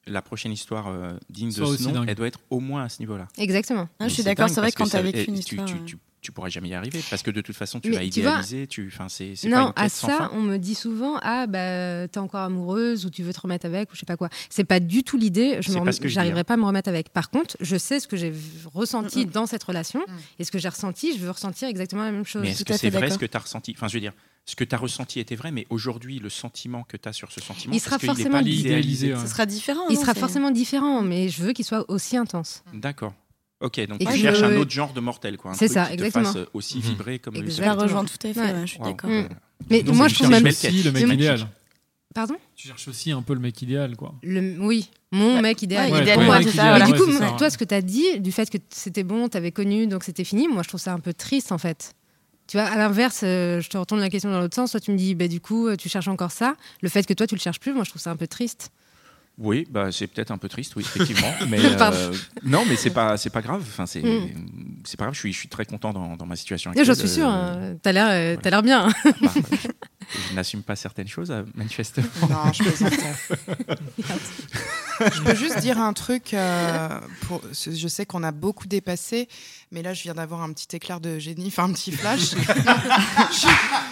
la 0.09 0.21
prochaine 0.21 0.53
histoire 0.53 0.87
euh, 0.87 1.17
digne 1.29 1.49
de 1.49 1.65
ce 1.65 1.89
nom, 1.89 2.05
elle 2.07 2.15
doit 2.15 2.27
être 2.27 2.39
au 2.49 2.61
moins 2.61 2.85
à 2.85 2.89
ce 2.89 2.99
niveau-là. 2.99 3.27
Exactement. 3.37 3.89
Ah, 3.99 4.07
je 4.07 4.13
suis 4.13 4.23
d'accord, 4.23 4.47
c'est 4.49 4.61
vrai 4.61 4.71
que 4.71 4.77
quand 4.77 4.85
ça- 4.85 4.99
t'as 4.99 5.03
vécu 5.03 5.25
une 5.29 5.33
tu, 5.35 5.39
histoire. 5.55 5.65
tu, 5.67 5.73
euh, 5.73 5.77
tu, 5.85 5.97
tu 6.21 6.31
pourras 6.31 6.49
jamais 6.49 6.69
y 6.69 6.73
arriver 6.73 6.99
parce 7.09 7.21
que 7.23 7.31
de 7.31 7.41
toute 7.41 7.55
façon 7.55 7.79
tu 7.79 7.89
Mais 7.91 7.95
vas 7.97 8.01
tu 8.09 8.21
vois- 8.21 8.31
idéaliser, 8.31 8.67
tu, 8.67 8.87
enfin 8.91 9.07
c'est 9.07 9.35
c'est 9.35 9.49
pas 9.49 9.55
Non, 9.61 9.67
une 9.77 9.83
à 9.83 9.87
sans 9.89 10.07
ça, 10.07 10.17
fin. 10.17 10.29
on 10.33 10.41
me 10.41 10.57
dit 10.57 10.75
souvent 10.75 11.17
Ah, 11.21 11.47
bah, 11.47 12.07
t'es 12.07 12.17
encore 12.19 12.41
amoureuse 12.41 13.05
ou 13.05 13.09
tu 13.09 13.23
veux 13.23 13.33
te 13.33 13.39
remettre 13.39 13.65
avec 13.65 13.91
ou 13.91 13.95
je 13.95 13.99
sais 13.99 14.05
pas 14.05 14.17
quoi. 14.17 14.29
C'est 14.49 14.63
pas 14.63 14.79
du 14.79 15.03
tout 15.03 15.17
l'idée. 15.17 15.57
Je 15.61 15.71
pas 15.73 15.91
J'arriverai 16.07 16.39
hein. 16.41 16.43
pas 16.43 16.55
à 16.55 16.57
me 16.57 16.65
remettre 16.65 16.89
avec. 16.89 17.09
Par 17.09 17.29
contre, 17.29 17.55
je 17.61 17.77
sais 17.77 17.99
ce 17.99 18.07
que 18.07 18.17
j'ai 18.17 18.33
ressenti 18.73 19.25
Mm, 19.25 19.29
mm. 19.29 19.31
dans 19.31 19.45
cette 19.45 19.63
relation 19.63 20.01
et 20.39 20.43
ce 20.43 20.51
que 20.51 20.59
j'ai 20.59 20.69
ressenti, 20.69 21.13
je 21.17 21.19
veux 21.23 21.31
ressentir 21.31 21.67
exactement 21.67 22.03
la 22.03 22.11
même 22.11 22.25
chose. 22.25 22.41
Mais 22.41 22.49
est-ce 22.51 22.65
que 22.65 22.73
c'est 22.75 22.89
vrai 22.89 23.09
ce 23.09 23.17
que 23.17 23.25
tu 23.25 23.37
as 23.37 23.39
ressenti? 23.39 23.73
Enfin, 23.75 23.87
je 23.87 23.93
veux 23.93 24.01
dire, 24.01 24.13
ce 24.45 24.55
que 24.55 24.63
tu 24.63 24.73
as 24.73 24.77
ressenti 24.77 25.19
était 25.19 25.35
vrai, 25.35 25.51
mais 25.51 25.67
aujourd'hui, 25.69 26.19
le 26.19 26.29
sentiment 26.29 26.83
que 26.83 26.97
tu 26.97 27.07
as 27.07 27.13
sur 27.13 27.31
ce 27.31 27.41
sentiment, 27.41 27.73
Il 27.73 27.79
sera 27.79 27.99
forcément 27.99 28.41
pas 28.41 28.41
idéalisé. 28.41 29.13
Ce 29.21 29.27
sera 29.27 29.45
différent. 29.45 29.87
Il 29.89 29.95
non, 29.95 30.01
sera 30.01 30.13
forcément 30.13 30.51
différent, 30.51 31.01
mais 31.01 31.29
je 31.29 31.43
veux 31.43 31.53
qu'il 31.53 31.65
soit 31.65 31.85
aussi 31.89 32.17
intense. 32.17 32.63
D'accord. 32.73 33.13
Ok, 33.59 33.79
donc 33.87 34.01
Et 34.01 34.05
tu 34.05 34.17
cherches 34.17 34.37
je- 34.39 34.45
un 34.45 34.55
autre 34.57 34.69
genre 34.71 34.93
de 34.93 34.99
mortel, 34.99 35.35
quoi. 35.37 35.53
C'est 35.55 35.67
ça, 35.67 35.85
qui 35.85 35.97
te 35.97 36.03
exactement. 36.03 36.25
fasse 36.25 36.35
euh, 36.35 36.45
aussi 36.53 36.77
Mhm. 36.77 36.83
vibrer 36.83 37.19
comme 37.19 37.33
le 37.33 37.39
Je 37.41 37.45
Exactement. 37.45 37.75
la 37.75 37.81
rejoins 37.83 38.05
tout 38.05 38.27
à 38.27 38.33
fait, 38.33 38.39
Ouais. 38.39 38.51
ouais, 38.53 38.61
je 38.61 38.71
suis 38.71 38.79
d'accord. 38.79 39.09
Mm. 39.09 39.29
Mais 39.71 39.81
donc, 39.83 39.95
moi, 39.95 40.07
je 40.07 40.15
trouve 40.15 40.29
même. 40.29 40.45
aussi 40.45 40.83
le 40.83 40.91
mec 40.91 41.07
idéal. 41.09 41.47
Pardon 42.13 42.35
Tu 42.55 42.67
cherches 42.67 42.87
aussi 42.87 43.11
un 43.11 43.21
peu 43.21 43.33
le 43.33 43.39
mec 43.39 43.61
idéal, 43.61 43.95
quoi. 43.95 44.13
le, 44.23 44.55
Oui, 44.59 44.89
mon 45.11 45.35
Ouais. 45.35 45.41
mec 45.41 45.61
idéal. 45.61 45.85
Ouais, 45.91 45.99
mec 45.99 46.01
idéal, 46.47 46.83
du 46.85 46.93
coup, 46.93 47.11
ça. 47.11 47.31
toi, 47.37 47.49
ce 47.49 47.57
que 47.57 47.65
tu 47.65 47.73
as 47.75 47.81
dit, 47.81 48.19
du 48.19 48.31
fait 48.31 48.49
que 48.49 48.57
c'était 48.69 49.03
bon, 49.03 49.27
tu 49.27 49.37
avais 49.37 49.51
connu, 49.51 49.87
donc 49.87 50.03
c'était 50.03 50.23
fini, 50.23 50.47
moi, 50.47 50.61
je 50.63 50.67
trouve 50.69 50.79
ça 50.81 50.93
un 50.93 50.99
peu 50.99 51.13
triste, 51.13 51.51
en 51.51 51.57
fait. 51.57 51.93
Tu 52.47 52.57
vois, 52.57 52.65
à 52.67 52.77
l'inverse, 52.77 53.21
euh, 53.23 53.59
je 53.59 53.69
te 53.69 53.77
retourne 53.77 53.99
la 53.99 54.09
question 54.09 54.31
dans 54.31 54.39
l'autre 54.39 54.55
sens. 54.55 54.71
Toi, 54.71 54.79
tu 54.79 54.91
me 54.91 54.97
dis, 54.97 55.15
bah, 55.15 55.27
du 55.27 55.41
coup, 55.41 55.67
euh, 55.67 55.75
tu 55.75 55.89
cherches 55.89 56.07
encore 56.07 56.31
ça. 56.31 56.55
Le 56.81 56.87
fait 56.89 57.05
que 57.05 57.13
toi, 57.13 57.27
tu 57.27 57.35
le 57.35 57.41
cherches 57.41 57.59
plus, 57.59 57.73
moi, 57.73 57.83
je 57.83 57.89
trouve 57.89 58.01
ça 58.01 58.09
un 58.11 58.15
peu 58.15 58.25
triste. 58.27 58.71
Oui, 59.39 59.67
bah, 59.69 59.91
c'est 59.91 60.07
peut-être 60.07 60.31
un 60.31 60.37
peu 60.39 60.49
triste, 60.49 60.75
oui, 60.75 60.83
effectivement. 60.83 61.31
mais 61.47 61.59
euh, 61.63 62.11
non, 62.43 62.63
mais 62.67 62.75
c'est 62.75 62.89
pas, 62.89 63.17
c'est 63.17 63.29
pas 63.29 63.41
grave. 63.43 63.61
Enfin, 63.67 63.85
c'est, 63.85 64.01
Mm. 64.01 64.81
c'est 64.83 64.97
pas 64.97 65.05
grave. 65.05 65.13
Je 65.13 65.19
suis, 65.19 65.31
je 65.33 65.37
suis 65.37 65.47
très 65.47 65.65
content 65.65 65.93
dans, 65.93 66.15
dans 66.17 66.25
ma 66.25 66.35
situation 66.35 66.71
Et 66.71 66.79
actuelle. 66.79 66.95
J'en 66.95 66.99
suis 66.99 67.09
sûre, 67.09 67.29
Euh, 67.29 67.73
hein. 67.73 67.77
t'as 67.83 67.91
l'air, 67.91 68.07
euh, 68.09 68.35
t'as 68.41 68.49
l'air 68.49 68.63
bien. 68.63 68.87
bah, 69.21 69.31
je, 69.35 70.17
je 70.29 70.33
n'assume 70.33 70.63
pas 70.63 70.75
certaines 70.75 71.07
choses, 71.07 71.31
manifestement. 71.53 72.07
Non, 72.29 72.51
je 72.51 72.63
plaisantais. 72.63 72.97
je 75.13 75.21
peux 75.21 75.35
juste 75.35 75.59
dire 75.59 75.77
un 75.79 75.93
truc. 75.93 76.33
euh, 76.33 76.99
pour, 77.27 77.41
je 77.53 77.87
sais 77.87 78.05
qu'on 78.07 78.23
a 78.23 78.31
beaucoup 78.31 78.65
dépassé, 78.67 79.27
mais 79.71 79.83
là, 79.83 79.93
je 79.93 80.01
viens 80.01 80.15
d'avoir 80.15 80.41
un 80.41 80.51
petit 80.51 80.75
éclair 80.75 80.99
de 80.99 81.19
génie, 81.19 81.47
enfin 81.47 81.65
un 81.65 81.73
petit 81.73 81.91
flash. 81.91 82.33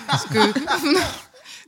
Parce 0.07 0.25
que 0.25 0.91
non, 0.93 0.99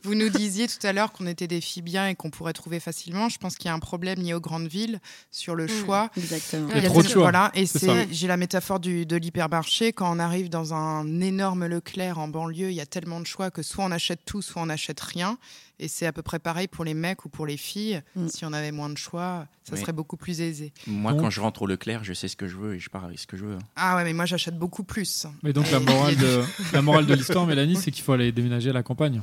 vous 0.04 0.16
nous 0.16 0.30
disiez 0.30 0.68
tout 0.68 0.86
à 0.86 0.94
l'heure 0.94 1.12
qu'on 1.12 1.28
était 1.28 1.48
des 1.48 1.62
filles 1.62 1.82
bien 1.82 2.08
et 2.08 2.16
qu'on 2.16 2.30
pourrait 2.30 2.54
trouver 2.54 2.80
facilement. 2.80 3.30
Je 3.30 3.38
pense 3.38 3.56
qu'il 3.56 3.68
y 3.68 3.72
a 3.72 3.74
un 3.74 3.80
problème 3.80 4.20
lié 4.20 4.34
aux 4.34 4.40
grandes 4.40 4.68
villes 4.68 5.00
sur 5.32 5.56
le 5.56 5.68
choix. 5.68 6.10
Exactement. 6.18 6.70
Il 6.76 6.84
y 6.84 6.86
a 6.86 6.90
trop 6.90 7.04
de 7.04 7.08
choix. 7.08 7.24
Voilà, 7.24 7.52
et 7.56 7.66
C'est 7.66 8.08
j'ai 8.12 8.28
la 8.28 8.38
métaphore 8.38 8.80
du, 8.80 9.06
de 9.06 9.16
l'hypermarché. 9.16 9.94
Quand 9.94 10.16
on 10.16 10.20
arrive 10.20 10.50
dans 10.50 10.74
un 10.74 11.20
énorme 11.22 11.66
Leclerc 11.66 12.20
en 12.20 12.28
banlieue, 12.28 12.70
il 12.70 12.76
y 12.76 12.82
a 12.82 12.86
tellement 12.86 13.20
de 13.20 13.26
choix 13.26 13.52
que 13.52 13.62
soit 13.64 13.84
on 13.86 13.92
achète 13.92 14.22
tout, 14.26 14.42
soit 14.42 14.62
on 14.62 14.68
n'achète 14.68 15.00
rien. 15.00 15.38
Et 15.80 15.88
c'est 15.88 16.08
à 16.08 16.12
peu 16.12 16.24
près 16.24 16.40
pareil 16.40 16.68
pour 16.68 16.84
les 16.84 16.96
mecs 16.96 17.24
ou 17.26 17.30
pour 17.30 17.46
les 17.46 17.58
filles. 17.58 18.02
Mm. 18.16 18.28
Si 18.30 18.46
on 18.46 18.54
avait 18.54 18.72
moins 18.72 18.90
de 18.90 18.98
choix, 18.98 19.46
ça 19.64 19.74
Oui. 19.76 19.80
serait 19.82 19.92
beaucoup 19.94 20.18
plus 20.18 20.42
aisé. 20.42 20.74
Moi, 20.88 21.12
Donc- 21.12 21.22
quand 21.22 21.30
je 21.30 21.40
rentre 21.40 21.62
au 21.62 21.68
Leclerc, 21.68 22.04
je 22.04 22.14
sais 22.14 22.28
ce 22.28 22.36
que 22.36 22.48
je 22.48 22.58
veux 22.58 22.74
et 22.76 22.80
je 22.80 22.90
pars 22.90 23.06
avec 23.06 23.20
ce 23.20 23.28
que 23.28 23.38
je 23.38 23.46
veux. 23.46 23.58
Ah 23.76 23.96
ouais, 23.96 24.04
mais 24.04 24.14
moi 24.14 24.26
j'achète 24.26 24.58
beaucoup 24.58 24.84
plus. 24.84 25.28
Mais 25.44 25.54
donc 25.54 25.70
la 25.70 25.80
morale 25.80 26.16
de, 26.16 26.44
la 26.74 26.82
morale 26.82 27.06
de 27.06 27.14
l'histoire, 27.14 27.46
Mélanie, 27.46 27.76
c'est 27.76 27.92
qu'il 27.92 28.04
faut 28.04 28.14
aller 28.14 28.32
déménager 28.32 28.72
à 28.72 28.74
la 28.74 28.82
campagne, 28.82 29.22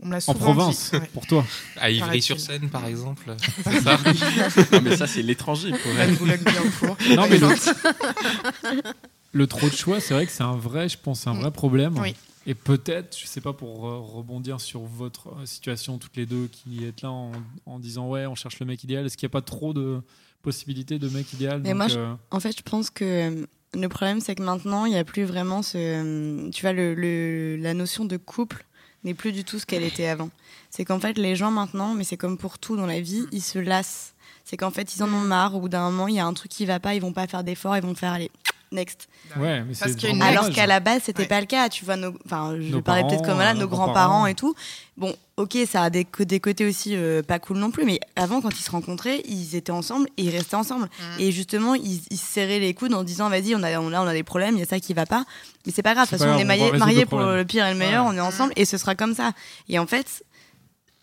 On 0.00 0.06
me 0.06 0.12
l'a 0.12 0.18
en 0.26 0.34
province, 0.34 0.90
dit. 0.90 0.96
Ouais. 0.98 1.06
pour 1.14 1.26
toi. 1.26 1.44
À 1.76 1.90
Ivry-sur-Seine, 1.90 2.68
par 2.68 2.84
exemple. 2.86 3.34
C'est 3.64 3.80
ça? 3.80 3.98
Non, 4.72 4.80
mais 4.82 4.96
ça, 4.96 5.06
c'est 5.06 5.22
l'étranger. 5.22 5.70
pour 5.70 5.92
Elle. 5.98 6.12
Non, 7.16 7.26
mais 7.30 7.38
le, 7.38 7.48
le 9.32 9.46
trop 9.46 9.68
de 9.68 9.74
choix, 9.74 10.00
c'est 10.00 10.14
vrai 10.14 10.26
que 10.26 10.32
c'est 10.32 10.42
un 10.42 10.56
vrai, 10.56 10.88
je 10.88 10.98
pense, 10.98 11.20
c'est 11.20 11.30
un 11.30 11.34
vrai 11.34 11.50
problème. 11.50 11.96
Oui. 11.98 12.14
Et 12.46 12.54
peut-être, 12.54 13.16
je 13.18 13.26
sais 13.26 13.40
pas, 13.40 13.52
pour 13.54 13.80
rebondir 13.80 14.60
sur 14.60 14.80
votre 14.80 15.28
euh, 15.28 15.46
situation 15.46 15.96
toutes 15.96 16.16
les 16.16 16.26
deux 16.26 16.46
qui 16.48 16.84
êtes 16.84 17.00
là 17.00 17.10
en, 17.10 17.32
en 17.64 17.78
disant 17.78 18.06
ouais, 18.08 18.26
on 18.26 18.34
cherche 18.34 18.60
le 18.60 18.66
mec 18.66 18.84
idéal. 18.84 19.06
Est-ce 19.06 19.16
qu'il 19.16 19.26
n'y 19.26 19.30
a 19.30 19.32
pas 19.32 19.40
trop 19.42 19.72
de 19.72 20.02
possibilités 20.42 20.98
de 20.98 21.08
mec 21.08 21.32
idéal? 21.32 21.62
Mais 21.62 21.70
donc, 21.70 21.78
moi, 21.78 21.86
euh, 21.92 22.14
En 22.30 22.40
fait, 22.40 22.54
je 22.54 22.62
pense 22.62 22.90
que 22.90 23.04
euh, 23.04 23.46
le 23.72 23.88
problème, 23.88 24.20
c'est 24.20 24.34
que 24.34 24.42
maintenant, 24.42 24.84
il 24.84 24.90
n'y 24.92 24.98
a 24.98 25.04
plus 25.04 25.24
vraiment 25.24 25.62
ce. 25.62 26.50
Tu 26.50 26.60
vois, 26.60 26.74
le, 26.74 26.94
le- 26.94 27.56
la 27.56 27.72
notion 27.72 28.04
de 28.04 28.18
couple 28.18 28.66
n'est 29.04 29.14
plus 29.14 29.32
du 29.32 29.44
tout 29.44 29.58
ce 29.58 29.66
qu'elle 29.66 29.82
était 29.82 30.06
avant. 30.06 30.30
C'est 30.70 30.84
qu'en 30.84 30.98
fait, 30.98 31.18
les 31.18 31.36
gens 31.36 31.50
maintenant, 31.50 31.94
mais 31.94 32.04
c'est 32.04 32.16
comme 32.16 32.38
pour 32.38 32.58
tout 32.58 32.76
dans 32.76 32.86
la 32.86 33.00
vie, 33.00 33.26
ils 33.32 33.42
se 33.42 33.58
lassent. 33.58 34.14
C'est 34.44 34.56
qu'en 34.56 34.70
fait, 34.70 34.94
ils 34.96 35.02
en 35.02 35.08
ont 35.08 35.20
marre. 35.20 35.54
Au 35.54 35.60
bout 35.60 35.68
d'un 35.68 35.90
moment, 35.90 36.08
il 36.08 36.16
y 36.16 36.20
a 36.20 36.26
un 36.26 36.34
truc 36.34 36.50
qui 36.50 36.66
va 36.66 36.80
pas, 36.80 36.94
ils 36.94 37.00
vont 37.00 37.12
pas 37.12 37.26
faire 37.26 37.44
d'efforts, 37.44 37.76
ils 37.76 37.82
vont 37.82 37.94
faire 37.94 38.12
aller 38.12 38.30
next. 38.74 39.08
Ouais, 39.36 39.62
mais 39.64 39.74
Parce 39.78 39.92
Alors 40.20 40.50
qu'à 40.50 40.66
la 40.66 40.80
base, 40.80 41.02
c'était 41.04 41.22
Ouais. 41.22 41.28
pas 41.28 41.40
le 41.40 41.46
cas. 41.46 41.68
Tu 41.68 41.84
vois, 41.84 41.96
nos, 41.96 42.12
enfin, 42.26 42.54
je 42.60 42.70
Nos 42.70 42.82
parler 42.82 43.02
peut-être 43.04 43.24
comme 43.24 43.38
là, 43.38 43.54
nos 43.54 43.60
nos 43.60 43.68
grands-parents 43.68 44.26
et 44.26 44.34
tout. 44.34 44.54
Bon, 44.96 45.14
ok, 45.36 45.56
ça 45.68 45.84
a 45.84 45.90
des, 45.90 46.04
côtés 46.04 46.66
aussi 46.66 46.94
euh, 46.94 47.22
pas 47.22 47.38
cool 47.38 47.56
non 47.58 47.70
plus, 47.70 47.84
mais 47.84 47.98
avant, 48.16 48.40
quand 48.40 48.50
ils 48.50 48.62
se 48.62 48.70
rencontraient, 48.70 49.22
ils 49.26 49.56
étaient 49.56 49.72
ensemble 49.72 50.08
et 50.16 50.24
ils 50.24 50.30
restaient 50.30 50.54
ensemble. 50.56 50.84
Mm. 50.84 51.20
Et 51.20 51.32
justement, 51.32 51.74
ils, 51.74 52.02
ils 52.10 52.18
se 52.18 52.26
serraient 52.26 52.60
les 52.60 52.74
coudes 52.74 52.94
en 52.94 53.02
disant, 53.02 53.28
vas-y, 53.28 53.54
on 53.56 53.62
a, 53.62 53.78
on, 53.80 53.88
là, 53.88 54.02
on 54.02 54.06
a 54.06 54.12
des 54.12 54.22
problèmes, 54.22 54.54
il 54.56 54.60
y 54.60 54.62
a 54.62 54.66
ça 54.66 54.78
qui 54.78 54.92
va 54.94 55.06
pas. 55.06 55.24
Mais 55.66 55.72
c'est 55.74 55.82
pas 55.82 55.94
grave, 55.94 56.06
de 56.06 56.10
toute 56.10 56.18
façon, 56.18 56.30
on 56.30 56.34
grave, 56.44 56.50
est 56.60 56.72
on 56.74 56.78
mariés 56.78 57.06
pour 57.06 57.20
le 57.20 57.44
pire 57.44 57.66
et 57.66 57.72
le 57.72 57.78
meilleur, 57.78 58.04
Ouais. 58.04 58.12
on 58.14 58.16
est 58.16 58.20
ensemble 58.20 58.52
et 58.56 58.64
ce 58.64 58.76
sera 58.78 58.94
comme 58.94 59.14
ça. 59.14 59.32
Et 59.68 59.78
en 59.78 59.86
fait, 59.86 60.22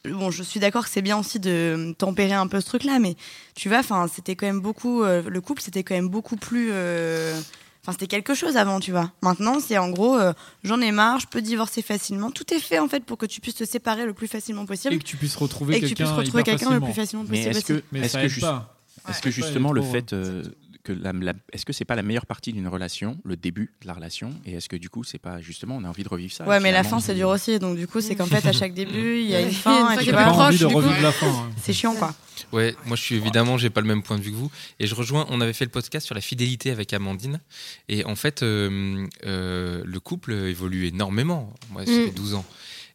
bon, 0.05 0.31
je 0.31 0.41
suis 0.43 0.59
d'accord 0.59 0.85
que 0.85 0.89
c'est 0.89 1.01
bien 1.01 1.17
aussi 1.17 1.39
de 1.39 1.93
tempérer 1.97 2.33
un 2.33 2.47
peu 2.47 2.61
ce 2.61 2.65
truc-là, 2.67 2.99
mais 2.99 3.15
tu 3.55 3.67
vois, 3.69 3.79
enfin, 3.79 4.07
c'était 4.13 4.35
quand 4.35 4.45
même 4.47 4.61
beaucoup, 4.61 5.03
euh, 5.03 5.21
le 5.27 5.41
couple, 5.41 5.61
c'était 5.61 5.83
quand 5.83 5.95
même 5.95 6.09
beaucoup 6.09 6.37
plus. 6.37 6.69
euh, 6.71 7.39
Enfin, 7.83 7.93
c'était 7.93 8.07
quelque 8.07 8.35
chose 8.35 8.57
avant, 8.57 8.79
tu 8.79 8.91
vois. 8.91 9.11
Maintenant, 9.23 9.59
c'est 9.59 9.77
en 9.79 9.89
gros, 9.89 10.15
euh, 10.17 10.33
j'en 10.63 10.79
ai 10.81 10.91
marre, 10.91 11.19
je 11.19 11.25
peux 11.27 11.41
divorcer 11.41 11.81
facilement. 11.81 12.29
Tout 12.29 12.53
est 12.53 12.59
fait 12.59 12.77
en 12.79 12.87
fait 12.87 13.03
pour 13.03 13.17
que 13.17 13.25
tu 13.25 13.41
puisses 13.41 13.55
te 13.55 13.65
séparer 13.65 14.05
le 14.05 14.13
plus 14.13 14.27
facilement 14.27 14.65
possible 14.67 14.93
Et 14.93 14.99
que 14.99 15.03
tu 15.03 15.17
puisses 15.17 15.35
retrouver 15.35 15.77
et 15.77 15.81
que 15.81 15.87
tu 15.87 15.95
puisses 15.95 16.09
quelqu'un 16.11 16.43
quelqu'un 16.43 16.69
le 16.73 16.79
plus 16.79 16.93
facilement. 16.93 17.23
facilement 17.23 17.25
Mais 17.29 17.37
possible. 17.51 17.57
est-ce 17.57 17.65
que, 17.65 17.83
Mais 17.91 17.99
est-ce 18.01 18.09
ça 18.13 18.21
que, 18.21 18.27
juste- 18.27 18.41
pas. 18.45 18.75
est-ce 19.09 19.21
que 19.21 19.31
justement 19.31 19.71
le 19.71 19.81
fait 19.81 20.13
euh, 20.13 20.43
que 20.83 20.93
la, 20.93 21.11
la- 21.13 21.33
est-ce 21.53 21.63
que 21.65 21.73
c'est 21.73 21.85
pas 21.85 21.95
la 21.95 22.01
meilleure 22.03 22.25
partie 22.25 22.53
d'une 22.53 22.67
relation, 22.67 23.17
le 23.23 23.35
début 23.35 23.71
de 23.81 23.87
la 23.87 23.93
relation, 23.93 24.31
et 24.45 24.53
est-ce 24.53 24.67
que 24.69 24.75
du 24.75 24.89
coup 24.89 25.03
c'est 25.03 25.19
pas 25.19 25.39
justement 25.39 25.75
on 25.77 25.83
a 25.83 25.87
envie 25.87 26.01
de 26.03 26.09
revivre 26.09 26.33
ça 26.33 26.45
Ouais, 26.47 26.59
mais 26.59 26.71
la 26.71 26.83
fin, 26.83 26.99
c'est 26.99 27.13
dur 27.13 27.29
aussi. 27.29 27.59
Donc, 27.59 27.77
du 27.77 27.87
coup, 27.87 28.01
c'est 28.01 28.15
qu'en 28.15 28.25
fait, 28.27 28.43
à 28.47 28.51
chaque 28.51 28.73
début, 28.73 29.19
il 29.21 29.27
y 29.29 29.35
a 29.35 29.41
une 29.41 29.49
Il 29.49 29.53
y 29.53 29.55
a 29.55 29.59
fin. 29.59 29.93
une 29.93 29.99
et 29.99 30.03
tu 30.03 30.09
est 30.09 30.13
pas 30.13 30.31
envie 30.31 30.57
de 30.57 30.65
revivre 30.65 31.01
la 31.01 31.11
fin. 31.11 31.49
C'est 31.61 31.73
chiant, 31.73 31.95
quoi. 31.95 32.13
Ouais, 32.51 32.75
moi 32.85 32.95
je 32.97 33.01
suis 33.01 33.15
évidemment, 33.15 33.57
j'ai 33.57 33.69
pas 33.69 33.81
le 33.81 33.87
même 33.87 34.03
point 34.03 34.17
de 34.17 34.23
vue 34.23 34.31
que 34.31 34.35
vous. 34.35 34.51
Et 34.79 34.87
je 34.87 34.95
rejoins, 34.95 35.25
on 35.29 35.41
avait 35.41 35.53
fait 35.53 35.65
le 35.65 35.71
podcast 35.71 36.05
sur 36.05 36.15
la 36.15 36.21
fidélité 36.21 36.71
avec 36.71 36.91
Amandine. 36.93 37.39
Et 37.87 38.03
en 38.05 38.15
fait, 38.15 38.43
euh, 38.43 39.05
euh, 39.25 39.81
le 39.85 39.99
couple 39.99 40.33
évolue 40.33 40.87
énormément. 40.87 41.53
Moi, 41.69 41.85
ça 41.85 41.91
Mm. 41.91 42.05
fait 42.05 42.11
12 42.11 42.33
ans. 42.33 42.45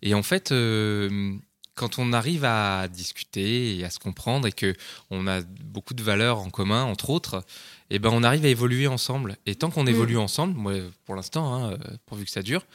Et 0.03 0.15
en 0.15 0.23
fait, 0.23 0.53
euh, 0.53 1.35
quand 1.77 1.99
on 2.01 2.13
arrive 2.13 2.45
à 2.45 2.89
discuter 2.89 3.77
et 3.79 3.85
à 3.85 3.91
se 3.91 3.99
comprendre 4.01 4.49
et 4.49 4.53
que 4.53 4.75
on 5.11 5.27
a 5.29 5.43
beaucoup 5.43 5.95
de 5.95 6.03
valeurs 6.03 6.39
en 6.41 6.51
commun, 6.51 6.83
entre 6.85 7.11
autres, 7.11 7.45
et 7.91 7.99
ben 8.01 8.11
on 8.13 8.25
arrive 8.25 8.45
à 8.45 8.49
évoluer 8.49 8.89
ensemble. 8.89 9.37
Et 9.47 9.55
tant 9.55 9.71
qu'on 9.71 9.85
Mm. 9.85 9.89
évolue 9.91 10.17
ensemble, 10.19 10.55
moi 10.59 10.73
pour 11.05 11.15
l'instant, 11.15 11.55
hein, 11.55 11.73
euh, 11.73 11.77
pourvu 12.07 12.25
que 12.25 12.31
ça 12.31 12.43
dure, 12.43 12.67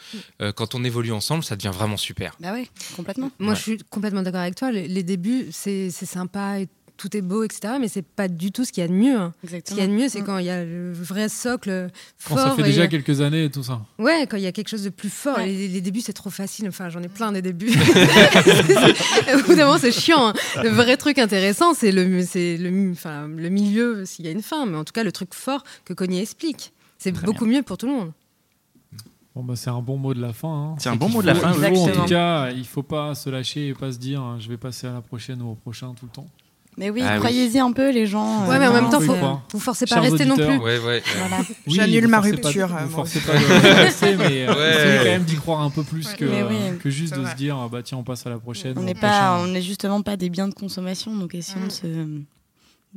euh, 0.42 0.54
quand 0.54 0.74
on 0.76 0.84
évolue 0.86 1.12
ensemble, 1.12 1.44
ça 1.44 1.56
devient 1.58 1.74
vraiment 1.76 1.98
super. 1.98 2.38
Bah 2.40 2.54
ouais, 2.54 2.70
complètement. 2.96 3.32
Moi, 3.40 3.50
Ouais. 3.50 3.56
je 3.58 3.62
suis 3.62 3.78
complètement 3.90 4.22
d'accord 4.22 4.42
avec 4.42 4.56
toi. 4.56 4.72
Les, 4.72 4.88
les 4.88 5.04
débuts, 5.04 5.48
c'est 5.52 5.90
c'est 5.90 6.06
sympa 6.06 6.60
et 6.62 6.68
tout 7.02 7.18
est 7.18 7.22
beau, 7.22 7.44
etc. 7.44 7.74
Mais 7.80 7.88
c'est 7.88 8.02
pas 8.06 8.28
du 8.28 8.52
tout 8.52 8.64
ce 8.66 8.72
qu'il 8.72 8.82
y 8.82 8.86
a 8.86 8.88
de 8.88 8.94
mieux. 8.94 9.16
hein. 9.18 9.34
Ce 9.44 9.56
qu'il 9.58 9.78
y 9.78 9.82
a 9.82 9.88
de 9.88 9.92
mieux, 9.92 10.08
c'est 10.08 10.22
quand 10.22 10.38
il 10.38 10.46
y 10.46 10.50
a 10.50 10.64
le 10.64 10.94
vrai 10.94 11.30
socle 11.30 11.90
Quand 12.28 12.36
fort. 12.36 12.50
ça 12.50 12.56
fait 12.56 12.64
déjà 12.64 12.88
quelques 12.88 13.22
années 13.22 13.46
et 13.46 13.50
tout 13.50 13.64
ça. 13.64 13.82
Ouais, 13.98 14.28
quand 14.30 14.38
il 14.38 14.44
y 14.44 14.48
a 14.48 14.52
quelque 14.52 14.70
chose 14.70 14.84
de 14.84 14.90
plus 14.90 15.10
fort. 15.10 15.38
Ouais. 15.38 15.48
Les, 15.48 15.68
les 15.68 15.82
débuts, 15.82 16.02
c'est 16.02 16.14
trop 16.14 16.30
facile. 16.30 16.68
Enfin, 16.68 16.90
j'en 16.90 17.02
ai 17.02 17.08
plein 17.10 17.32
des 17.32 17.42
débuts. 17.42 17.72
Au 19.34 19.42
bout 19.48 19.56
d'un 19.56 19.66
moment, 19.66 19.78
c'est 19.78 19.92
chiant. 19.92 20.28
hein. 20.30 20.34
Le 20.64 20.70
vrai 20.70 20.98
truc 20.98 21.18
intéressant, 21.18 21.74
c'est 21.74 21.92
le, 21.92 22.24
c'est 22.24 22.58
le, 22.58 22.92
enfin, 22.92 23.28
le 23.28 23.50
milieu, 23.50 24.06
s'il 24.06 24.26
y 24.26 24.28
a 24.28 24.32
une 24.32 24.42
fin. 24.42 24.66
Mais 24.66 24.78
en 24.78 24.84
tout 24.84 24.94
cas, 24.94 25.04
le 25.04 25.12
truc 25.12 25.34
fort 25.34 25.64
que 25.86 25.94
Cognier 25.94 26.22
explique. 26.22 26.72
C'est 26.98 27.12
beaucoup 27.12 27.46
mieux 27.46 27.64
pour 27.64 27.78
tout 27.78 27.88
le 27.88 27.94
monde. 27.94 28.12
Bon, 29.34 29.44
bah, 29.44 29.56
c'est 29.56 29.70
un 29.70 29.80
bon 29.82 29.98
mot 29.98 30.14
de 30.14 30.22
la 30.22 30.34
fin. 30.34 30.50
hein. 30.74 30.76
C'est 30.78 30.90
un 30.90 30.96
bon 30.98 31.08
mot 31.08 31.22
de 31.22 31.28
la 31.28 31.36
fin, 31.36 31.54
faut, 31.54 31.64
en 31.66 31.88
tout 31.90 32.06
cas, 32.06 32.52
il 32.52 32.66
faut 32.66 32.84
pas 32.84 33.16
se 33.16 33.30
lâcher 33.30 33.70
et 33.70 33.74
pas 33.74 33.92
se 33.94 33.98
dire 33.98 34.22
euh, 34.22 34.40
je 34.40 34.50
vais 34.50 34.58
passer 34.58 34.88
à 34.88 34.92
la 34.94 35.00
prochaine 35.02 35.42
ou 35.42 35.52
au 35.52 35.56
prochain 35.56 35.94
tout 35.98 36.06
le 36.06 36.12
temps. 36.12 36.28
Mais 36.78 36.90
oui, 36.90 37.02
Ah 37.04 37.14
oui. 37.14 37.20
croyez-y 37.20 37.60
un 37.60 37.72
peu, 37.74 37.92
les 37.92 38.08
gens. 38.08 38.48
Ouais, 38.48 38.56
euh, 38.56 38.60
mais 38.60 38.68
en 38.68 38.74
même 38.74 38.90
temps, 38.90 39.02
faut 39.02 39.14
vous 39.52 39.60
forcez 39.60 39.86
pas 39.86 39.98
à 39.98 40.00
rester 40.00 40.24
non 40.26 40.36
plus. 40.36 40.58
Ouais, 40.58 40.80
ouais. 40.80 41.04
Voilà. 41.18 41.44
J'annule 41.68 42.08
ma 42.08 42.18
forcez 42.22 42.38
pas- 42.38 42.48
rupture, 42.48 42.68
Vous 42.70 42.74
euh, 42.76 42.88
forcez 42.88 43.20
pas 43.20 43.34
de 43.34 43.76
rester, 43.84 44.16
mais 44.18 44.48
euh, 44.48 44.56
Ouais. 44.56 44.70
essayez 44.76 44.98
quand 45.00 45.04
même 45.06 45.24
d'y 45.24 45.36
croire 45.36 45.62
un 45.62 45.70
peu 45.70 45.84
plus 45.84 46.08
que, 46.14 46.24
Mais 46.26 46.44
oui. 46.44 46.78
que 46.80 46.90
juste 46.90 47.14
de 47.14 47.20
vrai. 47.22 47.32
se 47.32 47.36
dire 47.36 47.58
ah 47.58 47.68
bah 47.70 47.84
tiens 47.84 47.98
on 47.98 48.04
passe 48.04 48.26
à 48.26 48.30
la 48.30 48.40
prochaine. 48.40 48.74
On 48.78 48.84
n'est 48.84 48.94
pas, 48.96 49.00
prochain. 49.34 49.38
on 49.44 49.48
n'est 49.48 49.62
justement 49.62 50.02
pas 50.02 50.16
des 50.16 50.30
biens 50.30 50.48
de 50.48 50.54
consommation, 50.54 51.14
donc 51.16 51.36
essayons 51.36 51.66
de, 51.68 51.72
se, 51.72 51.88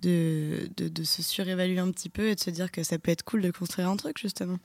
de, 0.03 0.69
de, 0.77 0.89
de 0.89 1.05
se 1.05 1.23
surévaluer 1.23 1.79
un 1.81 1.91
petit 1.91 2.09
peu 2.09 2.29
et 2.29 2.35
de 2.37 2.41
se 2.41 2.51
dire 2.51 2.71
que 2.71 2.83
ça 2.85 2.99
peut 2.99 3.11
être 3.11 3.23
cool 3.25 3.43
de 3.43 3.51
construire 3.51 3.89
un 3.89 3.97
truc 3.97 4.19
justement. 4.21 4.59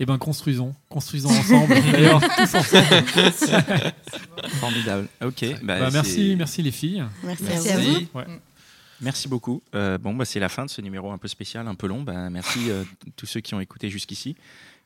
Eh 0.00 0.06
ben 0.06 0.16
construisons, 0.18 0.74
construisons 0.88 1.30
ensemble. 1.30 1.74
D'ailleurs, 1.92 2.20
tous 2.20 2.54
ensemble. 2.54 2.86
Formidable. 4.60 5.08
Ok. 5.24 5.44
bah, 5.62 5.80
Bah, 5.80 5.90
merci, 5.92 6.34
merci 6.36 6.62
les 6.62 6.70
filles. 6.70 7.04
Merci, 7.24 7.42
Merci 7.44 7.68
à 7.70 7.78
vous. 7.78 7.96
Ouais. 8.14 8.24
Merci 9.00 9.28
beaucoup. 9.28 9.62
Euh, 9.74 9.98
bon, 9.98 10.14
bah, 10.14 10.24
c'est 10.24 10.40
la 10.40 10.48
fin 10.48 10.64
de 10.64 10.70
ce 10.70 10.80
numéro 10.80 11.10
un 11.10 11.18
peu 11.18 11.28
spécial, 11.28 11.66
un 11.66 11.74
peu 11.74 11.86
long. 11.86 12.02
Bah, 12.02 12.30
merci 12.30 12.70
euh, 12.70 12.84
tous 13.16 13.26
ceux 13.26 13.40
qui 13.40 13.54
ont 13.54 13.60
écouté 13.60 13.90
jusqu'ici. 13.90 14.36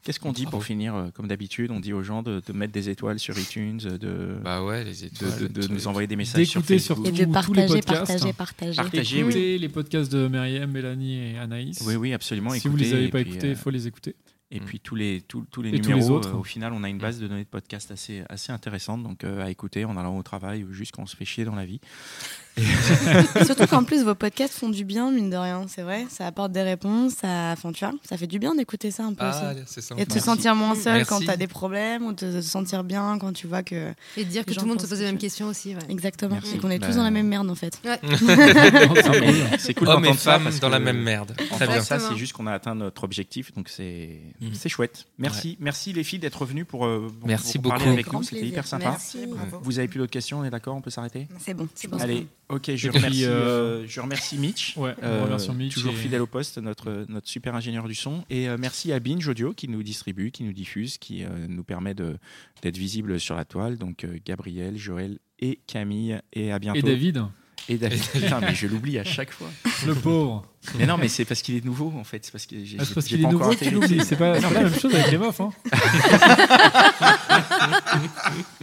Qu'est-ce 0.03 0.19
qu'on 0.19 0.33
dit 0.33 0.47
pour 0.47 0.65
finir 0.65 0.95
euh, 0.97 1.09
Comme 1.15 1.29
d'habitude, 1.29 1.71
on 1.71 1.79
dit 1.79 1.93
aux 1.93 2.03
gens 2.03 2.23
de, 2.23 2.43
de 2.45 2.53
mettre 2.53 2.73
des 2.73 2.89
étoiles 2.89 3.19
sur 3.21 3.39
iTunes, 3.39 3.77
de, 3.79 4.37
Bah 4.43 4.65
ouais, 4.65 4.83
les 4.83 4.93
de, 4.95 5.05
étoiles. 5.07 5.39
de- 5.43 5.47
de 5.47 5.67
tout 5.67 5.73
nous 5.73 5.87
envoyer 5.87 6.09
des 6.09 6.17
messages 6.17 6.47
sur 6.47 6.63
Facebook. 6.65 7.07
Et 7.07 7.11
de 7.13 7.17
tous 7.17 7.21
les 7.21 7.27
partager, 7.33 7.67
podcasts. 7.69 7.87
partager, 8.07 8.33
partager. 8.33 8.77
Partagez, 8.77 9.17
oui. 9.23 9.31
Écoutez 9.31 9.59
les 9.59 9.69
podcasts 9.69 10.11
de 10.11 10.27
Myriam, 10.27 10.71
Mélanie 10.71 11.19
et 11.35 11.39
Anaïs. 11.39 11.81
Oui, 11.87 11.95
oui, 11.95 12.13
absolument. 12.15 12.51
Si 12.51 12.67
vous 12.67 12.75
écoutez, 12.77 12.85
les 12.91 12.93
avez 12.95 13.09
pas 13.11 13.21
écoutés, 13.21 13.47
il 13.49 13.53
euh, 13.53 13.57
faut 13.57 13.71
les 13.71 13.87
écouter. 13.87 14.17
Et 14.55 14.61
puis 14.61 14.81
tous 14.81 14.95
les, 14.95 15.23
tous, 15.23 15.47
tous 15.51 15.63
les 15.63 15.71
Et 15.71 15.81
tous 15.81 15.89
numéros, 15.89 15.99
les 16.01 16.11
autres. 16.11 16.35
euh, 16.35 16.39
au 16.39 16.45
final, 16.45 16.75
on 16.75 16.85
a 16.85 16.89
une 16.91 16.99
base 16.99 17.19
de 17.19 17.27
données 17.27 17.45
de 17.45 17.49
podcast 17.49 17.91
assez, 17.91 18.23
assez 18.29 18.53
intéressante 18.53 19.03
donc, 19.03 19.25
euh, 19.25 19.43
à 19.43 19.51
écouter 19.51 19.87
en 19.87 19.97
allant 19.97 20.19
au 20.19 20.23
travail 20.23 20.63
ou 20.63 20.73
juste 20.75 20.93
quand 20.95 21.03
on 21.03 21.07
se 21.07 21.17
fait 21.17 21.25
chier 21.25 21.47
dans 21.47 21.55
la 21.55 21.65
vie. 21.65 21.81
Surtout 23.45 23.67
qu'en 23.67 23.85
plus 23.85 24.03
vos 24.05 24.15
podcasts 24.15 24.55
font 24.55 24.69
du 24.69 24.85
bien, 24.85 25.11
mine 25.11 25.31
de 25.31 25.37
rien, 25.37 25.65
c'est 25.69 25.83
vrai. 25.83 26.07
Ça 26.11 26.27
apporte 26.27 26.53
des 26.53 26.63
réponses, 26.63 27.13
ça, 27.15 27.53
enfin, 27.53 27.73
tu 27.73 27.85
vois, 27.85 27.95
ça 28.09 28.17
fait 28.17 28.27
du 28.27 28.39
bien 28.39 28.55
d'écouter 28.55 28.91
ça 28.91 29.05
un 29.05 29.15
peu 29.15 29.25
Ah, 29.25 29.53
aussi. 29.55 29.63
c'est 29.67 29.81
ça. 29.81 29.95
Et 29.97 30.01
de 30.01 30.05
te 30.05 30.15
Merci. 30.15 30.25
sentir 30.27 30.55
moins 30.55 30.75
seul 30.75 30.95
Merci. 30.97 31.09
quand 31.09 31.21
tu 31.21 31.31
as 31.31 31.37
des 31.37 31.47
problèmes 31.47 32.05
ou 32.05 32.13
de 32.13 32.17
te 32.17 32.41
sentir 32.43 32.85
bien 32.85 33.17
quand 33.19 33.33
tu 33.33 33.47
vois 33.47 33.63
que. 33.63 33.93
Et 34.17 34.25
de 34.25 34.31
dire 34.31 34.45
que 34.45 34.51
Les 34.51 34.57
tout 34.57 34.63
le 34.63 34.69
monde 34.69 34.81
se 34.81 34.87
pose 34.87 34.99
les 35.01 35.07
mêmes 35.07 35.19
questions 35.19 35.47
aussi. 35.49 35.75
ouais. 35.75 35.81
Exactement. 35.89 36.35
Merci. 36.35 36.57
Et 36.57 36.59
qu'on 36.59 36.71
est 36.71 36.79
Bah, 36.79 36.89
tous 36.89 36.97
dans 36.97 37.03
la 37.05 37.11
même 37.11 37.27
merde 37.29 37.51
en 37.51 37.55
fait. 37.55 37.81
Non, 37.85 37.97
mais 38.03 39.59
c'est 39.59 39.75
cool 39.75 39.89
Hommes 39.89 40.05
et 40.05 40.15
femmes 40.15 40.49
dans 40.61 40.69
la 40.69 40.79
même 40.79 41.01
merde. 41.01 41.35
Très 41.53 41.67
bien. 41.67 41.81
ça, 41.81 41.99
c'est 41.99 42.17
juste 42.17 42.33
qu'on 42.35 42.47
a 42.47 42.53
atteint 42.53 42.75
notre 42.75 43.05
objectif, 43.05 43.53
donc 43.55 43.69
c'est 43.69 44.21
c'est 44.53 44.69
chouette. 44.69 45.07
Merci, 45.19 45.57
merci 45.61 45.93
les 45.93 46.05
filles 46.05 46.19
d'être 46.19 46.45
venues 46.45 46.65
pour, 46.65 46.85
euh, 46.87 47.09
pour- 47.21 47.29
Merci 47.29 47.59
pour 47.59 47.71
parler 47.71 47.85
beaucoup. 47.85 47.93
avec 47.95 48.07
Grand 48.07 48.19
nous. 48.19 48.25
C'était 48.25 48.47
hyper 48.47 48.67
sympa. 48.67 48.91
Merci. 48.91 49.19
Vous 49.63 49.79
avez 49.79 49.89
plus 49.89 49.99
d'autres 49.99 50.11
questions 50.13 50.41
On 50.41 50.45
est 50.45 50.51
d'accord 50.51 50.77
On 50.77 50.81
peut 50.81 50.91
s'arrêter? 50.91 51.29
C'est 51.39 51.55
bon. 51.55 51.69
Allez, 52.01 52.27
ok. 52.49 52.75
Je 52.75 52.91
remercie, 52.91 53.25
euh, 53.25 53.31
euh, 53.31 53.85
je 53.87 54.01
remercie 54.01 54.39
Mitch. 54.39 54.77
Ouais, 54.83 54.95
euh, 55.03 55.39
Mitch 55.55 55.75
toujours 55.75 55.93
et- 55.93 55.97
fidèle 55.97 56.21
au 56.23 56.27
poste, 56.27 56.59
notre, 56.59 57.05
notre 57.09 57.29
super 57.29 57.55
ingénieur 57.55 57.87
du 57.89 57.95
son. 57.95 58.25
Et 58.31 58.49
euh, 58.49 58.57
merci 58.59 58.93
à 58.93 59.01
Binge 59.01 59.27
Audio 59.29 59.53
qui 59.53 59.69
nous 59.69 59.83
distribue, 59.83 60.31
qui 60.31 60.45
nous 60.45 60.53
diffuse, 60.53 60.99
qui 60.99 61.25
euh, 61.25 61.29
nous 61.49 61.65
permet 61.65 61.95
de- 61.95 62.17
d'être 62.63 62.77
visible 62.77 63.19
sur 63.21 63.35
la 63.37 63.45
toile. 63.45 63.77
Donc 63.79 64.05
euh, 64.05 64.19
Gabriel, 64.25 64.77
Joël 64.79 65.19
et 65.39 65.61
Camille. 65.67 66.19
Et 66.33 66.53
à 66.53 66.59
bientôt. 66.59 66.79
Et 66.79 66.83
David, 66.83 67.25
Et 67.69 67.79
David. 67.79 68.03
Putain, 68.13 68.41
mais 68.41 68.55
je 68.55 68.67
l'oublie 68.67 68.99
à 68.99 69.05
chaque 69.05 69.31
fois. 69.31 69.51
le 69.87 69.95
pauvre. 69.95 70.47
Mais 70.79 70.87
non, 70.87 70.97
mais 70.99 71.09
c'est 71.09 71.25
parce 71.25 71.43
qu'il 71.43 71.57
est 71.57 71.65
nouveau 71.65 71.93
en 71.97 72.05
fait. 72.05 72.25
C'est 72.25 72.33
parce 72.33 72.47
Ah, 72.53 72.85
c'est 72.85 72.95
parce 72.95 73.07
j'ai 73.09 73.17
qu'il 73.17 73.21
est 73.21 73.25
pas 73.25 73.33
nouveau 73.33 73.51
que 73.51 73.55
tu 73.57 73.65
intégré. 73.67 73.89
l'oublies. 73.89 74.05
C'est 74.05 74.17
pas, 74.17 74.41
c'est 74.41 74.47
pas 74.49 74.55
la 74.55 74.63
même 74.63 74.75
chose 74.79 74.95
avec 74.95 75.11
les 75.11 75.19
meufs. 75.19 75.41
Hein. 75.41 75.51